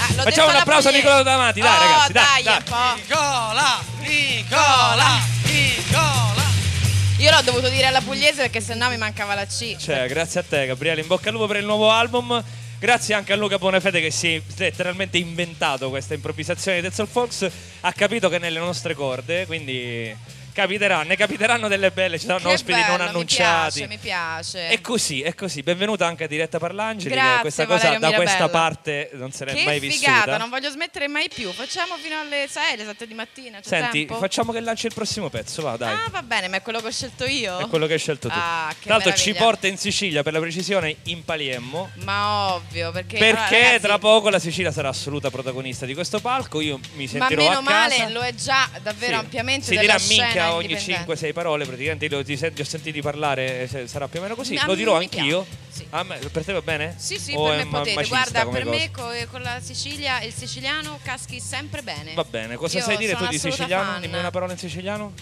Ah, 0.05 0.23
Facciamo 0.23 0.51
un 0.51 0.57
applauso 0.57 0.89
a. 0.89 0.93
Nicola 0.93 1.23
D'Amati, 1.23 1.61
dai 1.61 1.71
Oh, 1.71 1.79
ragazzi, 1.81 2.13
dai, 2.13 2.25
dai, 2.25 2.43
dai. 2.43 2.57
un 2.57 2.65
po'. 2.65 2.95
Nicola! 3.03 3.83
Nicola! 4.01 5.21
Nicola! 5.45 6.43
Io 7.19 7.31
l'ho 7.31 7.41
dovuto 7.43 7.69
dire 7.69 7.87
alla 7.87 8.01
pugliese 8.03 8.43
perché 8.43 8.61
sennò 8.61 8.89
mi 8.91 8.97
mancava 8.99 9.35
la 9.35 9.47
C. 9.47 9.77
Cioè, 9.77 10.07
grazie 10.09 10.41
a 10.41 10.45
te 10.47 10.67
Gabriele, 10.67 11.01
in 11.01 11.07
bocca 11.07 11.29
al 11.29 11.35
lupo 11.35 11.47
per 11.47 11.57
il 11.57 11.65
nuovo 11.65 11.91
album. 11.91 12.43
Grazie 12.79 13.15
anche 13.15 13.33
a 13.33 13.37
Luca 13.37 13.57
Bonafede 13.57 14.01
che 14.03 14.11
si 14.11 14.35
è 14.35 14.43
letteralmente 14.59 15.17
inventato 15.17 15.89
questa 15.89 16.13
improvvisazione 16.13 16.77
di 16.77 16.83
Dead 16.83 16.93
Soul 16.93 17.09
Fox. 17.09 17.49
Ha 17.81 17.93
capito 17.93 18.29
che 18.29 18.37
è 18.37 18.39
nelle 18.39 18.59
nostre 18.59 18.95
corde, 18.95 19.47
quindi 19.47 20.15
capiterà, 20.55 21.03
ne 21.03 21.17
capiteranno 21.17 21.69
delle 21.69 21.91
belle, 21.91 22.19
ci 22.19 22.27
saranno 22.27 22.49
Che 22.49 22.55
ospiti 22.55 22.81
bello, 22.81 22.97
non 22.97 23.09
annunciati. 23.09 23.81
Mi 23.87 23.99
piace, 23.99 24.59
mi 24.59 24.63
piace. 24.63 24.69
È 24.69 24.81
così, 24.81 25.21
è 25.23 25.35
così. 25.35 25.63
Benvenuta 25.63 26.07
anche 26.07 26.25
a 26.25 26.27
Diretta 26.29 26.59
Parlangeli, 26.59 27.11
che 27.11 27.17
Grazie, 27.21 27.41
questa 27.41 27.67
cosa 27.67 27.83
Valerio 27.89 27.99
da 28.09 28.13
questa 28.15 28.35
Mirabella. 28.45 28.59
parte 28.61 29.11
non 29.15 29.33
se 29.33 29.45
n'è 29.45 29.53
Che 29.55 29.65
mai 29.65 29.81
figata, 29.81 30.13
vissuta. 30.15 30.37
non 30.39 30.49
voglio 30.49 30.71
smettere 30.71 31.09
mai 31.09 31.29
più. 31.29 31.51
Facciamo 31.53 31.97
fino 31.97 32.19
alle 32.21 32.47
6, 32.49 32.75
alle 32.75 32.85
7 32.85 33.07
di 33.07 33.15
mattina. 33.15 33.59
Senti, 33.63 34.07
tempo? 34.07 34.17
facciamo 34.17 34.53
che 34.53 34.61
lanci 34.61 34.87
il 34.87 34.95
prossimo 34.95 35.29
pezzo, 35.29 35.61
va 35.63 35.77
dai. 35.77 35.93
Ah, 35.93 36.09
va 36.11 36.23
bene, 36.23 36.49
ma 36.49 36.57
è 36.57 36.63
quello 36.63 36.81
che 36.81 36.87
ho 36.87 36.93
scelto 36.93 37.27
io. 37.27 37.59
È 37.59 37.67
quello 37.67 37.87
che 37.87 37.95
hai 37.95 37.99
scelto 37.99 38.29
tu. 38.29 38.35
Ah, 38.39 38.69
che 38.71 38.85
Tra 38.87 38.95
l'altro 38.95 39.13
ci 39.15 39.35
porta 39.35 39.67
in 39.67 39.77
Sicilia, 39.77 40.23
per 40.23 40.33
la 40.33 40.41
precisione 40.41 40.97
in 41.05 41.25
Paliemmo. 41.25 41.91
Ma 42.05 42.55
ovvio, 42.55 42.93
perché. 42.93 43.19
Perché 43.19 43.35
allora, 43.57 43.59
ragazzi, 43.67 43.81
tra 43.83 43.99
poco 43.99 44.29
la 44.31 44.39
Sicilia 44.39 44.71
sarà 44.71 44.89
assoluta 44.89 45.31
protagonista 45.31 45.85
di 45.85 45.95
questo 45.95 46.21
palco. 46.21 46.61
Io 46.61 46.79
mi 46.95 47.05
Ma 47.05 47.09
sentirò 47.11 47.43
meno 47.43 47.59
a 47.59 47.63
casa. 47.65 47.97
male 47.99 48.11
lo 48.13 48.21
è 48.21 48.33
già 48.35 48.69
davvero 48.83 49.15
Sì. 49.15 49.19
ampiamente. 49.19 49.65
Si 49.65 49.71
della 49.71 49.83
dirà 49.83 49.99
scena 49.99 50.27
minchia 50.53 50.55
ogni 50.55 50.73
indipendente. 50.73 51.29
5-6 51.29 51.33
parole, 51.33 51.65
praticamente 51.67 52.07
io 52.07 52.25
ti, 52.25 52.37
sen- 52.37 52.53
ti 52.55 52.61
ho 52.61 52.65
sentiti 52.65 53.01
parlare, 53.01 53.69
eh, 53.71 53.87
sarà 53.87 54.09
più 54.09 54.19
o 54.21 54.23
meno 54.23 54.35
così. 54.35 54.57
A 54.57 54.67
Lo 54.67 54.75
dirò 54.75 54.97
anch'io. 54.97 55.47
sì. 55.69 55.87
Me- 55.91 56.19
per 56.31 56.45
te 56.45 56.53
va 56.53 56.63
bene? 56.63 56.95
Sì, 56.99 57.19
sì, 57.19 57.35
O 57.35 57.47
per 57.49 57.57
me 57.57 57.67
potete. 57.67 58.07
Guarda, 58.07 58.47
per 58.47 58.65
cosa? 58.65 58.77
me 58.77 58.91
co- 58.91 59.27
con 59.31 59.43
la 59.43 59.61
Sicilia 59.61 60.21
e 60.21 60.27
il 60.27 60.33
siciliano 60.35 60.99
caschi 61.03 61.41
sempre 61.41 61.83
bene. 61.83 62.15
Va 62.15 62.25
bene, 62.25 62.57
cosa 62.57 62.79
Io 62.79 62.85
sai 62.85 62.97
dire 62.97 63.15
tu 63.17 63.27
di 63.27 63.39
siciliano? 63.39 63.93
fan. 63.93 64.01
Dimmi 64.01 64.19
una 64.19 64.31
parola 64.31 64.53
in 64.53 64.59
siciliano. 64.59 65.13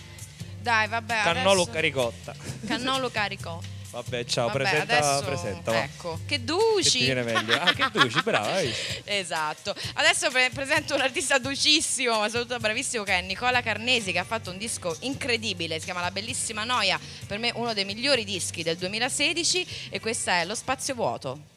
Dai, 0.61 0.87
vabbè. 0.89 1.23
Cannolo 1.25 1.63
adesso... 1.63 1.71
caricotta. 1.71 2.35
Cannolo 2.67 3.11
carico. 3.11 3.61
Vabbè, 3.93 4.25
ciao, 4.25 4.47
Vabbè, 4.47 4.59
presenta, 4.63 4.97
adesso, 4.99 5.25
presenta. 5.27 5.83
Ecco, 5.83 6.19
che 6.27 6.37
Che 6.39 6.45
duci. 6.45 6.99
ti 6.99 7.05
viene 7.05 7.23
meglio. 7.23 7.55
Ah, 7.61 7.75
che 7.75 7.91
duci, 7.93 8.21
brava? 8.25 8.59
Esatto. 9.05 9.75
Adesso 9.95 10.31
pre- 10.31 10.49
presento 10.53 10.95
un 10.95 11.03
artista 11.03 11.39
ducissimo, 11.39 12.19
ma 12.19 12.25
soprattutto 12.31 12.59
bravissimo, 12.59 13.05
che 13.05 13.19
è 13.19 13.21
Nicola 13.21 13.61
Carnesi, 13.61 14.11
che 14.13 14.19
ha 14.19 14.25
fatto 14.25 14.51
un 14.51 14.57
disco 14.57 14.97
incredibile, 15.01 15.79
si 15.79 15.85
chiama 15.85 16.01
La 16.01 16.11
Bellissima 16.11 16.65
Noia, 16.65 16.99
per 17.27 17.37
me 17.39 17.53
uno 17.55 17.75
dei 17.75 17.85
migliori 17.85 18.25
dischi 18.25 18.63
del 18.63 18.79
2016 18.79 19.89
e 19.91 20.01
questa 20.01 20.41
è 20.41 20.47
Lo 20.47 20.55
Spazio 20.55 20.95
Vuoto. 20.95 21.51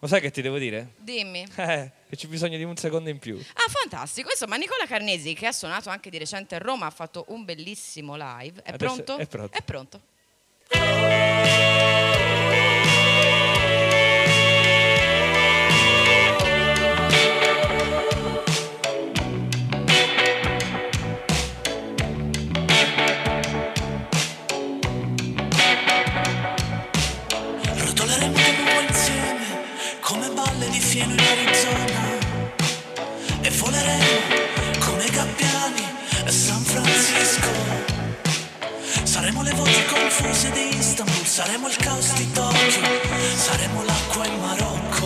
Lo 0.00 0.06
sai 0.06 0.20
che 0.20 0.30
ti 0.30 0.42
devo 0.42 0.58
dire? 0.58 0.92
Dimmi. 0.98 1.46
Eh, 1.56 1.90
che 2.10 2.16
c'è 2.16 2.26
bisogno 2.28 2.56
di 2.58 2.62
un 2.64 2.76
secondo 2.76 3.08
in 3.08 3.18
più. 3.18 3.36
Ah, 3.54 3.70
fantastico. 3.70 4.28
Insomma, 4.30 4.56
Nicola 4.56 4.86
Carnesi, 4.86 5.32
che 5.34 5.46
ha 5.46 5.52
suonato 5.52 5.88
anche 5.88 6.10
di 6.10 6.18
recente 6.18 6.54
a 6.54 6.58
Roma, 6.58 6.86
ha 6.86 6.90
fatto 6.90 7.24
un 7.28 7.44
bellissimo 7.44 8.16
live. 8.16 8.62
È 8.62 8.70
Adesso 8.72 9.02
pronto? 9.02 9.16
è 9.18 9.26
pronto. 9.26 9.56
È 9.58 9.62
pronto. 9.62 10.00
Rotoleremo 27.80 28.36
di 28.36 28.62
nuovo 28.62 28.80
insieme 28.86 29.46
come 30.00 30.28
balle 30.30 30.68
di 30.68 30.80
fieno 30.80 31.27
voci 39.68 39.84
confuse 39.84 40.50
di 40.50 40.78
Istanbul, 40.78 41.26
saremo 41.26 41.68
il 41.68 41.76
caos 41.76 42.14
di 42.14 42.30
Tokyo, 42.32 42.82
saremo 43.36 43.82
l'acqua 43.84 44.26
in 44.26 44.40
Marocco. 44.40 44.97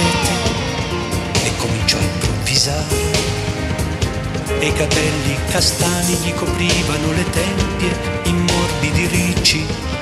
Sedette 0.00 1.46
e 1.46 1.56
cominciò 1.56 1.98
a 1.98 2.02
improvvisare. 2.02 3.18
E 4.58 4.66
i 4.66 4.72
capelli 4.72 5.36
castani 5.50 6.14
gli 6.14 6.32
coprivano 6.34 7.12
le 7.12 7.30
tempie 7.30 8.20
in 8.24 8.36
morbidi 8.36 9.06
ricci. 9.06 9.99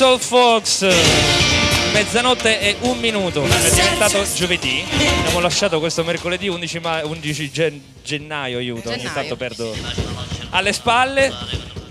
All 0.00 0.18
folks. 0.18 0.86
Mezzanotte 1.92 2.60
e 2.60 2.76
un 2.80 2.98
minuto, 2.98 3.44
è 3.44 3.70
diventato 3.70 4.22
giovedì. 4.34 4.84
Abbiamo 5.18 5.40
lasciato 5.40 5.78
questo 5.80 6.04
mercoledì 6.04 6.48
11, 6.48 6.78
ma- 6.78 7.04
11 7.04 7.50
gen- 7.50 7.82
gennaio, 8.02 8.58
aiuto, 8.58 8.88
ogni 8.88 8.98
Gennaio. 8.98 9.14
tanto 9.14 9.36
perdo 9.36 9.74
alle 10.50 10.72
spalle. 10.72 11.32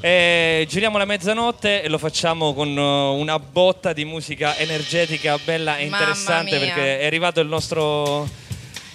E 0.02 0.66
giriamo 0.70 0.98
la 0.98 1.06
mezzanotte 1.06 1.82
e 1.84 1.90
lo 1.90 1.98
facciamo 1.98 2.54
con 2.54 2.76
uh, 2.76 3.20
una 3.20 3.38
botta 3.38 3.92
di 3.92 4.06
musica 4.06 4.56
energetica, 4.58 5.38
bella 5.44 5.78
e 5.78 5.84
Mamma 5.88 5.98
interessante 5.98 6.58
mia. 6.58 6.66
perché 6.66 7.00
è 7.00 7.06
arrivato 7.06 7.42
il 7.42 7.48
nostro 7.48 8.28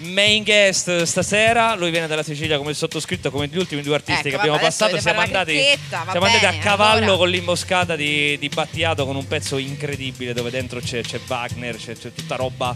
main 0.04 0.42
guest 0.42 1.02
stasera. 1.02 1.74
Lui 1.74 1.90
viene 1.90 2.06
dalla 2.06 2.22
Sicilia 2.22 2.56
come 2.58 2.70
il 2.70 2.76
sottoscritto, 2.76 3.30
come 3.30 3.48
gli 3.48 3.58
ultimi 3.58 3.82
due 3.82 3.94
artisti 3.94 4.28
Ecco, 4.28 4.28
che 4.30 4.36
abbiamo 4.36 4.56
vabbè, 4.56 4.68
passato. 4.68 5.00
Siamo 5.00 5.20
andati, 5.20 5.58
siamo 5.88 6.26
andati 6.26 6.44
a 6.44 6.50
bene, 6.50 6.62
cavallo 6.62 7.02
allora. 7.04 7.16
con 7.16 7.28
l'imboscata 7.28 7.96
di, 7.96 8.38
di 8.38 8.48
Battiato 8.48 9.06
con 9.06 9.16
un 9.16 9.26
pezzo 9.26 9.58
incredibile 9.58 10.32
dove 10.32 10.50
dentro 10.50 10.80
c'è, 10.80 11.02
c'è 11.02 11.20
Wagner, 11.26 11.76
c'è 11.76 11.96
tutta 11.96 12.36
roba 12.36 12.74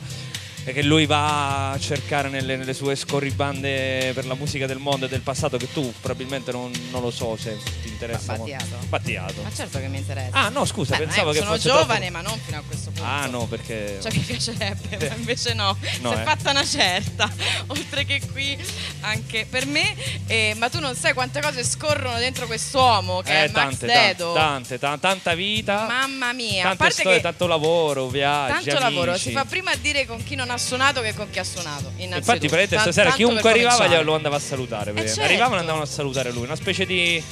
che 0.73 0.83
lui 0.83 1.07
va 1.07 1.71
a 1.73 1.79
cercare 1.79 2.29
nelle, 2.29 2.57
nelle 2.57 2.75
sue 2.75 2.95
scorribande 2.97 4.13
per 4.15 4.27
la 4.27 4.35
musica 4.35 4.67
del 4.67 4.79
mondo 4.79 5.07
e 5.07 5.09
del 5.09 5.21
passato 5.21 5.57
che 5.57 5.71
tu 5.73 5.93
probabilmente 6.01 6.51
non, 6.53 6.71
non 6.91 7.03
lo 7.03 7.11
so 7.11 7.37
se 7.37 7.57
ti 7.83 7.89
interessa. 7.89 8.37
molto. 8.37 8.53
Battiato? 8.55 8.87
Battiato. 8.89 9.43
Ma 9.43 9.53
certo 9.55 9.79
che 9.79 9.89
mi 9.89 9.99
interessa. 9.99 10.31
Ah 10.37 10.49
no 10.49 10.65
scusa, 10.65 10.97
Beh, 10.97 11.05
pensavo 11.05 11.31
che 11.33 11.39
sono 11.39 11.51
fosse 11.53 11.69
giovane, 11.69 12.09
troppo- 12.11 12.13
ma 12.13 12.21
non 12.29 12.39
fino 12.45 12.59
a 12.59 12.63
questo 12.67 12.91
punto. 12.91 13.09
Ah 13.09 13.27
no, 13.27 13.47
perché... 13.47 13.99
Cioè 14.01 14.13
mi 14.13 14.21
piacerebbe, 14.21 15.09
ma 15.09 15.15
invece 15.15 15.55
no. 15.55 15.77
No, 16.01 16.11
si 16.13 16.17
è 16.17 16.21
eh. 16.21 16.25
fatta 16.25 16.51
una 16.51 16.65
certa, 16.65 17.33
oltre 17.69 18.05
che 18.05 18.21
qui 18.33 18.57
anche 19.01 19.47
per 19.49 19.67
me. 19.67 19.95
Eh, 20.27 20.55
ma 20.57 20.69
tu 20.69 20.79
non 20.81 20.95
sai 20.95 21.13
quante 21.15 21.41
cose 21.41 21.65
scorrono 21.65 22.19
dentro 22.19 22.47
quest'uomo 22.47 23.21
che 23.23 23.31
Eh, 23.43 23.45
è 23.47 23.51
Max 23.51 23.79
tante, 23.79 23.87
Dedo. 23.87 24.33
tante, 24.33 24.79
tante, 24.79 25.01
tanta 25.01 25.35
vita, 25.35 25.87
Mamma 25.87 26.33
mia, 26.33 26.61
a 26.61 26.63
tante 26.69 26.77
parte 26.79 26.95
storie, 26.95 27.17
che 27.17 27.23
tanto 27.23 27.47
lavoro, 27.47 28.07
viaggi, 28.09 28.67
tanto 28.67 28.81
lavoro, 28.85 29.11
amici. 29.13 29.29
si 29.29 29.33
fa 29.33 29.45
prima 29.45 29.71
a 29.73 29.77
dire 29.77 30.07
con 30.07 30.23
chi 30.23 30.35
non 30.35 30.51
ha 30.51 30.58
suonato 30.59 31.01
che 31.01 31.15
con 31.15 31.29
chi 31.31 31.39
ha 31.39 31.45
suonato. 31.45 31.93
innanzitutto. 31.97 32.17
Infatti, 32.17 32.49
praticamente 32.49 32.79
stasera 32.79 33.13
chiunque 33.13 33.51
arrivava 33.51 33.87
glielo 33.87 34.15
andava 34.15 34.37
a 34.37 34.41
salutare. 34.41 34.93
praticamente. 34.93 35.15
certo. 35.15 35.29
Arrivavano 35.29 35.57
e 35.57 35.61
andavano 35.61 35.85
a 35.85 35.87
salutare 35.87 36.31
lui, 36.33 36.45
una 36.45 36.57
specie 36.57 36.85
di, 36.87 37.23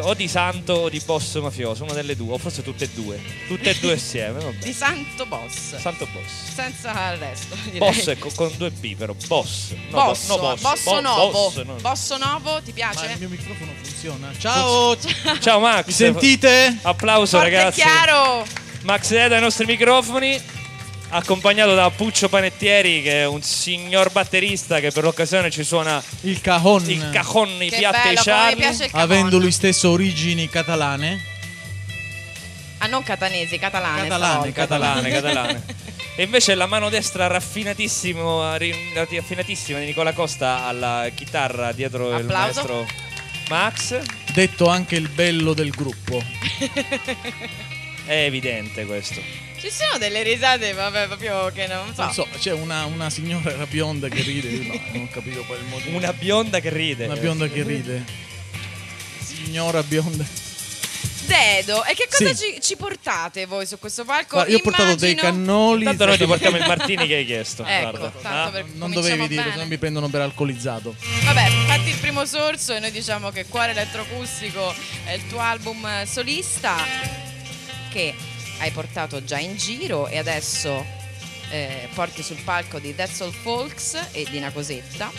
o 0.00 0.14
di 0.14 0.26
santo 0.28 0.72
o 0.72 0.88
di 0.88 1.00
boss 1.04 1.38
mafioso, 1.40 1.84
una 1.84 1.92
delle 1.92 2.16
due, 2.16 2.34
o 2.34 2.38
forse 2.38 2.62
tutte 2.62 2.84
e 2.84 2.88
due. 2.94 3.20
Tutte 3.46 3.70
e 3.70 3.76
due 3.80 3.92
assieme, 3.94 4.40
vabbè. 4.40 4.56
Di 4.64 4.72
santo 4.72 5.24
boss. 5.26 5.76
Santo 5.76 6.06
boss. 6.12 6.52
Senza 6.54 7.12
il 7.12 7.18
resto. 7.18 7.56
direi. 7.64 7.78
Boss 7.78 8.06
è 8.08 8.18
co- 8.18 8.30
con 8.34 8.52
due 8.56 8.70
B 8.70 8.94
però, 8.96 9.14
boss. 9.26 9.70
No, 9.90 10.04
Bosso, 10.04 10.36
bo- 10.36 10.42
no, 10.42 10.48
boss. 10.48 10.60
Bosso 10.60 10.90
Bo- 10.90 11.00
Novo. 11.00 11.30
boss, 11.30 11.62
no. 11.64 11.74
Bosso 11.80 12.16
Novo, 12.16 12.62
ti 12.62 12.72
piace? 12.72 13.06
Ma 13.06 13.12
il 13.12 13.18
mio 13.18 13.28
microfono 13.28 13.72
funziona. 13.82 14.30
Ciao! 14.38 14.96
Ciao 15.40 15.60
Max. 15.60 15.86
Mi 15.86 15.92
sentite? 15.92 16.78
Applauso 16.82 17.38
Forte 17.38 17.54
ragazzi. 17.54 17.80
chiaro. 17.80 18.44
Max 18.82 19.10
Eda 19.12 19.36
ai 19.36 19.40
nostri 19.40 19.64
microfoni, 19.64 20.38
accompagnato 21.16 21.74
da 21.74 21.90
Puccio 21.90 22.28
Panettieri 22.28 23.02
che 23.02 23.22
è 23.22 23.26
un 23.26 23.42
signor 23.42 24.10
batterista 24.10 24.80
che 24.80 24.90
per 24.90 25.04
l'occasione 25.04 25.50
ci 25.50 25.62
suona 25.62 26.02
Il 26.22 26.40
cajon. 26.40 26.88
il 26.90 27.10
cajon, 27.10 27.62
i 27.62 27.68
Che 27.70 27.76
piatti 27.76 28.08
e 28.08 28.12
i 28.12 28.16
charli. 28.16 28.62
il. 28.64 28.88
Avendo 28.92 29.38
lui 29.38 29.52
stesso 29.52 29.90
origini 29.90 30.48
catalane. 30.48 31.32
Ah, 32.78 32.86
non 32.86 33.02
catanesi, 33.02 33.58
catalane. 33.58 34.02
Catalane. 34.08 34.52
Catalane, 34.52 35.10
catalane. 35.10 35.62
E 36.16 36.22
invece 36.22 36.54
la 36.54 36.66
mano 36.66 36.90
destra 36.90 37.26
raffinatissima 37.26 38.56
di 38.58 39.84
Nicola 39.84 40.12
Costa 40.12 40.64
alla 40.64 41.08
chitarra 41.12 41.72
dietro 41.72 42.10
il 42.16 42.22
Applauso. 42.24 42.62
maestro 42.62 42.86
Max. 43.48 44.00
Detto 44.32 44.68
anche 44.68 44.94
il 44.94 45.08
bello 45.08 45.54
del 45.54 45.70
gruppo. 45.70 46.22
È 48.06 48.12
evidente 48.14 48.84
questo. 48.86 49.20
Ci 49.64 49.70
sono 49.70 49.96
delle 49.98 50.22
risate, 50.22 50.72
vabbè, 50.74 51.06
proprio 51.06 51.50
che 51.54 51.66
non 51.66 51.94
so. 51.94 52.02
Non 52.02 52.12
so, 52.12 52.28
c'è 52.38 52.52
una, 52.52 52.84
una 52.84 53.08
signora 53.08 53.50
era 53.50 53.64
bionda 53.66 54.08
che 54.08 54.20
ride, 54.20 54.50
ma 54.66 54.74
non 54.92 55.02
ho 55.04 55.08
capito 55.10 55.42
poi 55.46 55.56
il 55.58 55.64
motivo. 55.64 55.96
Una 55.96 56.12
bionda 56.12 56.60
che 56.60 56.68
ride. 56.68 57.06
Una 57.06 57.16
bionda 57.16 57.48
che 57.48 57.62
ride. 57.62 58.04
Signora 59.22 59.82
bionda. 59.82 60.24
Dedo, 61.26 61.82
e 61.86 61.94
che 61.94 62.06
cosa 62.10 62.34
Sì. 62.34 62.52
ci, 62.54 62.60
ci 62.60 62.76
portate 62.76 63.46
voi 63.46 63.64
su 63.66 63.78
questo 63.78 64.04
palco? 64.04 64.34
Guarda, 64.34 64.50
io 64.52 64.58
ho 64.58 64.60
portato 64.60 64.94
dei 64.96 65.12
Immagino- 65.12 65.32
cannoli. 65.32 65.84
Tanto 65.84 66.04
noi 66.04 66.18
ti 66.18 66.26
portiamo 66.26 66.56
il 66.58 66.66
martini 66.66 67.06
che 67.06 67.14
hai 67.14 67.24
chiesto. 67.24 67.64
Ecco, 67.64 67.90
guarda. 67.98 68.12
tanto 68.20 68.28
Ah? 68.28 68.50
per- 68.50 68.64
Non 68.64 68.90
cominciamo 68.90 69.00
dovevi 69.00 69.28
dire, 69.28 69.42
bene. 69.44 69.54
se 69.54 69.62
no 69.62 69.66
mi 69.66 69.78
prendono 69.78 70.08
per 70.08 70.20
alcolizzato. 70.20 70.94
Vabbè, 71.24 71.48
fatti 71.66 71.88
il 71.88 71.96
primo 71.96 72.26
sorso 72.26 72.74
e 72.74 72.80
noi 72.80 72.90
diciamo 72.90 73.30
che 73.30 73.46
Cuore 73.46 73.70
Elettroacustico 73.70 74.74
è 75.04 75.12
il 75.12 75.26
tuo 75.26 75.38
album 75.40 76.04
solista 76.04 76.76
che 77.90 78.14
hai 78.58 78.70
portato 78.70 79.22
già 79.24 79.38
in 79.38 79.56
giro 79.56 80.06
e 80.08 80.18
adesso 80.18 80.84
eh, 81.50 81.88
porti 81.94 82.22
sul 82.22 82.40
palco 82.42 82.78
di 82.78 82.94
That's 82.94 83.20
All 83.20 83.32
Folks 83.32 83.98
e 84.12 84.26
di 84.30 84.36
Una 84.38 84.50
Cosetta. 84.50 85.10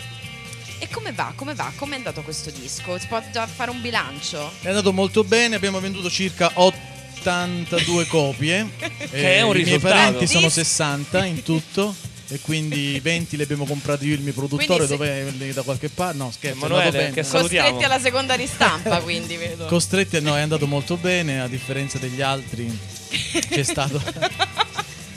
E 0.78 0.88
come 0.90 1.12
va? 1.12 1.32
Come 1.34 1.54
va? 1.54 1.72
Come 1.76 1.94
è 1.94 1.96
andato 1.96 2.22
questo 2.22 2.50
disco? 2.50 2.98
Si 2.98 3.06
può 3.06 3.22
già 3.32 3.46
fare 3.46 3.70
un 3.70 3.80
bilancio? 3.80 4.52
È 4.60 4.68
andato 4.68 4.92
molto 4.92 5.24
bene, 5.24 5.56
abbiamo 5.56 5.80
venduto 5.80 6.10
circa 6.10 6.50
82 6.54 8.06
copie. 8.06 8.68
Che 9.10 9.36
è 9.36 9.40
un 9.42 9.50
I 9.56 9.62
miei 9.62 9.64
risultato. 9.64 9.94
parenti 9.94 10.26
sono 10.26 10.46
Dis- 10.46 10.54
60 10.54 11.24
in 11.24 11.42
tutto. 11.42 11.94
E 12.28 12.40
quindi 12.40 12.98
20 13.02 13.36
li 13.36 13.42
abbiamo 13.42 13.64
comprati 13.64 14.06
io 14.06 14.12
e 14.12 14.16
il 14.16 14.22
mio 14.22 14.32
produttore. 14.32 14.86
Se- 14.86 14.96
Dove 14.96 15.52
da 15.52 15.62
qualche 15.62 15.88
parte? 15.88 16.16
No, 16.16 16.30
scherzo. 16.30 16.56
Emanuele, 16.58 16.82
è 16.82 16.86
andato 16.86 17.02
bene. 17.04 17.14
che 17.14 17.22
salutiamo. 17.22 17.68
Costretti 17.68 17.92
alla 17.92 18.00
seconda 18.02 18.34
ristampa, 18.34 19.00
quindi 19.02 19.36
vedo. 19.36 19.66
Costretti, 19.66 20.20
no, 20.20 20.36
è 20.36 20.40
andato 20.40 20.66
molto 20.66 20.96
bene, 20.96 21.40
a 21.40 21.48
differenza 21.48 21.98
degli 21.98 22.20
altri. 22.22 22.66
C'è 23.48 23.62
stato. 23.62 24.02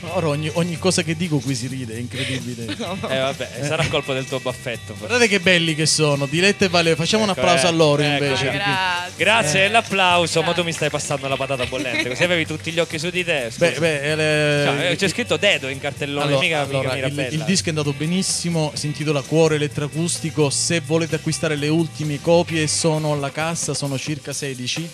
Ora 0.01 0.27
ogni, 0.29 0.49
ogni 0.53 0.77
cosa 0.79 1.03
che 1.03 1.15
dico 1.15 1.39
qui 1.39 1.53
si 1.55 1.67
ride, 1.67 1.95
è 1.95 1.97
incredibile. 1.99 2.67
Eh 3.09 3.17
vabbè, 3.19 3.49
sarà 3.63 3.85
colpa 3.87 4.13
del 4.13 4.25
tuo 4.25 4.39
baffetto. 4.39 4.93
Guardate 4.97 5.27
che 5.27 5.39
belli 5.39 5.75
che 5.75 5.85
sono, 5.85 6.25
Diletta 6.25 6.65
e 6.65 6.69
Valerio. 6.69 6.95
Facciamo 6.95 7.23
un 7.23 7.29
Ecco, 7.29 7.39
applauso 7.41 7.65
eh, 7.65 7.69
a 7.69 7.71
loro 7.71 8.01
ecco, 8.01 8.23
invece. 8.23 8.43
perché- 8.45 8.57
Grazie. 8.57 9.13
Grazie 9.17 9.59
Eh. 9.59 9.61
dell'applauso, 9.63 10.41
ma 10.41 10.53
tu 10.53 10.63
mi 10.63 10.71
stai 10.71 10.89
passando 10.89 11.27
la 11.27 11.35
patata 11.35 11.65
bollente. 11.65 12.07
Così 12.09 12.23
avevi 12.23 12.45
tutti 12.45 12.71
gli 12.71 12.79
occhi 12.79 12.97
su 12.99 13.09
di 13.09 13.23
te. 13.23 13.51
Beh, 13.57 13.71
beh, 13.77 14.11
eh, 14.11 14.65
Cioè, 14.65 14.91
eh, 14.91 14.95
c'è 14.95 15.07
scritto 15.09 15.37
Dedo 15.37 15.67
in 15.67 15.79
cartellone, 15.79 16.25
Allora, 16.25 16.39
mica, 16.39 16.59
allora, 16.61 16.93
mica 16.93 17.07
il, 17.07 17.27
il 17.33 17.43
disco 17.43 17.65
è 17.65 17.69
andato 17.69 17.93
benissimo, 17.93 18.71
si 18.75 18.85
intitola 18.87 19.21
Cuore 19.21 19.55
Elettroacustico. 19.55 20.49
Se 20.49 20.79
volete 20.81 21.15
acquistare 21.15 21.55
le 21.55 21.67
ultime 21.67 22.19
copie 22.21 22.67
sono 22.67 23.13
alla 23.13 23.31
cassa, 23.31 23.73
sono 23.73 23.97
circa 23.97 24.33
16. 24.33 24.89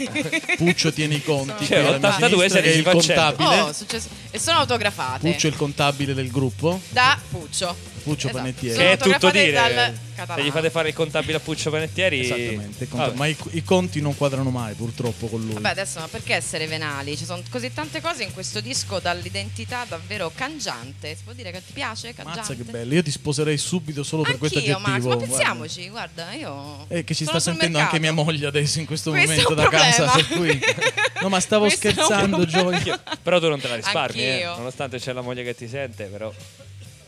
Puccio 0.56 0.92
tiene 0.92 1.14
i 1.16 1.22
conti. 1.22 1.66
Cioè, 1.66 1.78
qui 1.78 1.86
alla 1.88 1.98
mia 1.98 2.08
82, 2.08 2.48
sinistra, 2.48 2.60
che 2.60 2.72
è 2.72 2.76
il 2.76 2.82
16%. 2.84 2.90
contabile. 2.90 3.60
Oh, 3.60 3.72
successo- 3.72 4.08
sono 4.40 4.58
autografate 4.58 5.30
Puccio 5.30 5.46
è 5.46 5.50
il 5.50 5.56
contabile 5.56 6.14
del 6.14 6.30
gruppo. 6.30 6.80
da 6.88 7.18
Puccio. 7.30 7.89
Puccio 8.00 8.28
Esatto. 8.28 8.36
Panettieri. 8.42 8.76
Che 8.78 8.92
è 8.92 8.96
tutto 8.98 9.30
dire. 9.30 9.52
dal 9.52 9.94
Se 10.34 10.42
gli 10.42 10.50
fate 10.50 10.70
fare 10.70 10.88
il 10.88 10.94
contabile 10.94 11.36
a 11.36 11.40
Puccio 11.40 11.70
Panettieri. 11.70 12.20
Esattamente, 12.20 12.86
Vabbè. 12.90 13.16
ma 13.16 13.26
i, 13.26 13.36
i 13.52 13.62
conti 13.62 14.00
non 14.00 14.16
quadrano 14.16 14.50
mai 14.50 14.74
purtroppo 14.74 15.26
con 15.28 15.40
lui. 15.42 15.54
Vabbè, 15.54 15.68
adesso 15.68 15.98
ma 16.00 16.08
perché 16.08 16.34
essere 16.34 16.66
venali? 16.66 17.16
Ci 17.16 17.24
sono 17.24 17.42
così 17.50 17.72
tante 17.72 18.00
cose 18.00 18.24
in 18.24 18.32
questo 18.32 18.60
disco 18.60 18.98
dall'identità 18.98 19.84
davvero 19.88 20.30
cangiante. 20.34 21.14
Si 21.14 21.22
può 21.24 21.32
dire 21.32 21.50
che 21.50 21.62
ti 21.64 21.72
piace? 21.72 22.12
Cangiante? 22.14 22.40
Mazza 22.40 22.54
che 22.54 22.62
bello, 22.64 22.94
io 22.94 23.02
ti 23.02 23.10
sposerei 23.10 23.56
subito 23.58 24.02
solo 24.02 24.22
per 24.22 24.36
questo 24.38 24.58
Anch'io, 24.58 24.78
Max, 24.78 24.88
aggettivo. 24.90 25.08
ma 25.08 25.16
pensiamoci, 25.16 25.88
guarda, 25.88 26.32
io. 26.32 26.84
Eh, 26.88 27.04
che 27.04 27.14
ci 27.14 27.24
sta 27.24 27.40
sentendo 27.40 27.78
anche 27.78 27.98
mia 27.98 28.12
moglie 28.12 28.46
adesso 28.46 28.78
in 28.80 28.86
questo, 28.86 29.10
Questo 29.10 29.30
momento 29.30 29.52
è 29.52 29.54
da 29.56 29.62
un 29.62 29.68
casa. 29.68 30.04
problema. 30.10 30.58
Per 30.58 30.58
cui... 30.58 31.22
No, 31.22 31.28
ma 31.28 31.40
stavo 31.40 31.66
Questo 31.66 31.90
scherzando, 31.90 32.36
problema. 32.46 32.78
Gioia. 32.78 33.02
Però 33.22 33.38
tu 33.40 33.48
non 33.48 33.60
te 33.60 33.68
la 33.68 33.76
risparmi, 33.76 34.22
eh, 34.22 34.44
nonostante 34.44 34.98
c'è 34.98 35.12
la 35.12 35.20
moglie 35.20 35.42
che 35.44 35.54
ti 35.54 35.68
sente, 35.68 36.04
però. 36.04 36.32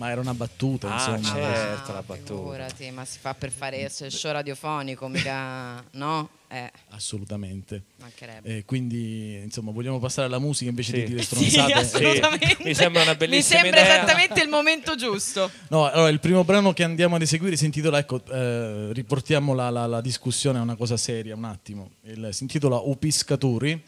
Ma 0.02 0.10
era 0.10 0.20
una 0.20 0.34
battuta, 0.34 0.92
Ah, 0.96 1.16
insomma. 1.16 1.36
certo, 1.36 1.90
Ah, 1.92 1.94
la 1.94 2.02
battuta. 2.02 2.34
Figurati, 2.34 2.90
ma 2.90 3.04
si 3.04 3.18
fa 3.20 3.34
per 3.34 3.52
fare 3.52 3.82
il 3.82 3.90
show 4.10 4.32
radiofonico, 4.32 5.06
mica. 5.06 5.80
No? 5.92 6.28
Eh, 6.48 6.68
Assolutamente. 6.90 7.84
mancherebbe. 8.00 8.56
E 8.58 8.64
quindi, 8.64 9.36
insomma, 9.44 9.70
vogliamo 9.70 10.00
passare 10.00 10.26
alla 10.26 10.40
musica 10.40 10.70
invece 10.70 10.92
Sì. 10.92 10.98
di 10.98 11.04
dire 11.04 11.22
Sì, 11.22 11.26
stronzate. 11.50 11.72
assolutamente. 11.74 12.56
mi 12.64 12.74
sembra 12.74 13.02
una 13.02 13.14
bellissima 13.14 13.60
Mi 13.60 13.62
sembra 13.68 13.80
idea. 13.80 13.94
esattamente 14.02 14.42
il 14.42 14.48
momento 14.48 14.96
giusto. 14.96 15.48
No, 15.68 15.88
allora 15.88 16.08
il 16.08 16.18
primo 16.18 16.42
brano 16.42 16.72
che 16.72 16.82
andiamo 16.82 17.14
ad 17.14 17.22
eseguire 17.22 17.54
si 17.56 17.64
intitola, 17.66 17.98
ecco, 17.98 18.24
eh, 18.26 18.88
riportiamo 18.92 19.54
la, 19.54 19.70
la- 19.70 19.86
la 19.86 20.00
discussione 20.00 20.58
a 20.58 20.62
una 20.62 20.74
cosa 20.74 20.96
seria 20.96 21.36
un 21.36 21.44
attimo. 21.44 21.90
Il- 22.06 22.30
si 22.32 22.42
intitola 22.42 22.74
O 22.74 22.96
Piscatori 22.96 23.80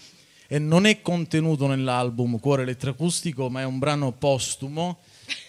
e 0.46 0.58
non 0.60 0.86
è 0.86 1.00
contenuto 1.02 1.66
nell'album 1.66 2.38
Cuore 2.38 2.62
Elettroacustico, 2.62 3.50
ma 3.50 3.62
è 3.62 3.64
un 3.64 3.80
brano 3.80 4.12
postumo. 4.12 5.00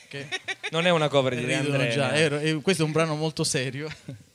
Che 0.07 0.27
Non 0.71 0.85
è 0.85 0.89
una 0.89 1.07
cover 1.07 1.35
di 1.35 1.45
De 1.45 1.57
ridono 1.57 1.75
André. 1.75 1.89
già. 1.91 2.11
È- 2.11 2.27
è- 2.29 2.61
questo 2.61 2.83
è 2.83 2.85
un 2.85 2.91
brano 2.91 3.15
molto 3.15 3.43
serio. 3.43 3.89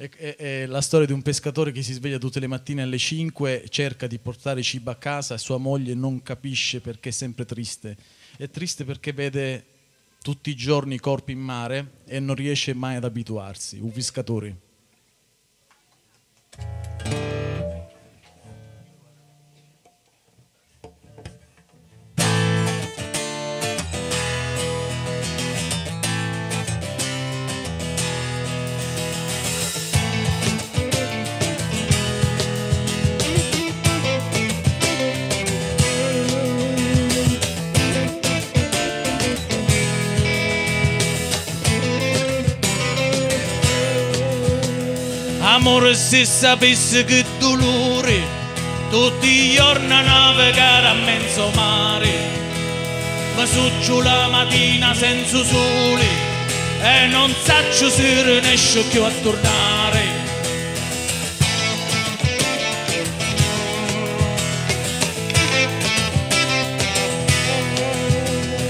È, 0.00 0.08
è- 0.16 0.36
è 0.36 0.64
la 0.66 0.80
storia 0.80 1.06
di 1.06 1.12
un 1.12 1.20
pescatore 1.20 1.72
che 1.72 1.82
si 1.82 1.92
sveglia 1.92 2.16
tutte 2.16 2.40
le 2.40 2.46
mattine 2.46 2.80
alle 2.80 2.96
5, 2.96 3.66
cerca 3.68 4.06
di 4.06 4.16
portare 4.18 4.62
cibo 4.62 4.90
a 4.90 4.94
casa 4.94 5.34
e 5.34 5.38
sua 5.38 5.58
moglie 5.58 5.92
non 5.92 6.22
capisce 6.22 6.80
perché 6.80 7.10
è 7.10 7.12
sempre 7.12 7.44
triste. 7.44 7.98
È 8.38 8.48
triste 8.48 8.86
perché 8.86 9.12
vede 9.12 9.62
tutti 10.22 10.48
i 10.48 10.56
giorni 10.56 10.98
corpi 10.98 11.32
in 11.32 11.40
mare 11.40 11.90
e 12.06 12.18
non 12.18 12.34
riesce 12.34 12.72
mai 12.72 12.96
ad 12.96 13.04
abituarsi. 13.04 13.78
Un 13.78 13.92
pescatore. 13.92 14.56
Amore 45.52 45.94
se 45.96 46.24
sapesse 46.24 47.04
che 47.04 47.24
dolore 47.40 48.22
Tutti 48.88 49.28
i 49.28 49.54
giorni 49.54 49.92
a 49.92 50.00
navigare 50.00 50.86
a 50.86 50.94
mezzo 50.94 51.50
mare 51.56 52.08
Mi 53.34 53.46
succio 53.46 54.00
la 54.00 54.28
mattina 54.28 54.94
senza 54.94 55.42
sole 55.44 56.06
E 56.80 57.06
non 57.08 57.34
saccio 57.42 57.90
se 57.90 58.40
riesco 58.40 58.84
più 58.90 59.02
a 59.02 59.10
tornare. 59.22 60.28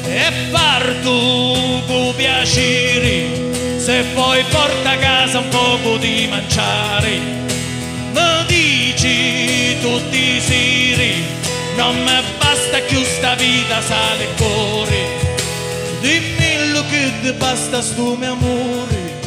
E 0.06 0.32
parto 0.50 1.82
con 1.86 2.14
piacere 2.16 3.78
Se 3.78 4.02
poi 4.14 4.42
porta 4.50 4.90
a 4.90 4.96
casa 4.96 5.38
un 5.40 5.48
poco 5.48 5.98
di 6.40 6.56
mangiare 6.56 7.18
Mi 8.12 8.44
dici 8.46 9.76
tutti 9.80 10.36
i 10.36 10.40
seri 10.40 11.24
Non 11.76 11.96
mi 12.02 12.22
basta 12.38 12.78
più 12.86 13.02
sta 13.02 13.34
vita 13.34 13.80
sale 13.80 14.26
cuore. 14.36 15.18
Dimmi 16.00 16.70
lo 16.72 16.84
che 16.90 17.10
ti 17.22 17.32
basta 17.32 17.80
sto 17.82 18.16
mio 18.16 18.32
amore? 18.32 19.18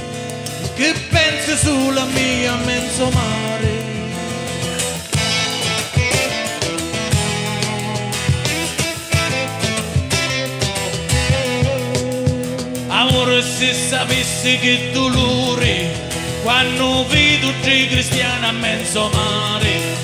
Che 0.76 0.94
pensi 1.10 1.58
sulla 1.58 2.06
mia 2.06 2.56
mezzo 2.66 3.10
mare? 3.10 3.92
Amore 12.88 13.42
se 13.42 13.74
sapessi 13.74 14.58
che 14.60 14.90
dolore 14.94 16.13
quando 16.44 17.06
vedo 17.08 17.52
tre 17.62 17.88
cristiani 17.88 18.46
a 18.46 18.52
mezzo 18.52 19.10
mare 19.14 20.04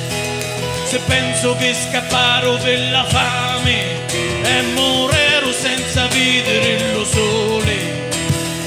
se 0.89 0.97
penso 1.05 1.55
che 1.55 1.71
scapparo 1.71 2.57
per 2.57 2.79
la 2.89 3.03
fame 3.03 4.07
e 4.43 4.61
morero 4.73 5.51
senza 5.51 6.07
vedere 6.07 6.93
lo 6.93 7.05
sole. 7.05 8.09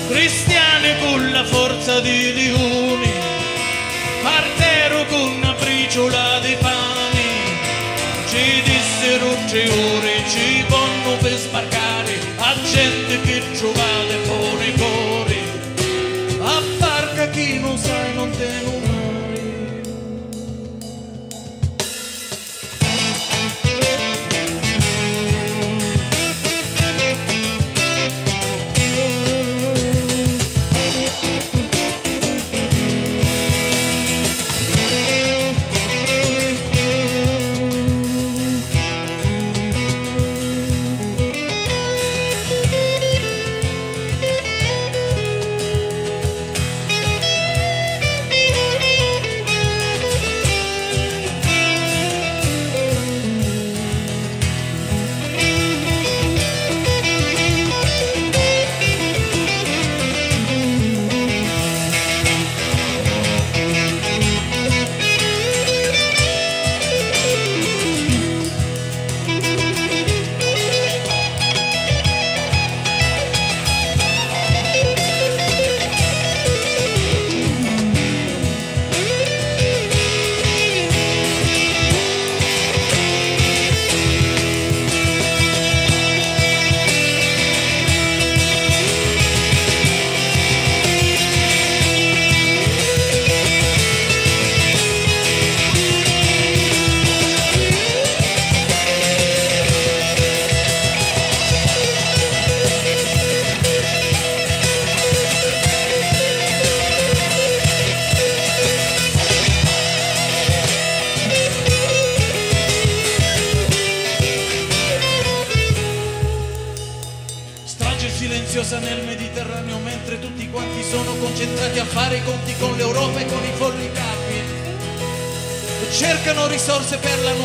Cristiani 0.09 1.01
con 1.01 1.33
la 1.33 1.45
forza 1.45 1.99
di 1.99 2.33
leoni 2.33 3.11
partero 4.23 5.05
con 5.07 5.33
una 5.33 5.53
briciola 5.55 6.39
di 6.39 6.57
pane. 6.61 7.25
Ci 8.29 8.63
dissero 8.63 9.35
tre 9.49 9.69
ore 9.69 10.23
ci 10.29 10.65
vanno 10.69 11.17
per 11.17 11.37
sbarcare 11.37 12.21
a 12.39 12.55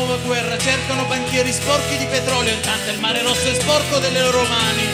nuova 0.08 0.24
guerra, 0.24 0.56
cercano 0.56 1.04
banchieri 1.04 1.52
sporchi 1.52 1.98
di 1.98 2.06
petrolio, 2.06 2.50
intanto 2.50 2.90
il 2.90 2.98
mare 2.98 3.22
rosso 3.22 3.46
è 3.46 3.54
sporco 3.54 3.98
delle 3.98 4.22
loro 4.22 4.42
mani. 4.44 4.86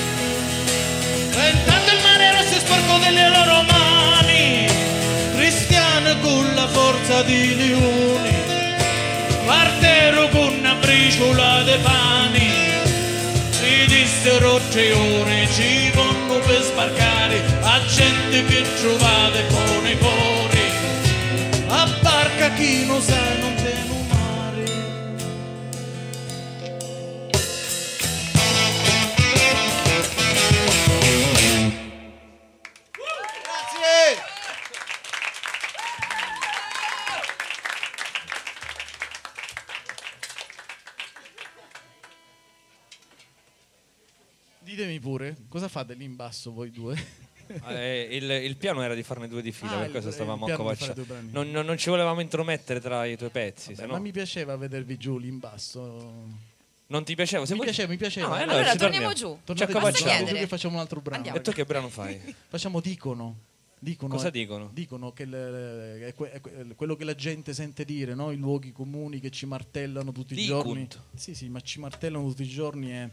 Intanto 1.53 1.93
il 1.93 2.03
mare 2.03 2.33
rosso 2.33 2.57
è 2.57 2.59
sporco 2.59 2.99
delle 2.99 3.29
loro 3.29 3.63
mani. 3.63 4.67
Cristiane 5.37 6.19
con 6.21 6.55
la 6.55 6.67
forza 6.67 7.23
di 7.23 7.55
leoni, 7.55 8.35
partero 9.47 10.29
con 10.31 10.53
una 10.59 10.75
briciola 10.75 11.63
de 11.63 11.79
pani. 11.79 12.51
Si 13.51 13.87
dissero 13.87 14.61
tre 14.71 14.93
ore, 14.93 15.49
ci 15.55 15.93
vanno 15.95 16.41
per 16.41 16.61
sbarcare, 16.63 17.41
a 17.61 17.81
gente 17.87 18.45
che 18.47 18.65
trovate 18.81 19.47
con 19.47 19.87
i 19.87 19.97
cuori. 19.97 20.63
A 21.69 21.89
barca 22.01 22.51
chi 22.55 22.85
non 22.85 23.01
sa 23.01 23.21
non 23.39 23.55
fate 45.75 45.95
lì 45.95 46.05
in 46.05 46.15
basso 46.17 46.53
voi 46.53 46.71
due? 46.71 46.97
Eh, 47.69 48.09
il, 48.13 48.31
il 48.31 48.57
piano 48.57 48.81
era 48.83 48.95
di 48.95 49.03
farne 49.03 49.29
due 49.29 49.43
di 49.43 49.53
fila, 49.53 49.73
Ah, 49.77 49.81
per 49.81 49.91
questo 49.91 50.11
stavamo 50.11 50.47
due 50.47 51.05
brani. 51.05 51.29
Non, 51.31 51.51
non- 51.51 51.67
non 51.67 51.77
ci 51.77 51.91
volevamo 51.91 52.21
intromettere 52.23 52.81
tra 52.81 53.05
i 53.05 53.19
tuoi 53.19 53.29
pezzi, 53.29 53.69
Beh, 53.71 53.75
se 53.75 53.85
no- 53.87 53.93
ma 53.93 53.99
mi 53.99 54.13
piaceva 54.13 54.57
vedervi 54.57 54.97
giù 54.97 55.19
lì 55.19 55.29
in 55.29 55.41
basso. 55.41 56.25
Non 56.87 57.05
ti 57.05 57.15
piaceva? 57.15 57.45
Se 57.45 57.51
mi 57.53 57.59
vuoi- 57.59 57.69
piaceva, 57.71 57.91
mi 57.93 57.99
piaceva. 57.99 58.29
No, 58.29 58.35
allora 58.35 58.71
ci 58.71 58.79
torniamo 58.79 59.09
torniamo. 59.09 59.13
giù. 59.37 59.39
Tornate 59.45 59.71
accovacciamo. 59.73 60.17
giù, 60.21 60.25
dopo 60.25 60.39
che 60.39 60.47
facciamo 60.47 60.75
un 60.77 60.81
altro 60.81 61.01
brano. 61.03 61.17
Andiamo. 61.17 61.39
E 61.39 61.43
tu 61.43 61.51
che 61.53 61.65
brano 61.67 61.89
fai? 61.91 62.19
Facciamo 62.49 62.81
dicono. 62.81 63.37
Dicono, 63.79 64.15
Cosa 64.15 64.31
dicono? 64.31 64.71
Dicono 64.73 65.13
che 65.13 65.27
le- 65.27 66.07
è, 66.07 66.15
que- 66.15 66.31
è 66.33 66.41
que- 66.41 66.67
quello 66.75 66.97
che 66.97 67.05
la 67.05 67.15
gente 67.15 67.53
sente 67.53 67.85
dire, 67.85 68.15
no? 68.15 68.31
i 68.31 68.37
luoghi 68.39 68.73
comuni 68.73 69.21
che 69.21 69.29
ci 69.31 69.45
martellano 69.45 70.13
tutti 70.13 70.33
i 70.33 70.37
Dicunt. 70.37 70.65
giorni. 70.65 70.89
Sì, 71.15 71.35
sì, 71.35 71.51
ma 71.51 71.61
ci 71.61 71.79
martellano 71.79 72.27
tutti 72.27 72.43
i 72.43 72.49
giorni 72.49 72.91
e 72.91 73.11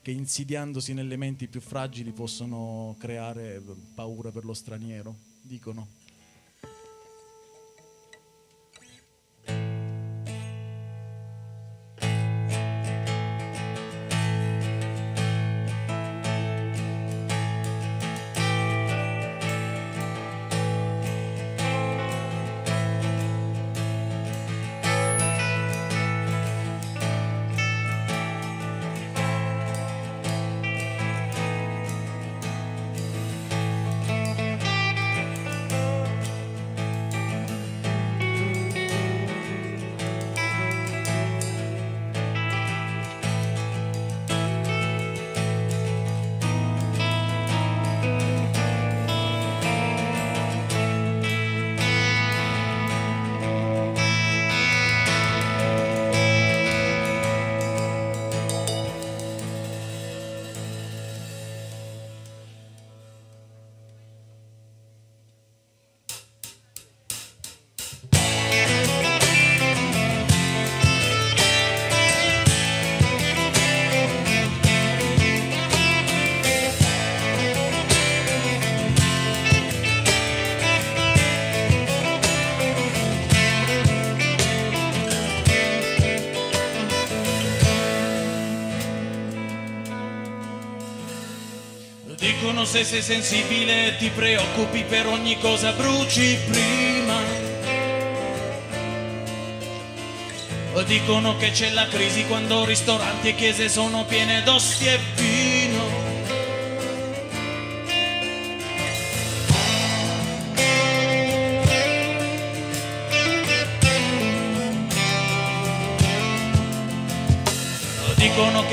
che 0.00 0.10
insidiandosi 0.10 0.94
nelle 0.94 1.16
menti 1.16 1.48
più 1.48 1.60
fragili 1.60 2.12
possono 2.12 2.96
creare 2.98 3.62
paura 3.94 4.30
per 4.30 4.44
lo 4.44 4.54
straniero. 4.54 5.16
Dicono. 5.42 5.97
Dicono 92.58 92.76
se 92.76 92.84
sei 92.84 93.02
sensibile 93.02 93.94
ti 93.98 94.10
preoccupi 94.10 94.82
per 94.82 95.06
ogni 95.06 95.38
cosa 95.38 95.70
bruci 95.70 96.36
prima. 96.50 97.16
Dicono 100.84 101.36
che 101.36 101.52
c'è 101.52 101.70
la 101.70 101.86
crisi 101.86 102.26
quando 102.26 102.64
ristoranti 102.64 103.28
e 103.28 103.34
chiese 103.36 103.68
sono 103.68 104.04
piene 104.06 104.42
d'osti 104.42 104.86
e 104.88 104.98
vino. 105.14 105.37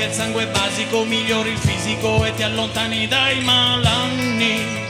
Il 0.06 0.12
sangue 0.12 0.46
basico 0.46 1.02
migliori 1.02 1.50
il 1.50 1.58
fisico 1.58 2.24
e 2.24 2.32
ti 2.32 2.44
allontani 2.44 3.08
dai 3.08 3.40
malanni. 3.40 4.84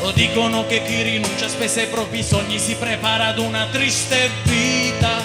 O 0.00 0.10
dicono 0.10 0.66
che 0.66 0.82
chi 0.82 1.00
rinuncia 1.00 1.46
spesso 1.46 1.78
ai 1.78 1.86
propri 1.86 2.24
sogni 2.24 2.58
si 2.58 2.74
prepara 2.74 3.28
ad 3.28 3.38
una 3.38 3.68
triste 3.70 4.28
vita. 4.42 5.16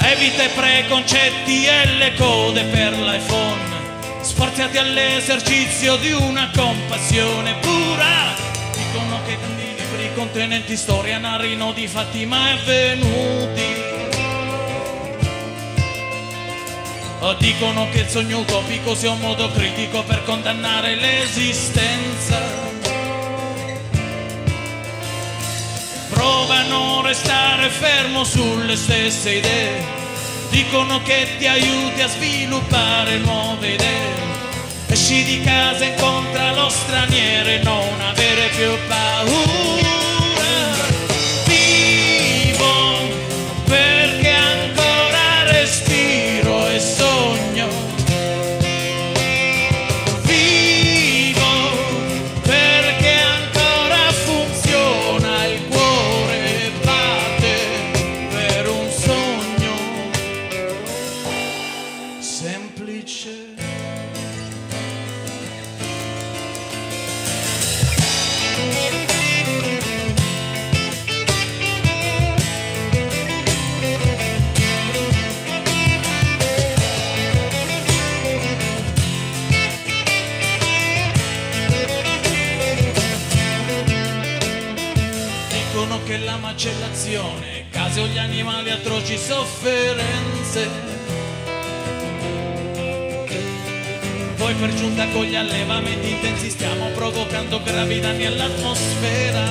Evita 0.00 0.42
i 0.42 0.48
preconcetti 0.54 1.64
e 1.64 1.86
le 1.96 2.14
code 2.16 2.62
per 2.64 2.92
l'iPhone. 2.92 4.20
Sforzati 4.20 4.76
all'esercizio 4.76 5.96
di 5.96 6.12
una 6.12 6.50
compassione 6.54 7.54
pura. 7.60 8.23
Contenenti 10.34 10.76
storia 10.76 11.18
narrino 11.18 11.70
di 11.70 11.86
fatti 11.86 12.26
mai 12.26 12.54
avvenuti. 12.54 13.62
Dicono 17.38 17.88
che 17.90 18.00
il 18.00 18.08
sogno 18.08 18.40
utopico 18.40 18.96
sia 18.96 19.12
un 19.12 19.20
modo 19.20 19.48
critico 19.52 20.02
per 20.02 20.24
condannare 20.24 20.96
l'esistenza. 20.96 22.40
Prova 26.10 26.56
a 26.56 27.02
restare 27.02 27.68
fermo 27.68 28.24
sulle 28.24 28.74
stesse 28.74 29.34
idee. 29.34 29.84
Dicono 30.50 31.00
che 31.04 31.28
ti 31.38 31.46
aiuti 31.46 32.02
a 32.02 32.08
sviluppare 32.08 33.18
nuove 33.18 33.74
idee. 33.74 34.14
Esci 34.88 35.22
di 35.22 35.40
casa, 35.42 35.84
incontra 35.84 36.52
lo 36.54 36.68
straniero 36.68 37.48
e 37.50 37.60
non 37.62 38.00
avere 38.00 38.48
più 38.48 38.76
paura. 38.88 39.83
Sofferenze. 89.64 90.68
Poi 94.36 94.54
per 94.54 94.74
giunta 94.74 95.06
con 95.08 95.24
gli 95.24 95.34
allevamenti 95.34 96.10
intensi 96.10 96.50
stiamo 96.50 96.88
provocando 96.88 97.62
gravi 97.62 97.98
danni 97.98 98.26
all'atmosfera. 98.26 99.42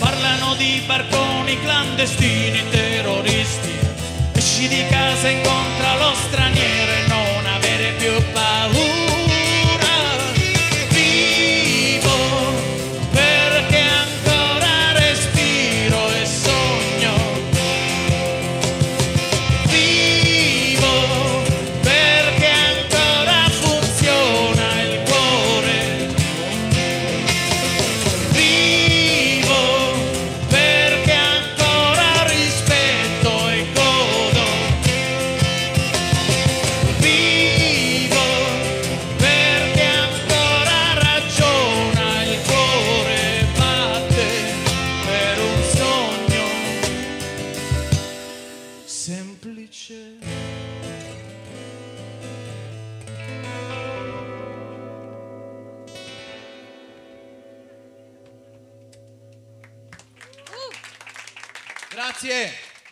Parlano 0.00 0.54
di 0.56 0.82
barconi 0.84 1.60
clandestini, 1.60 2.68
terroristi. 2.70 3.76
Esci 4.32 4.66
di 4.66 4.84
casa, 4.88 5.28
incontra 5.28 5.96
lo 5.96 6.12
straniero 6.14 6.92
e 6.92 7.06
non 7.06 7.46
avere 7.46 7.92
più 7.98 8.32
paura. 8.32 9.07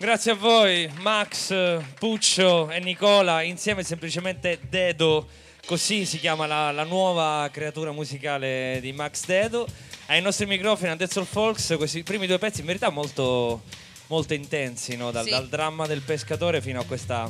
Grazie. 0.06 0.30
A 0.30 0.34
voi, 0.36 0.88
Max, 1.00 1.52
Puccio 1.98 2.70
e 2.70 2.78
Nicola, 2.78 3.42
insieme 3.42 3.82
semplicemente 3.82 4.60
Dedo, 4.68 5.26
così 5.66 6.04
si 6.04 6.20
chiama 6.20 6.46
la, 6.46 6.70
la 6.70 6.84
nuova 6.84 7.48
creatura 7.50 7.90
musicale 7.90 8.78
di 8.80 8.92
Max 8.92 9.24
Dedo. 9.24 9.66
Ai 10.06 10.22
nostri 10.22 10.46
microfoni 10.46 10.92
a 10.92 10.94
Dead 10.94 11.24
Folks, 11.24 11.74
questi 11.76 12.04
primi 12.04 12.28
due 12.28 12.38
pezzi 12.38 12.60
in 12.60 12.66
verità 12.66 12.90
molto, 12.90 13.62
molto 14.06 14.32
intensi, 14.32 14.94
no? 14.94 15.10
dal, 15.10 15.24
Sì. 15.24 15.30
dal 15.30 15.48
dramma 15.48 15.88
del 15.88 16.02
pescatore 16.02 16.60
fino 16.60 16.78
a 16.78 16.84
questa 16.84 17.28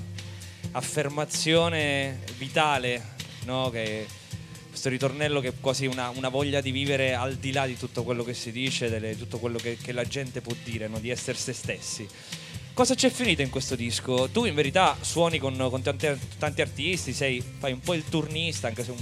affermazione 0.72 2.24
vitale, 2.36 3.14
no? 3.46 3.70
che, 3.70 4.06
questo 4.68 4.90
ritornello 4.90 5.40
che 5.40 5.48
è 5.48 5.52
quasi 5.58 5.86
una, 5.86 6.10
una 6.10 6.28
voglia 6.28 6.60
di 6.60 6.72
vivere 6.72 7.14
al 7.14 7.36
di 7.36 7.52
là 7.52 7.64
di 7.64 7.78
tutto 7.78 8.02
quello 8.02 8.22
che 8.22 8.34
si 8.34 8.52
dice, 8.52 9.00
di 9.00 9.16
tutto 9.16 9.38
quello 9.38 9.56
che, 9.56 9.78
che 9.80 9.92
la 9.92 10.04
gente 10.04 10.42
può 10.42 10.54
dire, 10.62 10.88
no? 10.88 10.98
di 10.98 11.08
essere 11.08 11.38
se 11.38 11.54
stessi. 11.54 12.06
Cosa 12.76 12.94
c'è 12.94 13.08
finito 13.08 13.40
in 13.40 13.48
questo 13.48 13.74
disco? 13.74 14.28
Tu 14.30 14.44
in 14.44 14.54
verità 14.54 14.98
suoni 15.00 15.38
con, 15.38 15.56
con 15.70 15.80
tanti, 15.80 16.08
tanti 16.38 16.60
artisti, 16.60 17.14
sei, 17.14 17.42
fai 17.58 17.72
un 17.72 17.80
po' 17.80 17.94
il 17.94 18.04
turnista, 18.04 18.66
anche 18.68 18.84
se 18.84 18.90
un, 18.90 18.98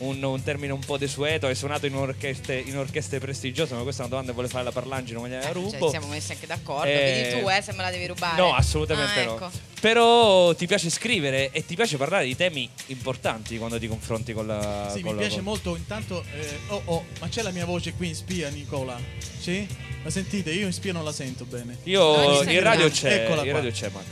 un- 0.00 0.22
un 0.22 0.42
termine 0.42 0.70
un 0.74 0.80
po' 0.80 0.98
desueto, 0.98 1.46
hai 1.46 1.54
suonato 1.54 1.86
in 1.86 1.94
orchestre, 1.94 2.58
in 2.58 2.76
orchestre 2.76 3.18
prestigiose, 3.18 3.72
ma 3.74 3.80
questa 3.84 4.02
è 4.02 4.04
una 4.04 4.10
domanda 4.10 4.32
che 4.32 4.34
vuole 4.36 4.48
fare 4.52 4.64
la 4.64 4.72
Parlangelo, 4.72 5.20
ma 5.22 5.28
gliela 5.28 5.50
rubo. 5.50 5.70
Cioè, 5.70 5.80
ci 5.80 5.88
siamo 5.88 6.06
messi 6.08 6.32
anche 6.32 6.46
d'accordo. 6.46 6.90
Eh, 6.90 6.92
Vedi 7.32 7.40
tu, 7.40 7.48
eh, 7.48 7.62
se 7.62 7.72
me 7.72 7.78
la 7.82 7.90
devi 7.90 8.06
rubare. 8.06 8.36
No, 8.36 8.54
assolutamente 8.54 9.20
Ah, 9.20 9.24
no. 9.24 9.34
ecco. 9.36 9.50
Però 9.80 10.54
ti 10.54 10.66
piace 10.66 10.90
scrivere 10.90 11.52
e 11.52 11.64
ti 11.64 11.76
piace 11.76 11.96
parlare 11.96 12.26
di 12.26 12.36
temi 12.36 12.68
importanti 12.88 13.56
quando 13.56 13.78
ti 13.78 13.88
confronti 13.88 14.34
con 14.34 14.46
la... 14.46 14.90
Sì, 14.94 15.00
con 15.00 15.12
mi 15.12 15.20
la- 15.20 15.20
piace 15.26 15.36
con- 15.36 15.44
molto. 15.44 15.74
Intanto, 15.74 16.22
eh, 16.34 16.58
oh, 16.66 16.82
oh, 16.84 17.04
ma 17.18 17.28
c'è 17.28 17.40
la 17.40 17.50
mia 17.50 17.64
voce 17.64 17.94
qui 17.94 18.08
in 18.08 18.14
spia, 18.14 18.50
Nicola? 18.50 19.00
Sì? 19.38 19.66
La 20.02 20.10
sentite? 20.10 20.50
Io 20.52 20.66
in 20.66 20.72
spia 20.72 20.92
non 20.92 21.04
la 21.04 21.12
sento 21.12 21.44
bene. 21.44 21.76
Io 21.84 22.42
in 22.42 22.60
radio 22.60 22.88
c'è, 22.88 23.24
Eccola 23.24 23.42
in 23.42 23.50
qua. 23.50 23.58
radio 23.58 23.70
c'è 23.70 23.90
Max. 23.90 24.04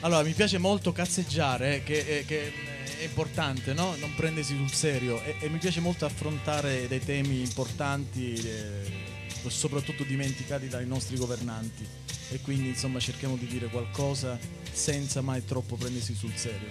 Allora, 0.00 0.22
mi 0.22 0.32
piace 0.32 0.58
molto 0.58 0.92
cazzeggiare, 0.92 1.76
eh, 1.76 1.82
che, 1.82 1.98
eh, 1.98 2.24
che, 2.26 2.52
è 3.00 3.04
importante, 3.04 3.72
no? 3.72 3.94
Non 3.98 4.14
prendersi 4.14 4.54
sul 4.54 4.70
serio. 4.70 5.22
E, 5.22 5.36
e 5.40 5.48
mi 5.48 5.58
piace 5.58 5.80
molto 5.80 6.04
affrontare 6.04 6.86
dei 6.88 7.02
temi 7.02 7.40
importanti, 7.40 8.34
eh, 8.34 9.48
soprattutto 9.48 10.04
dimenticati 10.04 10.68
dai 10.68 10.86
nostri 10.86 11.16
governanti. 11.16 11.86
E 12.32 12.40
quindi, 12.40 12.68
insomma, 12.68 12.98
cerchiamo 12.98 13.36
di 13.36 13.46
dire 13.46 13.68
qualcosa 13.68 14.38
senza 14.70 15.22
mai 15.22 15.44
troppo 15.44 15.76
prendersi 15.76 16.14
sul 16.14 16.32
serio. 16.34 16.68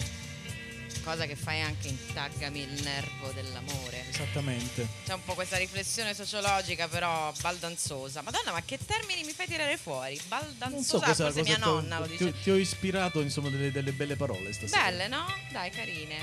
Cosa 1.03 1.25
che 1.25 1.35
fai 1.35 1.61
anche 1.61 1.87
in 1.87 1.97
Taggami 2.13 2.61
il 2.61 2.83
nervo 2.83 3.31
dell'amore. 3.31 4.03
Esattamente. 4.09 4.87
C'è 5.05 5.13
un 5.13 5.23
po' 5.23 5.33
questa 5.33 5.57
riflessione 5.57 6.13
sociologica, 6.13 6.87
però 6.87 7.31
baldanzosa. 7.41 8.21
Madonna, 8.21 8.51
ma 8.51 8.61
che 8.63 8.77
termini 8.85 9.23
mi 9.23 9.31
fai 9.31 9.47
tirare 9.47 9.77
fuori? 9.77 10.19
Non 10.29 10.83
so 10.83 10.99
Baldanzosa, 10.99 11.05
cosa, 11.05 11.23
forse 11.25 11.41
mia 11.43 11.55
ti 11.55 11.61
ho- 11.63 11.65
nonna 11.73 11.99
lo 11.99 12.05
ti, 12.05 12.11
dice. 12.11 12.33
ti 12.43 12.51
ho 12.51 12.55
ispirato, 12.57 13.21
insomma, 13.21 13.49
delle, 13.49 13.71
delle 13.71 13.91
belle 13.91 14.15
parole 14.15 14.53
stasera. 14.53 14.83
Belle, 14.83 15.07
no? 15.07 15.25
Dai, 15.51 15.69
carine. 15.71 16.17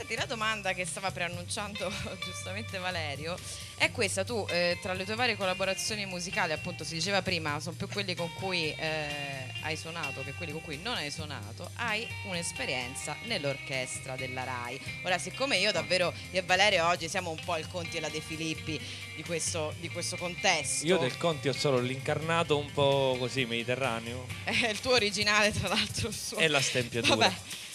Senti, 0.00 0.16
la 0.16 0.24
domanda 0.24 0.72
che 0.72 0.86
stava 0.86 1.10
preannunciando 1.10 1.92
giustamente 2.24 2.78
Valerio 2.78 3.36
è 3.76 3.90
questa. 3.90 4.24
Tu, 4.24 4.46
eh, 4.48 4.78
tra 4.80 4.94
le 4.94 5.04
tue 5.04 5.14
varie 5.14 5.36
collaborazioni 5.36 6.06
musicali, 6.06 6.52
appunto, 6.52 6.84
si 6.84 6.94
diceva 6.94 7.20
prima, 7.20 7.60
sono 7.60 7.76
più 7.76 7.86
quelli 7.86 8.14
con 8.14 8.32
cui 8.32 8.74
eh, 8.74 9.52
hai 9.60 9.76
suonato 9.76 10.22
che 10.24 10.32
quelli 10.32 10.52
con 10.52 10.62
cui 10.62 10.78
non 10.78 10.96
hai 10.96 11.10
suonato, 11.10 11.70
hai 11.74 12.08
un'esperienza 12.24 13.14
nell'orchestra 13.24 14.16
della 14.16 14.44
RAI. 14.44 14.80
Ora, 15.04 15.18
siccome 15.18 15.58
io 15.58 15.70
davvero, 15.70 16.14
io 16.30 16.40
e 16.40 16.44
Valerio 16.44 16.86
oggi 16.86 17.06
siamo 17.06 17.28
un 17.28 17.40
po' 17.44 17.58
il 17.58 17.68
Conti 17.68 17.98
e 17.98 18.00
la 18.00 18.08
De 18.08 18.22
Filippi 18.22 18.80
di 19.14 19.22
questo, 19.22 19.74
di 19.80 19.90
questo 19.90 20.16
contesto. 20.16 20.86
Io 20.86 20.96
del 20.96 21.18
Conti 21.18 21.48
ho 21.48 21.52
solo 21.52 21.78
l'incarnato 21.78 22.56
un 22.56 22.72
po' 22.72 23.16
così 23.18 23.44
mediterraneo 23.44 24.26
È 24.44 24.66
il 24.66 24.80
tuo 24.80 24.92
originale, 24.92 25.52
tra 25.52 25.68
l'altro. 25.68 26.08
Il 26.08 26.14
suo. 26.14 26.38
e 26.38 26.48
la 26.48 26.62
stempiatura. 26.62 27.16
Vabbè. 27.16 27.68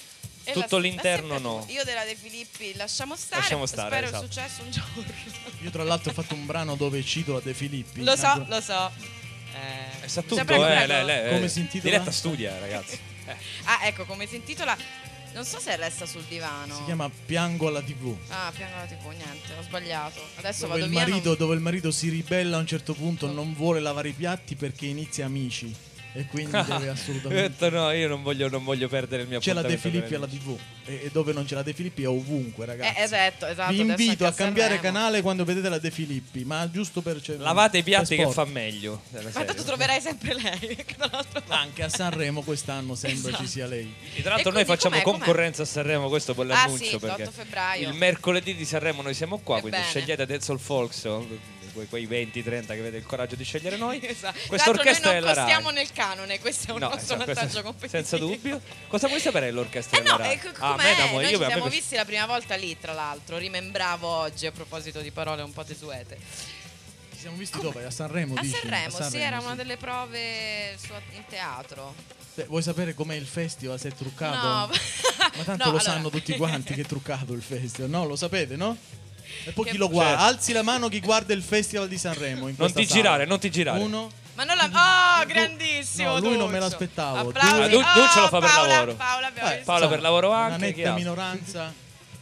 E 0.48 0.54
Tutto 0.54 0.76
la- 0.78 0.84
l'interno 0.84 1.34
la 1.34 1.40
no. 1.40 1.66
Io 1.70 1.84
della 1.84 2.04
De 2.06 2.16
Filippi 2.16 2.74
lasciamo 2.76 3.16
stare. 3.16 3.42
Lasciamo 3.42 3.66
stare, 3.66 3.90
Spero 3.90 4.08
esatto. 4.08 4.24
il 4.26 4.32
successo 4.32 4.62
un 4.64 4.72
giorno. 4.72 5.04
Io 5.62 5.70
tra 5.72 5.84
l'altro 5.84 6.12
ho 6.12 6.14
fatto 6.14 6.34
un 6.36 6.46
brano 6.46 6.76
dove 6.76 7.04
cito 7.04 7.34
la 7.34 7.40
De 7.40 7.54
Filippi. 7.54 8.04
Lo 8.04 8.16
so, 8.16 8.22
Natura- 8.28 8.56
lo 8.56 8.62
so. 8.62 8.92
Eh, 9.54 10.06
E 10.06 10.08
sa 10.08 10.22
tutto, 10.22 10.40
eh, 10.42 10.86
lei, 10.88 11.06
lei, 11.06 11.30
Come 11.34 11.46
eh, 11.46 11.50
si 11.50 11.60
intitola? 11.62 11.92
Diretta 11.92 12.12
studia, 12.12 12.60
ragazzi. 12.60 13.00
Eh. 13.26 13.36
Ah, 13.66 13.80
ecco, 13.88 14.06
come 14.06 14.28
si 14.28 14.36
intitola? 14.36 14.78
Non 15.34 15.44
so 15.44 15.60
se 15.60 15.76
resta 15.76 16.06
sul 16.06 16.24
divano. 16.30 16.76
Si 16.78 16.84
chiama 16.86 17.10
Piango 17.10 17.68
alla 17.68 17.82
TV. 17.82 18.16
Ah, 18.30 18.52
piano 18.56 18.76
la 18.78 18.86
tipo, 18.86 19.10
niente, 19.10 19.54
ho 19.60 19.62
sbagliato. 19.64 20.22
Adesso 20.36 20.62
Dove 20.68 20.74
vado 20.74 20.86
il, 20.86 20.90
via. 20.92 21.00
marito, 21.00 21.28
non- 21.30 21.38
dove 21.38 21.56
il 21.56 21.62
marito 21.62 21.92
si 21.92 22.08
ribella 22.10 22.56
a 22.58 22.60
un 22.60 22.68
certo 22.68 22.94
punto, 22.94 23.30
non 23.32 23.54
vuole 23.54 23.80
lavare 23.82 24.10
i 24.10 24.14
piatti 24.14 24.56
perché 24.56 24.86
inizia 24.86 25.26
amici. 25.26 25.76
E 26.18 26.26
quindi 26.28 26.52
deve 26.52 26.88
Ho 26.90 26.92
assolutamente. 26.94 27.50
detto 27.50 27.70
no, 27.70 27.92
io 27.92 28.08
non 28.08 28.24
voglio, 28.24 28.48
non 28.48 28.64
voglio 28.64 28.88
perdere 28.88 29.24
il 29.24 29.28
mio 29.28 29.40
C'è 29.40 29.52
la 29.52 29.62
De 29.62 29.78
Filippi 29.78 30.16
alla 30.16 30.28
TV. 30.28 30.58
E, 30.86 31.02
e 31.06 31.10
dove 31.12 31.34
non 31.34 31.44
c'è 31.46 31.56
la 31.56 31.62
De 31.64 31.74
Filippi 31.74 32.04
è 32.04 32.08
ovunque, 32.08 32.66
ragazzi. 32.66 32.98
Eh, 33.00 33.04
esatto, 33.04 33.46
esatto. 33.48 33.74
Vi 33.74 33.80
invito 33.82 34.26
a 34.26 34.32
cambiare 34.32 34.76
Sanremo. 34.76 34.94
canale 34.98 35.22
quando 35.22 35.44
vedete 35.44 35.68
la 35.68 35.78
De 35.80 35.92
Filippi, 35.92 36.46
ma 36.46 36.70
giusto 36.72 37.02
per. 37.02 37.22
cioè, 37.22 37.36
Lavate 37.36 37.80
i 37.80 37.84
piatti 37.84 38.16
che 38.16 38.30
fa 38.32 38.46
meglio. 38.46 39.02
Ma 39.12 39.44
tanto 39.44 39.64
troverai 39.64 40.00
sempre 40.00 40.34
lei. 40.36 40.78
Anche 41.50 41.84
a 41.84 41.90
Sanremo 41.90 42.42
quest'anno 42.44 42.96
sembra 42.96 43.30
Esatto. 43.30 43.44
ci 43.44 43.50
sia 43.50 43.66
lei. 43.68 43.94
E 44.16 44.22
tra 44.22 44.36
l'altro 44.36 44.52
E 44.52 44.54
noi 44.54 44.66
facciamo 44.66 44.96
com'è, 44.96 45.04
com'è? 45.04 45.18
concorrenza 45.18 45.64
a 45.64 45.66
Sanremo, 45.66 46.08
questo 46.08 46.34
poi 46.34 46.46
Ah, 46.46 46.54
l'annuncio 46.54 46.86
sì, 46.86 46.98
perché 46.98 47.24
l'8 47.26 47.30
febbraio. 47.32 47.90
il 47.90 47.94
mercoledì 47.96 48.56
di 48.56 48.64
Sanremo 48.66 49.02
noi 49.02 49.14
siamo 49.14 49.40
qua, 49.40 49.60
quindi 49.60 49.78
Ebbene. 49.78 49.92
scegliete 49.92 50.26
Dead 50.26 50.42
Soul 50.42 50.60
Folks, 50.60 51.04
o 51.06 51.26
que- 51.28 51.40
quei 51.88 52.08
20-30 52.08 52.66
che 52.68 52.80
avete 52.80 52.98
il 52.98 53.06
coraggio 53.06 53.36
di 53.36 53.44
scegliere 53.44 53.76
noi. 53.78 54.00
Esatto. 54.06 54.38
Questa 54.48 54.68
l'altro 54.68 54.82
orchestra 54.84 55.10
noi 55.10 55.18
è 55.18 55.20
non 55.20 55.28
la 55.30 55.34
Rai. 55.36 55.44
costiamo 55.46 55.70
nel 55.72 55.92
canone, 55.92 56.40
questo 56.40 56.68
è 56.70 56.74
un 56.74 56.80
No, 56.80 56.90
nostro 56.90 57.16
esatto, 57.16 57.26
vantaggio 57.34 57.62
competitivo. 57.64 58.04
senza 58.04 58.18
dubbio. 58.18 58.62
Cosa 58.88 59.08
vuoi 59.08 59.20
sapere 59.20 59.48
dell'orchestra 59.48 59.98
Eh 59.98 60.02
della 60.02 60.16
no, 60.18 60.24
Rai? 60.24 60.34
e 60.34 60.38
c- 60.40 60.52
Ah, 60.60 60.74
a 60.74 60.76
me 60.78 60.84
Noi 61.12 61.24
io- 61.30 61.38
ci 61.38 61.44
a 61.44 61.48
siamo 61.48 61.68
visti 61.68 61.96
la 61.96 62.06
prima 62.06 62.26
volta 62.26 62.56
lì, 62.56 62.78
tra 62.80 62.94
l'altro. 62.94 63.38
Rimembravo 63.38 64.08
oggi 64.08 64.46
a 64.46 64.52
proposito 64.52 65.02
di 65.02 65.12
parole 65.12 65.42
un 65.42 65.52
po' 65.52 65.64
tesuete. 65.64 66.18
Ci 67.14 67.20
siamo 67.22 67.36
visti 67.38 67.60
dove? 67.60 67.84
A 67.86 67.92
Sanremo, 67.92 68.36
A 68.36 68.42
dici? 68.42 68.58
Sanremo, 68.62 69.02
sì, 69.10 69.18
era 69.18 69.40
sì. 69.40 69.46
una 69.46 69.56
delle 69.56 69.78
prove 69.78 70.78
su- 70.82 70.92
in 71.16 71.24
teatro. 71.28 71.94
Beh, 72.36 72.46
vuoi 72.46 72.62
sapere 72.62 72.94
com'è 72.94 73.16
il 73.16 73.26
festival? 73.26 73.80
Se 73.80 73.90
è 73.90 73.94
truccato? 73.94 74.48
No, 74.48 74.68
Ma 75.38 75.44
tanto 75.44 75.52
No, 75.52 75.56
lo 75.58 75.64
allora- 75.64 75.80
sanno 75.80 76.10
tutti 76.10 76.36
quanti 76.36 76.74
che 76.74 76.82
è 76.82 76.86
truccato 76.86 77.34
il 77.34 77.42
festival. 77.42 77.90
No, 77.90 78.06
lo 78.06 78.16
sapete, 78.16 78.56
no? 78.56 78.78
E 79.44 79.52
poi 79.52 79.66
Che- 79.66 79.72
chi 79.72 79.78
lo 79.78 79.90
guarda? 79.90 80.18
Certo. 80.18 80.24
Alzi 80.34 80.54
la 80.54 80.62
mano 80.64 80.88
chi 80.88 81.00
guarda 81.02 81.34
il 81.34 81.44
festival 81.44 81.88
di 81.88 81.98
Sanremo. 81.98 82.48
In 82.48 82.56
Non 82.58 82.72
ti 82.72 82.86
sala. 82.86 83.02
girare, 83.02 83.26
non 83.26 83.40
ti 83.40 83.52
girare. 83.52 83.80
Uno. 83.80 84.10
Ma 84.36 84.44
non 84.44 84.58
la... 84.58 85.22
Oh, 85.22 85.26
grandissimo! 85.26 86.12
No, 86.14 86.20
lui 86.20 86.38
non 86.38 86.50
me 86.50 86.60
Duccio. 86.60 86.70
l'aspettavo. 86.70 87.30
Applausi. 87.30 87.62
Ah, 87.62 87.68
Du- 87.68 87.78
Duccio 87.78 88.20
lo 88.22 88.28
fa 88.28 88.40
per 88.40 88.50
Paola, 88.50 88.68
lavoro. 88.68 88.96
Paola, 88.96 89.32
Eh. 89.34 89.58
Paola 89.64 89.88
per 89.88 90.02
lavoro 90.02 90.28
Una 90.30 90.38
anche, 90.38 90.74
chi 90.74 90.80
netta 90.82 90.94
minoranza. 90.94 91.74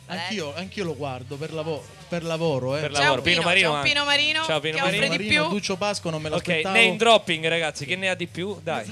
Anch'io, 0.06 0.53
anch'io 0.56 0.84
lo 0.84 0.95
guardo 0.95 1.38
per, 1.38 1.53
lavo- 1.53 1.84
per 2.10 2.23
lavoro. 2.23 2.76
Eh. 2.77 2.81
Per 2.81 2.91
lavoro. 2.91 3.22
Pino 3.23 3.41
Marino. 3.41 3.69
un 3.72 3.76
anche. 3.77 3.90
Pino 3.90 4.03
Marino 4.03 4.44
Ciao 4.44 4.60
Pino 4.60 4.76
che 4.76 4.81
offre 4.84 4.98
Marino. 5.07 5.18
di 5.18 5.27
più. 5.27 5.48
Duccio 5.48 5.76
Pasqua 5.77 6.11
non 6.11 6.22
me 6.22 6.27
Ok, 6.30 6.34
l'aspettavo. 6.35 6.76
name 6.76 6.95
dropping 6.98 7.48
ragazzi, 7.48 7.85
chi 7.85 7.95
ne 7.95 8.10
ha 8.10 8.15
di 8.15 8.27
più? 8.27 8.60
Dai. 8.61 8.85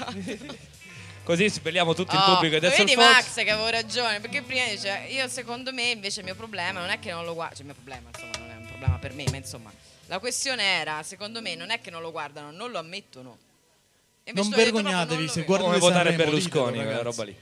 Così 1.23 1.49
sveliamo 1.49 1.93
tutto 1.93 2.15
il 2.15 2.21
Oh, 2.21 2.33
pubblico. 2.33 2.55
Ed 2.55 2.63
è 2.63 2.69
vedi 2.75 2.93
Fox. 2.93 3.05
Max 3.05 3.33
che 3.35 3.49
avevo 3.51 3.69
ragione 3.69 4.19
perché 4.19 4.41
prima 4.41 4.65
dice 4.67 5.05
io 5.09 5.27
secondo 5.27 5.71
me 5.71 5.91
invece 5.91 6.19
il 6.19 6.25
mio 6.25 6.35
problema 6.35 6.79
non 6.79 6.89
è 6.89 6.99
che 6.99 7.11
non 7.11 7.23
lo 7.25 7.33
guardo 7.33 7.55
cioè 7.57 7.65
il 7.65 7.71
mio 7.71 7.75
problema 7.75 8.09
insomma 8.13 8.37
non 8.37 8.49
è 8.49 8.55
un 8.59 8.65
problema 8.67 8.97
per 8.97 9.13
me 9.13 9.25
ma 9.29 9.37
insomma 9.37 9.71
la 10.07 10.19
questione 10.19 10.63
era 10.63 11.03
secondo 11.03 11.41
me 11.41 11.55
non 11.55 11.69
è 11.69 11.79
che 11.79 11.91
non 11.91 12.01
lo 12.01 12.11
guardano 12.11 12.49
non 12.51 12.71
lo 12.71 12.79
ammettono 12.79 13.37
E 14.23 14.31
invece 14.31 14.49
Non 14.49 14.57
hai 14.59 14.65
detto 14.65 14.75
vergognatevi 14.81 15.25
non 15.25 15.29
se 15.33 15.43
guardate 15.43 15.69
Come 15.79 15.79
votare 15.93 16.13
Berlusconi, 16.15 16.71
ditelo, 16.71 16.83
quella 16.89 17.01
roba 17.03 17.23
lì. 17.23 17.35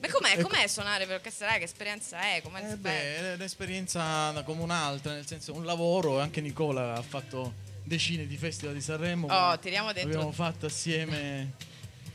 ma 0.00 0.08
com'è, 0.10 0.40
com'è 0.40 0.66
suonare 0.66 1.06
per 1.06 1.16
orchestra 1.16 1.52
che 1.58 1.64
esperienza 1.64 2.20
è 2.34 2.40
come 2.42 2.70
Eh 2.72 2.76
beh, 2.76 3.16
è 3.16 3.34
un'esperienza 3.34 4.42
come 4.44 4.62
un'altra, 4.62 5.12
nel 5.12 5.26
senso 5.26 5.52
un 5.54 5.64
lavoro, 5.64 6.18
anche 6.18 6.40
Nicola 6.40 6.94
ha 6.94 7.02
fatto 7.02 7.54
decine 7.84 8.26
di 8.26 8.36
festival 8.36 8.74
di 8.74 8.80
Sanremo. 8.80 9.26
Oh, 9.28 9.58
tiriamo 9.58 9.92
dentro- 9.92 10.12
Abbiamo 10.12 10.32
fatto 10.32 10.66
assieme 10.66 11.52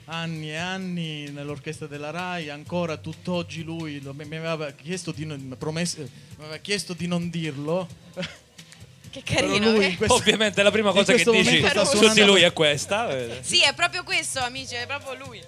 anni 0.06 0.50
e 0.52 0.56
anni 0.56 1.30
nell'orchestra 1.32 1.88
della 1.88 2.10
RAI, 2.12 2.50
ancora 2.50 2.98
tutt'oggi 2.98 3.64
lui 3.64 4.02
lo- 4.02 4.14
mi 4.14 4.24
aveva 4.36 4.72
chiesto 4.72 5.12
di 5.12 5.26
non, 5.26 5.56
promesso- 5.58 6.00
mi 6.02 6.10
aveva 6.40 6.58
chiesto 6.58 6.94
di 6.94 7.08
non 7.08 7.30
dirlo. 7.30 7.88
che 9.10 9.22
carino 9.24 9.72
lui 9.72 9.86
eh? 9.86 9.96
questo- 9.96 10.16
Ovviamente 10.16 10.62
la 10.64 10.72
prima 10.72 10.92
cosa 10.92 11.14
che 11.14 11.24
dici 11.24 11.64
su 11.86 12.14
di 12.14 12.24
lui 12.24 12.42
è 12.42 12.52
questa. 12.52 13.10
sì 13.42 13.62
è 13.62 13.74
proprio 13.74 14.04
questo 14.04 14.40
amici 14.40 14.76
è 14.76 14.86
proprio 14.88 15.14
lui. 15.26 15.42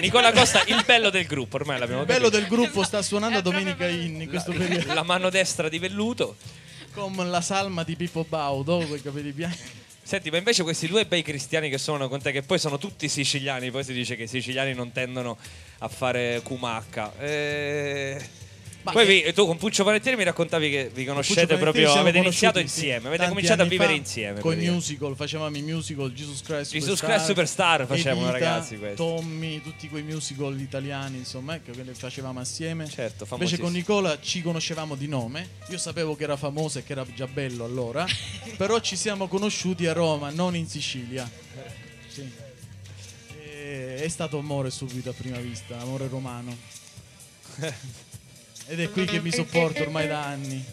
Nicola 0.00 0.32
Costa, 0.32 0.62
il 0.68 0.82
bello 0.86 1.10
del 1.10 1.26
gruppo, 1.26 1.56
ormai 1.56 1.78
l'abbiamo 1.78 2.02
Il 2.02 2.06
bello 2.06 2.28
capito. 2.30 2.38
del 2.38 2.48
gruppo 2.48 2.82
sta 2.84 3.02
suonando 3.02 3.38
a 3.38 3.40
Domenica 3.42 3.88
Inni 3.88 4.24
in 4.24 4.28
questo 4.28 4.52
periodo 4.52 4.92
La 4.94 5.02
mano 5.02 5.30
destra 5.30 5.68
di 5.68 5.78
velluto. 5.78 6.36
con 6.92 7.14
la 7.30 7.40
salma 7.40 7.82
di 7.84 7.96
Pippo 7.96 8.24
Baudo 8.28 8.78
con 8.86 8.96
i 8.96 9.02
capelli 9.02 9.32
bianchi. 9.32 9.78
Senti, 10.10 10.28
ma 10.30 10.38
invece 10.38 10.64
questi 10.64 10.88
due 10.88 11.06
bei 11.06 11.22
cristiani 11.22 11.70
che 11.70 11.78
suonano 11.78 12.08
con 12.08 12.20
te, 12.20 12.32
che 12.32 12.42
poi 12.42 12.58
sono 12.58 12.78
tutti 12.78 13.06
siciliani, 13.08 13.70
poi 13.70 13.84
si 13.84 13.92
dice 13.92 14.16
che 14.16 14.24
i 14.24 14.26
siciliani 14.26 14.74
non 14.74 14.90
tendono 14.90 15.38
a 15.78 15.86
fare 15.86 16.40
cumacca. 16.42 17.16
Eh, 17.16 18.20
Poi 18.82 19.06
vi- 19.06 19.32
tu 19.34 19.46
con 19.46 19.58
Puccio 19.58 19.84
Panettiere 19.84 20.16
mi 20.16 20.24
raccontavi 20.24 20.70
che 20.70 20.90
vi 20.92 21.04
conoscete 21.04 21.56
proprio, 21.58 21.92
avete 21.92 22.18
iniziato 22.18 22.58
insieme, 22.58 23.08
avete 23.08 23.28
cominciato 23.28 23.62
a 23.62 23.66
vivere 23.66 23.92
insieme. 23.94 24.40
Con 24.40 24.60
i 24.60 24.68
musical, 24.70 25.14
facevamo 25.14 25.56
i 25.56 25.62
musical 25.62 26.10
Jesus 26.12 26.42
Christ 26.42 26.72
Jesus 26.72 27.00
Christ 27.00 27.26
Superstar 27.26 27.86
facevano, 27.86 28.28
Evita, 28.28 28.32
ragazzi, 28.32 28.78
questi. 28.78 28.96
Tommy, 28.96 29.60
tutti 29.60 29.88
quei 29.88 30.02
musical 30.02 30.58
italiani, 30.58 31.18
insomma, 31.18 31.56
ecco, 31.56 31.72
che 31.72 31.82
li 31.82 31.92
facevamo 31.94 32.40
assieme. 32.40 32.88
Certo, 32.88 33.26
Invece 33.30 33.58
con 33.58 33.72
Nicola 33.72 34.18
ci 34.20 34.40
conoscevamo 34.42 34.94
di 34.94 35.08
nome. 35.08 35.48
Io 35.68 35.78
sapevo 35.78 36.16
che 36.16 36.24
era 36.24 36.36
famoso 36.36 36.78
e 36.78 36.84
che 36.84 36.92
era 36.92 37.04
già 37.14 37.26
bello 37.26 37.64
allora, 37.64 38.06
però 38.56 38.80
ci 38.80 38.96
siamo 38.96 39.28
conosciuti 39.28 39.86
a 39.86 39.92
Roma, 39.92 40.30
non 40.30 40.56
in 40.56 40.66
Sicilia. 40.68 41.30
Sì. 42.08 42.28
E- 43.52 43.96
è 43.96 44.08
stato 44.08 44.38
amore 44.38 44.70
subito 44.70 45.10
a 45.10 45.12
prima 45.12 45.38
vista, 45.38 45.78
amore 45.80 46.08
romano. 46.08 46.56
Ed 48.70 48.80
è 48.80 48.90
qui 48.90 49.04
che 49.04 49.20
mi 49.20 49.32
sopporto 49.32 49.82
ormai 49.82 50.06
da 50.06 50.22
anni. 50.24 50.64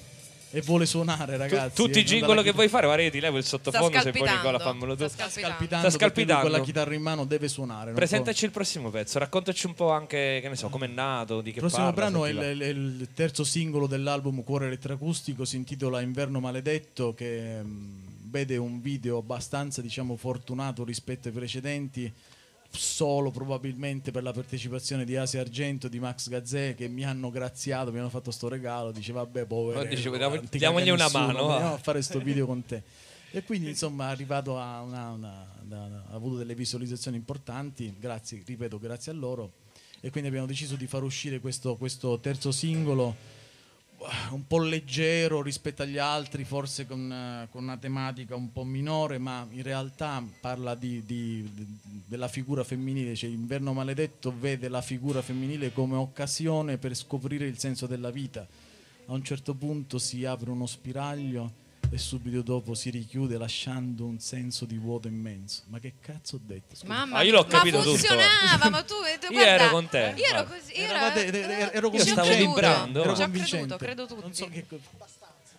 E 0.50 0.62
vuole 0.62 0.86
suonare, 0.86 1.34
Tu- 1.34 1.38
ragazzi. 1.40 1.76
tutti 1.76 1.98
eh, 2.00 2.02
i 2.02 2.04
non 2.06 2.12
jingle 2.20 2.42
che 2.44 2.52
vuoi 2.54 2.70
fare, 2.70 2.86
guarda, 2.86 3.04
io 3.04 3.12
ti 3.12 3.20
levo 3.20 3.38
il 3.38 3.44
sottofondo 3.44 4.00
se 4.00 4.12
poi 4.12 4.30
Nicola 4.30 4.58
fammelo 4.58 4.96
tu. 4.96 5.06
sta 5.08 5.30
scalpitando, 5.30 5.90
Sta 5.90 5.98
scalpitando. 6.00 6.42
con 6.44 6.52
la 6.52 6.62
chitarra 6.62 6.94
in 6.94 7.02
mano 7.02 7.26
deve 7.26 7.50
suonare. 7.50 7.86
non 7.88 7.90
può- 7.96 8.00
Presentaci 8.00 8.46
il 8.46 8.52
prossimo 8.52 8.90
pezzo, 8.90 9.20
raccontaci 9.20 9.66
un 9.66 9.74
po' 9.74 9.92
anche, 9.92 10.40
che 10.42 10.48
ne 10.48 10.56
so, 10.56 10.70
com'è 10.70 10.88
nato, 10.88 11.42
di 11.42 11.50
che 11.52 11.56
Il 11.60 11.62
prossimo 11.66 11.92
parla. 11.92 12.10
brano 12.10 12.26
è 12.26 12.30
il, 12.30 12.62
il- 12.62 12.62
il 13.02 13.08
terzo 13.14 13.44
singolo 13.44 13.88
dell'album 13.88 14.42
Cuore 14.44 14.68
elettroacustico, 14.68 15.44
si 15.44 15.58
intitola 15.58 16.00
Inverno 16.00 16.40
maledetto, 16.40 17.14
che 17.14 17.60
mm, 17.62 18.30
vede 18.30 18.56
un 18.56 18.80
video 18.82 19.18
abbastanza 19.18 19.82
diciamo, 19.82 20.16
fortunato 20.16 20.86
rispetto 20.86 21.28
ai 21.28 21.34
precedenti, 21.34 22.12
solo 22.78 23.32
probabilmente 23.32 24.12
per 24.12 24.24
la 24.24 24.32
partecipazione 24.32 25.06
di 25.06 25.16
Asia 25.16 25.42
Argento, 25.42 25.88
di 25.88 26.00
Max 26.00 26.30
Gazzè, 26.30 26.76
che 26.76 26.88
mi 26.88 27.04
hanno 27.04 27.30
graziato, 27.30 27.92
mi 27.92 28.00
hanno 28.00 28.10
fatto 28.10 28.32
sto 28.32 28.48
regalo, 28.48 28.92
dice 28.92 29.12
vabbè 29.14 29.46
povero, 29.46 29.80
diamogli 30.58 30.90
una 30.90 31.10
mano, 31.12 31.46
va." 31.48 31.54
andiamo 31.56 31.74
a 31.76 31.78
fare 31.78 32.02
sto 32.02 32.20
video 32.20 32.46
con 32.46 32.66
te. 32.66 32.84
E 33.30 33.44
quindi 33.44 33.68
insomma 33.68 34.08
è 34.08 34.12
arrivato 34.12 34.58
a 34.58 34.82
una, 34.82 35.10
una- 35.12 35.46
una- 35.70 36.04
ha 36.10 36.16
avuto 36.16 36.38
delle 36.38 36.56
visualizzazioni 36.56 37.18
importanti, 37.18 37.94
grazie, 38.00 38.42
ripeto, 38.44 38.80
grazie 38.80 39.12
a 39.12 39.16
loro. 39.16 39.52
E 40.00 40.10
quindi 40.12 40.30
abbiamo 40.30 40.48
deciso 40.48 40.76
di 40.78 40.88
far 40.88 41.04
uscire 41.04 41.40
questo, 41.42 41.76
questo 41.76 42.18
terzo 42.20 42.52
singolo 42.54 43.16
un 44.32 44.46
po' 44.46 44.60
leggero 44.60 45.42
rispetto 45.42 45.82
agli 45.82 45.98
altri, 45.98 46.44
forse 46.44 46.86
con, 46.86 47.12
eh, 47.12 47.48
con 47.50 47.64
una 47.64 47.78
tematica 47.78 48.36
un 48.36 48.52
po' 48.52 48.64
minore, 48.64 49.18
ma 49.18 49.46
in 49.52 49.64
realtà 49.64 50.24
parla 50.40 50.76
di- 50.76 51.04
di- 51.06 51.50
di- 51.54 51.80
della 52.06 52.28
figura 52.28 52.64
femminile, 52.64 53.16
cioè 53.16 53.30
Inverno 53.30 53.74
Maledetto 53.74 54.34
vede 54.38 54.70
la 54.70 54.82
figura 54.82 55.22
femminile 55.22 55.74
come 55.74 55.96
occasione 55.96 56.78
per 56.78 56.96
scoprire 56.96 57.48
il 57.48 57.58
senso 57.58 57.88
della 57.88 58.12
vita. 58.12 58.46
A 59.08 59.14
un 59.14 59.24
certo 59.24 59.54
punto 59.56 59.98
si 59.98 60.26
apre 60.26 60.52
uno 60.52 60.68
spiraglio 60.68 61.66
e 61.90 61.98
subito 61.98 62.42
dopo 62.42 62.74
si 62.74 62.90
richiude 62.90 63.38
lasciando 63.38 64.06
un 64.06 64.20
senso 64.20 64.66
di 64.66 64.78
vuoto 64.78 65.08
immenso. 65.08 65.64
Ma 65.68 65.80
che 65.80 65.94
cazzo 66.02 66.36
ho 66.36 66.40
detto? 66.44 66.76
Scusa. 66.76 66.92
Mamma 66.94 67.18
Ah, 67.18 67.24
io 67.24 67.32
l'ho 67.32 67.46
capito 67.46 67.78
ma 67.78 67.84
tutto. 67.84 67.96
funzionava, 67.98 68.70
ma 68.70 68.84
tu, 68.84 68.96
tu 69.20 69.28
Io 69.32 69.40
guarda, 69.40 69.64
ero 69.64 69.70
con 69.72 69.88
te, 69.90 70.14
Io 70.18 70.24
ero 70.26 70.44
così, 70.46 70.80
io 70.80 70.84
ero, 70.86 71.16
ero- 71.16 71.72
ero 71.72 71.72
ci 71.72 71.78
ho 71.78 71.82
convincente. 71.82 72.22
creduto, 72.22 72.54
vibrando. 72.54 73.02
Ero 73.04 73.16
Ci 73.16 73.22
ho 73.22 73.24
convincente. 73.24 73.76
creduto, 73.78 73.78
credo 73.78 74.06
tutti. 74.06 74.22
Non 74.22 74.34
so 74.34 74.50
che 74.50 74.66
co- 74.68 74.80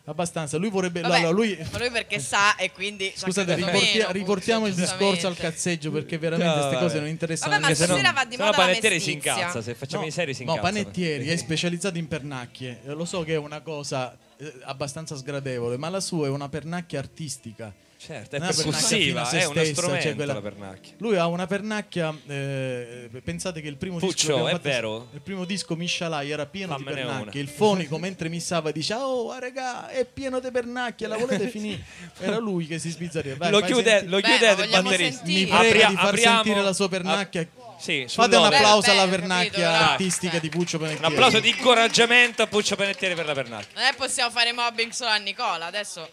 Abbastanza. 0.09 0.57
Lui 0.57 0.71
vorrebbe. 0.71 1.03
Vabbè, 1.03 1.17
allora, 1.19 1.31
lui, 1.33 1.59
ma 1.71 1.79
lui 1.79 1.91
perché 1.91 2.19
sa 2.19 2.57
e 2.57 2.73
quindi 2.73 3.13
Scusate, 3.15 3.55
riporti- 3.55 3.99
meno, 3.99 4.11
riportiamo 4.11 4.67
il 4.67 4.73
discorso 4.75 5.27
al 5.27 5.37
cazzeggio 5.37 5.91
perché 5.91 6.17
veramente 6.17 6.55
No, 6.55 6.61
queste 6.61 6.77
cose 6.77 6.87
vabbè. 6.95 7.01
non 7.01 7.09
interessano 7.09 7.51
Vabbè, 7.53 7.63
ma 7.69 7.75
se 7.75 7.81
no- 7.87 7.93
stasera 7.93 8.13
va 8.13 8.25
di 8.25 8.37
no 8.37 8.45
moda 8.47 8.57
la 8.57 8.65
Panettiere 8.65 9.01
si 9.01 9.13
incazza, 9.13 9.61
se 9.61 9.75
facciamo 9.75 10.03
No, 10.03 10.09
i 10.09 10.11
seri 10.11 10.33
si 10.33 10.45
no, 10.45 10.53
incazza. 10.55 10.69
Panettieri 10.73 11.29
è 11.29 11.37
specializzato 11.39 11.99
in 11.99 12.09
pernacchie. 12.09 12.81
Eh, 12.87 12.93
Lo 12.95 13.05
so 13.05 13.23
che 13.23 13.35
è 13.35 13.37
una 13.37 13.61
cosa 13.61 14.17
eh, 14.39 14.53
abbastanza 14.65 15.15
sgradevole, 15.15 15.77
ma 15.77 15.91
la 15.91 16.01
sua 16.01 16.27
è 16.27 16.31
una 16.31 16.49
pernacchia 16.49 16.99
artistica. 16.99 17.75
Certo, 18.01 18.37
è 18.37 18.39
Una 18.39 18.47
pernacchia 18.49 18.73
percussiva, 18.73 19.31
è 19.31 19.45
uno 19.47 19.65
strumento 19.65 20.03
cioè 20.03 20.15
quella- 20.15 20.33
la 20.35 20.41
pernacchia. 20.41 20.93
Lui 20.99 21.17
ha 21.17 21.27
una 21.27 21.47
pernacchia. 21.49 22.15
eh, 22.29 23.11
pensate 23.25 23.61
che 23.61 23.67
il 23.67 23.77
primo 23.77 23.99
disco. 23.99 24.07
Puccio, 24.13 24.47
è 24.47 24.53
fatto- 24.53 24.69
vero? 24.69 25.09
Il 25.15 25.21
primo 25.21 25.45
disco 25.45 25.75
Miscialai 25.75 26.31
era 26.31 26.47
pieno 26.47 26.77
Fammene 26.77 26.95
di 26.95 27.07
una. 27.07 27.17
pernacchie. 27.17 27.41
Il 27.41 27.49
fonico 27.49 27.99
mentre 27.99 28.29
missava 28.29 28.71
diceva: 28.71 29.05
Oh, 29.05 29.31
ah, 29.33 29.41
regà, 29.41 29.89
è 29.89 30.05
pieno 30.05 30.39
di 30.39 30.49
pernacchie, 30.51 31.09
la 31.09 31.17
volete 31.17 31.49
finire? 31.51 31.83
Era 32.21 32.39
lui 32.39 32.67
che 32.69 32.79
si 32.79 32.89
sbizzarriva. 32.91 33.35
Vai, 33.37 33.51
Lo 33.51 33.61
chiude, 33.63 33.91
senti- 33.91 34.07
lo 34.09 34.17
Beh, 34.21 34.23
chiude 34.23 34.47
ma 34.47 34.55
del 34.55 34.65
vogliamo 34.67 34.91
batterista. 34.91 35.23
Mi 35.25 35.35
prega 35.47 35.57
Apria- 35.59 35.89
di 35.89 35.95
far 35.97 36.05
apriamo- 36.07 36.35
sentire 36.43 36.63
la 36.63 36.73
sua 36.73 36.89
pernacchia. 36.89 37.49
Sì, 37.81 38.07
Fate 38.09 38.37
un 38.37 38.45
applauso 38.45 38.91
alla 38.91 39.01
capito, 39.03 39.19
pernacchia 39.19 39.71
dai. 39.71 39.83
artistica 39.83 40.39
di 40.39 40.49
Puccio 40.49 40.77
Un 40.77 40.83
Panettiere. 40.83 41.13
applauso 41.15 41.41
di 41.41 41.49
incoraggiamento 41.49 42.43
a 42.43 42.47
Puccio 42.47 42.75
Panettiere 42.77 43.15
per 43.15 43.25
la 43.27 43.35
pernacchia. 43.35 43.69
Non 43.75 43.85
è 43.85 43.95
possiamo 43.97 44.31
fare 44.31 44.53
mobbing 44.53 44.91
solo 44.93 45.11
a 45.11 45.17
Nicola, 45.17 45.67
adesso... 45.67 46.09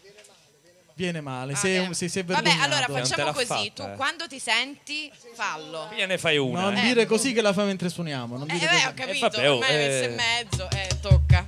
Viene 0.96 1.20
male, 1.20 1.54
Ah, 1.54 1.56
se, 1.58 1.84
eh. 1.84 1.94
se 1.94 2.08
si 2.08 2.20
è 2.20 2.24
Vabbè, 2.24 2.56
allora 2.62 2.86
te 2.86 2.94
facciamo 2.94 3.34
così, 3.34 3.46
fatta, 3.46 3.70
tu 3.74 3.82
eh. 3.92 3.96
quando 3.96 4.28
ti 4.28 4.40
senti, 4.40 5.12
fallo. 5.34 5.90
Gliene 5.94 6.18
fai 6.18 6.38
una. 6.38 6.62
Non 6.62 6.78
eh. 6.78 6.82
dire 6.84 7.06
così 7.06 7.34
che 7.34 7.42
la 7.42 7.52
fa 7.52 7.66
mentre 7.66 7.90
suoniamo. 7.90 8.38
Non 8.38 8.50
Eh, 8.50 8.54
dire 8.54 8.66
beh, 8.66 8.72
così. 8.76 8.86
ho 8.88 8.94
capito, 8.94 9.28
vabbè, 9.30 9.50
oh, 9.50 9.54
ormai 9.56 9.70
eh. 9.76 10.04
e 10.04 10.08
mezzo, 10.08 10.70
eh, 10.72 10.88
tocca. 11.02 11.46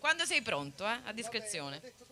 Quando 0.00 0.24
sei 0.24 0.42
pronto, 0.42 0.84
eh, 0.84 0.98
a 1.04 1.12
discrezione. 1.12 1.80
Sento 1.80 2.04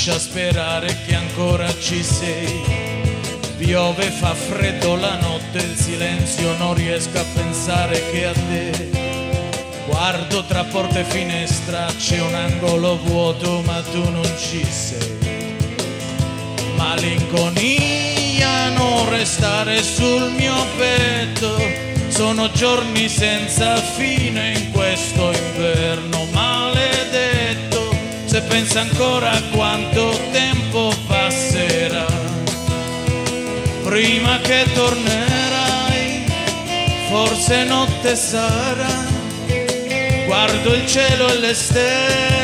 lascia 0.00 0.18
sperare 0.18 0.96
che 1.04 1.14
ancora 1.14 1.70
ci 1.78 2.02
sei. 2.02 2.62
Piove, 3.58 4.04
fa 4.04 4.32
freddo 4.34 4.96
la 4.96 5.18
notte, 5.18 5.58
il 5.58 5.76
silenzio 5.76 6.56
non 6.56 6.72
riesco 6.72 7.18
a 7.18 7.24
pensare 7.34 8.02
che 8.10 8.24
a 8.24 8.32
te. 8.32 8.90
Guardo 9.86 10.42
tra 10.44 10.64
porta 10.64 11.00
e 11.00 11.04
finestra, 11.04 11.84
c'è 11.98 12.18
un 12.18 12.34
angolo 12.34 12.96
vuoto 12.96 13.60
ma 13.66 13.82
tu 13.92 14.08
non 14.08 14.24
ci 14.38 14.64
sei. 14.64 15.18
Malinconia, 16.76 18.70
non 18.70 19.06
restare 19.10 19.82
sul 19.82 20.30
mio 20.30 20.64
petto, 20.78 21.58
sono 22.08 22.50
giorni 22.52 23.06
senza 23.06 23.76
fine 23.76 24.52
in 24.52 24.70
questo 24.70 25.30
inverno 25.30 25.99
pensa 28.50 28.80
ancora 28.80 29.30
quanto 29.52 30.10
tempo 30.32 30.92
passerà, 31.06 32.06
prima 33.84 34.38
che 34.40 34.64
tornerai, 34.74 36.24
forse 37.08 37.64
notte 37.64 38.16
sarà. 38.16 39.08
Guardo 40.26 40.74
il 40.74 40.86
cielo 40.86 41.28
e 41.28 41.38
le 41.38 41.54
stelle, 41.54 42.39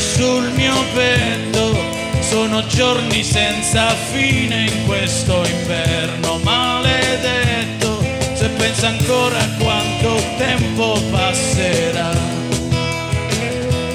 sul 0.00 0.50
mio 0.52 0.74
petto, 0.94 1.74
sono 2.20 2.66
giorni 2.66 3.22
senza 3.22 3.94
fine 4.10 4.64
in 4.64 4.86
questo 4.86 5.44
inverno 5.44 6.38
maledetto. 6.42 8.04
Se 8.34 8.48
pensa 8.48 8.88
ancora 8.88 9.38
a 9.38 9.48
quanto 9.58 10.22
tempo 10.36 11.00
passerà, 11.10 12.10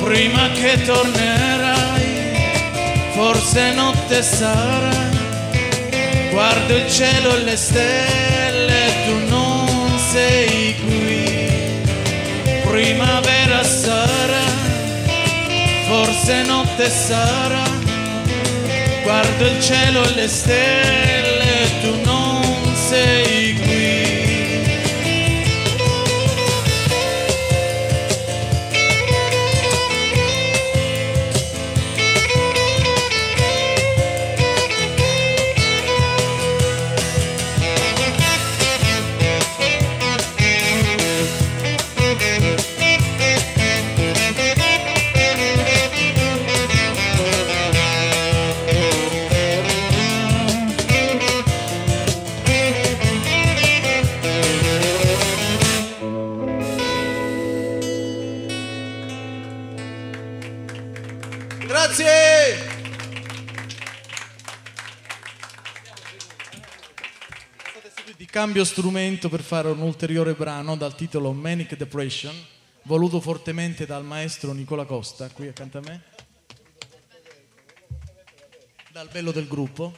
prima 0.03 0.49
che 0.51 0.81
tornerai, 0.83 2.05
forse 3.13 3.73
notte 3.73 4.23
sarà. 4.23 5.09
Guardo 6.31 6.75
il 6.75 6.89
cielo 6.89 7.35
e 7.35 7.43
le 7.43 7.57
stelle, 7.57 8.93
tu 9.05 9.27
non 9.27 9.99
sei 10.11 10.75
qui 10.79 11.01
primavera 12.71 13.63
sarà, 13.63 14.10
forse 15.91 16.43
notte 16.43 16.89
sarà, 16.89 17.63
guardo 19.03 19.45
il 19.45 19.61
cielo 19.61 20.01
e 20.05 20.13
le 20.13 20.27
stelle, 20.29 21.81
tu 21.81 22.01
non 22.05 22.41
sei 22.73 23.40
cambio 68.41 68.63
strumento 68.65 69.29
per 69.29 69.41
fare 69.41 69.67
un 69.67 69.81
ulteriore 69.81 70.33
brano 70.33 70.75
dal 70.75 70.95
titolo 70.95 71.31
Manic 71.31 71.75
Depression, 71.75 72.35
voluto 72.85 73.21
fortemente 73.21 73.85
dal 73.85 74.03
maestro 74.03 74.51
Nicola 74.51 74.83
Costa, 74.85 75.29
qui 75.29 75.47
accanto 75.47 75.77
a 75.77 75.81
me, 75.81 76.01
dal 78.91 79.07
bello 79.11 79.31
del 79.31 79.47
gruppo. 79.47 79.95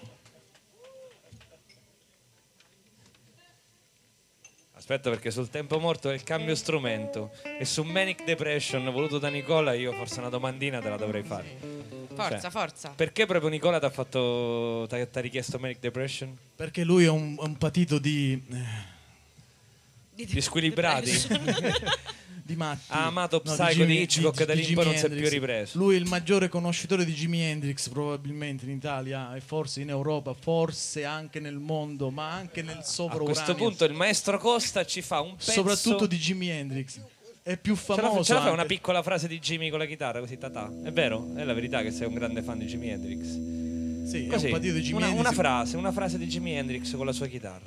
Aspetta 4.74 5.10
perché 5.10 5.32
sul 5.32 5.49
tempo 5.49 5.80
morto 5.80 6.10
è 6.10 6.14
il 6.14 6.24
cambio 6.24 6.56
strumento 6.56 7.32
e 7.57 7.64
su 7.64 7.84
Manic 7.84 8.26
Depression 8.26 8.84
voluto 8.91 9.20
da 9.20 9.30
Nicola 9.30 9.72
io 9.72 9.94
forse 9.94 10.20
una 10.20 10.28
domandina 10.28 10.82
te 10.82 10.90
la 10.90 10.98
dovrei 10.98 11.24
fare. 11.24 12.02
Forza, 12.15 12.40
Cioè, 12.40 12.52
forza. 12.52 12.90
Perché 12.95 13.26
proprio 13.26 13.49
Nicola 13.49 13.80
ti 13.80 13.85
ha 13.85 13.90
fatto 13.90 14.85
ti 14.90 14.95
ha 14.95 15.22
richiesto 15.22 15.60
Manic 15.60 15.80
Depression? 15.80 16.35
Perché 16.56 16.84
lui 16.84 17.06
è 17.06 17.10
un, 17.10 17.35
un 17.38 17.57
patito 17.57 17.99
di... 17.99 18.41
Di 20.15 20.41
squilibrati? 20.41 21.11
di 22.44 22.56
matti. 22.56 22.84
Ha 22.88 23.06
amato 23.06 23.41
No, 23.44 23.53
Psycho 23.53 23.72
Jimi- 23.72 23.95
di 23.95 24.02
Hitchcock 24.02 24.45
da 24.45 24.53
lì 24.53 24.73
poi 24.73 24.85
non 24.85 24.95
si 24.95 25.06
è 25.06 25.10
più 25.10 25.30
ripreso. 25.30 25.77
Lui 25.77 25.95
è 25.95 25.98
il 25.98 26.06
maggiore 26.06 26.49
conoscitore 26.49 27.06
di 27.06 27.14
Jimi 27.14 27.41
Hendrix 27.41 27.88
probabilmente 27.90 28.65
in 28.65 28.72
Italia 28.72 29.34
e 29.35 29.40
forse 29.40 29.81
in 29.81 29.90
Europa, 29.90 30.34
forse 30.34 31.06
anche 31.06 31.40
nel 31.40 31.57
mondo, 31.57 32.10
ma 32.10 32.31
anche 32.31 32.61
nel 32.61 32.77
A 32.80 32.84
sovra 32.84 33.19
questo 33.19 33.56
punto 33.56 33.85
il 33.85 33.94
maestro 33.94 34.38
Costa 34.38 34.85
ci 34.85 35.02
fa 35.02 35.22
un 35.22 35.35
pezzo 35.35 35.52
soprattutto 35.52 36.06
di 36.06 36.18
Jimi 36.18 36.49
Hendrix. 36.49 36.99
È 37.45 37.57
più 37.57 37.76
famoso. 37.76 38.24
ce 38.24 38.34
la 38.36 38.40
fai 38.40 38.53
una 38.53 38.64
piccola 38.64 39.03
frase 39.03 39.28
di 39.28 39.38
Jimmy 39.38 39.70
con 39.70 39.78
la 39.78 39.86
chitarra 39.86 40.22
così 40.22 40.38
tatà? 40.38 40.72
È 40.82 40.94
vero? 40.94 41.28
È 41.36 41.44
la 41.44 41.53
verità 41.53 41.82
che 41.82 41.91
sei 41.91 42.07
un 42.07 42.14
grande 42.14 42.41
fan 42.41 42.57
di 42.57 42.65
Jimi 42.68 42.88
Hendrix. 42.88 44.10
Sì, 44.10 44.28
è 44.28 44.30
Così, 44.30 44.49
un 44.49 44.60
di 44.61 44.72
Jimi 44.72 44.94
una, 44.95 45.07
Hendrix. 45.07 45.20
una 45.28 45.32
frase, 45.34 45.76
una 45.76 45.91
frase 45.91 46.18
di 46.18 46.26
Jimi 46.28 46.56
Hendrix 46.56 46.95
con 46.95 47.06
la 47.06 47.11
sua 47.11 47.28
chitarra. 47.28 47.64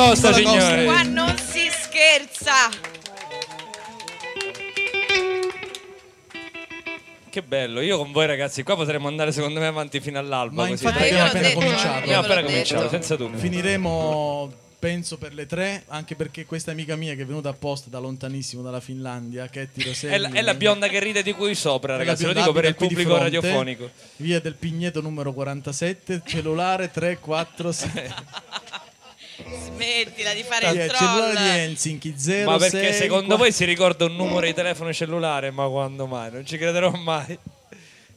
Costa, 0.00 0.30
Nicola 0.30 0.54
Costa. 0.54 0.68
signori. 0.68 0.84
Qua 0.86 1.02
non 1.02 1.36
si 1.36 1.70
scherza. 1.70 2.54
Che 7.28 7.42
bello, 7.42 7.80
io 7.80 7.98
con 7.98 8.10
voi 8.10 8.26
ragazzi 8.26 8.62
qua 8.62 8.76
potremmo 8.76 9.08
andare 9.08 9.30
secondo 9.30 9.60
me 9.60 9.66
avanti 9.66 10.00
fino 10.00 10.18
all'alba. 10.18 10.62
Ma 10.62 10.68
così, 10.68 10.84
infatti 10.84 11.04
abbiamo 11.04 11.26
appena 11.26 11.48
detto, 11.48 11.60
cominciato. 11.60 11.98
Abbiamo 11.98 12.22
appena 12.22 12.42
cominciato, 12.42 12.82
detto. 12.82 12.92
senza 12.92 13.16
dubbio. 13.16 13.38
Finiremo 13.38 14.52
penso 14.80 15.18
per 15.18 15.34
le 15.34 15.44
tre, 15.44 15.84
anche 15.88 16.16
perché 16.16 16.46
questa 16.46 16.70
amica 16.70 16.96
mia 16.96 17.14
che 17.14 17.22
è 17.22 17.26
venuta 17.26 17.50
apposta 17.50 17.90
da 17.90 17.98
lontanissimo, 17.98 18.62
dalla 18.62 18.80
Finlandia, 18.80 19.46
Ketty 19.48 19.82
Roselli. 19.82 20.14
È 20.14 20.18
la, 20.18 20.30
è 20.30 20.40
la 20.40 20.54
bionda 20.54 20.88
che 20.88 20.98
ride 20.98 21.22
di 21.22 21.34
cui 21.34 21.54
sopra, 21.54 21.96
ragazzi. 21.96 22.24
Lo 22.24 22.32
dico 22.32 22.52
per 22.52 22.64
il 22.64 22.74
pubblico 22.74 23.14
fronte, 23.14 23.24
radiofonico. 23.24 23.90
Via 24.16 24.40
del 24.40 24.54
Pigneto 24.54 25.02
numero 25.02 25.34
47, 25.34 26.22
cellulare 26.24 26.90
346. 26.90 28.14
Smettila 29.64 30.32
di 30.34 30.42
fare 30.42 30.68
il 30.70 30.86
troll. 30.88 30.98
cellulare 30.98 31.42
di 31.42 31.58
Helsinki 31.58 32.14
06 32.16 32.44
Ma 32.44 32.56
perché 32.58 32.92
secondo 32.92 33.36
voi 33.36 33.52
si 33.52 33.64
ricorda 33.64 34.04
un 34.04 34.16
numero 34.16 34.46
di 34.46 34.54
telefono 34.54 34.92
cellulare? 34.92 35.50
Ma 35.50 35.66
quando 35.68 36.06
mai? 36.06 36.30
Non 36.30 36.46
ci 36.46 36.56
crederò 36.56 36.90
mai. 36.92 37.38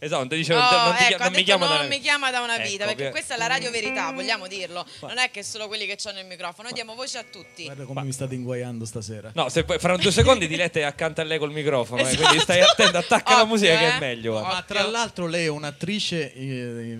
Esatto, 0.04 0.20
non 0.20 0.28
ti 0.28 0.36
dicevo, 0.36 0.60
Oh, 0.60 0.84
non, 0.88 0.96
ti 0.98 1.04
ecco, 1.04 1.16
ha 1.16 1.18
non 1.18 1.28
mi 1.28 1.34
detto 1.36 1.44
chiamo 1.46 1.66
da 1.66 1.78
non 1.78 1.88
mi 1.88 2.00
chiama 2.02 2.30
da 2.30 2.42
una 2.42 2.58
vita, 2.58 2.84
Ecco, 2.84 2.86
perché 2.88 3.02
via- 3.04 3.12
questa 3.12 3.36
è 3.36 3.38
la 3.38 3.48
radio 3.48 3.72
verità, 3.72 4.12
vogliamo 4.12 4.48
dirlo. 4.48 4.86
Non 5.00 5.18
è 5.18 5.32
che 5.32 5.44
solo 5.44 5.68
quelli 5.68 5.86
che 5.86 5.98
hanno 6.04 6.20
il 6.20 6.26
microfono, 6.26 6.64
noi 6.64 6.74
diamo 6.74 6.94
voce 6.94 7.20
a 7.20 7.24
tutti. 7.24 7.64
Guarda 7.64 7.86
come 7.86 8.04
mi 8.04 8.12
state 8.12 8.36
inguaiando 8.36 8.84
stasera. 8.84 9.32
No, 9.34 9.48
se 9.48 9.64
poi 9.64 9.80
fra 9.80 9.96
due 9.96 10.12
secondi 10.12 10.46
Diletta 10.48 10.80
è 10.80 10.84
accanto 10.84 11.22
a 11.22 11.24
lei 11.24 11.38
col 11.40 11.54
microfono, 11.54 12.06
eh, 12.06 12.18
quindi 12.18 12.40
stai 12.40 12.60
attento, 12.60 12.98
attacca 12.98 13.30
la 13.30 13.36
Occhio, 13.44 13.48
musica 13.48 13.78
che 13.78 13.86
eh. 13.86 13.96
è 13.96 14.00
meglio. 14.00 14.32
guarda. 14.34 14.50
Ma 14.50 14.62
tra 14.64 14.86
l'altro 14.86 15.26
lei 15.26 15.46
è 15.46 15.50
un'attrice 15.50 16.34
eh, 16.34 17.00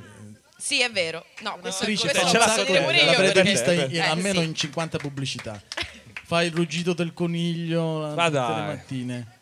Sì, 0.64 0.80
è 0.82 0.90
vero. 0.90 1.26
No, 1.42 1.58
questo, 1.60 1.84
questo 1.84 2.08
ce 2.08 2.38
l'ha 2.38 2.54
pure 2.64 2.96
io. 2.98 3.06
l'avrete 3.06 3.44
perché- 3.44 3.90
Eh, 3.92 4.00
almeno 4.00 4.40
sì. 4.40 4.46
in 4.46 4.56
50 4.56 4.98
pubblicità. 4.98 5.62
Fa 6.24 6.42
il 6.42 6.54
ruggito 6.54 6.94
del 6.94 7.14
coniglio 7.14 8.14
Ma 8.16 8.26
tutte 8.28 8.38
le 8.56 8.66
mattine. 8.66 9.38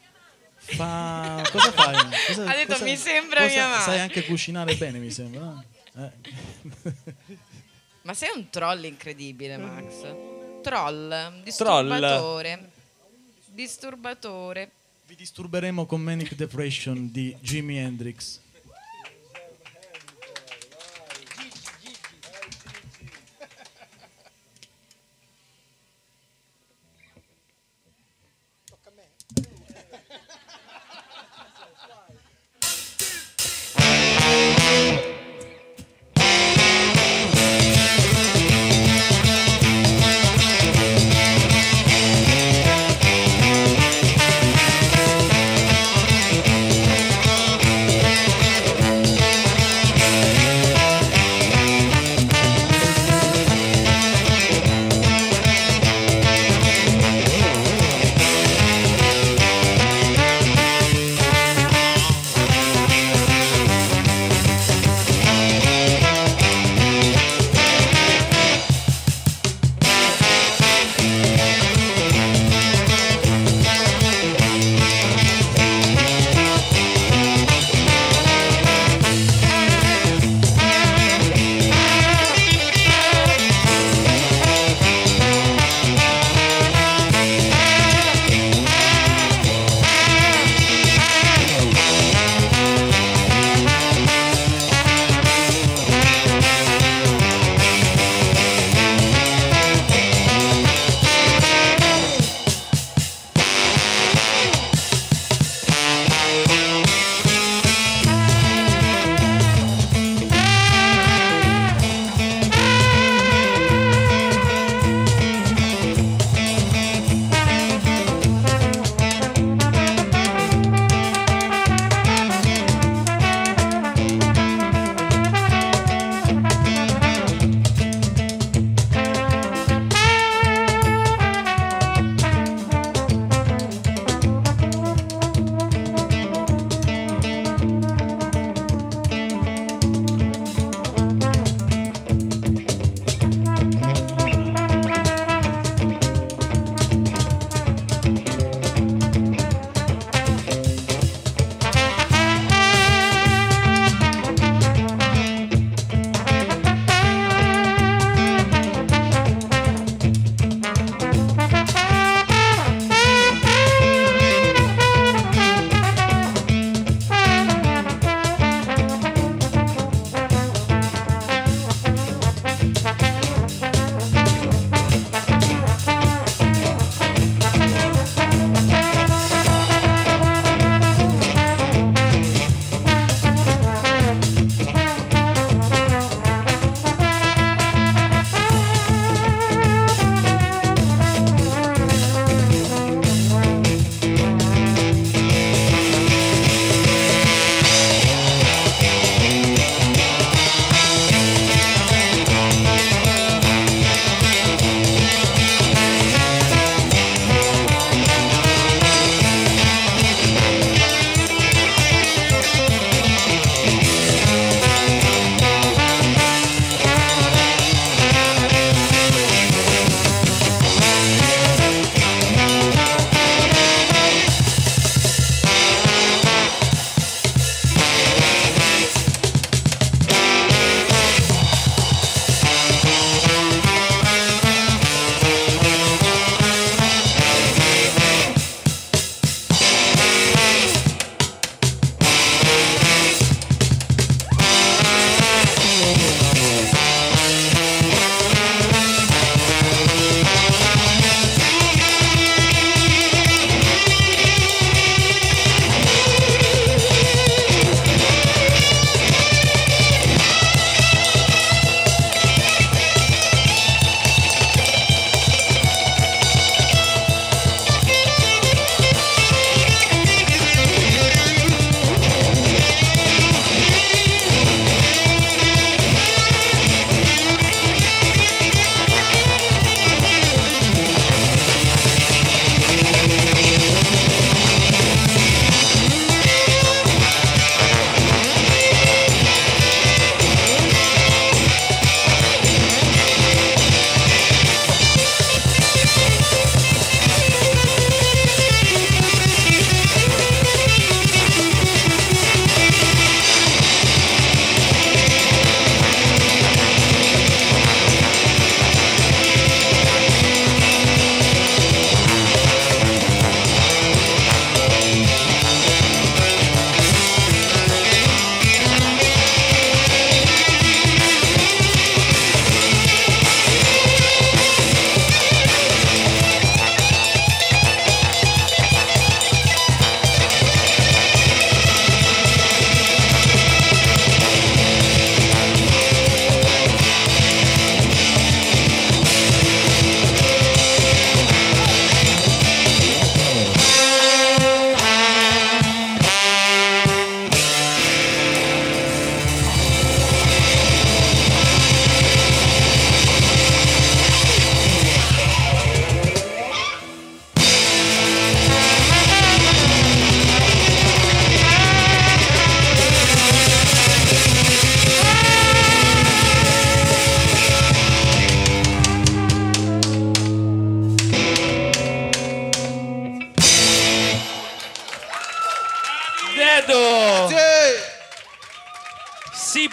Fa... 0.55 1.43
Cosa 1.51 1.71
fai? 1.73 1.95
Cosa- 2.25 2.49
Ha 2.49 2.55
detto, 2.55 2.73
cosa- 2.73 2.83
"Mi 2.85 2.97
sembra 2.97 3.41
cosa- 3.41 3.53
mia 3.53 3.67
mamma". 3.67 3.81
Sai 3.83 3.99
anche 3.99 4.25
cucinare 4.25 4.73
bene, 4.75 4.97
mi 4.97 5.11
sembra. 5.11 5.41
no? 5.41 5.63
Eh. 5.95 6.11
Ma 8.01 8.15
sei 8.15 8.29
un 8.35 8.49
troll 8.49 8.83
incredibile, 8.85 9.57
Max. 9.57 9.93
Troll, 10.63 11.43
disturbatore. 11.43 12.69
Disturbatore. 13.45 14.71
Vi 15.05 15.15
disturberemo 15.15 15.85
con 15.85 16.01
Manic 16.01 16.33
Depression 16.33 17.11
di 17.11 17.35
Jimi 17.41 17.77
Hendrix. 17.77 18.39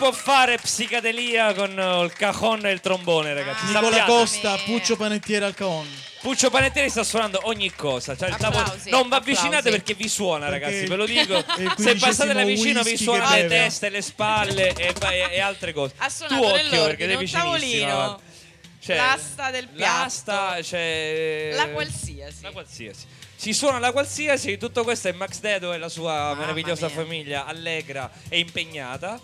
Può 0.08 0.12
fare 0.12 0.56
psicadelia 0.56 1.52
con 1.54 1.78
eh, 1.78 2.04
il 2.04 2.12
cajon 2.12 2.64
e 2.66 2.72
il 2.72 2.80
trombone, 2.80 3.34
ragazzi. 3.34 3.66
Nicola 3.66 3.88
Sappiate. 3.88 4.10
Costa, 4.10 4.56
Puccio 4.64 4.96
Panettiere 4.96 5.44
al 5.44 5.54
caon. 5.54 5.86
Puccio 6.20 6.50
Panettieri 6.50 6.88
sta 6.88 7.04
suonando 7.04 7.40
ogni 7.44 7.72
cosa. 7.74 8.16
Cioè, 8.16 8.30
Applausi, 8.30 8.90
non 8.90 9.08
vi 9.08 9.14
avvicinate 9.14 9.70
perché 9.70 9.94
vi 9.94 10.08
suona, 10.08 10.48
Perché 10.48 10.64
ragazzi, 10.64 10.86
ve 10.86 10.96
lo 10.96 11.04
dico. 11.06 11.44
Se 11.76 11.94
passate 11.96 12.32
da 12.32 12.44
vicino 12.44 12.82
vi 12.82 12.96
suona 12.96 13.34
le 13.34 13.46
teste, 13.46 13.88
le 13.90 14.02
spalle 14.02 14.72
e, 14.74 14.94
e- 14.98 15.28
e 15.32 15.40
altre 15.40 15.72
cose. 15.72 15.94
Ha 15.98 16.06
tu 16.06 16.12
suonato 16.26 16.46
occhio 16.54 16.84
perché 16.84 17.06
sei 17.06 17.16
vicinissimo. 17.16 18.20
Cioè, 18.80 18.96
l'asta 18.96 19.50
del 19.50 19.68
piatto, 19.68 20.02
L'asta, 20.02 20.62
cioè... 20.62 21.50
la 21.54 21.68
qualsiasi. 21.68 22.42
La 22.42 22.50
qualsiasi. 22.52 23.06
Si 23.36 23.52
suona 23.52 23.78
la 23.78 23.92
qualsiasi, 23.92 24.56
tutto 24.56 24.82
questo 24.82 25.08
è 25.08 25.12
Max 25.12 25.40
Dedo 25.40 25.72
e 25.72 25.78
la 25.78 25.88
sua 25.88 26.34
meravigliosa 26.34 26.86
mia. 26.86 26.94
famiglia 26.94 27.44
allegra 27.44 28.10
e 28.28 28.38
impegnata. 28.38 29.20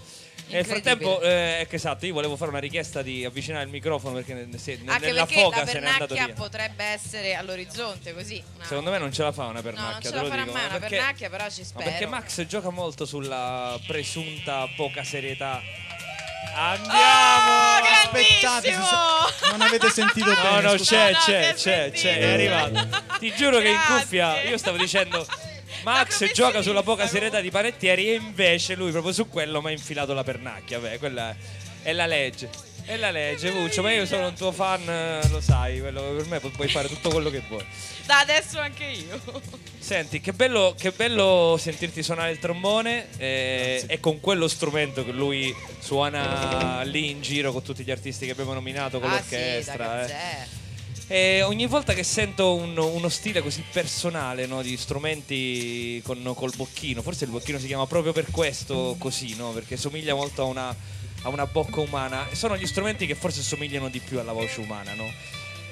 Nel 0.46 0.64
frattempo, 0.66 1.20
eh, 1.22 1.66
esatto, 1.68 2.06
io 2.06 2.12
volevo 2.12 2.36
fare 2.36 2.50
una 2.50 2.60
richiesta 2.60 3.02
di 3.02 3.24
avvicinare 3.24 3.64
il 3.64 3.70
microfono 3.70 4.14
perché 4.14 4.34
ne- 4.34 4.58
se- 4.58 4.78
Anche 4.86 5.06
nella 5.06 5.24
perché 5.26 5.40
foga 5.42 5.58
la 5.60 5.66
se 5.66 5.72
n'è 5.80 5.86
andato 5.86 6.06
pernacchia 6.14 6.24
via. 6.26 6.34
potrebbe 6.34 6.84
essere 6.84 7.34
all'orizzonte 7.34 8.12
così. 8.14 8.42
no? 8.58 8.64
Secondo 8.64 8.90
me 8.90 8.98
non 8.98 9.12
ce 9.12 9.22
la 9.22 9.32
fa 9.32 9.44
una 9.46 9.60
No, 9.60 9.62
non 9.62 9.62
pernacchia, 9.74 10.00
ce 10.02 10.08
te 10.10 10.14
la 10.14 10.22
lo 10.22 10.28
farà 10.28 10.42
dico. 10.42 10.54
mai 10.54 10.64
una 10.66 10.78
perché- 10.78 10.96
pernacchia, 10.96 11.30
però 11.30 11.48
ci 11.50 11.60
ma 11.60 11.66
spero. 11.66 11.84
perché 11.90 12.06
Max 12.06 12.46
gioca 12.46 12.70
molto 12.70 13.04
sulla 13.06 13.78
presunta 13.86 14.68
poca 14.76 15.02
serietà. 15.02 15.60
Andiamo! 16.56 16.92
Oh, 16.92 18.04
Aspettate, 18.04 18.68
si 18.72 18.74
sa- 18.80 19.50
non 19.50 19.60
avete 19.62 19.90
sentito 19.90 20.26
No, 20.32 20.34
bene. 20.42 20.60
no, 20.60 20.76
scusate. 20.76 21.12
c'è, 21.12 21.12
no, 21.12 21.18
c'è, 21.18 21.54
si 21.56 21.68
è 21.68 21.90
c'è, 21.90 21.90
c'è, 21.90 22.18
è 22.18 22.32
arrivato. 22.32 23.02
Ti 23.18 23.34
giuro 23.34 23.58
che 23.58 23.68
in 23.68 23.74
Grazie. 23.74 23.94
cuffia 23.96 24.42
io 24.42 24.58
stavo 24.58 24.76
dicendo 24.76 25.26
Max 25.84 26.32
gioca 26.32 26.62
sulla 26.62 26.82
poca 26.82 27.06
serietà 27.06 27.40
di 27.40 27.50
Panettieri 27.50 28.10
e 28.10 28.14
invece 28.14 28.74
lui 28.74 28.90
proprio 28.90 29.12
su 29.12 29.28
quello 29.28 29.60
mi 29.62 29.68
ha 29.68 29.70
infilato 29.72 30.12
la 30.14 30.24
pernacchia. 30.24 30.78
Beh, 30.78 30.98
quella 30.98 31.34
è 31.82 31.92
la 31.92 32.06
legge. 32.06 32.48
È 32.86 32.96
la 32.96 33.10
legge, 33.10 33.50
Puccio, 33.50 33.80
ma 33.80 33.92
io 33.92 34.04
sono 34.04 34.26
un 34.26 34.34
tuo 34.34 34.52
fan, 34.52 34.86
eh, 34.86 35.28
lo 35.30 35.40
sai, 35.40 35.80
quello- 35.80 36.02
per 36.16 36.26
me 36.26 36.38
pu- 36.38 36.50
puoi 36.50 36.68
fare 36.68 36.86
tutto 36.86 37.08
quello 37.08 37.30
che 37.30 37.42
vuoi. 37.48 37.64
Da 38.04 38.18
adesso 38.18 38.58
anche 38.58 38.84
io. 38.84 39.18
Senti, 39.78 40.20
che 40.20 40.32
bello, 40.34 40.74
che 40.78 40.90
bello 40.90 41.56
sentirti 41.58 42.02
suonare 42.02 42.30
il 42.32 42.38
trombone 42.38 43.06
eh, 43.16 43.84
e 43.86 44.00
con 44.00 44.20
quello 44.20 44.48
strumento 44.48 45.02
che 45.02 45.12
lui 45.12 45.54
suona 45.78 46.82
lì 46.82 47.08
in 47.10 47.22
giro 47.22 47.52
con 47.52 47.62
tutti 47.62 47.82
gli 47.84 47.90
artisti 47.90 48.26
che 48.26 48.32
abbiamo 48.32 48.52
nominato, 48.52 49.00
con 49.00 49.10
ah 49.10 49.22
sì, 49.22 49.30
da 49.30 49.36
l'orchestra. 49.38 50.06
eh. 50.06 50.62
E 51.06 51.42
ogni 51.42 51.66
volta 51.66 51.92
che 51.92 52.02
sento 52.02 52.54
un- 52.54 52.78
uno 52.78 53.08
stile 53.10 53.42
così 53.42 53.62
personale 53.70 54.46
no, 54.46 54.62
di 54.62 54.76
strumenti 54.76 56.00
con, 56.02 56.32
col 56.34 56.52
bocchino, 56.56 57.02
forse 57.02 57.24
il 57.24 57.30
bocchino 57.30 57.58
si 57.58 57.66
chiama 57.66 57.86
proprio 57.86 58.12
per 58.12 58.26
questo 58.30 58.96
così, 58.98 59.36
no? 59.36 59.50
perché 59.50 59.76
somiglia 59.76 60.14
molto 60.14 60.42
a 60.42 60.46
una, 60.46 60.74
a 61.22 61.28
una 61.28 61.46
bocca 61.46 61.80
umana, 61.80 62.26
sono 62.32 62.56
gli 62.56 62.66
strumenti 62.66 63.06
che 63.06 63.14
forse 63.14 63.42
somigliano 63.42 63.88
di 63.90 64.00
più 64.00 64.18
alla 64.18 64.32
voce 64.32 64.60
umana. 64.60 64.94
No? 64.94 65.04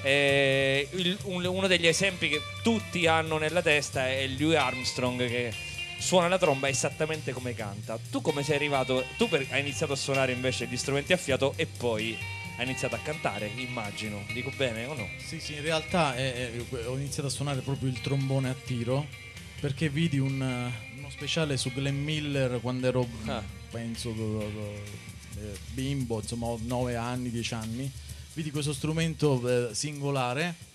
Il- 0.05 1.17
un- 1.23 1.45
uno 1.45 1.65
degli 1.67 1.87
esempi 1.87 2.29
che 2.29 2.39
tutti 2.61 3.07
hanno 3.07 3.37
nella 3.37 3.61
testa 3.63 4.07
è 4.07 4.27
Louis 4.27 4.55
Armstrong 4.57 5.27
che 5.27 5.51
suona 5.97 6.27
la 6.27 6.37
tromba 6.37 6.67
esattamente 6.69 7.31
come 7.31 7.55
canta. 7.55 7.97
Tu 8.11 8.21
come 8.21 8.43
sei 8.43 8.55
arrivato? 8.57 9.03
Tu 9.17 9.27
per- 9.27 9.47
hai 9.49 9.61
iniziato 9.61 9.93
a 9.93 9.95
suonare 9.95 10.31
invece 10.31 10.67
gli 10.67 10.77
strumenti 10.77 11.11
a 11.13 11.17
fiato 11.17 11.53
e 11.55 11.65
poi 11.65 12.15
hai 12.57 12.65
iniziato 12.65 12.95
a 12.95 12.99
cantare, 12.99 13.51
immagino. 13.55 14.23
Dico 14.33 14.51
bene 14.55 14.85
o 14.85 14.93
no? 14.95 15.07
Sì, 15.17 15.39
sì, 15.39 15.53
in 15.55 15.61
realtà 15.61 16.15
eh, 16.15 16.63
ho 16.85 16.95
iniziato 16.97 17.27
a 17.27 17.31
suonare 17.31 17.61
proprio 17.61 17.89
il 17.89 17.99
trombone 18.01 18.49
a 18.49 18.53
tiro 18.53 19.05
perché 19.59 19.89
vidi 19.89 20.19
un, 20.19 20.39
uno 20.97 21.09
speciale 21.09 21.57
su 21.57 21.71
Glenn 21.71 22.03
Miller 22.03 22.59
quando 22.61 22.87
ero, 22.87 23.07
Ah. 23.25 23.41
penso, 23.71 24.11
eh, 24.11 25.57
bimbo, 25.71 26.19
insomma, 26.19 26.47
ho 26.47 26.59
9 26.61 26.95
anni, 26.95 27.29
10 27.31 27.53
anni. 27.53 27.91
Vidi 28.33 28.51
questo 28.51 28.73
strumento 28.73 29.69
eh, 29.69 29.73
singolare. 29.73 30.71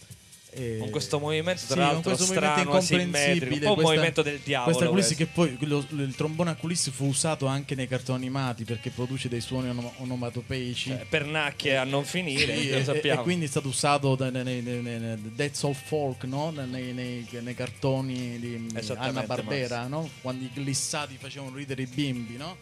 E- 0.51 0.77
Con 0.79 0.91
questo 0.91 1.19
movimento, 1.19 1.63
tra 1.67 1.75
Sì, 1.75 1.79
l'altro, 1.81 2.01
con 2.03 2.15
questo 2.15 2.25
strano, 2.33 2.63
incomprensibile, 2.63 3.55
un 3.55 3.61
po' 3.61 3.73
un 3.75 3.81
movimento 3.83 4.23
del 4.23 4.41
diavolo. 4.43 4.73
Questa 4.77 4.91
questo. 4.93 5.15
che 5.15 5.27
poi 5.27 5.57
quello- 5.57 5.85
il 5.91 6.15
trombone 6.17 6.51
a 6.51 6.55
coulisses 6.55 6.93
fu 6.93 7.07
usato 7.07 7.47
anche 7.47 7.75
nei 7.75 7.87
cartoni 7.87 8.19
animati 8.25 8.65
perché 8.65 8.91
produce 8.91 9.29
dei 9.29 9.41
suoni 9.41 9.69
onom- 9.69 9.93
onomatopeici. 9.99 10.89
Cioè, 10.91 11.07
pernacchie 11.09 11.77
a 11.77 11.85
non 11.85 12.05
finire, 12.05 12.57
Sì, 12.57 12.71
lo 12.71 12.77
e, 12.79 12.85
sappiamo. 12.85 13.21
e 13.21 13.23
quindi 13.25 13.45
è 13.45 13.49
stato 13.49 13.69
usato 13.69 14.15
da- 14.17 14.31
nei, 14.31 14.63
nei, 14.63 14.81
nei, 14.83 15.51
All 15.63 15.73
Folk, 15.75 16.25
no? 16.25 16.51
nei, 16.51 16.93
nei- 16.93 17.27
nei 17.41 17.55
cartoni 17.55 18.39
di 18.39 18.67
Esattamente, 18.75 19.19
Anna 19.19 19.27
Barbera, 19.27 19.87
no? 19.87 20.09
quando 20.23 20.45
i 20.45 20.51
glissati 20.53 21.17
facevano 21.21 21.55
ridere 21.57 21.83
i 21.83 21.87
bimbi. 21.87 22.37
No? 22.37 22.57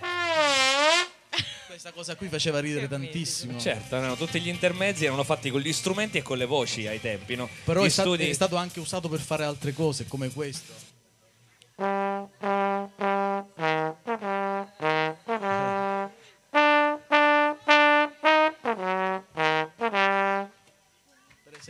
Questa 1.66 1.92
cosa 1.92 2.16
qui 2.16 2.28
faceva 2.28 2.58
ridere 2.60 2.88
tantissimo. 2.88 3.58
Certo, 3.58 3.98
no, 4.00 4.16
tutti 4.16 4.40
gli 4.40 4.48
intermezzi 4.48 5.04
erano 5.04 5.24
fatti 5.24 5.50
con 5.50 5.60
gli 5.60 5.72
strumenti 5.72 6.18
e 6.18 6.22
con 6.22 6.38
le 6.38 6.46
voci 6.46 6.86
ai 6.86 7.00
tempi, 7.00 7.34
no? 7.34 7.48
Però 7.64 7.82
è, 7.82 7.88
stato- 7.88 8.14
studi- 8.14 8.30
è 8.30 8.32
stato 8.32 8.56
anche 8.56 8.80
usato 8.80 9.08
per 9.08 9.20
fare 9.20 9.44
altre 9.44 9.72
cose 9.72 10.06
come 10.06 10.30
questo. 10.32 10.72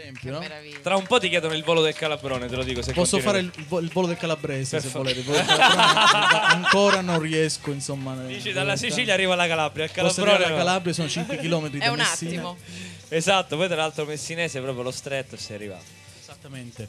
Esempio, 0.06 0.32
no? 0.32 0.38
Meraviglia. 0.38 0.78
Tra 0.82 0.96
un 0.96 1.06
po' 1.06 1.18
ti 1.18 1.28
chiedono 1.28 1.54
il 1.54 1.62
volo 1.64 1.82
del 1.82 1.94
calabrone, 1.94 2.46
te 2.48 2.56
lo 2.56 2.64
dico. 2.64 2.82
Se 2.82 2.92
Posso 2.92 3.18
fare 3.20 3.40
continui- 3.40 3.56
il, 3.58 3.62
il 3.62 3.68
vo- 3.68 3.80
il 3.80 3.90
volo 3.92 4.06
del 4.06 4.16
calabrese 4.16 4.76
Per 4.76 4.84
se 4.84 4.88
fa- 4.88 4.98
volete. 4.98 5.22
ancora 6.00 7.00
non 7.00 7.18
riesco, 7.20 7.70
insomma. 7.72 8.14
Dici 8.26 8.52
dalla 8.52 8.76
Sicilia 8.76 9.14
arriva 9.14 9.32
alla 9.34 9.46
Calabria, 9.46 9.84
il 9.84 9.90
calabrone. 9.90 10.48
no. 10.48 10.56
Calabria 10.56 10.92
sono 10.92 11.08
5 11.08 11.36
km 11.38 11.70
È 11.70 11.78
da 11.78 11.90
un 11.90 11.96
Messina. 11.96 12.30
attimo. 12.32 12.56
Esatto, 13.08 13.56
poi 13.56 13.66
tra 13.66 13.76
l'altro 13.76 14.04
messinese 14.04 14.60
proprio 14.60 14.82
lo 14.82 14.90
stretto 14.90 15.34
e 15.34 15.38
sei 15.38 15.56
arrivato. 15.56 15.84
Esattamente. 16.20 16.88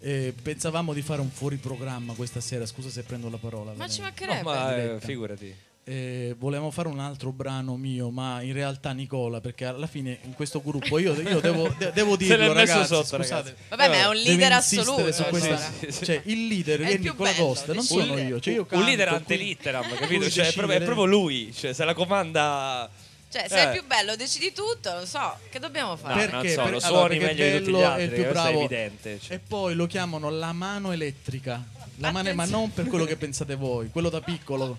Eh, 0.00 0.34
pensavamo 0.42 0.92
di 0.92 1.02
fare 1.02 1.20
un 1.20 1.30
fuori 1.30 1.56
programma 1.56 2.14
questa 2.14 2.40
sera, 2.40 2.66
scusa 2.66 2.90
se 2.90 3.02
prendo 3.04 3.30
la 3.30 3.36
parola. 3.36 3.72
Ma 3.76 3.88
ci 3.88 4.00
veramente. 4.00 4.24
mancherebbe. 4.24 4.42
No, 4.42 4.52
ma 4.90 4.96
eh, 4.96 5.00
figurati. 5.00 5.56
Eh, 5.84 6.36
volevamo 6.38 6.70
fare 6.70 6.86
un 6.86 7.00
altro 7.00 7.32
brano 7.32 7.76
mio, 7.76 8.10
ma 8.10 8.40
in 8.40 8.52
realtà 8.52 8.92
Nicola, 8.92 9.40
perché 9.40 9.64
alla 9.64 9.88
fine 9.88 10.18
in 10.22 10.32
questo 10.34 10.62
gruppo 10.62 10.96
io, 11.00 11.12
io 11.20 11.40
devo, 11.40 11.74
de- 11.76 11.90
devo 11.92 12.14
dirlo, 12.16 12.52
messo 12.54 12.74
ragazzi, 12.74 12.86
sotto, 12.94 13.16
scusate. 13.16 13.26
ragazzi. 13.48 13.54
Vabbè, 13.68 13.88
ma 13.88 13.94
è 13.96 14.06
un 14.06 14.14
leader 14.14 14.52
assoluto. 14.52 15.12
su 15.12 15.22
questa- 15.24 15.48
allora. 15.56 15.72
Sì, 15.80 15.90
sì. 15.90 16.04
Cioè, 16.04 16.20
il 16.26 16.46
leader 16.46 16.80
È 16.82 16.86
è, 16.86 16.90
il 16.92 17.00
Nicola 17.00 17.30
bello, 17.32 17.44
Costa, 17.46 17.72
non 17.72 17.82
sono 17.82 18.16
io. 18.16 18.38
Cioè, 18.38 18.54
io 18.54 18.60
un 18.60 18.66
canto, 18.68 18.84
leader 18.84 19.08
qui- 19.08 19.16
antelitteram, 19.16 19.88
lui 19.88 19.96
capito? 19.98 20.30
Cioè, 20.30 20.46
è, 20.46 20.52
proprio, 20.52 20.76
è 20.78 20.82
proprio 20.82 21.04
lui, 21.06 21.52
cioè, 21.52 21.72
se 21.72 21.84
la 21.84 21.94
comanda. 21.94 22.88
Cioè, 23.28 23.46
sei 23.48 23.66
Eh. 23.66 23.70
più 23.72 23.84
bello, 23.86 24.14
decidi 24.14 24.52
tutto, 24.52 24.92
non 24.94 25.06
so, 25.06 25.36
che 25.50 25.58
dobbiamo 25.58 25.90
No, 25.92 25.96
fare? 25.96 26.26
non 26.30 26.42
Perché? 26.42 26.48
so, 26.54 26.62
Per- 26.62 26.70
lo 26.70 26.78
allora, 26.78 26.96
suoni 27.06 27.18
perché 27.18 27.34
meglio 27.42 27.44
di 27.44 27.58
tutti 27.58 27.70
gli 27.70 27.72
bello, 27.74 27.82
è 27.82 27.90
altri, 27.90 28.04
il 28.04 28.22
più 28.22 28.30
bravo. 28.32 28.58
evidente. 28.60 29.18
cioè. 29.20 29.34
E 29.34 29.38
poi 29.40 29.74
lo 29.74 29.86
chiamano 29.88 30.30
la 30.30 30.52
mano 30.52 30.92
elettrica. 30.92 31.64
La 31.96 32.10
mano, 32.12 32.32
ma 32.34 32.44
non 32.44 32.72
per 32.72 32.86
quello 32.86 33.04
che 33.04 33.16
pensate 33.16 33.56
voi, 33.56 33.88
quello 33.90 34.10
da 34.10 34.20
piccolo. 34.20 34.78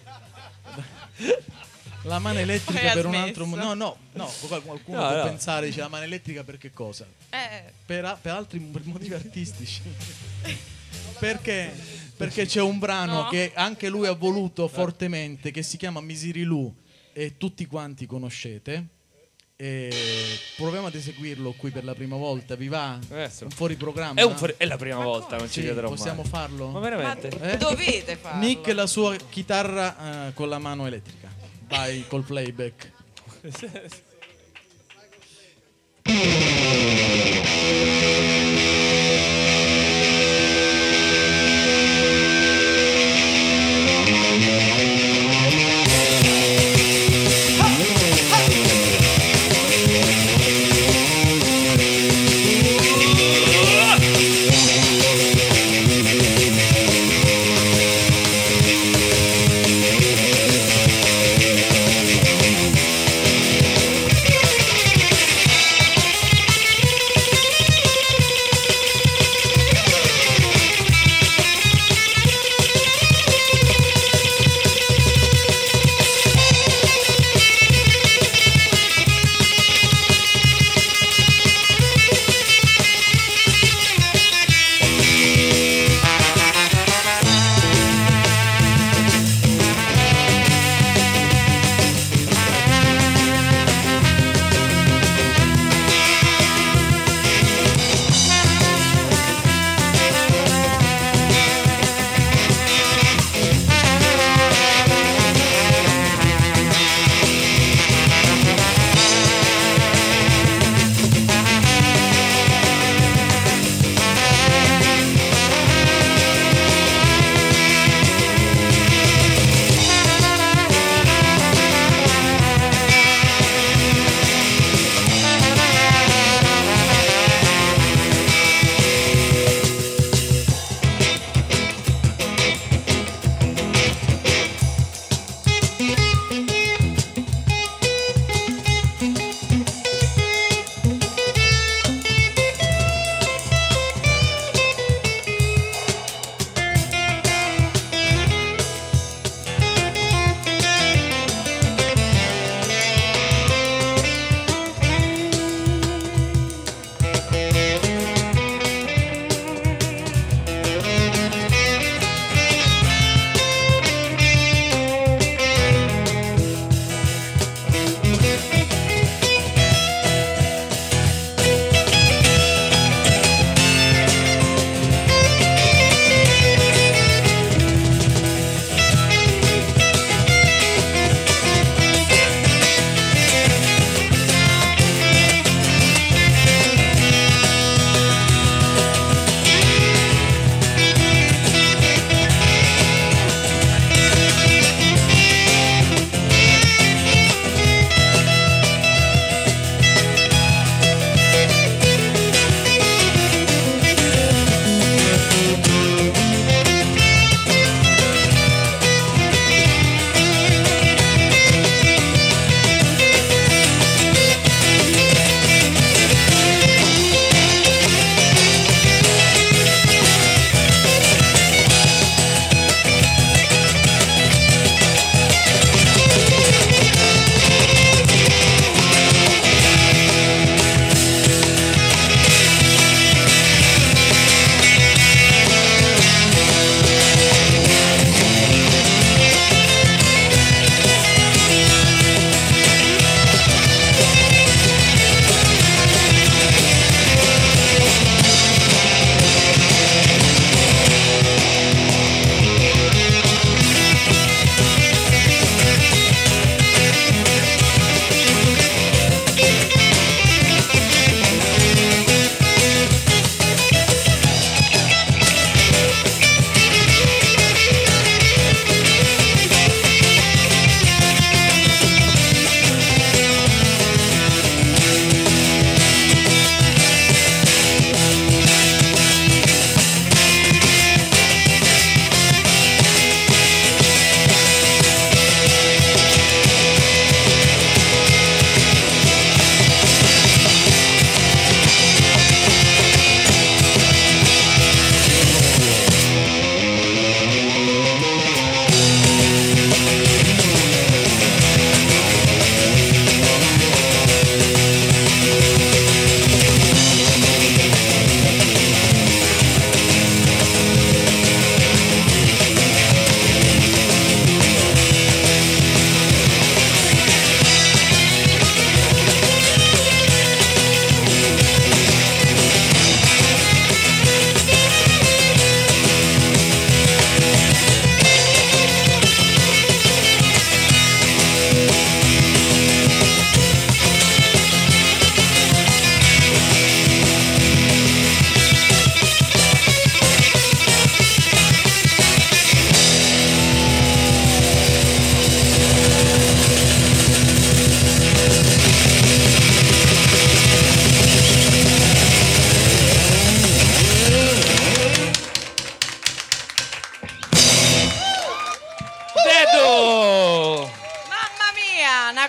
La 2.06 2.20
mano 2.20 2.40
elettrica 2.40 2.80
Poi 2.82 2.92
per 2.94 3.06
un 3.06 3.16
altro. 3.16 3.46
No, 3.46 3.74
no, 3.74 3.98
no. 4.12 4.32
Qualcuno 4.48 5.00
No, 5.02 5.08
può 5.08 5.18
no. 5.18 5.24
pensare, 5.24 5.68
dice 5.68 5.80
la 5.80 5.88
mano 5.88 6.04
elettrica 6.04 6.44
per 6.44 6.58
che 6.58 6.72
cosa? 6.72 7.06
Eh, 7.30 7.72
Per, 7.86 8.04
a- 8.06 8.18
per 8.22 8.34
altri 8.34 8.60
per 8.60 8.82
motivi 8.86 9.14
artistici. 9.14 9.82
Perché? 11.20 11.74
Perché 12.18 12.46
c'è 12.46 12.62
un 12.62 12.80
brano 12.80 13.24
No. 13.24 13.30
che 13.30 13.52
anche 13.56 13.88
lui 13.90 14.08
ha 14.08 14.12
voluto 14.14 14.68
fortemente, 14.68 15.52
che 15.52 15.64
si 15.64 15.78
chiama 15.78 16.02
Misirilu 16.02 16.74
e 17.14 17.38
tutti 17.38 17.66
quanti 17.66 18.06
conoscete. 18.06 18.88
E 19.56 19.92
proviamo 20.58 20.88
ad 20.88 20.96
eseguirlo 20.96 21.54
qui 21.54 21.70
per 21.70 21.84
la 21.84 21.94
prima 21.94 22.16
volta. 22.16 22.56
Vi 22.56 22.68
va? 22.68 22.98
Un 23.10 23.50
fuori 23.52 23.76
programma? 23.76 24.20
È, 24.20 24.24
un 24.24 24.36
fuori- 24.36 24.56
è 24.58 24.66
la 24.66 24.78
prima 24.78 24.98
volta, 25.04 25.38
non 25.38 25.46
ci 25.48 25.60
Sì, 25.60 25.66
crederò 25.66 25.90
possiamo 25.90 26.22
mai. 26.24 26.30
farlo? 26.32 26.70
Ma 26.70 26.80
veramente? 26.80 27.30
Eh? 27.40 27.58
dovete 27.58 28.16
farlo. 28.16 28.40
Nick 28.46 28.68
e 28.68 28.74
la 28.74 28.88
sua 28.88 29.16
chitarra 29.16 30.28
eh, 30.28 30.34
con 30.34 30.50
la 30.50 30.58
mano 30.58 30.88
elettrica. 30.88 31.30
Vai 31.68 32.04
col 32.08 32.24
playback. 32.24 32.92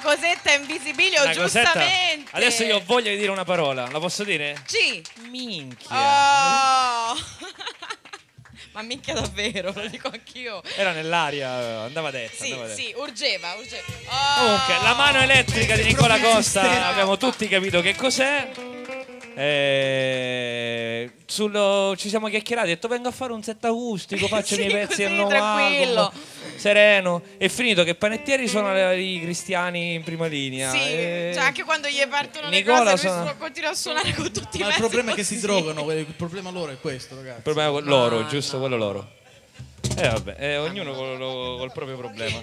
cosetta 0.05 0.53
invisibilio, 0.53 1.23
Una 1.23 1.35
cosetta- 1.35 1.73
giustamente. 1.73 2.31
Adesso 2.33 2.63
io 2.63 2.77
ho 2.77 2.83
voglia 2.85 3.11
di 3.11 3.17
dire 3.17 3.31
una 3.31 3.45
parola, 3.45 3.89
la 3.91 3.99
posso 3.99 4.23
dire? 4.23 4.63
Sì. 4.67 5.03
Minchia. 5.31 7.11
Oh. 7.11 7.17
Ma 8.73 8.83
minchia 8.83 9.15
davvero, 9.15 9.73
lo 9.75 9.87
dico 9.87 10.09
anch'io. 10.09 10.61
Era 10.77 10.91
nell'aria, 10.93 11.49
andava 11.85 12.11
detta. 12.11 12.43
Sì, 12.45 12.51
andava 12.51 12.67
detta. 12.69 12.81
sì, 12.83 12.93
urgeva, 12.97 13.55
urgeva. 13.55 13.83
Oh. 14.07 14.43
Comunque, 14.43 14.75
la 14.83 14.95
mano 14.95 15.21
elettrica 15.21 15.77
di 15.77 15.85
Nicola 15.85 16.19
Costa, 16.19 16.87
abbiamo 16.89 17.17
tutti 17.17 17.47
capito 17.49 17.81
che 17.81 17.95
cos'è. 17.95 18.51
Eh, 19.37 21.11
sullo- 21.27 21.95
ci 21.97 22.09
siamo 22.09 22.29
chiacchierati, 22.29 22.67
ho 22.71 22.75
detto 22.75 22.89
vengo 22.89 23.09
a 23.09 23.13
fare 23.13 23.33
un 23.33 23.43
set 23.43 23.65
acustico, 23.65 24.27
faccio 24.29 24.55
Sì, 24.55 24.63
i 24.63 24.67
miei 24.67 24.87
pezzi 24.87 25.05
al 25.05 25.13
nuovo 25.13 25.29
tranquillo. 25.31 26.01
album, 26.07 26.21
sereno. 26.65 27.23
È 27.37 27.49
finito 27.49 27.85
che 27.85 27.95
Panettieri 27.95 28.49
sono 28.49 28.93
i 28.93 29.21
cristiani 29.23 29.95
in 29.95 30.03
prima 30.03 30.27
linea. 30.27 30.71
Sì, 30.71 30.79
e- 30.79 31.31
cioè 31.35 31.45
anche 31.45 31.63
quando 31.63 31.89
gli 31.89 32.03
partono 32.09 32.49
Nicola 32.49 32.85
le 32.85 32.91
cose, 32.93 33.09
suona- 33.09 33.35
continua 33.35 33.71
a 33.71 33.75
suonare 33.75 34.15
con 34.15 34.33
tutti 34.33 34.57
i 34.57 34.61
Ma 34.61 34.69
il 34.69 34.75
problema 34.77 35.13
è 35.13 35.15
che 35.15 35.25
si 35.25 35.39
drogano, 35.41 35.91
il 35.93 36.07
problema 36.17 36.51
loro 36.51 36.73
è 36.73 36.81
questo, 36.81 37.17
ragazzi. 37.17 37.37
Il 37.37 37.43
problema 37.43 37.79
è 37.79 37.83
loro, 37.83 38.27
giusto? 38.27 38.59
Quello 38.59 38.77
loro. 38.77 39.11
Eh 39.97 40.09
vabbè, 40.09 40.37
eh, 40.39 40.57
ognuno 40.57 40.95
col, 40.95 41.19
col 41.19 41.73
proprio 41.73 41.97
problema. 41.99 42.41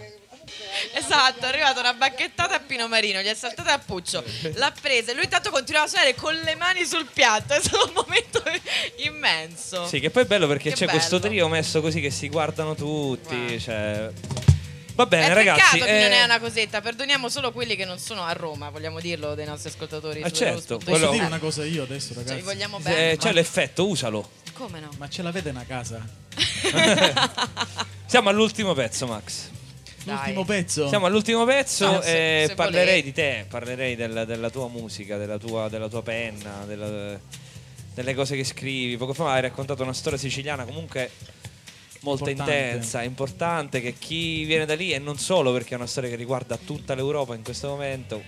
Esatto, 0.94 1.46
è 1.46 1.50
arrivata 1.50 1.80
una 1.80 1.94
bacchettata 1.94 2.56
a 2.56 2.60
Pino 2.60 2.88
Marino, 2.88 3.20
gli 3.22 3.26
è 3.26 3.36
saltata 3.36 3.74
a 3.74 3.80
Puccio, 3.80 4.24
l'ha 4.54 4.74
presa 4.80 5.12
e 5.12 5.14
lui 5.16 5.26
intanto 5.26 5.50
continuava 5.50 5.86
a 5.86 5.90
suonare 5.90 6.16
con 6.16 6.34
le 6.34 6.56
mani 6.56 6.86
sul 6.86 7.06
piatto, 7.12 7.54
è 7.56 7.60
stato 7.60 7.88
un 7.88 7.94
momento 7.94 8.42
immenso. 9.04 9.86
Sì, 9.88 10.00
che 10.00 10.10
poi 10.10 10.24
è 10.24 10.26
bello 10.26 10.48
perché 10.48 10.70
Che 10.70 10.76
c'è 10.76 10.88
questo 10.88 11.20
bello. 11.20 11.32
trio 11.32 11.48
messo 11.50 11.82
così 11.82 12.00
che 12.00 12.10
si 12.10 12.30
guardano 12.30 12.76
tutti. 12.76 13.60
Cioè... 13.60 14.10
Va 14.96 15.06
bene, 15.06 15.28
è 15.28 15.34
ragazzi. 15.34 15.62
peccato 15.80 15.86
che 15.86 16.00
eh, 16.00 16.02
non 16.04 16.12
è 16.12 16.24
una 16.24 16.40
cosetta, 16.40 16.82
perdoniamo 16.82 17.30
solo 17.30 17.52
quelli 17.52 17.76
che 17.76 17.86
non 17.86 17.98
sono 17.98 18.24
a 18.24 18.34
Roma, 18.34 18.70
vogliamo 18.70 19.00
dirlo 19.00 19.36
dei 19.36 19.46
nostri 19.46 19.70
ascoltatori. 19.70 20.22
Ah, 20.22 20.32
certo. 20.32 20.78
Posso 20.78 21.10
dire 21.12 21.26
una 21.26 21.40
cosa 21.40 21.64
io 21.66 21.84
adesso, 21.84 22.14
ragazzi? 22.14 22.36
Cioè, 22.36 22.44
vogliamo 22.44 22.78
se- 22.82 22.90
bene. 22.90 23.18
c'è 23.18 23.32
l'effetto, 23.32 23.88
usalo. 23.88 24.30
Come 24.54 24.80
no? 24.80 24.90
Ma 24.98 25.10
ce 25.10 25.22
l'avete 25.22 25.50
una 25.50 25.66
casa? 25.66 26.06
Siamo 28.06 28.30
all'ultimo 28.30 28.74
pezzo, 28.74 29.08
Max. 29.08 29.50
L'ultimo 30.04 30.46
pezzo? 30.46 30.88
Siamo 30.88 31.06
all'ultimo 31.06 31.46
pezzo 31.46 31.88
Ah, 31.88 31.98
e 32.00 32.02
se- 32.02 32.46
se 32.50 32.56
parlerei 32.56 32.86
volevi. 32.86 33.02
di 33.04 33.12
te, 33.14 33.46
parlerei 33.48 33.96
del- 33.96 34.24
della 34.26 34.50
tua 34.50 34.68
musica, 34.68 35.18
della 35.18 35.38
tua, 35.38 35.70
della 35.70 35.88
tua 35.90 36.02
penna, 36.02 36.64
della- 36.66 37.20
delle 37.94 38.14
cose 38.16 38.36
che 38.36 38.44
scrivi. 38.44 38.98
Poco 38.98 39.14
fa 39.14 39.34
hai 39.34 39.42
raccontato 39.42 39.84
una 39.84 39.94
storia 39.94 40.18
siciliana 40.18 40.64
comunque 40.66 41.12
molto 42.02 42.28
Importante. 42.30 42.66
intensa, 42.68 43.04
importante, 43.04 43.80
che 43.82 43.94
chi 44.00 44.44
viene 44.46 44.66
da 44.66 44.74
lì 44.76 44.92
e 44.92 44.98
non 44.98 45.20
solo 45.20 45.52
perché 45.52 45.74
è 45.74 45.78
una 45.78 45.86
storia 45.86 46.10
che 46.10 46.16
riguarda 46.16 46.58
tutta 46.58 46.96
l'Europa 46.96 47.36
in 47.36 47.44
questo 47.44 47.68
momento. 47.68 48.24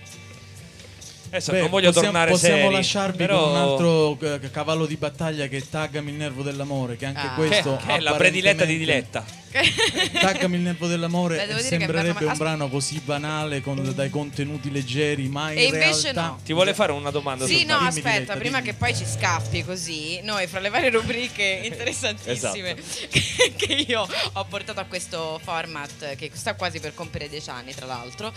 Adesso 1.28 1.50
Beh, 1.50 1.60
non 1.62 1.70
voglio 1.70 1.86
possiamo, 1.88 2.06
tornare 2.12 2.30
possiamo 2.30 2.56
seri, 2.62 2.72
lasciarvi 2.74 3.16
però... 3.16 3.40
con 3.42 3.50
un 3.50 3.56
altro 3.56 4.18
eh, 4.20 4.50
cavallo 4.52 4.86
di 4.86 4.96
battaglia 4.96 5.48
che 5.48 5.56
è 5.56 5.62
Taggami 5.68 6.10
il 6.10 6.16
nervo 6.16 6.42
dell'amore, 6.44 6.96
che 6.96 7.06
anche 7.06 7.26
Ah. 7.26 7.34
questo 7.34 7.76
Che- 7.78 7.86
che 7.86 7.94
è 7.96 8.00
la 8.00 8.14
prediletta 8.14 8.64
di 8.64 8.78
Diletta. 8.78 9.24
Taggami 10.20 10.56
il 10.56 10.62
nervo 10.62 10.86
dell'amore 10.86 11.46
Beh, 11.46 11.62
sembrerebbe 11.62 12.24
un 12.24 12.36
brano 12.36 12.68
così 12.68 12.98
banale 13.00 13.60
con 13.60 13.94
dai 13.94 14.10
contenuti 14.10 14.70
leggeri, 14.70 15.28
ma 15.28 15.52
in 15.52 15.58
E 15.58 15.64
invece 15.64 16.12
realtà 16.12 16.22
no. 16.22 16.40
Ti 16.44 16.52
vuole 16.52 16.74
fare 16.74 16.92
una 16.92 17.10
domanda 17.10 17.46
Sì, 17.46 17.64
no, 17.64 17.76
Dimmi, 17.76 17.88
aspetta, 17.88 18.10
Diletta, 18.10 18.36
prima 18.36 18.58
dimmi. 18.60 18.70
che 18.72 18.76
poi 18.76 18.96
ci 18.96 19.04
scappi 19.06 19.64
così, 19.64 20.20
noi 20.22 20.46
fra 20.48 20.58
le 20.60 20.70
varie 20.70 20.90
rubriche 20.90 21.60
interessantissime 21.64 22.74
che, 23.08 23.52
che 23.56 23.72
io 23.86 24.06
ho 24.32 24.44
portato 24.46 24.80
a 24.80 24.84
questo 24.84 25.40
format 25.42 26.14
che 26.16 26.30
sta 26.34 26.54
quasi 26.54 26.80
per 26.80 26.94
compiere 26.94 27.28
dieci 27.28 27.50
anni, 27.50 27.74
tra 27.74 27.86
l'altro, 27.86 28.32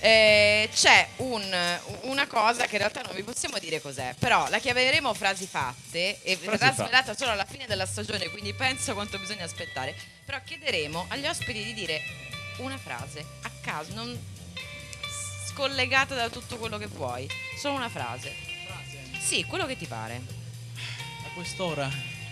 eh, 0.00 0.68
c'è 0.74 1.06
un- 1.16 1.78
una 2.02 2.26
cosa 2.26 2.64
che 2.64 2.72
in 2.72 2.78
realtà 2.78 3.02
non 3.02 3.14
vi 3.14 3.22
possiamo 3.22 3.58
dire 3.58 3.80
cos'è, 3.80 4.14
però 4.18 4.48
la 4.48 4.58
chiameremo 4.58 5.12
frasi 5.14 5.46
fatte 5.46 6.22
e 6.22 6.36
verrà 6.36 6.56
fatte. 6.72 6.82
svelata 6.84 7.14
solo 7.16 7.30
alla 7.32 7.44
fine 7.44 7.66
della 7.66 7.86
stagione, 7.86 8.28
quindi 8.30 8.54
penso 8.54 8.94
quanto 8.94 9.18
bisogna 9.18 9.44
aspettare, 9.44 9.94
però 10.24 10.38
chiederemo 10.44 11.06
agli 11.08 11.26
ospiti 11.26 11.62
di 11.64 11.74
dire 11.74 12.00
una 12.58 12.78
frase 12.78 13.24
a 13.42 13.50
caso, 13.60 13.92
non 13.94 14.16
scollegata 15.48 16.14
da 16.14 16.28
tutto 16.28 16.56
quello 16.56 16.78
che 16.78 16.86
vuoi, 16.86 17.28
solo 17.60 17.74
una 17.74 17.88
frase. 17.88 18.32
Sì, 19.20 19.44
quello 19.44 19.66
che 19.66 19.76
ti 19.76 19.86
pare. 19.86 20.20
a 21.24 21.34
quest'ora 21.34 21.88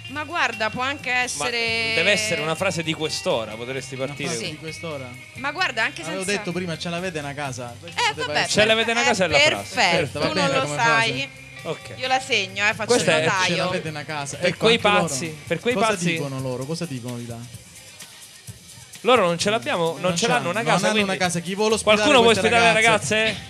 Ma 0.09 0.25
guarda, 0.25 0.71
può 0.71 0.83
anche 0.83 1.11
Ma 1.11 1.21
essere. 1.23 1.93
deve 1.95 2.11
essere 2.11 2.41
una 2.41 2.55
frase 2.57 2.83
di 2.83 2.93
quest'ora, 2.95 3.55
potresti 3.55 3.95
partire. 3.97 4.35
Sì. 4.37 4.51
di 4.51 4.57
quest'ora. 4.57 5.09
Ma 5.35 5.53
guarda, 5.53 5.85
anche 5.85 5.97
senza. 6.03 6.11
Avevo 6.11 6.25
detto 6.25 6.51
prima, 6.53 6.77
ce 6.77 6.89
l'avete 6.91 7.19
una 7.21 7.33
casa. 7.35 7.75
Eh, 7.85 8.15
vabbè, 8.15 8.47
Ce 8.49 8.65
l'avete 8.65 8.91
una 8.91 9.05
casa 9.05 9.25
è 9.27 9.29
la 9.29 9.39
frase. 9.39 9.75
Perfetto, 9.75 10.21
tu 10.21 10.33
non 10.35 10.51
lo 10.51 10.67
sai. 10.67 11.29
Ok. 11.63 11.95
Io 11.97 12.09
la 12.09 12.19
segno, 12.21 12.67
eh, 12.69 12.75
faccio 12.75 12.93
Questa 12.93 13.19
il 13.19 13.25
è- 13.25 13.29
Ce 13.29 13.31
notaio. 13.31 13.65
l'avete 13.65 13.89
una 13.91 14.05
casa. 14.05 14.37
Per 14.39 14.49
Ecco, 14.49 14.59
quei 14.59 14.75
anche 14.77 14.89
loro. 14.89 15.03
pazzi, 15.07 15.37
per 15.47 15.61
quei 15.61 15.75
Cosa 15.75 15.87
pazzi- 15.89 16.05
dicono 16.07 16.41
loro? 16.41 16.65
Cosa 16.65 16.85
dicono 16.87 17.17
di 17.19 17.27
là? 17.27 17.39
Loro 19.03 19.27
non 19.27 19.39
ce 19.39 19.49
l'abbiamo, 19.51 19.93
non, 19.93 20.01
Non 20.03 20.17
ce 20.17 20.27
l'hanno 20.27 20.51
una 20.51 20.61
non 20.61 20.65
casa. 20.71 20.85
hanno 20.87 20.95
quindi- 20.95 21.11
una 21.11 21.19
casa. 21.19 21.41
Chi 21.41 21.55
vuole 21.55 21.75
ospitare 21.75 21.97
Qualcuno 21.97 22.23
vuole 22.23 22.39
ospitare 22.39 22.63
le 22.65 22.73
ragazze? 22.73 23.15
ragazze? 23.25 23.49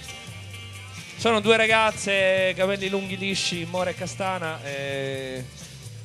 Sono 1.17 1.41
due 1.41 1.57
ragazze, 1.57 2.55
capelli 2.57 2.89
lunghi 2.89 3.17
lisci, 3.19 3.67
Mora 3.69 3.91
e 3.91 3.95
Castana. 3.95 4.59
e- 4.65 5.45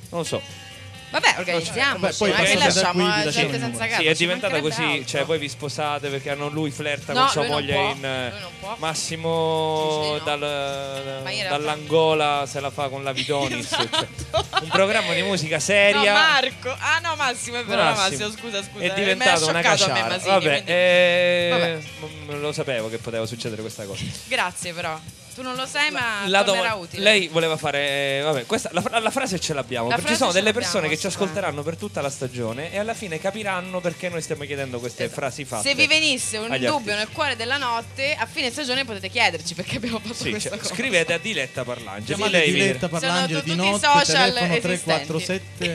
Non 0.10 0.20
lo 0.22 0.26
so. 0.26 0.42
Vabbè, 1.20 1.36
organizziamoci. 1.40 2.02
Vabbè, 2.02 2.14
poi 2.18 2.30
non 2.32 2.40
è 2.40 2.44
che 2.44 2.54
passate 2.56 2.60
da 2.60 2.66
lasciamo 2.82 3.04
qui, 3.04 3.04
vi 3.20 3.24
la 3.26 3.32
gente 3.32 3.60
senza 3.60 3.86
casa. 3.88 3.98
sì, 4.02 4.06
è 4.06 4.12
ci 4.12 4.18
diventata 4.18 4.54
mancherebbe 4.54 4.76
così. 4.84 4.98
altro. 4.98 5.06
Cioè, 5.08 5.24
poi 5.26 5.38
vi 5.40 5.50
sposate 5.50 6.10
perché 6.10 6.30
hanno 6.30 6.50
lui 6.50 6.72
flirta 6.72 7.14
No, 7.14 7.20
con 7.22 7.30
sua 7.30 7.42
lui 7.42 7.50
non 7.52 7.60
moglie 7.62 7.74
può, 7.74 7.90
in 7.92 8.06
eh, 8.06 8.30
lui 8.32 8.40
non 8.42 8.52
può. 8.60 8.76
Massimo 8.80 10.14
no. 10.18 10.20
dal- 10.24 11.22
Ma 11.24 11.32
dall'Angola 11.50 12.46
se 12.48 12.60
la 12.60 12.70
fa 12.70 12.90
con 12.90 13.04
la 13.04 13.12
Vidonis. 13.14 13.70
cioè, 13.70 14.08
un 14.62 14.68
programma 14.70 15.14
di 15.14 15.22
musica 15.22 15.56
No, 15.56 15.62
seria. 15.62 16.14
Marco. 16.14 16.76
Ah, 16.78 17.00
no, 17.02 17.16
Massimo, 17.16 17.60
è 17.60 17.64
vero, 17.66 17.82
Massimo. 17.82 18.28
Massimo, 18.28 18.30
scusa, 18.32 18.62
scusa. 18.64 18.84
È 18.84 18.88
Mi 18.88 18.90
ha 18.90 18.94
diventato 18.94 19.48
una 19.48 19.62
scioccato 19.62 19.84
a 19.84 19.88
me 19.88 19.94
caciara. 19.94 20.08
Masini, 20.16 20.30
Vabbè, 20.32 20.50
quindi- 20.52 20.72
eh, 20.72 21.48
Vabbè. 21.52 21.80
non 22.32 22.42
lo 22.42 22.52
sapevo 22.52 22.90
che 22.90 22.98
poteva 22.98 23.26
succedere 23.26 23.62
questa 23.62 23.86
cosa. 23.86 24.04
Grazie, 24.26 24.74
però. 24.74 25.00
Tu 25.36 25.42
non 25.42 25.56
lo 25.56 25.66
sai, 25.66 25.92
ma 25.92 26.24
La 26.28 26.44
doma- 26.44 26.74
utile. 26.76 27.04
lei 27.04 27.28
voleva 27.28 27.58
fare. 27.58 28.22
Vabbè, 28.24 28.46
questa, 28.46 28.70
la, 28.72 29.00
la 29.00 29.12
frase 29.12 29.38
ce 29.38 29.54
l'abbiamo. 29.54 29.90
La 29.90 29.96
perché 29.96 30.12
ci 30.12 30.18
sono 30.18 30.32
delle 30.32 30.54
persone 30.54 30.88
che 30.88 30.98
ci 30.98 31.08
ascolteranno 31.08 31.62
per 31.62 31.76
tutta 31.76 32.00
la 32.02 32.10
stagione 32.10 32.72
e 32.72 32.80
alla 32.80 32.94
fine 32.94 33.20
capiranno 33.20 33.82
perché 33.82 34.08
noi 34.08 34.22
stiamo 34.22 34.46
chiedendo 34.46 34.80
queste 34.80 35.10
frasi 35.10 35.44
fatte. 35.44 35.68
Se 35.68 35.76
vi 35.76 35.88
venisse 35.88 36.38
un 36.38 36.48
dubbio 36.48 36.72
artisti. 36.74 36.94
nel 36.96 37.10
cuore 37.12 37.36
della 37.36 37.58
notte, 37.58 38.16
a 38.18 38.26
fine 38.26 38.50
stagione 38.50 38.86
potete 38.86 39.10
chiederci 39.10 39.54
perché 39.56 39.76
abbiamo 39.76 40.00
fatto 40.00 40.14
Sì, 40.14 40.30
questa 40.30 40.50
cioè, 40.52 40.58
cosa. 40.58 40.74
scrivete 40.74 41.12
a 41.14 41.18
Diletta 41.18 41.64
Parlangeli. 41.66 42.06
Chiamate 42.06 42.32
Lei 42.32 42.52
Diletta 42.54 42.88
Parlangeli 42.88 43.28
di 43.28 43.34
tutti 43.40 43.52
i 43.52 43.56
notte, 43.56 43.88
social 43.88 44.34
telefono 44.34 44.54
esistenti. 44.54 45.06
347 45.06 45.66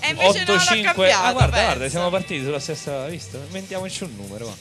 E 0.00 0.08
invece 0.10 0.44
no, 0.44 0.44
l'ho 0.44 0.52
85 0.52 0.82
cambiato, 0.84 1.24
ah, 1.24 1.32
guarda, 1.32 1.62
guarda, 1.62 1.88
siamo 1.88 2.10
partiti 2.10 2.44
sulla 2.44 2.60
stessa 2.60 3.06
vista. 3.06 3.38
Inventiamoci 3.38 4.04
un 4.04 4.14
numero. 4.14 4.54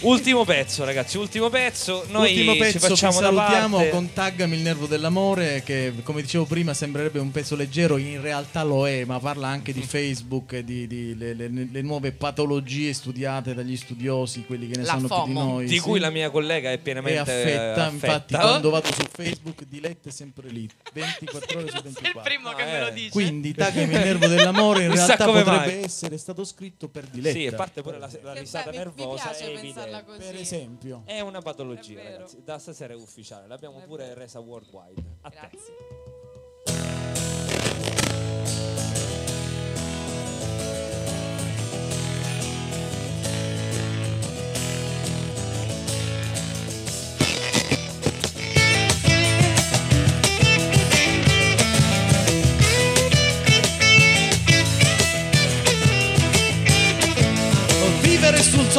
Ultimo 0.00 0.44
pezzo, 0.44 0.84
ragazzi. 0.84 1.16
Ultimo 1.18 1.48
pezzo. 1.48 2.04
Noi 2.08 2.30
Ultimo 2.32 2.52
ci 2.52 2.58
pezzo, 2.58 2.78
vi 2.78 2.86
facciamo 2.86 3.20
da 3.20 3.26
salutiamo 3.26 3.76
parte. 3.76 3.90
con 3.90 4.12
Taggami 4.12 4.56
il 4.56 4.62
nervo 4.62 4.86
dell'amore 4.86 5.62
che 5.64 5.92
come 6.02 6.22
dicevo 6.22 6.44
prima 6.44 6.74
sembrerebbe 6.74 7.18
un 7.18 7.30
pezzo 7.30 7.56
leggero, 7.56 7.96
in 7.96 8.20
realtà 8.20 8.62
lo 8.62 8.86
è, 8.88 9.04
ma 9.04 9.18
parla 9.18 9.48
anche 9.48 9.72
Mm. 9.72 9.74
di 9.74 9.82
Facebook 9.82 10.52
e 10.54 10.64
di, 10.64 10.86
di- 10.86 11.16
le, 11.16 11.34
le- 11.34 11.68
le 11.70 11.82
nuove 11.82 12.12
patologie 12.12 12.92
studiate 12.92 13.54
dagli 13.54 13.76
studiosi, 13.76 14.44
quelli 14.46 14.68
che 14.68 14.76
ne 14.78 14.84
La 14.84 14.88
sanno 14.92 15.06
più 15.08 15.16
di 15.24 15.32
FOMO. 15.32 15.44
noi. 15.44 15.66
Di 15.66 15.74
sì. 15.76 15.80
cui 15.80 15.98
la 16.00 16.10
mia 16.10 16.30
collega 16.30 16.70
è 16.70 16.74
e 16.74 16.78
pienamente 16.78 17.18
affetta, 17.20 17.86
eh, 17.86 17.90
infatti 17.92 18.34
affetta. 18.34 18.38
quando 18.40 18.70
vado 18.70 18.88
su 18.92 19.02
Facebook 19.12 19.64
Diletta 19.68 20.08
è 20.08 20.12
sempre 20.12 20.48
lì, 20.48 20.68
24 20.92 21.58
ore 21.58 21.68
su 21.68 21.76
Sei 21.76 21.86
il 21.86 21.92
24. 21.92 22.20
primo 22.22 22.52
che 22.54 22.62
Ah, 22.62 22.66
me 22.66 22.80
lo 22.80 22.86
eh. 22.88 22.92
dice. 22.92 23.10
Quindi 23.10 23.54
Taggami 23.54 23.92
il 23.92 23.98
nervo 24.00 24.26
dell'amore 24.26 24.84
in 24.84 24.92
realtà 24.94 25.24
potrebbe 25.24 25.50
mai. 25.50 25.82
essere 25.82 26.18
stato 26.18 26.44
scritto 26.44 26.88
per 26.88 27.04
Diletta. 27.06 27.38
Sì, 27.38 27.44
e 27.44 27.52
parte 27.52 27.82
pure 27.82 27.98
la, 27.98 28.08
la 28.22 28.32
risata 28.34 28.70
nervosa. 28.70 29.08
Mi 29.08 29.14
piace 29.14 29.28
è 29.28 29.38
pensarla 29.38 29.59
evidente. 29.68 30.04
così. 30.04 30.18
Per 30.18 30.34
esempio. 30.36 31.02
È 31.04 31.20
una 31.20 31.40
patologia, 31.40 31.98
È 32.00 32.02
vero. 32.02 32.16
ragazzi. 32.16 32.42
Da 32.42 32.58
stasera 32.58 32.92
è 32.92 32.96
ufficiale. 32.96 33.46
L'abbiamo 33.46 33.80
pure 33.80 34.14
resa 34.14 34.40
worldwide. 34.40 35.02
A 35.22 35.30
te. 35.30 35.50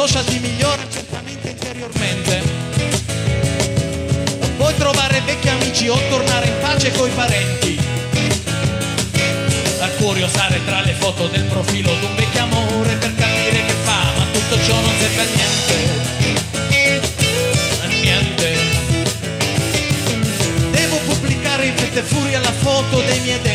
social 0.06 0.24
ti 0.24 0.40
migliora 0.40 0.82
certamente 0.90 1.50
interiormente. 1.50 2.42
Non 4.40 4.56
puoi 4.56 4.74
trovare 4.74 5.20
vecchi 5.20 5.48
amici 5.48 5.86
o 5.86 5.96
tornare 6.08 6.46
in 6.46 6.54
pace 6.60 6.90
coi 6.90 7.10
parenti. 7.10 7.78
Da 9.78 9.88
curiosare 9.98 10.60
tra 10.64 10.80
le 10.80 10.94
foto 10.94 11.28
del 11.28 11.44
profilo 11.44 11.94
d'un 12.00 12.16
vecchio 12.16 12.42
amore 12.42 12.96
per 12.96 13.14
capire 13.14 13.64
che 13.64 13.74
fa, 13.84 14.02
ma 14.16 14.24
tutto 14.32 14.60
ciò 14.64 14.74
non 14.74 14.92
serve 14.98 15.20
a 15.20 15.26
niente. 15.36 15.76
A 17.82 17.86
niente. 17.86 18.56
Devo 20.72 20.96
pubblicare 20.96 21.66
in 21.66 21.76
fretta 21.76 22.02
furia 22.02 22.40
la 22.40 22.52
foto 22.52 23.00
dei 23.02 23.20
miei 23.20 23.40
denti 23.40 23.51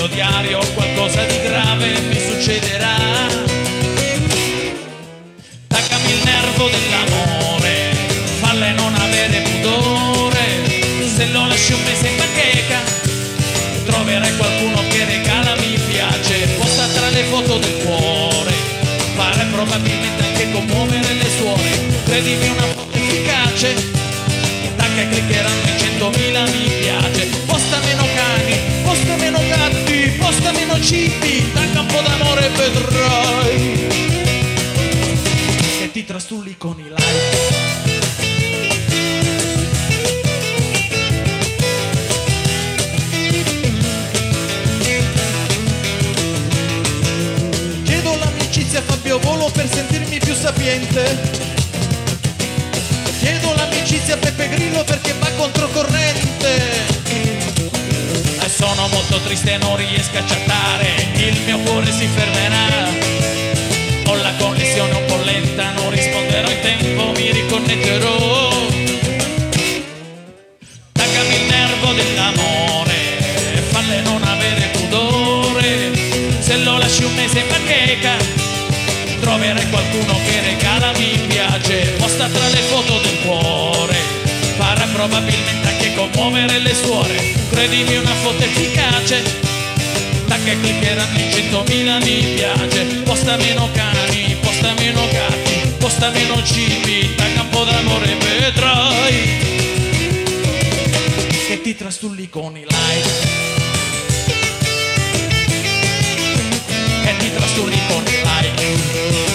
giudiziario 0.00 0.60
qualcosa 0.74 1.24
di 1.24 1.40
grave 1.42 2.00
mi 2.08 2.18
succederà. 2.18 2.96
Attaccami 5.68 6.10
il 6.12 6.22
nervo 6.24 6.68
dell'amore, 6.68 7.94
falle 8.40 8.72
non 8.72 8.94
avere 8.94 9.42
pudore, 9.42 10.44
se 11.14 11.26
lo 11.26 11.46
lasci 11.46 11.72
un 11.72 11.82
mese 11.84 12.08
in 12.08 12.16
bacheca, 12.16 12.80
troverai 13.86 14.36
qualcuno 14.36 14.82
che 14.88 15.04
regala 15.04 15.54
mi 15.56 15.78
piace, 15.90 16.46
posta 16.58 16.86
tra 16.86 17.10
le 17.10 17.24
foto 17.24 17.58
del 17.58 17.76
cuore, 17.84 18.52
fare 19.16 19.44
probabilmente 19.52 20.22
anche 20.22 20.50
commuovere 20.50 21.12
le 21.12 21.30
suore, 21.36 21.70
credimi 22.04 22.48
una 22.48 22.62
foto 22.62 22.89
posta 30.80 30.84
meno 30.84 30.84
cibi, 30.84 31.52
tacca 31.52 31.80
un 31.80 31.86
po' 31.86 32.00
d'amore 32.00 32.48
vedrai 32.56 33.88
che 35.78 35.90
ti 35.92 36.04
trastulli 36.04 36.56
con 36.56 36.78
i 36.78 36.88
like. 36.88 37.48
Chiedo 47.84 48.16
l'amicizia 48.16 48.78
a 48.78 48.82
Fabio 48.82 49.18
Volo 49.18 49.50
per 49.50 49.68
sentirmi 49.68 50.18
più 50.18 50.34
sapiente. 50.34 51.48
Chiedo 53.18 53.54
l'amicizia 53.54 54.14
a 54.14 54.18
Peppe 54.18 54.48
Grillo 54.48 54.82
perché 54.84 55.14
va 55.18 55.28
controcorrente. 55.36 55.99
Sono 58.60 58.88
molto 58.88 59.18
triste 59.20 59.54
e 59.54 59.56
non 59.56 59.74
riesco 59.74 60.18
a 60.18 60.22
chattare, 60.22 61.08
il 61.14 61.40
mio 61.46 61.58
cuore 61.60 61.90
si 61.90 62.06
fermerà. 62.06 62.88
Ho 64.04 64.14
la 64.16 64.34
connessione 64.36 64.94
un 64.96 65.04
po' 65.06 65.16
lenta, 65.24 65.70
non 65.70 65.90
risponderò 65.90 66.50
in 66.50 66.60
tempo, 66.60 67.10
mi 67.12 67.30
riconnetterò. 67.32 68.48
Attaccami 70.92 71.34
il 71.36 71.46
nervo 71.48 71.92
dell'amore, 71.94 72.94
falle 73.70 74.02
non 74.02 74.22
avere 74.24 74.68
pudore. 74.72 75.92
Se 76.40 76.58
lo 76.58 76.76
lasci 76.76 77.04
un 77.04 77.14
mese 77.14 77.38
in 77.38 77.48
bacheca, 77.48 78.16
troverai 79.20 79.70
qualcuno 79.70 80.20
che 80.26 80.40
regala 80.42 80.92
mi 80.98 81.18
piace. 81.28 81.94
Posta 81.96 82.28
tra 82.28 82.46
le 82.48 82.60
foto 82.68 82.98
del 82.98 83.19
probabilmente 85.00 85.66
anche 85.66 85.94
commuovere 85.94 86.58
le 86.58 86.74
suore. 86.74 87.16
Credimi 87.50 87.96
una 87.96 88.14
foto 88.22 88.42
efficace 88.42 89.48
che 90.44 90.58
cliccheranno 90.58 91.18
in 91.18 91.28
100.000 91.28 92.04
mi 92.04 92.34
piace. 92.34 92.84
Posta 93.04 93.36
meno 93.36 93.68
cani, 93.72 94.36
posta 94.40 94.72
meno 94.78 95.06
gatti 95.10 95.74
Posta 95.78 96.10
meno 96.10 96.42
cibi, 96.42 97.14
tagga 97.14 97.42
un 97.42 97.48
po' 97.48 97.64
d'amore 97.64 98.14
vedrai. 98.16 99.38
Che 101.46 101.60
ti 101.62 101.74
trastulli 101.74 102.28
con 102.28 102.56
i 102.56 102.66
like. 102.66 103.10
Che 107.04 107.16
ti 107.18 107.32
trastulli 107.34 107.78
con 107.88 108.04
i 108.06 108.20
like 108.22 109.29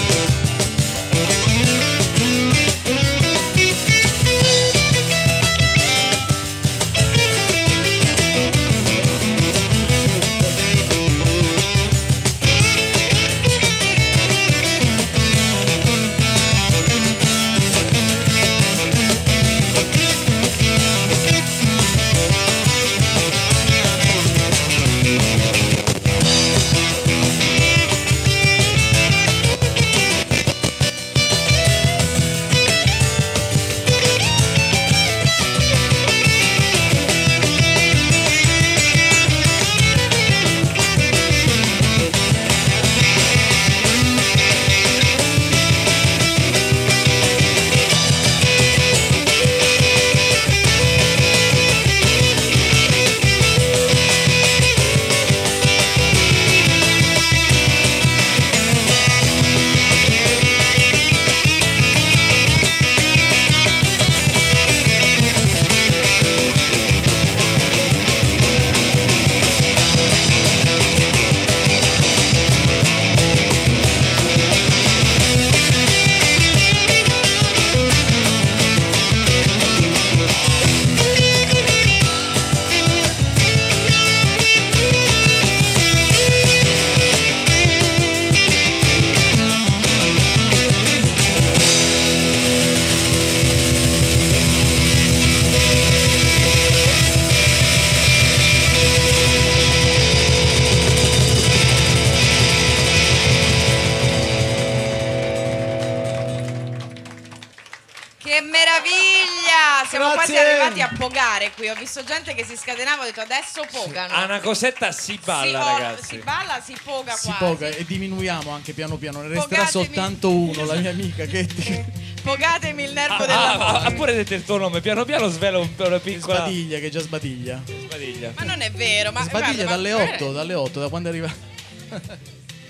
pogano. 114.56 114.76
A 114.76 114.78
una 114.78 114.88
cosetta 114.88 114.92
si 114.92 115.20
balla, 115.24 115.60
Si- 115.62 115.66
oh, 115.66 115.78
ragazzi. 115.78 116.06
Si 116.08 116.18
balla, 116.18 116.62
si 116.66 116.78
poga 116.84 117.14
Si 117.16 117.26
quasi. 117.28 117.40
poga 117.44 117.68
e 117.68 117.86
diminuiamo 117.86 118.52
anche 118.52 118.74
piano 118.74 118.98
piano, 118.98 119.22
ne 119.22 119.28
resterà 119.30 119.64
Pogatemi. 119.66 119.86
soltanto 119.86 120.32
uno, 120.32 120.66
la 120.66 120.76
mia 120.76 120.90
amica 120.92 121.26
Ketty. 121.26 121.86
Pogatemi 122.24 122.84
il 122.84 122.94
nervo 122.94 123.24
Ah, 123.24 123.26
dell'amore. 123.28 123.86
ha 123.88 123.92
pure 123.92 124.14
detto 124.16 124.34
il 124.34 124.44
tuo 124.44 124.58
nome, 124.58 124.82
piano 124.82 125.06
piano 125.06 125.28
svela 125.28 125.60
un 125.60 125.76
po' 125.76 125.86
una 125.86 126.00
piccola 126.00 126.38
Sbadiglia 126.40 126.80
che 126.80 126.90
già 126.90 127.00
sbadiglia. 127.00 127.62
sbadiglia. 127.66 128.32
Ma 128.36 128.44
non 128.44 128.62
è 128.62 128.72
vero, 128.72 129.12
ma 129.12 129.22
Sbadiglia 129.24 129.64
guarda, 129.66 129.70
dalle 129.76 129.94
ma- 129.94 130.04
8, 130.16 130.32
dalle 130.32 130.54
8, 130.56 130.80
da 130.80 130.90
quando 130.90 131.10
è 131.10 131.12
arriva. 131.12 131.34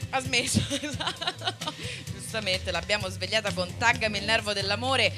Ha 0.09 0.19
smesso. 0.19 0.61
Giustamente 2.13 2.71
l'abbiamo 2.71 3.09
svegliata 3.09 3.53
con 3.53 3.77
Taggami 3.77 4.17
il 4.17 4.25
nervo 4.25 4.51
dell'amore. 4.53 5.11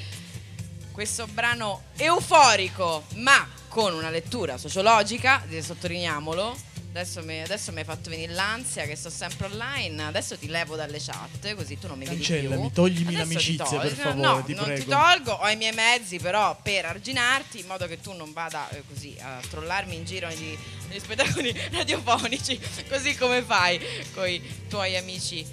Questo 0.92 1.26
brano 1.26 1.82
euforico, 1.96 3.04
ma 3.16 3.46
con 3.68 3.94
una 3.94 4.10
lettura 4.10 4.58
sociologica, 4.58 5.44
sottolineiamolo. 5.60 6.66
Adesso 6.90 7.22
mi, 7.22 7.42
adesso 7.42 7.70
mi 7.70 7.80
hai 7.80 7.84
fatto 7.84 8.08
venire 8.08 8.32
l'ansia 8.32 8.84
che 8.86 8.96
sto 8.96 9.10
sempre 9.10 9.46
online. 9.46 10.04
Adesso 10.04 10.38
ti 10.38 10.48
levo 10.48 10.74
dalle 10.74 10.98
chat, 10.98 11.54
così 11.54 11.78
tu 11.78 11.86
non 11.86 11.98
mi 11.98 12.06
vedi 12.06 12.16
più. 12.16 12.34
Cancellami, 12.34 12.72
toglimi 12.72 13.14
Adesso 13.14 13.18
l'amicizia, 13.18 13.78
per 13.78 13.92
favore, 13.92 14.26
no, 14.26 14.42
ti 14.42 14.54
non 14.54 14.64
prego. 14.64 14.82
ti 14.82 14.88
tolgo, 14.88 15.32
ho 15.32 15.48
i 15.48 15.56
miei 15.56 15.74
mezzi 15.74 16.18
però 16.18 16.58
per 16.60 16.86
arginarti 16.86 17.60
in 17.60 17.66
modo 17.66 17.86
che 17.86 18.00
tu 18.00 18.12
non 18.14 18.32
vada 18.32 18.68
eh, 18.70 18.82
così 18.88 19.14
a 19.20 19.38
trollarmi 19.48 19.94
in 19.94 20.04
giro 20.04 20.28
negli, 20.28 20.58
negli 20.88 20.98
spettacoli 20.98 21.54
radiofonici, 21.70 22.58
così 22.88 23.14
come 23.16 23.42
fai 23.42 23.78
con 24.14 24.26
i 24.26 24.42
tuoi 24.68 24.96
amici 24.96 25.46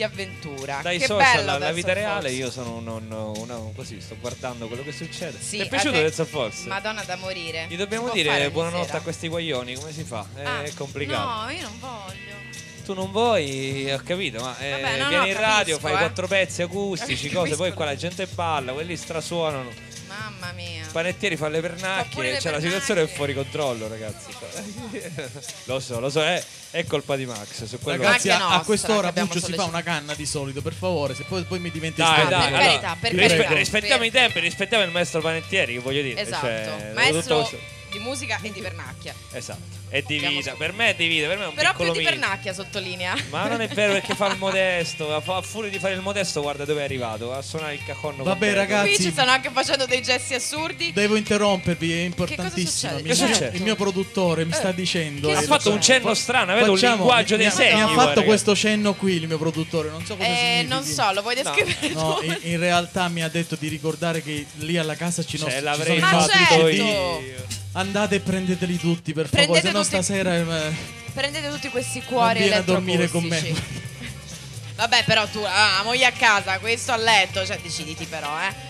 di 0.00 0.02
avventura. 0.04 0.80
Dai 0.82 0.98
che 0.98 1.04
social 1.04 1.46
alla 1.46 1.72
vita 1.72 1.92
reale 1.92 2.30
io 2.30 2.50
sono 2.50 2.76
un, 2.76 2.86
un- 2.88 3.12
un- 3.50 3.74
così, 3.74 4.00
sto 4.00 4.16
guardando 4.18 4.66
quello 4.66 4.82
che 4.82 4.92
succede. 4.92 5.36
Sì, 5.38 5.58
Ti 5.58 5.64
è 5.64 5.68
piaciuto 5.68 5.92
te- 5.92 6.02
Dance 6.02 6.22
of 6.22 6.28
Force? 6.28 6.68
Madonna 6.68 7.02
da 7.04 7.16
morire. 7.16 7.66
Gli 7.68 7.76
dobbiamo 7.76 8.06
Si 8.08 8.14
dire 8.14 8.50
buonanotte 8.50 8.86
sera? 8.86 8.98
a 8.98 9.00
questi 9.02 9.28
guaglioni, 9.28 9.74
come 9.74 9.92
si 9.92 10.02
fa? 10.04 10.26
È 10.34 10.42
Ah, 10.42 10.62
complicato. 10.74 11.28
No, 11.44 11.50
io 11.50 11.62
non 11.62 11.78
voglio. 11.80 12.38
Tu 12.84 12.94
non 12.94 13.10
vuoi, 13.12 13.92
ho 13.92 14.00
capito, 14.02 14.40
ma 14.40 14.56
eh, 14.58 14.70
Vabbè, 14.70 14.96
no, 14.96 15.02
no, 15.04 15.08
vieni 15.10 15.28
in 15.28 15.34
radio, 15.34 15.76
capisco, 15.76 15.80
fai 15.80 15.92
eh. 15.92 15.98
quattro 15.98 16.26
pezzi 16.26 16.62
acustici, 16.62 17.28
cose, 17.30 17.54
poi 17.56 17.72
qua 17.74 17.84
la 17.84 17.94
gente 17.94 18.26
balla, 18.26 18.72
quelli 18.72 18.96
strasuonano. 18.96 19.68
Mamma 20.10 20.50
mia. 20.52 20.84
Panettieri 20.90 21.36
fa 21.36 21.48
le 21.48 21.60
pernacchie, 21.60 22.40
cioè 22.40 22.50
la 22.50 22.60
situazione 22.60 23.02
è 23.02 23.06
fuori 23.06 23.32
controllo, 23.32 23.86
ragazzi. 23.86 24.32
lo 25.66 25.78
so, 25.78 26.00
lo 26.00 26.10
so, 26.10 26.20
è, 26.20 26.42
è 26.72 26.84
colpa 26.84 27.14
di 27.14 27.26
Max. 27.26 27.64
Su 27.64 27.78
quello 27.78 28.02
Ragazzi, 28.02 28.28
a, 28.28 28.34
a 28.34 28.38
nostra, 28.38 28.58
che 28.58 28.64
quest'ora 28.64 29.12
Buccio 29.12 29.40
si 29.40 29.52
fa 29.52 29.64
una 29.64 29.82
canna 29.84 30.14
di 30.14 30.26
solito, 30.26 30.62
per 30.62 30.72
favore, 30.74 31.14
se 31.14 31.22
poi, 31.28 31.44
poi 31.44 31.60
mi 31.60 31.70
diventi 31.70 32.00
Dai, 32.00 32.26
dai, 32.26 32.26
per 32.26 32.34
allora, 32.34 32.58
carità, 32.58 32.96
per 32.98 33.12
rispe- 33.12 33.36
carità. 33.36 33.54
rispettiamo 33.54 33.98
Per- 33.98 34.06
i 34.08 34.10
tempi, 34.10 34.40
rispettiamo 34.40 34.82
il 34.82 34.90
maestro 34.90 35.20
Panettieri, 35.20 35.74
che 35.74 35.78
voglio 35.78 36.02
dire. 36.02 36.20
Esatto, 36.20 36.46
cioè, 36.46 36.90
maestro 36.92 37.48
di 37.90 37.98
musica 37.98 38.38
e 38.42 38.50
di 38.52 38.60
pernacchia. 38.60 39.14
Esatto, 39.32 39.60
è 39.88 40.02
di 40.02 40.40
so- 40.42 40.54
Per 40.56 40.72
me 40.72 40.90
è 40.90 40.94
di 40.94 41.06
vita, 41.08 41.26
per 41.28 41.38
me 41.38 41.44
è 41.44 41.46
un 41.48 41.54
Però 41.54 41.68
più 41.70 41.78
piccolo 41.84 41.92
di 41.92 41.98
mito. 41.98 42.10
pernacchia 42.10 42.52
sottolinea. 42.54 43.14
Ma 43.30 43.48
non 43.48 43.60
è 43.60 43.68
vero 43.68 43.92
perché 43.92 44.14
fa 44.14 44.26
il 44.28 44.36
modesto, 44.38 45.14
a, 45.14 45.40
furia 45.42 45.70
di 45.70 45.78
fare 45.78 45.94
il 45.94 46.00
modesto, 46.00 46.40
guarda 46.40 46.64
dove 46.64 46.80
è 46.80 46.84
arrivato, 46.84 47.32
a 47.32 47.42
suonare 47.42 47.74
il 47.74 47.84
caconno. 47.84 48.22
Vabbè, 48.22 48.30
completo. 48.30 48.54
ragazzi. 48.56 48.94
Qui 48.94 49.04
ci 49.04 49.10
stanno 49.10 49.30
anche 49.32 49.50
facendo 49.52 49.86
dei 49.86 50.02
gesti 50.02 50.34
assurdi. 50.34 50.92
Devo 50.92 51.16
interrompervi, 51.16 51.92
è 51.92 52.02
importantissimo. 52.04 52.92
succede? 52.92 53.02
Mi- 53.02 53.08
Che 53.08 53.14
succede? 53.14 53.56
Il 53.56 53.62
mio 53.62 53.74
produttore 53.76 54.44
mi 54.44 54.52
sta 54.52 54.72
dicendo. 54.72 55.28
eh, 55.30 55.34
Ha 55.34 55.42
fatto 55.42 55.70
un 55.72 55.80
cenno 55.82 56.14
strano, 56.14 56.54
vedo 56.54 56.70
un 56.72 56.76
facciamo- 56.76 56.96
linguaggio 56.96 57.36
mi- 57.36 57.42
dei 57.42 57.46
mi- 57.48 57.52
segni. 57.56 57.74
Mi 57.74 57.80
ha 57.80 57.84
guarda, 57.86 58.02
fatto 58.04 58.20
che- 58.20 58.26
questo 58.26 58.54
cenno 58.54 58.94
qui 58.94 59.12
il 59.14 59.26
mio 59.26 59.38
produttore, 59.38 59.90
non 59.90 60.04
so 60.04 60.16
cosa 60.16 60.28
Eh, 60.28 60.64
non 60.68 60.84
so, 60.84 61.10
lo 61.12 61.22
vuoi 61.22 61.34
descrivere 61.34 61.88
No, 61.94 62.14
tu? 62.20 62.24
in, 62.26 62.38
in 62.42 62.58
realtà 62.58 63.08
mi 63.08 63.22
ha 63.22 63.28
detto 63.28 63.56
di 63.58 63.68
ricordare 63.68 64.22
che 64.22 64.46
lì 64.58 64.76
alla 64.78 64.94
casa 64.94 65.24
ci, 65.24 65.38
Cioè, 65.38 65.60
nos- 65.60 65.76
ci 65.76 65.82
sono 65.82 65.94
i 65.94 66.00
Ma 66.00 66.10
nostri 66.12 66.38
certo. 66.44 66.68
io. 66.68 67.48
Andate 67.80 68.16
e 68.16 68.20
prendeteli 68.20 68.78
tutti, 68.78 69.14
per 69.14 69.26
favore, 69.26 69.46
Prendete 69.46 69.66
se 69.68 69.72
no 69.72 69.82
tutti- 69.82 69.94
stasera 69.94 70.36
eh, 70.36 70.72
Prendete 71.14 71.48
tutti 71.48 71.68
questi 71.70 71.98
non 72.00 72.08
cuori 72.08 72.38
viene 72.40 72.56
a 72.56 72.62
dormire 72.62 73.08
con 73.08 73.24
me. 73.24 73.40
Vabbè, 74.76 75.04
però 75.04 75.26
tu, 75.26 75.40
ah, 75.42 75.80
moglie 75.82 76.04
a 76.04 76.12
casa, 76.12 76.58
questo 76.58 76.92
a 76.92 76.96
letto, 76.96 77.44
cioè 77.44 77.58
deciditi 77.60 78.04
però, 78.04 78.28
eh. 78.40 78.69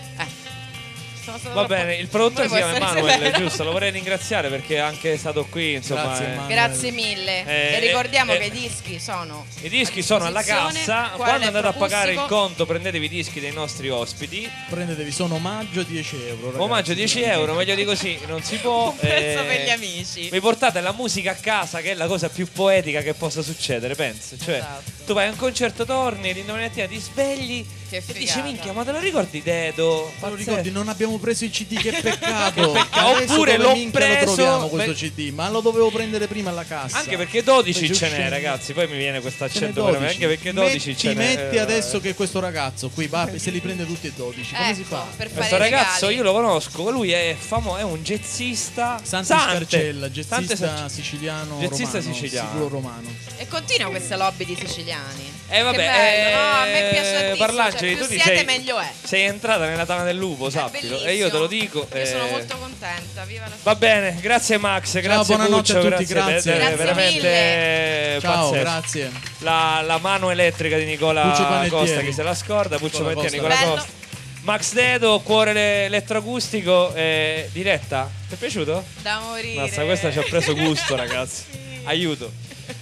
Eh. 1.25 1.53
Va 1.53 1.65
bene, 1.65 1.95
il 1.95 2.07
produttore 2.07 2.47
si 2.47 2.55
chiama 2.55 2.75
Emanuele, 2.75 3.31
giusto? 3.31 3.63
Lo 3.63 3.71
vorrei 3.71 3.91
ringraziare 3.91 4.49
perché 4.49 4.75
è 4.75 4.79
anche 4.79 5.17
stato 5.17 5.45
qui, 5.45 5.73
insomma. 5.73 6.03
Grazie, 6.03 6.33
eh. 6.33 6.47
Grazie 6.47 6.91
mille. 6.91 7.45
Eh, 7.45 7.75
e 7.75 7.79
ricordiamo 7.79 8.33
eh, 8.33 8.37
che 8.39 8.45
i 8.45 8.51
dischi 8.51 8.99
sono. 8.99 9.45
I 9.61 9.69
dischi 9.69 10.01
sono 10.01 10.25
alla 10.25 10.43
cassa, 10.43 11.11
quando 11.15 11.45
andate 11.47 11.67
a 11.67 11.73
pagare 11.73 12.13
il 12.13 12.25
conto 12.27 12.65
prendetevi 12.65 13.05
i 13.05 13.09
dischi 13.09 13.39
dei 13.39 13.53
nostri 13.53 13.89
ospiti. 13.89 14.49
Prendetevi, 14.69 15.11
sono 15.11 15.35
omaggio 15.35 15.83
10 15.83 16.15
euro. 16.27 16.45
ragazzi. 16.45 16.61
Omaggio 16.61 16.93
10 16.93 17.21
euro, 17.21 17.53
meglio 17.53 17.75
di 17.75 17.83
così, 17.83 18.19
non 18.27 18.41
si 18.41 18.57
può. 18.57 18.89
Un 18.91 18.97
prezzo 18.97 19.41
eh, 19.41 19.45
per 19.45 19.63
gli 19.63 19.69
amici. 19.69 20.29
Vi 20.29 20.39
portate 20.39 20.81
la 20.81 20.91
musica 20.91 21.31
a 21.31 21.35
casa, 21.35 21.81
che 21.81 21.91
è 21.91 21.93
la 21.93 22.07
cosa 22.07 22.29
più 22.29 22.47
poetica 22.51 23.01
che 23.01 23.13
possa 23.13 23.41
succedere, 23.41 23.95
penso. 23.95 24.37
Cioè, 24.37 24.57
Esatto. 24.57 24.91
tu 25.05 25.13
vai 25.13 25.27
a 25.27 25.31
un 25.31 25.37
concerto, 25.37 25.85
torni, 25.85 26.33
l'indomani 26.33 26.65
mattina 26.65 26.87
ti 26.87 26.97
svegli 26.99 27.65
Che 27.91 27.97
e 27.97 28.13
dici, 28.13 28.25
figata. 28.27 28.41
minchia, 28.43 28.71
ma 28.71 28.83
te 28.85 28.91
lo 28.93 28.99
ricordi 28.99 29.41
Dedo? 29.43 30.13
Ma 30.19 30.27
lo 30.29 30.35
Pazzesco." 30.35 30.37
ricordi, 30.49 30.71
non 30.71 30.87
abbiamo 30.87 31.17
preso 31.17 31.43
il 31.43 31.51
CD, 31.51 31.75
che 31.81 31.91
peccato. 31.91 32.71
peccato. 32.71 33.07
Adesso 33.15 33.33
Oppure 33.33 33.57
l'ho 33.57 33.73
minchia 33.73 33.99
preso- 33.99 34.25
lo 34.25 34.33
troviamo 34.35 34.67
questo 34.69 34.91
beh- 34.91 34.97
CD, 34.97 35.33
ma 35.33 35.49
lo 35.49 35.59
dovevo 35.59 35.89
prendere 35.91 36.27
prima 36.27 36.51
alla 36.51 36.63
cassa. 36.63 36.99
Anche 36.99 37.17
perché 37.17 37.43
12 37.43 37.87
Sei 37.87 37.95
ce 37.95 38.09
n'è, 38.09 38.29
ragazzi. 38.29 38.71
Poi 38.71 38.87
mi 38.87 38.95
viene 38.97 39.19
questo 39.19 39.43
accento 39.43 39.83
veramente. 39.83 40.15
12. 40.17 40.23
Anche 40.23 40.27
perché 40.27 40.53
12 40.53 40.87
Metti- 40.89 40.99
ce 41.01 41.07
n'è. 41.13 41.15
metti 41.15 41.55
eh, 41.57 41.59
adesso 41.59 41.99
che 41.99 42.13
questo 42.13 42.39
ragazzo 42.39 42.89
qui 42.89 43.07
va, 43.07 43.29
se 43.35 43.49
li 43.51 43.59
prende 43.59 43.85
tutti 43.85 44.07
e 44.07 44.13
12. 44.15 44.53
Come 44.55 44.73
si 44.73 44.81
Ecco, 44.81 44.95
fa? 44.95 45.05
per 45.17 45.27
fare 45.27 45.33
Questo 45.39 45.57
ragazzo 45.57 46.09
io 46.09 46.23
lo 46.23 46.31
conosco, 46.31 46.89
lui 46.91 47.11
è 47.11 47.35
famoso, 47.37 47.77
è 47.77 47.83
un 47.83 48.01
jazzista. 48.01 48.99
Santi 49.03 49.25
Sante. 49.27 49.49
Scarcella, 49.65 50.05
Sante 50.07 50.21
jazzista 50.21 50.55
Scarcella. 50.55 50.89
siciliano 50.89 51.57
Jazzista 51.59 51.97
romano, 51.97 52.13
siciliano. 52.13 52.49
sicuro 52.49 52.67
romano. 52.69 53.07
E 53.37 53.47
continua 53.49 53.89
questa 53.89 54.15
lobby 54.15 54.45
di 54.45 54.55
siciliani. 54.57 55.39
Eh 55.49 55.61
vabbè, 55.63 55.75
che 55.75 56.29
eh, 56.29 56.33
no, 56.33 56.39
a 56.39 56.63
me 56.65 56.87
piace 56.91 57.11
tantissimo. 57.11 57.35
Parlangeli, 57.45 57.80
cioè, 57.81 57.89
più 57.95 57.97
tu 58.05 58.07
ti 58.07 58.19
siete 58.19 58.35
sei, 58.37 58.45
meglio 58.45 58.79
è. 58.79 58.89
sei 59.03 59.21
entrata 59.23 59.65
nella 59.67 59.85
tana 59.85 60.03
del 60.03 60.15
lupo, 60.17 60.49
sappilo. 60.49 61.01
E 61.03 61.15
io 61.15 61.29
te 61.29 61.37
lo 61.37 61.47
dico. 61.47 61.87
Io 61.93 62.05
sono 62.05 62.25
eh, 62.27 62.31
molto 62.31 62.57
contenta. 62.57 63.23
Viva 63.25 63.45
la 63.47 63.55
Va 63.63 63.75
bene, 63.75 64.17
grazie 64.21 64.57
Max, 64.57 64.99
grazie 65.01 65.35
buonanotte 65.35 65.73
Puccio, 65.73 65.87
a 65.87 65.91
tutti, 65.91 66.05
grazie. 66.05 66.53
eh, 66.53 66.57
Grazie 66.57 66.75
veramente 66.75 68.17
Ciao, 68.21 68.49
pazzesco. 68.49 68.59
grazie. 68.63 69.11
La, 69.39 69.81
la 69.85 69.97
mano 69.97 70.29
elettrica 70.31 70.77
di 70.77 70.85
Nicola. 70.85 71.67
Costa, 71.69 72.01
chi 72.01 72.13
se 72.13 72.23
la 72.23 72.33
scorda, 72.35 72.77
Puccio 72.77 73.03
Panettieri. 73.03 73.35
Nicola 73.35 73.55
Bello. 73.55 73.71
Costa. 73.75 73.89
Max 74.43 74.73
Dedo, 74.73 75.19
cuore 75.19 75.53
le- 75.53 75.85
elettroacustico, 75.85 76.93
eh, 76.95 77.47
diretta. 77.51 78.09
Ti 78.27 78.33
è 78.33 78.37
piaciuto? 78.37 78.83
Da 79.01 79.19
morire. 79.19 79.61
Mazza, 79.61 79.83
questa 79.83 80.11
ci 80.11 80.17
ha 80.17 80.23
preso 80.23 80.55
gusto, 80.55 80.95
ragazzi. 80.95 81.43
Aiuto. 81.85 82.31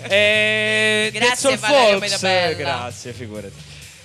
Eh, 0.07 1.09
Grazie, 1.11 1.57
Valerio 1.57 1.99
Folks, 1.99 2.21
Mirabella. 2.21 2.53
grazie, 2.55 3.11
figurati. 3.11 3.51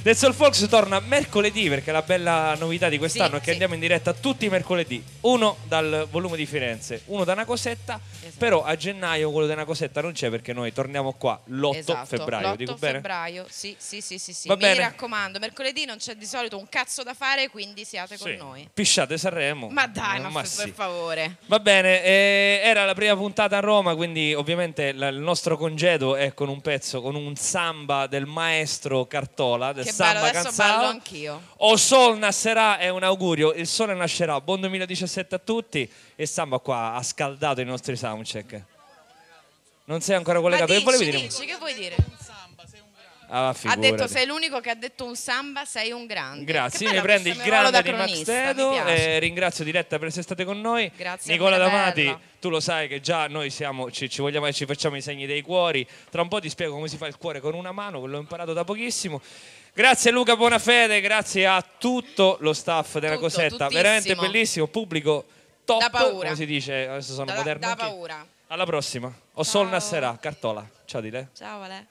Dead 0.04 0.14
Soul 0.16 0.34
Folks 0.34 0.66
torna 0.68 1.00
mercoledì 1.00 1.66
perché 1.70 1.90
la 1.90 2.02
bella 2.02 2.54
novità 2.56 2.90
di 2.90 2.98
quest'anno 2.98 3.30
Sì, 3.30 3.34
è 3.36 3.38
che 3.38 3.44
sì. 3.46 3.50
andiamo 3.52 3.72
in 3.72 3.80
diretta 3.80 4.12
tutti 4.12 4.44
i 4.44 4.48
mercoledì. 4.50 5.02
Uno 5.22 5.56
dal 5.66 6.06
volume 6.10 6.36
di 6.36 6.44
Firenze, 6.44 7.00
uno 7.06 7.24
da 7.24 7.32
una 7.32 7.46
cosetta. 7.46 7.98
Esatto. 8.20 8.34
Però 8.36 8.62
a 8.64 8.76
gennaio 8.76 9.30
quello 9.30 9.46
di 9.46 9.54
una 9.54 9.64
cosetta 9.64 10.02
non 10.02 10.12
c'è 10.12 10.28
perché 10.28 10.52
noi 10.52 10.74
torniamo 10.74 11.12
qua 11.14 11.40
l'8 11.46 11.74
Esatto, 11.76 12.04
febbraio. 12.18 12.48
l'8 12.52 12.56
dico 12.56 12.74
bene? 12.74 12.92
febbraio, 12.96 13.46
sì, 13.48 13.74
sì, 13.78 14.02
sì, 14.02 14.18
sì, 14.18 14.34
sì. 14.34 14.48
Va 14.48 14.56
Mi 14.56 14.60
bene. 14.60 14.80
raccomando, 14.80 15.38
mercoledì 15.38 15.86
non 15.86 15.96
c'è 15.96 16.14
di 16.16 16.26
solito 16.26 16.58
un 16.58 16.68
cazzo 16.68 17.02
da 17.02 17.14
fare, 17.14 17.48
quindi 17.48 17.86
siate 17.86 18.18
con 18.18 18.30
Sì. 18.30 18.36
noi. 18.36 18.68
Pisciate 18.74 19.16
Sanremo. 19.16 19.68
Ma 19.70 19.86
dai, 19.86 20.20
ma, 20.20 20.28
Ma 20.28 20.40
per 20.42 20.48
sì. 20.50 20.70
favore. 20.70 21.36
Va 21.46 21.60
bene, 21.60 22.02
eh, 22.04 22.60
era 22.62 22.84
la 22.84 22.92
prima 22.94 23.16
puntata 23.16 23.56
a 23.56 23.60
Roma, 23.60 23.94
quindi 23.94 24.34
ovviamente 24.34 24.92
la- 24.92 25.08
il 25.08 25.16
nostro 25.16 25.56
congedo 25.56 26.14
è 26.14 26.34
con 26.34 26.50
un 26.50 26.60
pezzo, 26.60 27.00
con 27.00 27.14
un 27.14 27.34
samba 27.36 28.06
del 28.06 28.26
maestro 28.26 29.06
Cartola, 29.06 29.72
del 29.72 29.92
samba 29.94 30.30
Canzao. 30.30 31.42
O 31.58 31.76
Sol 31.76 32.18
nascerà 32.18 32.78
è 32.78 32.88
un 32.88 33.02
augurio, 33.02 33.52
il 33.52 33.66
sole 33.66 33.94
nascerà. 33.94 34.40
Buon 34.40 34.60
2017 34.60 35.34
a 35.34 35.38
tutti 35.38 35.90
e 36.16 36.26
Samba 36.26 36.58
qua 36.58 36.94
ha 36.94 37.02
scaldato 37.02 37.60
i 37.60 37.64
nostri 37.64 37.96
soundcheck. 37.96 38.62
Non 39.86 40.00
sei 40.00 40.16
ancora 40.16 40.40
collegato, 40.40 40.72
Ma 40.72 40.78
che 40.78 40.84
volevi 40.84 41.04
dici, 41.04 41.16
dire? 41.16 41.28
dici, 41.28 41.44
che 41.46 41.56
vuoi 41.58 41.74
dire? 41.74 41.94
Ah, 43.26 43.54
Ha 43.64 43.76
detto 43.76 44.06
sei 44.06 44.26
l'unico 44.26 44.60
che 44.60 44.70
ha 44.70 44.74
detto 44.74 45.04
un 45.06 45.16
samba, 45.16 45.64
sei 45.64 45.90
un 45.92 46.06
grande. 46.06 46.44
Grazie, 46.44 46.92
mi 46.92 47.00
prendi 47.00 47.30
il 47.30 47.36
grande 47.36 47.82
di 47.82 47.90
Max 47.90 48.22
piace. 48.22 49.14
eh, 49.14 49.18
ringrazio 49.18 49.64
Diretta 49.64 49.98
per 49.98 50.08
essere 50.08 50.22
state 50.22 50.44
con 50.44 50.60
noi. 50.60 50.90
Grazie 50.94 51.32
Nicola 51.32 51.56
Damati, 51.56 52.04
bella. 52.04 52.20
tu 52.38 52.48
lo 52.50 52.60
sai 52.60 52.86
che 52.86 53.00
già 53.00 53.26
noi 53.26 53.50
siamo, 53.50 53.90
ci, 53.90 54.08
ci 54.08 54.20
vogliamo, 54.20 54.52
ci 54.52 54.66
facciamo 54.66 54.96
i 54.96 55.00
segni 55.00 55.26
dei 55.26 55.40
cuori. 55.40 55.86
Tra 56.10 56.22
un 56.22 56.28
po' 56.28 56.38
ti 56.38 56.48
spiego 56.50 56.74
come 56.74 56.86
si 56.86 56.96
fa 56.96 57.06
il 57.06 57.16
cuore 57.16 57.40
con 57.40 57.54
una 57.54 57.72
mano, 57.72 58.04
l'ho 58.06 58.18
imparato 58.18 58.52
da 58.52 58.62
pochissimo. 58.62 59.20
Grazie 59.76 60.12
Luca 60.12 60.36
Bonafede, 60.36 61.00
grazie 61.00 61.46
a 61.48 61.60
tutto 61.78 62.36
lo 62.40 62.52
staff 62.52 62.98
della 62.98 63.14
Tutto, 63.16 63.26
Cosetta, 63.26 63.66
tuttissimo. 63.66 63.82
veramente 63.82 64.14
bellissimo, 64.14 64.66
pubblico 64.68 65.24
top, 65.64 65.80
Da 65.80 65.90
paura. 65.90 66.24
come 66.28 66.36
si 66.36 66.46
dice, 66.46 66.86
adesso 66.86 67.12
sono 67.12 67.26
Da, 67.26 67.34
moderno 67.34 67.66
da 67.66 67.74
paura. 67.76 68.24
Alla 68.48 68.64
prossima. 68.66 69.12
O 69.34 69.42
Sol 69.42 69.68
Nasserà, 69.68 70.16
Cartola. 70.20 70.64
Ciao 70.84 71.00
di 71.00 71.10
lei. 71.10 71.26
Ciao 71.36 71.62
Ale. 71.62 71.88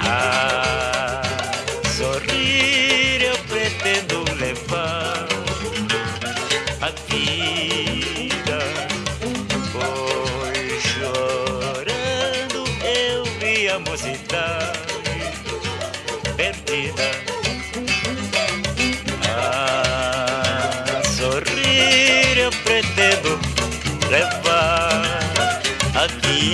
A 0.00 0.53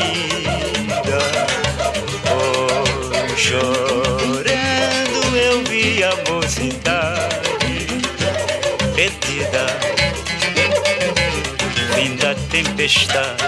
vida. 0.00 1.18
Pois 2.24 3.40
chorando 3.40 5.36
eu 5.36 5.64
vi 5.64 6.02
a 6.02 6.14
mocidade 6.30 7.86
perdida. 8.94 9.66
Fim 11.94 12.16
da 12.16 12.34
tempestade, 12.50 13.44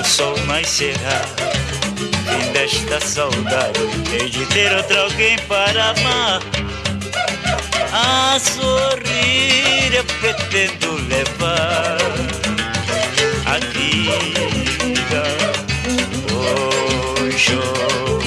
o 0.00 0.04
sol 0.04 0.36
nascerá. 0.46 1.20
Fim 2.26 2.52
desta 2.52 3.00
saudade, 3.00 3.80
hei 4.12 4.28
de 4.28 4.44
ter 4.46 4.74
outro 4.76 5.00
alguém 5.00 5.38
para 5.48 5.90
amar. 5.90 6.40
A 7.92 8.38
sorrir 8.40 9.94
eu 9.94 10.04
pretendo 10.04 10.94
levar 11.08 11.98
a 13.44 13.58
show. 17.42 18.21